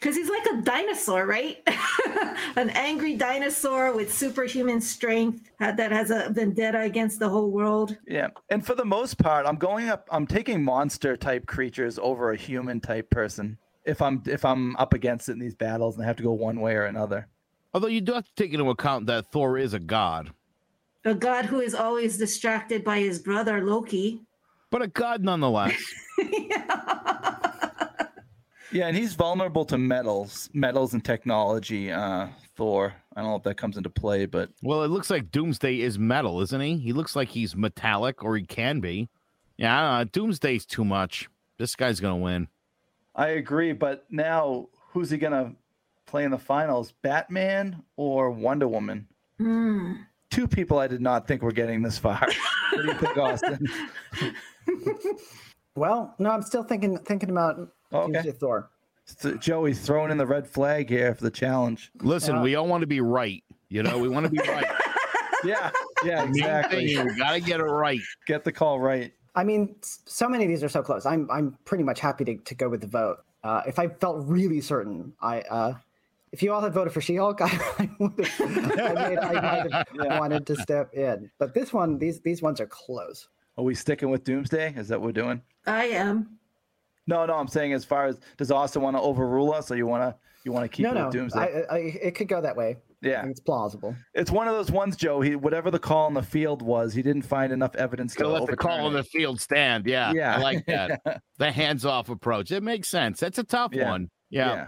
Because 0.00 0.16
he's 0.16 0.30
like 0.30 0.46
a 0.46 0.62
dinosaur, 0.62 1.26
right? 1.26 1.58
An 2.56 2.70
angry 2.70 3.16
dinosaur 3.16 3.92
with 3.94 4.12
superhuman 4.12 4.80
strength 4.80 5.50
that 5.58 5.92
has 5.92 6.10
a 6.10 6.30
vendetta 6.30 6.80
against 6.80 7.18
the 7.20 7.28
whole 7.28 7.50
world. 7.50 7.96
Yeah, 8.06 8.28
and 8.48 8.64
for 8.64 8.74
the 8.74 8.84
most 8.84 9.18
part, 9.18 9.44
I'm 9.46 9.56
going 9.56 9.90
up. 9.90 10.08
I'm 10.10 10.26
taking 10.26 10.64
monster 10.64 11.16
type 11.18 11.46
creatures 11.46 11.98
over 11.98 12.32
a 12.32 12.36
human 12.36 12.80
type 12.80 13.10
person. 13.10 13.58
If 13.84 14.00
I'm 14.00 14.22
if 14.26 14.44
I'm 14.44 14.74
up 14.76 14.94
against 14.94 15.28
it 15.28 15.32
in 15.32 15.38
these 15.38 15.54
battles 15.54 15.96
and 15.96 16.04
I 16.04 16.06
have 16.06 16.16
to 16.16 16.22
go 16.22 16.32
one 16.32 16.60
way 16.60 16.74
or 16.76 16.84
another. 16.84 17.28
Although 17.74 17.88
you 17.88 18.00
do 18.00 18.14
have 18.14 18.24
to 18.24 18.34
take 18.34 18.52
into 18.52 18.70
account 18.70 19.06
that 19.06 19.30
Thor 19.32 19.58
is 19.58 19.74
a 19.74 19.78
god, 19.78 20.32
A 21.04 21.14
god 21.14 21.44
who 21.44 21.60
is 21.60 21.74
always 21.74 22.16
distracted 22.18 22.82
by 22.84 22.98
his 23.00 23.18
brother 23.18 23.62
Loki. 23.64 24.22
but 24.70 24.80
a 24.82 24.88
god 24.88 25.22
nonetheless. 25.22 25.76
Yeah, 26.18 27.52
and 28.72 28.96
he's 28.96 29.14
vulnerable 29.14 29.64
to 29.66 29.78
metals, 29.78 30.48
metals 30.52 30.94
and 30.94 31.04
technology. 31.04 31.90
Uh, 31.90 32.28
Thor. 32.56 32.94
I 33.16 33.20
don't 33.20 33.30
know 33.30 33.36
if 33.36 33.42
that 33.44 33.56
comes 33.56 33.76
into 33.76 33.90
play, 33.90 34.26
but 34.26 34.50
well, 34.62 34.82
it 34.82 34.88
looks 34.88 35.10
like 35.10 35.30
Doomsday 35.30 35.80
is 35.80 35.98
metal, 35.98 36.40
isn't 36.42 36.60
he? 36.60 36.78
He 36.78 36.92
looks 36.92 37.16
like 37.16 37.28
he's 37.28 37.56
metallic, 37.56 38.22
or 38.22 38.36
he 38.36 38.44
can 38.44 38.80
be. 38.80 39.08
Yeah, 39.56 39.76
I 39.76 39.80
don't 39.80 39.98
know. 39.98 40.04
Doomsday's 40.22 40.66
too 40.66 40.84
much. 40.84 41.28
This 41.58 41.74
guy's 41.74 42.00
gonna 42.00 42.16
win. 42.16 42.48
I 43.14 43.28
agree. 43.28 43.72
But 43.72 44.04
now, 44.10 44.68
who's 44.92 45.10
he 45.10 45.18
gonna 45.18 45.54
play 46.06 46.24
in 46.24 46.30
the 46.30 46.38
finals? 46.38 46.92
Batman 47.02 47.82
or 47.96 48.30
Wonder 48.30 48.68
Woman? 48.68 49.08
Hmm. 49.38 49.94
Two 50.30 50.46
people 50.46 50.78
I 50.78 50.86
did 50.86 51.00
not 51.00 51.26
think 51.26 51.42
were 51.42 51.50
getting 51.50 51.82
this 51.82 51.98
far. 51.98 52.20
what 52.72 52.82
do 52.82 52.88
you 52.88 52.94
think, 52.94 53.16
Austin? 53.16 53.66
Well, 55.76 56.14
no, 56.18 56.30
I'm 56.30 56.42
still 56.42 56.62
thinking 56.62 56.98
thinking 56.98 57.30
about 57.30 57.56
Oh, 57.92 58.00
okay. 58.02 58.12
Doomsday 58.14 58.32
Thor. 58.32 58.70
So 59.04 59.34
Joey's 59.36 59.80
throwing 59.80 60.10
in 60.12 60.18
the 60.18 60.26
red 60.26 60.46
flag 60.46 60.88
here 60.88 61.14
for 61.14 61.24
the 61.24 61.30
challenge. 61.30 61.90
Listen, 62.00 62.36
Yeah. 62.36 62.42
we 62.42 62.54
all 62.54 62.66
want 62.68 62.82
to 62.82 62.86
be 62.86 63.00
right. 63.00 63.42
You 63.68 63.82
know, 63.82 63.98
we 63.98 64.08
want 64.08 64.24
to 64.26 64.30
be 64.30 64.38
right. 64.38 64.64
Yeah, 65.42 65.70
yeah, 66.04 66.24
exactly. 66.24 66.84
is 66.92 67.02
we 67.02 67.16
gotta 67.16 67.40
get 67.40 67.60
it 67.60 67.64
right. 67.64 68.00
Get 68.26 68.44
the 68.44 68.52
call 68.52 68.78
right. 68.78 69.10
I 69.34 69.42
mean, 69.42 69.74
so 69.80 70.28
many 70.28 70.44
of 70.44 70.50
these 70.50 70.62
are 70.62 70.68
so 70.68 70.82
close. 70.82 71.06
I'm 71.06 71.30
I'm 71.30 71.56
pretty 71.64 71.82
much 71.82 71.98
happy 71.98 72.26
to, 72.26 72.36
to 72.36 72.54
go 72.54 72.68
with 72.68 72.82
the 72.82 72.86
vote. 72.86 73.20
Uh, 73.42 73.62
if 73.66 73.78
I 73.78 73.88
felt 73.88 74.26
really 74.28 74.60
certain, 74.60 75.14
I 75.22 75.40
uh, 75.40 75.74
if 76.32 76.42
you 76.42 76.52
all 76.52 76.60
had 76.60 76.74
voted 76.74 76.92
for 76.92 77.00
She-Hulk, 77.00 77.40
I, 77.40 77.46
I 77.78 77.90
would 77.98 78.22
have 78.26 78.40
I, 78.40 79.08
made- 79.08 79.18
I 79.18 79.32
might 79.40 79.72
have 79.72 79.86
Yeah. 79.94 80.18
wanted 80.20 80.46
to 80.46 80.56
step 80.56 80.92
in. 80.92 81.30
But 81.38 81.54
this 81.54 81.72
one, 81.72 81.96
these 81.98 82.20
these 82.20 82.42
ones 82.42 82.60
are 82.60 82.66
close. 82.66 83.26
Are 83.56 83.64
we 83.64 83.74
sticking 83.74 84.10
with 84.10 84.24
Doomsday? 84.24 84.74
Is 84.76 84.88
that 84.88 85.00
what 85.00 85.06
we're 85.06 85.12
doing? 85.22 85.40
I 85.66 85.84
am. 85.86 86.38
No, 87.10 87.26
no, 87.26 87.34
I'm 87.34 87.48
saying 87.48 87.72
as 87.74 87.84
far 87.84 88.06
as 88.06 88.20
does 88.38 88.50
Austin 88.50 88.80
want 88.82 88.96
to 88.96 89.00
overrule 89.02 89.52
us, 89.52 89.70
or 89.70 89.76
you 89.76 89.86
want 89.86 90.02
to 90.02 90.16
you 90.44 90.52
want 90.52 90.64
to 90.64 90.68
keep 90.74 90.84
no, 90.84 90.92
it 90.92 90.94
no, 90.94 91.10
Doomsday? 91.10 91.38
I, 91.68 91.74
I, 91.74 91.78
it 91.78 92.14
could 92.14 92.28
go 92.28 92.40
that 92.40 92.56
way. 92.56 92.76
Yeah, 93.02 93.24
it's 93.26 93.40
plausible. 93.40 93.96
it's 94.14 94.30
one 94.30 94.46
of 94.46 94.54
those 94.54 94.70
ones, 94.70 94.94
Joe. 94.96 95.20
He 95.22 95.34
whatever 95.34 95.70
the 95.70 95.78
call 95.78 96.06
in 96.08 96.14
the 96.14 96.22
field 96.22 96.60
was, 96.62 96.92
he 96.94 97.02
didn't 97.02 97.22
find 97.22 97.52
enough 97.52 97.74
evidence 97.76 98.14
to 98.14 98.22
Gonna 98.24 98.34
let 98.40 98.46
the 98.50 98.56
call 98.56 98.86
on 98.86 98.92
it. 98.94 98.96
the 98.98 99.04
field 99.04 99.40
stand. 99.40 99.86
Yeah, 99.86 100.12
Yeah. 100.12 100.36
I 100.36 100.38
like 100.40 100.66
that. 100.66 101.00
the 101.38 101.50
hands-off 101.50 102.08
approach. 102.10 102.50
It 102.52 102.62
makes 102.62 102.88
sense. 102.88 103.18
That's 103.20 103.38
a 103.38 103.44
tough 103.44 103.72
Yeah. 103.74 103.90
one. 103.90 104.08
Yeah. 104.28 104.52
yeah, 104.54 104.66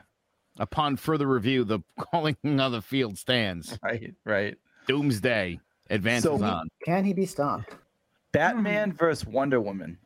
Upon 0.59 0.97
further 0.97 1.27
review, 1.27 1.63
the 1.65 1.81
calling 2.13 2.37
on 2.45 2.73
the 2.73 2.81
field 2.83 3.19
stands. 3.19 3.79
right, 3.85 4.15
right. 4.25 4.57
Doomsday 4.89 5.61
advances 5.91 6.41
So- 6.41 6.43
on. 6.45 6.69
Can 6.87 7.05
he 7.05 7.13
be 7.13 7.27
stopped? 7.27 7.77
Batman 8.33 8.93
versus 8.95 9.27
Wonder 9.27 9.61
Woman. 9.61 9.99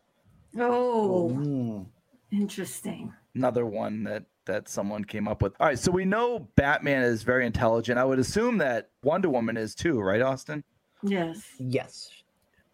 Oh, 0.58 1.30
Mm. 1.32 1.86
Interesting. 2.36 3.12
Another 3.34 3.66
one 3.66 4.04
that 4.04 4.24
that 4.46 4.68
someone 4.68 5.04
came 5.04 5.26
up 5.26 5.42
with. 5.42 5.54
All 5.58 5.66
right, 5.66 5.78
so 5.78 5.90
we 5.90 6.04
know 6.04 6.48
Batman 6.54 7.02
is 7.02 7.24
very 7.24 7.46
intelligent. 7.46 7.98
I 7.98 8.04
would 8.04 8.20
assume 8.20 8.58
that 8.58 8.90
Wonder 9.02 9.28
Woman 9.28 9.56
is 9.56 9.74
too, 9.74 10.00
right, 10.00 10.22
Austin? 10.22 10.62
Yes. 11.02 11.42
Yes. 11.58 12.08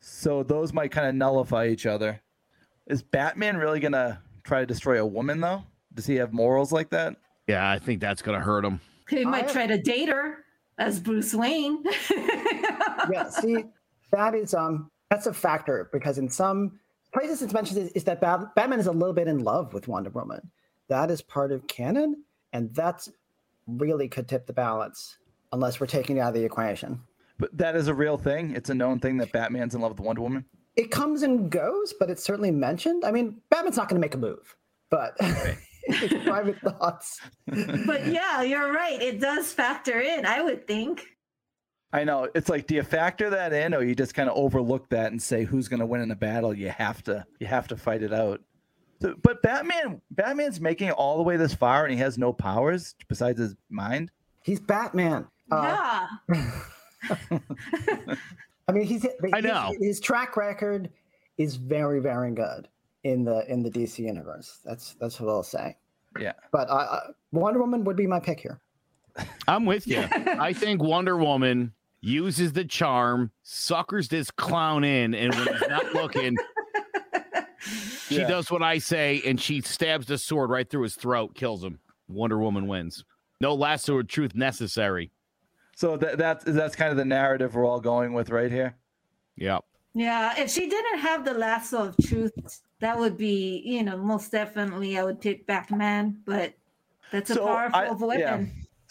So 0.01 0.43
those 0.43 0.72
might 0.74 0.90
kind 0.90 1.06
of 1.06 1.14
nullify 1.14 1.68
each 1.68 1.86
other. 1.86 2.20
Is 2.86 3.02
Batman 3.02 3.56
really 3.56 3.80
gonna 3.80 4.20
try 4.44 4.60
to 4.60 4.66
destroy 4.66 5.01
a 5.01 5.06
woman 5.06 5.40
though? 5.40 5.64
Does 5.94 6.06
he 6.06 6.16
have 6.16 6.32
morals 6.32 6.72
like 6.72 6.90
that? 6.90 7.16
Yeah, 7.47 7.68
I 7.70 7.78
think 7.78 8.01
that's 8.01 8.20
gonna 8.22 8.40
hurt 8.40 8.64
him. 8.64 8.80
He 9.09 9.24
might 9.24 9.48
I- 9.48 9.52
try 9.52 9.66
to 9.66 9.78
date 9.80 10.09
her 10.09 10.39
as 10.78 11.01
Bruce 11.01 11.34
Wayne. 11.34 11.82
yeah, 13.10 13.28
see, 13.30 13.64
that 14.12 14.34
is 14.34 14.52
um 14.55 14.90
that's 15.10 15.26
a 15.26 15.32
factor 15.32 15.89
because 15.93 16.18
in 16.18 16.28
some 16.28 16.78
places 17.12 17.43
it's 17.43 17.52
mentioned 17.52 17.78
is, 17.78 17.90
is 17.93 18.05
that 18.05 18.20
Bat- 18.20 18.55
Batman 18.55 18.80
is 18.80 18.86
a 18.86 18.93
little 18.93 19.14
bit 19.14 19.28
in 19.28 19.44
love 19.44 19.72
with 19.72 19.89
Wonder 19.89 20.10
Woman. 20.10 20.51
That 20.89 21.10
is 21.10 21.22
part 21.22 21.52
of 21.52 21.66
canon, 21.66 22.24
and 22.52 22.74
that's 22.74 23.09
really 23.66 24.09
could 24.09 24.28
tip 24.28 24.47
the 24.47 24.52
balance 24.52 25.18
unless 25.52 25.80
we're 25.80 25.86
taking 25.86 26.16
it 26.16 26.20
out 26.20 26.28
of 26.28 26.34
the 26.34 26.44
equation. 26.44 27.01
But 27.39 27.56
that 27.59 27.76
is 27.76 27.89
a 27.89 27.94
real 27.94 28.16
thing. 28.16 28.55
It's 28.55 28.70
a 28.70 28.74
known 28.74 29.01
thing 29.01 29.16
that 29.18 29.32
Batman's 29.32 29.74
in 29.74 29.80
love 29.80 29.93
with 29.93 30.01
Wonder 30.01 30.22
Woman. 30.22 30.44
It 30.76 30.90
comes 30.90 31.22
and 31.22 31.51
goes, 31.51 31.93
but 31.98 32.09
it's 32.09 32.24
certainly 32.24 32.51
mentioned. 32.51 33.05
I 33.05 33.10
mean, 33.10 33.40
Batman's 33.51 33.76
not 33.76 33.89
going 33.89 34.01
to 34.01 34.05
make 34.05 34.14
a 34.14 34.18
move, 34.18 34.56
but 34.90 35.16
it's 35.20 36.24
private 36.24 36.59
thoughts. 36.60 37.20
but 37.47 38.06
yeah, 38.06 38.43
you're 38.43 38.72
right. 38.72 39.01
It 39.01 39.20
does 39.20 39.52
factor 39.52 40.01
in, 40.01 40.24
I 40.24 40.40
would 40.40 40.66
think. 40.66 41.06
I 41.93 42.05
know. 42.05 42.28
It's 42.35 42.48
like, 42.48 42.66
do 42.66 42.74
you 42.74 42.82
factor 42.82 43.28
that 43.31 43.52
in, 43.52 43.74
or 43.74 43.82
you 43.82 43.94
just 43.94 44.14
kind 44.14 44.28
of 44.31 44.36
overlook 44.36 44.89
that 44.90 45.12
and 45.12 45.20
say 45.20 45.44
who's 45.44 45.69
going 45.69 45.81
to 45.81 45.86
win 45.86 46.01
in 46.01 46.10
a 46.10 46.16
battle? 46.16 46.55
You 46.55 46.70
have 46.70 47.02
to, 47.05 47.27
you 47.39 47.47
have 47.47 47.69
to 47.69 47.77
fight 47.77 48.02
it 48.02 48.12
out. 48.14 48.40
So, 49.02 49.14
but 49.23 49.43
Batman, 49.43 50.01
Batman's 50.10 50.60
making 50.60 50.89
it 50.89 50.94
all 50.94 51.16
the 51.16 51.23
way 51.23 51.36
this 51.36 51.52
far, 51.52 51.85
and 51.85 51.93
he 51.93 51.98
has 51.98 52.16
no 52.16 52.32
powers 52.32 52.94
besides 53.09 53.39
his 53.39 53.56
mind. 53.69 54.10
He's 54.43 54.60
Batman. 54.60 55.27
Uh, 55.51 56.06
yeah. 56.32 56.51
I 58.69 58.73
mean, 58.73 58.85
he's. 58.85 59.05
I 59.32 59.36
his- 59.36 59.44
know. 59.44 59.74
his 59.81 60.01
track 60.01 60.36
record 60.36 60.89
is 61.36 61.56
very, 61.56 62.01
very 62.01 62.31
good 62.32 62.69
in 63.05 63.24
the 63.24 63.44
in 63.51 63.62
the 63.62 63.70
DC 63.70 63.98
universe. 63.98 64.60
That's 64.64 64.94
that's 64.94 65.20
what 65.20 65.28
I'll 65.31 65.43
say. 65.43 65.77
Yeah. 66.19 66.32
But 66.52 66.69
uh, 66.70 66.74
uh, 66.74 67.01
Wonder 67.32 67.60
Woman 67.60 67.85
would 67.85 67.97
be 67.97 68.06
my 68.06 68.20
pick 68.20 68.40
here. 68.40 68.60
I'm 69.48 69.66
with 69.66 69.86
you. 69.86 70.05
I 70.12 70.52
think 70.52 70.82
Wonder 70.82 71.16
Woman 71.16 71.73
uses 72.03 72.53
the 72.53 72.65
charm, 72.65 73.31
suckers 73.45 74.09
this 74.09 74.31
clown 74.31 74.85
in, 74.85 75.15
and 75.15 75.35
when 75.35 75.47
he's 75.47 75.69
not 75.69 75.95
looking, 75.95 76.37
she 78.09 78.19
Yeah. 78.19 78.27
does 78.29 78.51
what 78.51 78.62
I 78.62 78.79
say, 78.79 79.23
and 79.24 79.41
she 79.41 79.61
stabs 79.61 80.07
the 80.07 80.19
sword 80.19 80.51
right 80.51 80.69
through 80.69 80.83
his 80.83 80.97
throat, 80.97 81.35
kills 81.35 81.62
him. 81.65 81.79
Wonder 82.09 82.39
Woman 82.39 82.66
wins. 82.66 83.05
No 83.41 83.55
lasso 83.55 83.99
of 83.99 84.09
truth 84.09 84.35
necessary. 84.35 85.11
So 85.77 85.97
that 85.97 86.19
that's 86.19 86.45
that's 86.45 86.77
kind 86.77 86.91
of 86.91 86.97
the 86.97 87.05
narrative 87.05 87.55
we're 87.55 87.65
all 87.65 87.81
going 87.81 88.12
with 88.12 88.31
right 88.31 88.51
here. 88.51 88.77
Yep. 89.37 89.65
Yeah. 89.95 90.39
If 90.39 90.51
she 90.51 90.69
didn't 90.69 90.99
have 90.99 91.24
the 91.24 91.35
lasso 91.35 91.87
of 91.89 91.97
truth, 92.07 92.33
that 92.81 92.99
would 92.99 93.16
be, 93.16 93.62
you 93.65 93.83
know, 93.83 93.97
most 93.97 94.31
definitely 94.31 94.99
I 94.99 95.05
would 95.05 95.20
pick 95.20 95.47
Batman, 95.47 96.19
but 96.27 96.53
that's 97.11 97.31
a 97.31 97.35
So, 97.35 97.47
powerful 97.47 98.11
I- 98.11 98.16
yeah. 98.16 98.45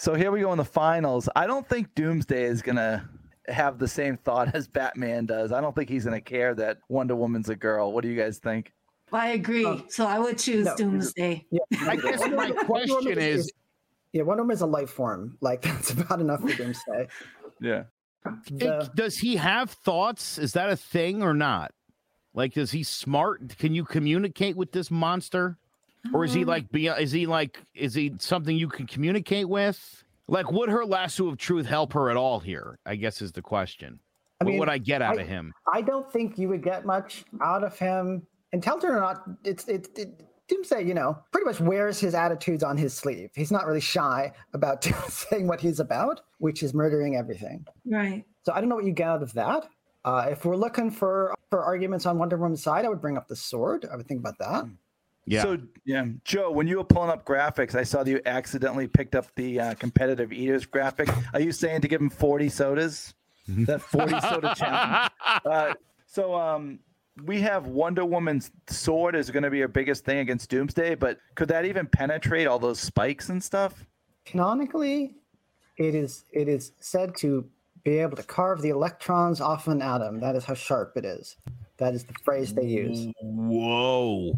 Weapon. 0.08 0.14
So 0.18 0.22
here 0.22 0.32
we 0.32 0.42
go 0.42 0.52
in 0.52 0.58
the 0.58 0.66
finals. 0.66 1.30
I 1.36 1.48
don't 1.48 1.68
think 1.68 1.94
Doomsday 1.96 2.44
is 2.44 2.62
gonna 2.62 3.10
have 3.48 3.80
the 3.80 3.88
same 3.88 4.18
thought 4.18 4.54
as 4.56 4.68
Batman 4.68 5.26
does. 5.26 5.52
I 5.52 5.62
don't 5.62 5.76
think 5.76 5.90
he's 5.90 6.06
gonna 6.06 6.22
care 6.22 6.54
that 6.56 6.80
Wonder 6.90 7.16
Woman's 7.16 7.50
a 7.50 7.56
girl. 7.56 7.92
What 7.92 8.04
do 8.04 8.10
you 8.10 8.20
guys 8.20 8.40
think? 8.40 8.72
I 9.14 9.30
agree. 9.30 9.66
Oh. 9.66 9.84
so 9.90 10.06
I 10.06 10.20
would 10.20 10.38
choose 10.38 10.66
No. 10.66 10.76
Doomsday. 10.78 11.46
Yeah. 11.52 11.60
I 11.82 11.96
guess 11.98 12.20
Wonder 12.20 12.36
my 12.38 12.48
Woman- 12.50 12.68
Wonder 12.68 12.94
Woman 12.94 13.04
question 13.14 13.18
is- 13.20 13.52
yeah, 14.14 14.24
Wonder 14.24 14.44
Woman 14.44 14.54
is 14.56 14.62
a 14.62 14.66
life 14.66 14.90
form. 14.90 15.38
Like 15.42 15.62
that's 15.64 15.92
about 15.92 16.22
enough 16.22 16.42
for 16.42 16.54
Doomsday. 16.56 17.08
Yeah. 17.60 17.84
The- 18.52 18.80
It- 18.84 18.96
does 18.96 19.18
he 19.18 19.36
have 19.38 19.70
thoughts? 19.72 20.38
Is 20.38 20.54
that 20.54 20.70
a 20.70 20.76
thing 20.78 21.22
or 21.24 21.34
not? 21.34 21.74
Like, 22.34 22.56
is 22.56 22.72
he 22.72 22.84
smart? 22.84 23.58
Can 23.58 23.74
you 23.76 23.84
communicate 23.84 24.56
with 24.56 24.72
this 24.72 24.90
monster? 24.90 25.58
Or 26.14 26.24
is 26.26 26.34
he 26.34 26.42
Um, 26.42 26.48
like 26.48 26.72
be 26.72 26.88
is 26.88 27.12
he 27.12 27.26
like 27.28 27.60
is 27.76 27.94
he 27.94 28.14
something 28.20 28.56
you 28.56 28.68
can 28.68 28.88
communicate 28.88 29.48
with? 29.48 30.04
Like 30.28 30.52
would 30.52 30.70
her 30.70 30.86
lasso 30.86 31.28
of 31.28 31.38
truth 31.38 31.66
help 31.66 31.94
her 31.94 32.10
at 32.10 32.18
all 32.18 32.40
here? 32.40 32.80
I 32.86 32.96
guess 32.96 33.22
is 33.22 33.32
the 33.32 33.42
question. 33.42 34.00
I 34.40 34.44
what 34.44 34.50
mean, 34.52 34.60
would 34.60 34.70
I 34.70 34.78
get 34.80 35.02
out 35.02 35.20
I- 35.20 35.22
of 35.22 35.28
him? 35.28 35.54
I 35.72 35.82
don't 35.82 36.12
think 36.12 36.38
you 36.38 36.50
would 36.50 36.64
get 36.64 36.86
much 36.86 37.24
out 37.42 37.64
of 37.64 37.78
him. 37.78 38.26
Intelligent 38.52 38.92
or 38.94 39.00
not, 39.00 39.24
it's 39.44 39.68
it's 39.68 39.88
it, 40.00 40.24
Doomsday. 40.48 40.82
You 40.84 40.94
know, 40.96 41.18
pretty 41.32 41.46
much 41.46 41.60
wears 41.62 42.00
his 42.00 42.16
attitudes 42.16 42.64
on 42.64 42.76
his 42.78 42.94
sleeve. 42.94 43.30
He's 43.36 43.52
not 43.52 43.68
really 43.68 43.80
shy 43.80 44.34
about 44.54 44.84
saying 45.10 45.48
what 45.48 45.62
he's 45.62 45.80
about, 45.80 46.22
which 46.40 46.64
is 46.64 46.74
murdering 46.74 47.16
everything. 47.16 47.66
Right. 47.86 48.26
So 48.44 48.52
I 48.54 48.60
don't 48.60 48.70
know 48.70 48.76
what 48.76 48.86
you 48.86 48.92
get 48.92 49.08
out 49.08 49.22
of 49.24 49.34
that. 49.34 49.68
Uh, 50.04 50.28
if 50.32 50.44
we're 50.46 50.56
looking 50.58 50.90
for 50.90 51.36
for 51.52 51.64
arguments 51.64 52.06
on 52.08 52.18
Wonder 52.18 52.38
Woman's 52.38 52.64
side, 52.64 52.86
I 52.86 52.90
would 52.90 53.02
bring 53.02 53.18
up 53.18 53.28
the 53.28 53.36
sword. 53.36 53.86
I 53.92 53.96
would 53.96 54.08
think 54.08 54.20
about 54.20 54.40
that. 54.40 54.66
Yeah. 55.26 55.44
So 55.44 55.58
yeah, 55.86 56.06
Joe, 56.24 56.52
when 56.52 56.68
you 56.68 56.78
were 56.78 56.84
pulling 56.84 57.10
up 57.10 57.26
graphics, 57.26 57.76
I 57.76 57.84
saw 57.84 58.04
that 58.04 58.10
you 58.10 58.22
accidentally 58.26 58.88
picked 58.88 59.16
up 59.16 59.28
the 59.36 59.60
uh, 59.60 59.74
competitive 59.76 60.34
eaters 60.34 60.66
graphic. 60.66 61.10
Are 61.34 61.40
you 61.40 61.52
saying 61.52 61.82
to 61.82 61.88
give 61.88 62.02
him 62.02 62.10
forty 62.10 62.50
sodas? 62.50 63.14
That 63.48 63.82
forty 63.82 64.20
soda 64.30 64.54
challenge. 64.56 65.12
Uh, 65.46 65.74
so 66.08 66.36
um, 66.36 66.80
we 67.24 67.42
have 67.42 67.68
Wonder 67.68 68.06
Woman's 68.06 68.52
sword 68.68 69.16
is 69.16 69.30
going 69.30 69.44
to 69.44 69.50
be 69.50 69.60
her 69.60 69.68
biggest 69.68 70.06
thing 70.06 70.20
against 70.20 70.50
Doomsday, 70.50 70.96
but 70.96 71.20
could 71.36 71.50
that 71.50 71.66
even 71.66 71.86
penetrate 71.86 72.48
all 72.48 72.60
those 72.60 72.80
spikes 72.80 73.30
and 73.30 73.44
stuff? 73.44 73.86
Canonically, 74.26 75.16
it 75.78 75.96
is 75.96 76.26
it 76.32 76.48
is 76.48 76.74
said 76.80 77.16
to 77.18 77.46
be 77.84 77.98
able 78.00 78.16
to 78.16 78.24
carve 78.24 78.62
the 78.62 78.70
electrons 78.70 79.42
off 79.42 79.68
an 79.68 79.82
atom. 79.82 80.20
That 80.20 80.36
is 80.36 80.46
how 80.46 80.54
sharp 80.54 80.94
it 80.96 81.06
is. 81.06 81.36
That 81.78 81.94
is 81.94 82.04
the 82.04 82.14
phrase 82.24 82.54
they 82.54 82.66
use. 82.66 83.08
Whoa. 83.22 84.34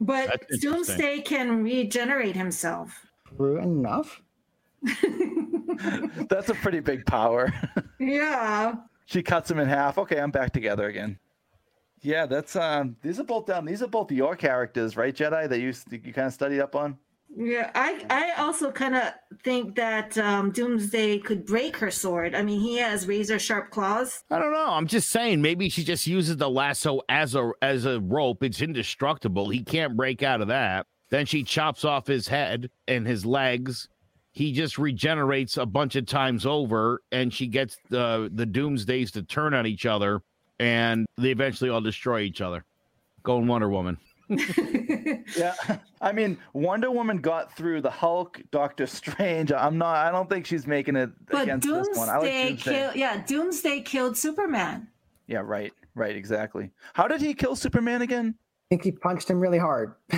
But 0.00 0.28
That's 0.28 0.42
interesting. 0.64 0.70
Doomsday 0.72 1.20
can 1.22 1.62
regenerate 1.62 2.36
himself. 2.36 3.06
True 3.36 3.58
enough. 3.58 4.20
That's 6.28 6.48
a 6.48 6.54
pretty 6.54 6.80
big 6.80 7.06
power. 7.06 7.52
Yeah. 7.98 8.74
she 9.06 9.22
cuts 9.22 9.50
him 9.50 9.58
in 9.58 9.68
half. 9.68 9.96
Okay, 9.96 10.20
I'm 10.20 10.30
back 10.30 10.52
together 10.52 10.86
again. 10.86 11.18
Yeah, 12.02 12.26
that's 12.26 12.54
um. 12.54 12.94
These 13.00 13.18
are 13.18 13.24
both 13.24 13.46
down. 13.46 13.64
These 13.64 13.82
are 13.82 13.86
both 13.88 14.12
your 14.12 14.36
characters, 14.36 14.98
right, 14.98 15.16
Jetai? 15.16 15.48
That 15.48 15.60
you 15.60 15.72
you 15.90 16.12
kind 16.12 16.26
of 16.26 16.34
studied 16.34 16.60
up 16.60 16.76
on. 16.76 16.98
Yeah, 17.34 17.70
I 17.74 18.04
I 18.08 18.42
also 18.42 18.70
kind 18.70 18.94
of 18.94 19.12
think 19.44 19.74
that 19.76 20.16
um, 20.16 20.52
Doomsday 20.52 21.18
could 21.18 21.44
break 21.44 21.76
her 21.76 21.90
sword. 21.90 22.34
I 22.34 22.42
mean, 22.42 22.60
he 22.60 22.76
has 22.78 23.06
razor 23.06 23.38
sharp 23.38 23.70
claws. 23.70 24.24
I 24.30 24.38
don't 24.38 24.52
know. 24.52 24.68
I'm 24.70 24.86
just 24.86 25.10
saying 25.10 25.42
maybe 25.42 25.68
she 25.68 25.84
just 25.84 26.06
uses 26.06 26.38
the 26.38 26.48
lasso 26.48 27.02
as 27.08 27.34
a 27.34 27.52
as 27.60 27.84
a 27.84 28.00
rope. 28.00 28.42
It's 28.42 28.62
indestructible. 28.62 29.50
He 29.50 29.62
can't 29.62 29.96
break 29.96 30.22
out 30.22 30.40
of 30.40 30.48
that. 30.48 30.86
Then 31.10 31.26
she 31.26 31.42
chops 31.42 31.84
off 31.84 32.06
his 32.06 32.26
head 32.28 32.70
and 32.88 33.06
his 33.06 33.26
legs. 33.26 33.88
He 34.32 34.52
just 34.52 34.78
regenerates 34.78 35.56
a 35.56 35.66
bunch 35.66 35.96
of 35.96 36.06
times 36.06 36.46
over, 36.46 37.02
and 37.12 37.32
she 37.32 37.46
gets 37.46 37.78
the 37.90 38.30
the 38.32 38.46
doomsdays 38.46 39.10
to 39.12 39.22
turn 39.22 39.52
on 39.52 39.66
each 39.66 39.84
other, 39.84 40.22
and 40.58 41.06
they 41.18 41.30
eventually 41.30 41.70
all 41.70 41.80
destroy 41.80 42.20
each 42.20 42.40
other. 42.40 42.64
Going 43.22 43.46
Wonder 43.46 43.68
Woman. 43.68 43.98
Yeah, 45.36 45.54
I 46.00 46.12
mean, 46.12 46.38
Wonder 46.52 46.90
Woman 46.90 47.18
got 47.18 47.56
through 47.56 47.80
the 47.80 47.90
Hulk, 47.90 48.40
Doctor 48.50 48.86
Strange. 48.86 49.50
I'm 49.52 49.78
not. 49.78 49.96
I 49.96 50.10
don't 50.10 50.28
think 50.28 50.46
she's 50.46 50.66
making 50.66 50.96
it 50.96 51.10
But 51.30 51.44
against 51.44 51.66
this 51.68 51.88
one. 51.96 52.08
I 52.08 52.18
like 52.18 52.22
Doomsday 52.30 52.48
Doomsday. 52.50 52.70
killed. 52.72 52.96
Yeah, 52.96 53.22
Doomsday 53.26 53.80
killed 53.80 54.16
Superman. 54.16 54.88
Yeah, 55.26 55.38
right, 55.44 55.72
right, 55.94 56.14
exactly. 56.14 56.70
How 56.94 57.08
did 57.08 57.20
he 57.20 57.34
kill 57.34 57.56
Superman 57.56 58.02
again? 58.02 58.34
I 58.38 58.66
think 58.70 58.84
he 58.84 58.92
punched 58.92 59.28
him 59.30 59.40
really 59.40 59.58
hard. 59.58 59.94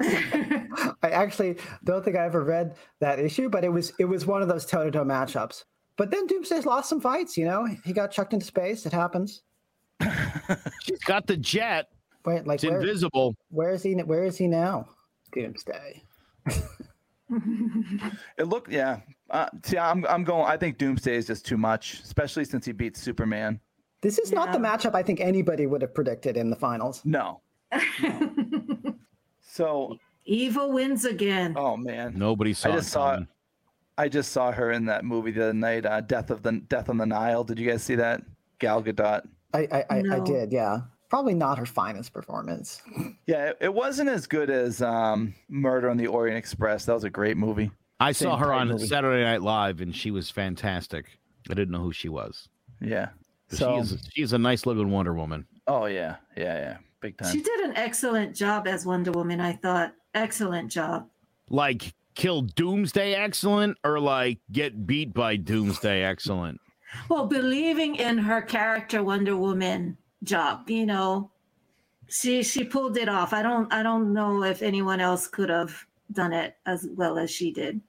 I 0.00 1.10
actually 1.10 1.56
don't 1.84 2.04
think 2.04 2.16
I 2.16 2.24
ever 2.24 2.42
read 2.42 2.76
that 3.00 3.18
issue, 3.18 3.48
but 3.48 3.64
it 3.64 3.68
was 3.68 3.92
it 3.98 4.04
was 4.06 4.26
one 4.26 4.42
of 4.42 4.48
those 4.48 4.66
toe 4.66 4.84
to 4.84 4.90
toe 4.90 5.04
matchups. 5.04 5.64
But 5.96 6.10
then 6.10 6.26
Doomsday's 6.26 6.66
lost 6.66 6.88
some 6.88 7.00
fights. 7.00 7.36
You 7.36 7.44
know, 7.44 7.66
he 7.84 7.92
got 7.92 8.10
chucked 8.10 8.32
into 8.32 8.44
space. 8.46 8.84
It 8.84 8.92
happens. 8.92 9.42
She's 10.82 10.98
got 11.04 11.26
the 11.26 11.36
jet. 11.36 11.86
Wait, 12.24 12.46
like 12.46 12.62
It's 12.62 12.64
where, 12.70 12.80
invisible. 12.80 13.36
where 13.50 13.70
is 13.70 13.82
he? 13.82 13.94
Where 13.94 14.24
is 14.24 14.36
he 14.38 14.46
now? 14.46 14.88
Doomsday. 15.32 16.02
It 18.38 18.44
looked, 18.44 18.70
yeah. 18.70 19.00
Uh, 19.30 19.46
see, 19.64 19.78
I'm, 19.78 20.04
I'm 20.06 20.24
going. 20.24 20.44
I 20.46 20.56
think 20.56 20.78
Doomsday 20.78 21.16
is 21.16 21.26
just 21.26 21.44
too 21.46 21.56
much, 21.56 22.00
especially 22.04 22.44
since 22.44 22.64
he 22.66 22.72
beat 22.72 22.96
Superman. 22.96 23.58
This 24.02 24.18
is 24.18 24.30
not 24.30 24.52
the 24.52 24.58
matchup 24.58 24.94
I 24.94 25.02
think 25.02 25.20
anybody 25.20 25.66
would 25.66 25.80
have 25.82 25.94
predicted 25.94 26.36
in 26.36 26.50
the 26.50 26.56
finals. 26.56 27.00
No. 27.04 27.40
So, 29.40 29.98
Evil 30.24 30.72
wins 30.72 31.04
again. 31.04 31.54
oh 31.56 31.76
man, 31.76 32.14
Nobody 32.16 32.52
saw 32.54 32.70
I 32.70 32.72
just 32.72 32.90
saw 32.90 33.10
it. 33.10 33.14
coming. 33.14 33.28
I 33.96 34.08
just 34.08 34.32
saw 34.32 34.50
her 34.50 34.72
in 34.72 34.86
that 34.86 35.04
movie 35.04 35.30
the 35.30 35.44
other 35.44 35.52
night, 35.52 35.86
uh, 35.86 36.00
Death 36.00 36.30
of 36.30 36.42
the 36.42 36.52
Death 36.68 36.88
on 36.88 36.96
the 36.98 37.06
Nile. 37.06 37.44
Did 37.44 37.60
you 37.60 37.70
guys 37.70 37.82
see 37.84 37.94
that? 37.94 38.22
Gal 38.58 38.82
Gadot. 38.82 39.22
I 39.52 39.58
I, 39.70 39.84
I, 39.90 40.02
I 40.16 40.20
did, 40.20 40.50
yeah. 40.52 40.80
Probably 41.14 41.34
not 41.34 41.58
her 41.58 41.66
finest 41.66 42.12
performance. 42.12 42.82
Yeah, 43.28 43.50
it, 43.50 43.58
it 43.60 43.72
wasn't 43.72 44.08
as 44.10 44.26
good 44.26 44.50
as 44.50 44.82
um, 44.82 45.32
Murder 45.48 45.88
on 45.88 45.96
the 45.96 46.08
Orient 46.08 46.36
Express. 46.36 46.86
That 46.86 46.94
was 46.94 47.04
a 47.04 47.08
great 47.08 47.36
movie. 47.36 47.70
I 48.00 48.10
Same 48.10 48.30
saw 48.30 48.36
her 48.36 48.52
on 48.52 48.66
movie. 48.66 48.84
Saturday 48.84 49.22
Night 49.22 49.40
Live, 49.40 49.80
and 49.80 49.94
she 49.94 50.10
was 50.10 50.28
fantastic. 50.28 51.06
I 51.48 51.54
didn't 51.54 51.70
know 51.70 51.82
who 51.82 51.92
she 51.92 52.08
was. 52.08 52.48
Yeah. 52.80 53.10
But 53.48 53.58
So, 53.58 53.74
she 53.74 53.80
is 53.94 54.08
she 54.12 54.22
is 54.22 54.32
a 54.32 54.38
nice 54.38 54.66
looking 54.66 54.90
Wonder 54.90 55.14
Woman. 55.14 55.46
oh 55.68 55.86
yeah, 55.86 56.16
yeah, 56.36 56.58
yeah, 56.58 56.76
big 57.00 57.16
time. 57.16 57.30
She 57.32 57.42
did 57.42 57.60
an 57.60 57.76
excellent 57.76 58.34
job 58.34 58.66
as 58.66 58.84
Wonder 58.84 59.12
Woman, 59.12 59.40
I 59.40 59.52
thought. 59.52 59.94
Excellent 60.14 60.68
job. 60.72 61.06
Like 61.48 61.94
kill 62.16 62.42
Doomsday 62.42 63.14
excellent, 63.14 63.78
or 63.84 64.00
like 64.00 64.40
get 64.50 64.84
beat 64.84 65.14
by 65.14 65.36
Doomsday 65.36 66.02
excellent. 66.02 66.60
Well, 67.08 67.26
believing 67.26 67.94
in 67.94 68.18
her 68.18 68.42
character 68.42 69.04
Wonder 69.04 69.36
Woman 69.36 69.96
job, 70.24 70.68
you 70.68 70.86
know. 70.86 71.30
She 72.08 72.42
she 72.42 72.64
pulled 72.64 72.96
it 72.98 73.08
off. 73.08 73.32
I 73.32 73.42
don't 73.42 73.72
I 73.72 73.82
don't 73.82 74.12
know 74.12 74.42
if 74.44 74.62
anyone 74.62 75.00
else 75.00 75.26
could 75.26 75.48
have 75.48 75.86
done 76.12 76.32
it 76.32 76.56
as 76.66 76.86
well 76.96 77.18
as 77.18 77.30
she 77.30 77.52
did. 77.52 77.80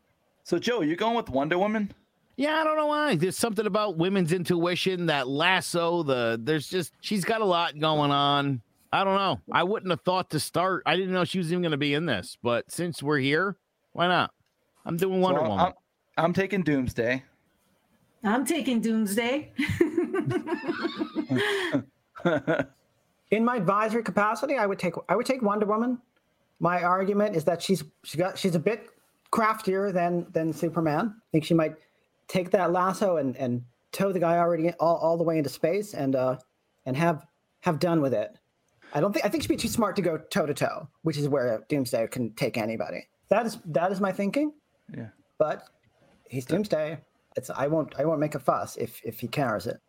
So, 0.44 0.60
Joe, 0.60 0.82
you 0.82 0.96
going 0.96 1.16
with 1.16 1.30
Wonder 1.30 1.58
Woman? 1.58 1.92
Yeah, 2.38 2.56
I 2.56 2.64
don't 2.64 2.78
know 2.78 2.88
why. 2.88 3.16
There's 3.16 3.38
something 3.38 3.66
about 3.66 3.98
women's 3.98 4.34
intuition, 4.34 5.08
that 5.08 5.28
lasso, 5.28 6.04
the 6.04 6.40
there's 6.42 6.68
just 6.68 6.94
she's 7.02 7.26
got 7.26 7.42
a 7.42 7.46
lot 7.46 7.78
going 7.80 8.12
on. 8.12 8.62
I 8.92 9.04
don't 9.04 9.16
know. 9.16 9.42
I 9.52 9.64
wouldn't 9.64 9.90
have 9.90 10.02
thought 10.02 10.30
to 10.32 10.40
start. 10.40 10.84
I 10.86 10.96
didn't 10.96 11.14
know 11.14 11.26
she 11.26 11.38
was 11.38 11.52
even 11.52 11.62
going 11.62 11.72
to 11.72 11.78
be 11.78 11.94
in 11.94 12.06
this, 12.06 12.38
but 12.42 12.72
since 12.72 13.04
we're 13.04 13.20
here, 13.20 13.58
why 13.92 14.08
not? 14.08 14.32
I'm 14.86 14.96
doing 14.96 15.20
Wonder 15.20 15.42
So, 15.42 15.50
Woman. 15.50 15.66
I'm, 15.66 16.26
I'm 16.26 16.34
taking 16.34 16.62
Doomsday. 16.62 17.22
I'm 18.24 18.46
taking 18.46 18.80
Doomsday. 18.80 19.52
In 23.32 23.44
my 23.44 23.58
advisory 23.58 24.04
capacity, 24.04 24.56
I 24.56 24.66
would 24.66 24.80
take 24.80 24.94
I 25.10 25.16
would 25.16 25.26
take 25.26 25.42
Wonder 25.42 25.66
Woman. 25.66 26.00
My 26.60 26.84
argument 26.84 27.36
is 27.36 27.44
that 27.46 27.62
she's 27.62 27.84
she 28.04 28.18
got 28.18 28.38
she's 28.38 28.56
a 28.56 28.60
bit 28.60 28.90
craftier 29.32 29.92
than 29.92 30.28
than 30.32 30.54
Superman. 30.54 31.16
I 31.18 31.28
think 31.32 31.44
she 31.44 31.54
might 31.54 31.76
take 32.28 32.52
that 32.52 32.72
lasso 32.72 33.18
and 33.18 33.36
and 33.38 33.64
tow 33.92 34.12
the 34.12 34.20
guy 34.20 34.38
already 34.38 34.72
all, 34.74 34.98
all 34.98 35.18
the 35.18 35.24
way 35.24 35.38
into 35.38 35.50
space 35.50 35.94
and 35.94 36.16
uh 36.16 36.38
and 36.86 36.96
have 36.96 37.26
have 37.62 37.80
done 37.80 38.02
with 38.02 38.14
it. 38.14 38.38
I 38.94 39.02
don't 39.02 39.12
think 39.12 39.26
I 39.26 39.30
think 39.30 39.44
she'd 39.44 39.50
be 39.50 39.58
too 39.58 39.68
smart 39.68 39.96
to 39.98 40.02
go 40.02 40.18
toe 40.18 40.46
to 40.46 40.54
toe, 40.54 40.88
which 41.02 41.18
is 41.18 41.28
where 41.28 41.66
Doomsday 41.68 42.08
can 42.08 42.32
take 42.36 42.58
anybody. 42.58 43.08
That 43.30 43.46
is 43.46 43.58
that 43.66 43.92
is 43.92 44.00
my 44.00 44.12
thinking. 44.12 44.54
Yeah. 44.96 45.10
But 45.38 45.68
he's 46.30 46.46
Doomsday. 46.46 47.00
It's 47.36 47.50
I 47.50 47.68
won't 47.68 47.96
I 47.98 48.06
won't 48.06 48.20
make 48.20 48.36
a 48.36 48.40
fuss 48.40 48.78
if 48.78 49.02
if 49.04 49.20
he 49.20 49.28
carries 49.28 49.68
it. 49.68 49.82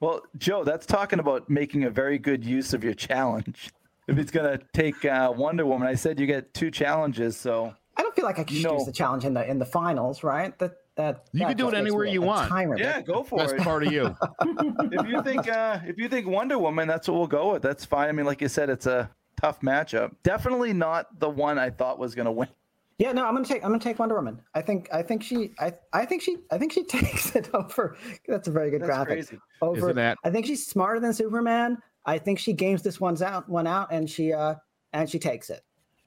Well, 0.00 0.22
Joe, 0.36 0.64
that's 0.64 0.86
talking 0.86 1.18
about 1.18 1.50
making 1.50 1.84
a 1.84 1.90
very 1.90 2.18
good 2.18 2.44
use 2.44 2.72
of 2.72 2.84
your 2.84 2.94
challenge. 2.94 3.70
If 4.06 4.16
it's 4.18 4.30
gonna 4.30 4.58
take 4.72 5.04
uh, 5.04 5.32
Wonder 5.36 5.66
Woman, 5.66 5.86
I 5.88 5.94
said 5.94 6.18
you 6.20 6.26
get 6.26 6.54
two 6.54 6.70
challenges, 6.70 7.36
so 7.36 7.74
I 7.96 8.02
don't 8.02 8.14
feel 8.14 8.24
like 8.24 8.38
I 8.38 8.44
can 8.44 8.62
No. 8.62 8.74
use 8.74 8.86
the 8.86 8.92
challenge 8.92 9.24
in 9.24 9.34
the 9.34 9.48
in 9.48 9.58
the 9.58 9.66
finals, 9.66 10.22
right? 10.22 10.56
That 10.60 10.76
that 10.96 11.26
You 11.32 11.40
that 11.40 11.48
can 11.48 11.56
do 11.58 11.68
it 11.68 11.74
anywhere 11.74 12.06
you 12.06 12.22
want. 12.22 12.48
Timer. 12.48 12.78
yeah, 12.78 13.00
go 13.02 13.22
for 13.22 13.38
Best 13.38 13.54
it. 13.56 13.60
part 13.60 13.84
of 13.86 13.92
you. 13.92 14.16
if 14.42 15.08
you 15.08 15.22
think 15.22 15.48
uh, 15.48 15.80
if 15.84 15.98
you 15.98 16.08
think 16.08 16.26
Wonder 16.26 16.58
Woman, 16.58 16.88
that's 16.88 17.06
what 17.08 17.18
we'll 17.18 17.26
go 17.26 17.52
with. 17.52 17.62
That's 17.62 17.84
fine. 17.84 18.08
I 18.08 18.12
mean, 18.12 18.24
like 18.26 18.40
you 18.40 18.48
said, 18.48 18.70
it's 18.70 18.86
a 18.86 19.10
tough 19.40 19.60
matchup. 19.60 20.12
Definitely 20.22 20.72
not 20.72 21.18
the 21.20 21.28
one 21.28 21.58
I 21.58 21.70
thought 21.70 21.98
was 21.98 22.14
gonna 22.14 22.32
win. 22.32 22.48
Yeah, 22.98 23.12
no, 23.12 23.24
I'm 23.26 23.34
gonna 23.34 23.46
take 23.46 23.64
I'm 23.64 23.70
gonna 23.70 23.78
take 23.82 23.98
Wonder 24.00 24.16
Woman. 24.16 24.40
I 24.54 24.60
think 24.60 24.88
I 24.92 25.02
think 25.02 25.22
she 25.22 25.52
I 25.60 25.72
I 25.92 26.04
think 26.04 26.20
she 26.22 26.38
I 26.50 26.58
think 26.58 26.72
she 26.72 26.82
takes 26.96 27.34
it 27.36 27.48
over. 27.54 27.96
That's 28.26 28.48
a 28.48 28.50
very 28.50 28.70
good 28.70 28.80
That's 28.82 28.88
graphic. 28.88 29.06
crazy. 29.08 29.38
Over. 29.62 29.76
Isn't 29.78 29.96
that- 29.96 30.18
I 30.24 30.30
think 30.30 30.46
she's 30.46 30.66
smarter 30.66 30.98
than 31.00 31.12
Superman. 31.12 31.78
I 32.06 32.18
think 32.18 32.38
she 32.38 32.52
games 32.52 32.82
this 32.82 33.00
one's 33.00 33.22
out 33.22 33.48
one 33.48 33.66
out 33.68 33.92
and 33.92 34.08
she 34.10 34.32
uh 34.32 34.56
and 34.92 35.08
she 35.08 35.18
takes 35.18 35.48
it. 35.50 35.60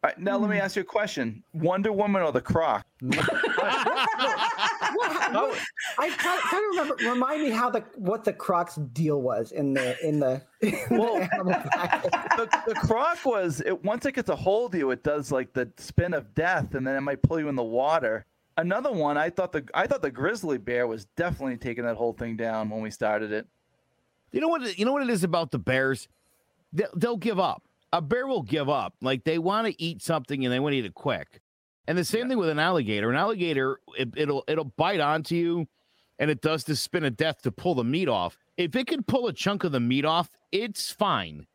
All 0.04 0.10
right, 0.10 0.18
now 0.20 0.36
let 0.38 0.50
me 0.50 0.58
ask 0.60 0.76
you 0.76 0.82
a 0.82 0.86
question: 0.86 1.44
Wonder 1.54 1.92
Woman 1.94 2.24
or 2.24 2.32
the 2.32 2.42
Croc? 2.42 2.84
What, 4.96 5.12
oh, 5.36 5.58
I 5.98 6.10
kind 6.10 6.40
of 6.40 6.70
remember. 6.72 6.96
Remind 7.12 7.44
me 7.44 7.50
how 7.50 7.70
the 7.70 7.84
what 7.96 8.24
the 8.24 8.34
Croc's 8.34 8.76
deal 8.76 9.22
was 9.22 9.52
in 9.52 9.74
the 9.74 9.98
in 10.06 10.20
the, 10.20 10.42
in 10.62 10.72
the 10.72 10.86
Well, 10.92 11.18
animal 11.34 11.54
the, 12.38 12.64
the 12.68 12.74
croc 12.76 13.26
was 13.26 13.62
it 13.66 13.84
once 13.84 14.06
it 14.06 14.14
gets 14.14 14.30
a 14.30 14.36
hold 14.36 14.74
of 14.74 14.80
you 14.80 14.92
it 14.92 15.04
does 15.04 15.32
like 15.32 15.54
the 15.54 15.72
spin 15.78 16.14
of 16.14 16.34
death 16.34 16.76
and 16.76 16.86
then 16.86 16.96
it 16.96 17.02
might 17.02 17.22
pull 17.22 17.40
you 17.40 17.50
in 17.50 17.56
the 17.56 17.64
water 17.64 18.26
another 18.58 18.92
one 18.92 19.18
i 19.18 19.30
thought 19.30 19.52
the 19.52 19.64
i 19.74 19.86
thought 19.88 20.02
the 20.02 20.12
grizzly 20.12 20.58
bear 20.58 20.88
was 20.88 21.06
definitely 21.18 21.58
taking 21.58 21.84
that 21.86 21.96
whole 21.96 22.14
thing 22.14 22.36
down 22.38 22.70
when 22.70 22.82
we 22.82 22.90
started 22.92 23.32
it 23.32 23.48
You 24.32 24.42
know 24.42 24.48
what? 24.48 24.78
You 24.80 24.86
know 24.86 24.94
what 24.94 25.04
it 25.04 25.10
is 25.10 25.24
about 25.24 25.52
the 25.52 25.60
bears. 25.60 26.08
They'll, 26.74 26.90
they'll 26.96 27.18
give 27.18 27.40
up. 27.40 27.64
A 27.94 28.02
bear 28.02 28.28
will 28.28 28.44
give 28.44 28.70
up. 28.70 28.96
Like 29.02 29.24
they 29.26 29.38
want 29.40 29.68
to 29.68 29.82
eat 29.82 30.02
something 30.02 30.46
and 30.46 30.54
they 30.54 30.60
want 30.60 30.74
to 30.74 30.78
eat 30.78 30.86
it 30.86 30.94
quick. 30.94 31.41
And 31.88 31.98
the 31.98 32.06
same 32.06 32.30
thing 32.30 32.38
with 32.38 32.50
an 32.50 32.60
alligator. 32.60 33.10
An 33.10 33.16
alligator, 33.16 33.80
it, 33.98 34.10
it'll 34.16 34.44
it'll 34.48 34.72
bite 34.78 35.00
onto 35.00 35.36
you, 35.36 35.68
and 36.20 36.30
it 36.30 36.42
does 36.42 36.64
the 36.64 36.76
spin 36.76 37.04
of 37.04 37.18
death 37.18 37.42
to 37.42 37.52
pull 37.52 37.76
the 37.76 37.84
meat 37.84 38.08
off. 38.08 38.38
If 38.58 38.76
it 38.76 38.88
can 38.88 39.04
pull 39.04 39.28
a 39.28 39.34
chunk 39.34 39.64
of 39.64 39.72
the 39.72 39.80
meat 39.80 40.06
off, 40.06 40.30
it's 40.52 40.92
fine. 40.92 41.48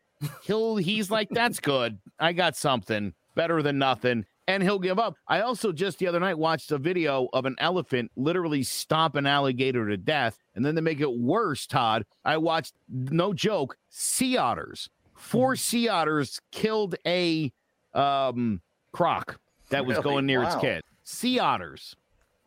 He'll 0.42 0.76
he's 0.76 1.10
like, 1.10 1.28
that's 1.30 1.60
good. 1.60 1.98
I 2.18 2.32
got 2.32 2.56
something 2.56 3.14
better 3.34 3.62
than 3.62 3.78
nothing. 3.78 4.24
And 4.48 4.62
he'll 4.62 4.78
give 4.78 4.98
up. 4.98 5.16
I 5.26 5.40
also 5.40 5.72
just 5.72 5.98
the 5.98 6.06
other 6.06 6.20
night 6.20 6.38
watched 6.38 6.70
a 6.70 6.78
video 6.78 7.28
of 7.32 7.46
an 7.46 7.56
elephant 7.58 8.12
literally 8.16 8.62
stomp 8.62 9.16
an 9.16 9.26
alligator 9.26 9.88
to 9.88 9.96
death. 9.96 10.38
And 10.54 10.64
then 10.64 10.76
to 10.76 10.82
make 10.82 11.00
it 11.00 11.18
worse, 11.18 11.66
Todd, 11.66 12.04
I 12.24 12.36
watched 12.36 12.74
no 12.88 13.32
joke, 13.32 13.76
sea 13.90 14.36
otters. 14.36 14.88
Four 15.14 15.56
sea 15.56 15.88
otters 15.88 16.40
killed 16.52 16.94
a 17.06 17.52
um 17.92 18.60
croc 18.92 19.38
that 19.70 19.84
was 19.86 19.96
Really? 19.98 20.02
going 20.10 20.26
near 20.26 20.42
its 20.42 20.56
kid. 20.56 20.82
Sea 21.04 21.38
otters. 21.38 21.96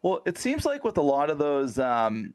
well 0.01 0.21
it 0.25 0.37
seems 0.37 0.65
like 0.65 0.83
with 0.83 0.97
a 0.97 1.01
lot 1.01 1.29
of 1.29 1.37
those 1.37 1.77
um 1.79 2.33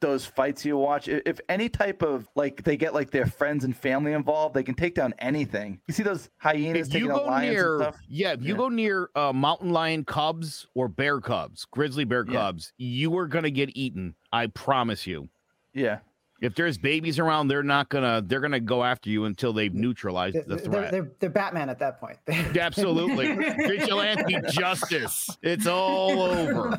those 0.00 0.26
fights 0.26 0.64
you 0.64 0.76
watch 0.76 1.06
if 1.06 1.38
any 1.48 1.68
type 1.68 2.02
of 2.02 2.28
like 2.34 2.64
they 2.64 2.76
get 2.76 2.92
like 2.92 3.12
their 3.12 3.24
friends 3.26 3.62
and 3.64 3.76
family 3.76 4.12
involved 4.14 4.52
they 4.52 4.64
can 4.64 4.74
take 4.74 4.96
down 4.96 5.14
anything 5.20 5.80
you 5.86 5.94
see 5.94 6.02
those 6.02 6.28
hyenas 6.38 6.88
if 6.88 6.94
you 6.94 7.00
taking 7.06 7.14
go 7.16 7.24
lions 7.26 7.52
near 7.52 7.74
and 7.76 7.82
stuff 7.84 7.96
yeah 8.08 8.32
if 8.32 8.42
you 8.42 8.48
Yeah. 8.54 8.56
go 8.58 8.68
near 8.68 9.10
uh, 9.14 9.32
mountain 9.32 9.70
lion 9.70 10.04
cubs 10.04 10.66
or 10.74 10.88
bear 10.88 11.20
cubs 11.20 11.64
grizzly 11.70 12.02
bear 12.04 12.24
Yeah. 12.28 12.32
cubs 12.40 12.72
you 12.78 13.16
are 13.16 13.28
gonna 13.28 13.50
get 13.50 13.70
eaten 13.76 14.16
i 14.32 14.48
promise 14.48 15.06
you 15.06 15.28
yeah 15.72 15.98
if 16.42 16.54
there's 16.54 16.76
babies 16.76 17.18
around 17.18 17.48
they're 17.48 17.62
not 17.62 17.88
gonna 17.88 18.22
they're 18.26 18.40
gonna 18.40 18.60
go 18.60 18.84
after 18.84 19.08
you 19.08 19.24
until 19.24 19.52
they've 19.54 19.72
neutralized 19.74 20.34
They're, 20.36 20.42
the 20.42 20.56
they're, 20.56 20.64
threat 20.64 20.90
they're, 20.90 21.10
they're 21.20 21.30
Batman 21.30 21.70
at 21.70 21.78
that 21.78 21.98
point. 21.98 22.18
absolutely 22.58 23.34
vigilante 23.66 24.36
justice 24.50 25.30
it's 25.42 25.66
all 25.66 26.20
over 26.20 26.78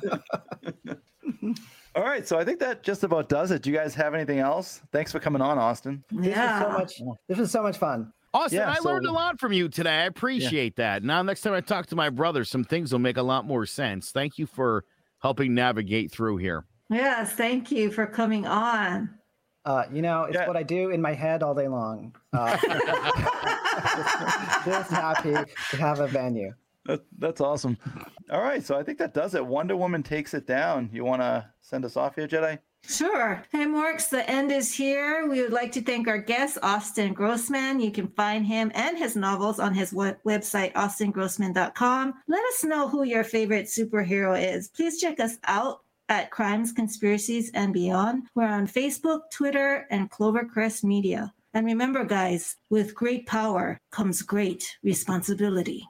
all 1.95 2.03
right 2.03 2.27
so 2.27 2.37
i 2.37 2.43
think 2.45 2.59
that 2.59 2.83
just 2.83 3.03
about 3.03 3.29
does 3.29 3.51
it 3.51 3.61
do 3.61 3.71
you 3.71 3.75
guys 3.77 3.95
have 3.95 4.13
anything 4.13 4.39
else 4.39 4.81
thanks 4.91 5.11
for 5.11 5.19
coming 5.19 5.41
on 5.41 5.57
austin 5.57 6.03
This 6.11 6.27
yeah. 6.35 6.75
was 6.77 6.95
so 6.95 7.05
much. 7.05 7.17
This 7.27 7.37
was 7.37 7.51
so 7.51 7.63
much 7.63 7.77
fun. 7.77 8.11
Austin, 8.35 8.59
Yeah, 8.61 8.71
I 8.71 8.75
so- 8.75 8.89
learned 8.89 9.05
a 9.05 9.11
lot 9.11 9.39
from 9.39 9.53
you 9.53 9.69
today. 9.69 9.91
I 10.01 10.05
appreciate 10.05 10.75
that. 10.77 11.03
Now, 11.03 11.21
next 11.21 11.41
time 11.41 11.53
I 11.53 11.61
talk 11.61 11.85
to 11.87 11.95
my 11.95 12.09
brother, 12.09 12.43
some 12.43 12.63
things 12.63 12.91
will 12.91 12.97
make 12.97 13.17
a 13.17 13.21
lot 13.21 13.45
more 13.45 13.67
sense. 13.67 14.09
Thank 14.11 14.39
you 14.39 14.47
for 14.47 14.85
helping 15.21 15.53
navigate 15.53 16.11
through 16.11 16.37
here. 16.37 16.65
Yes, 16.89 17.33
thank 17.33 17.69
you 17.71 17.91
for 17.91 18.07
coming 18.07 18.47
on. 18.47 19.11
Uh, 19.65 19.85
you 19.91 20.01
know, 20.01 20.23
it's 20.25 20.35
Yeah. 20.35 20.47
what 20.47 20.57
I 20.57 20.63
do 20.63 20.89
in 20.89 21.01
my 21.01 21.13
head 21.13 21.41
all 21.43 21.55
day 21.55 21.67
long. 21.67 22.15
Uh, 22.33 22.57
just 24.65 24.91
happy 24.91 25.33
to 25.71 25.77
have 25.77 25.99
a 25.99 26.07
venue. 26.07 26.53
That, 26.85 27.01
that's 27.17 27.39
awesome. 27.41 27.77
All 28.29 28.41
right, 28.41 28.63
so 28.63 28.77
I 28.77 28.83
think 28.83 28.97
that 28.99 29.13
does 29.13 29.35
it. 29.35 29.45
Wonder 29.45 29.75
Woman 29.77 30.03
takes 30.03 30.33
it 30.33 30.45
down. 30.45 30.89
You 30.91 31.05
want 31.05 31.21
to 31.21 31.47
send 31.61 31.85
us 31.85 31.95
off 31.95 32.15
here, 32.15 32.27
Jetai? 32.27 32.59
Sure. 32.85 33.41
Hey, 33.53 33.65
Marks, 33.65 34.07
the 34.07 34.29
end 34.29 34.51
is 34.51 34.73
here. 34.73 35.25
We 35.29 35.41
would 35.41 35.53
like 35.53 35.71
to 35.73 35.81
thank 35.81 36.09
our 36.09 36.17
guest, 36.17 36.57
Austin 36.61 37.13
Grossman. 37.13 37.79
You 37.79 37.91
can 37.91 38.09
find 38.09 38.45
him 38.45 38.69
and 38.75 38.97
his 38.97 39.15
novels 39.15 39.59
on 39.59 39.73
his 39.73 39.93
web- 39.93 40.17
website, 40.25 40.73
austingrossman.com. 40.73 42.13
Let 42.27 42.43
us 42.47 42.65
know 42.65 42.89
who 42.89 43.03
your 43.03 43.23
favorite 43.23 43.67
superhero 43.67 44.37
is. 44.37 44.67
Please 44.67 44.99
check 44.99 45.21
us 45.21 45.37
out 45.45 45.82
at 46.09 46.31
Crimes, 46.31 46.71
Conspiracies, 46.71 47.51
and 47.53 47.73
Beyond. 47.73 48.23
We're 48.35 48.47
on 48.47 48.67
Facebook, 48.67 49.21
Twitter, 49.31 49.87
and 49.89 50.09
Clovercrest 50.09 50.83
Media. 50.83 51.33
And 51.53 51.65
remember, 51.65 52.03
guys, 52.03 52.55
with 52.69 52.95
great 52.95 53.25
power 53.27 53.77
comes 53.91 54.21
great 54.21 54.77
responsibility. 54.83 55.87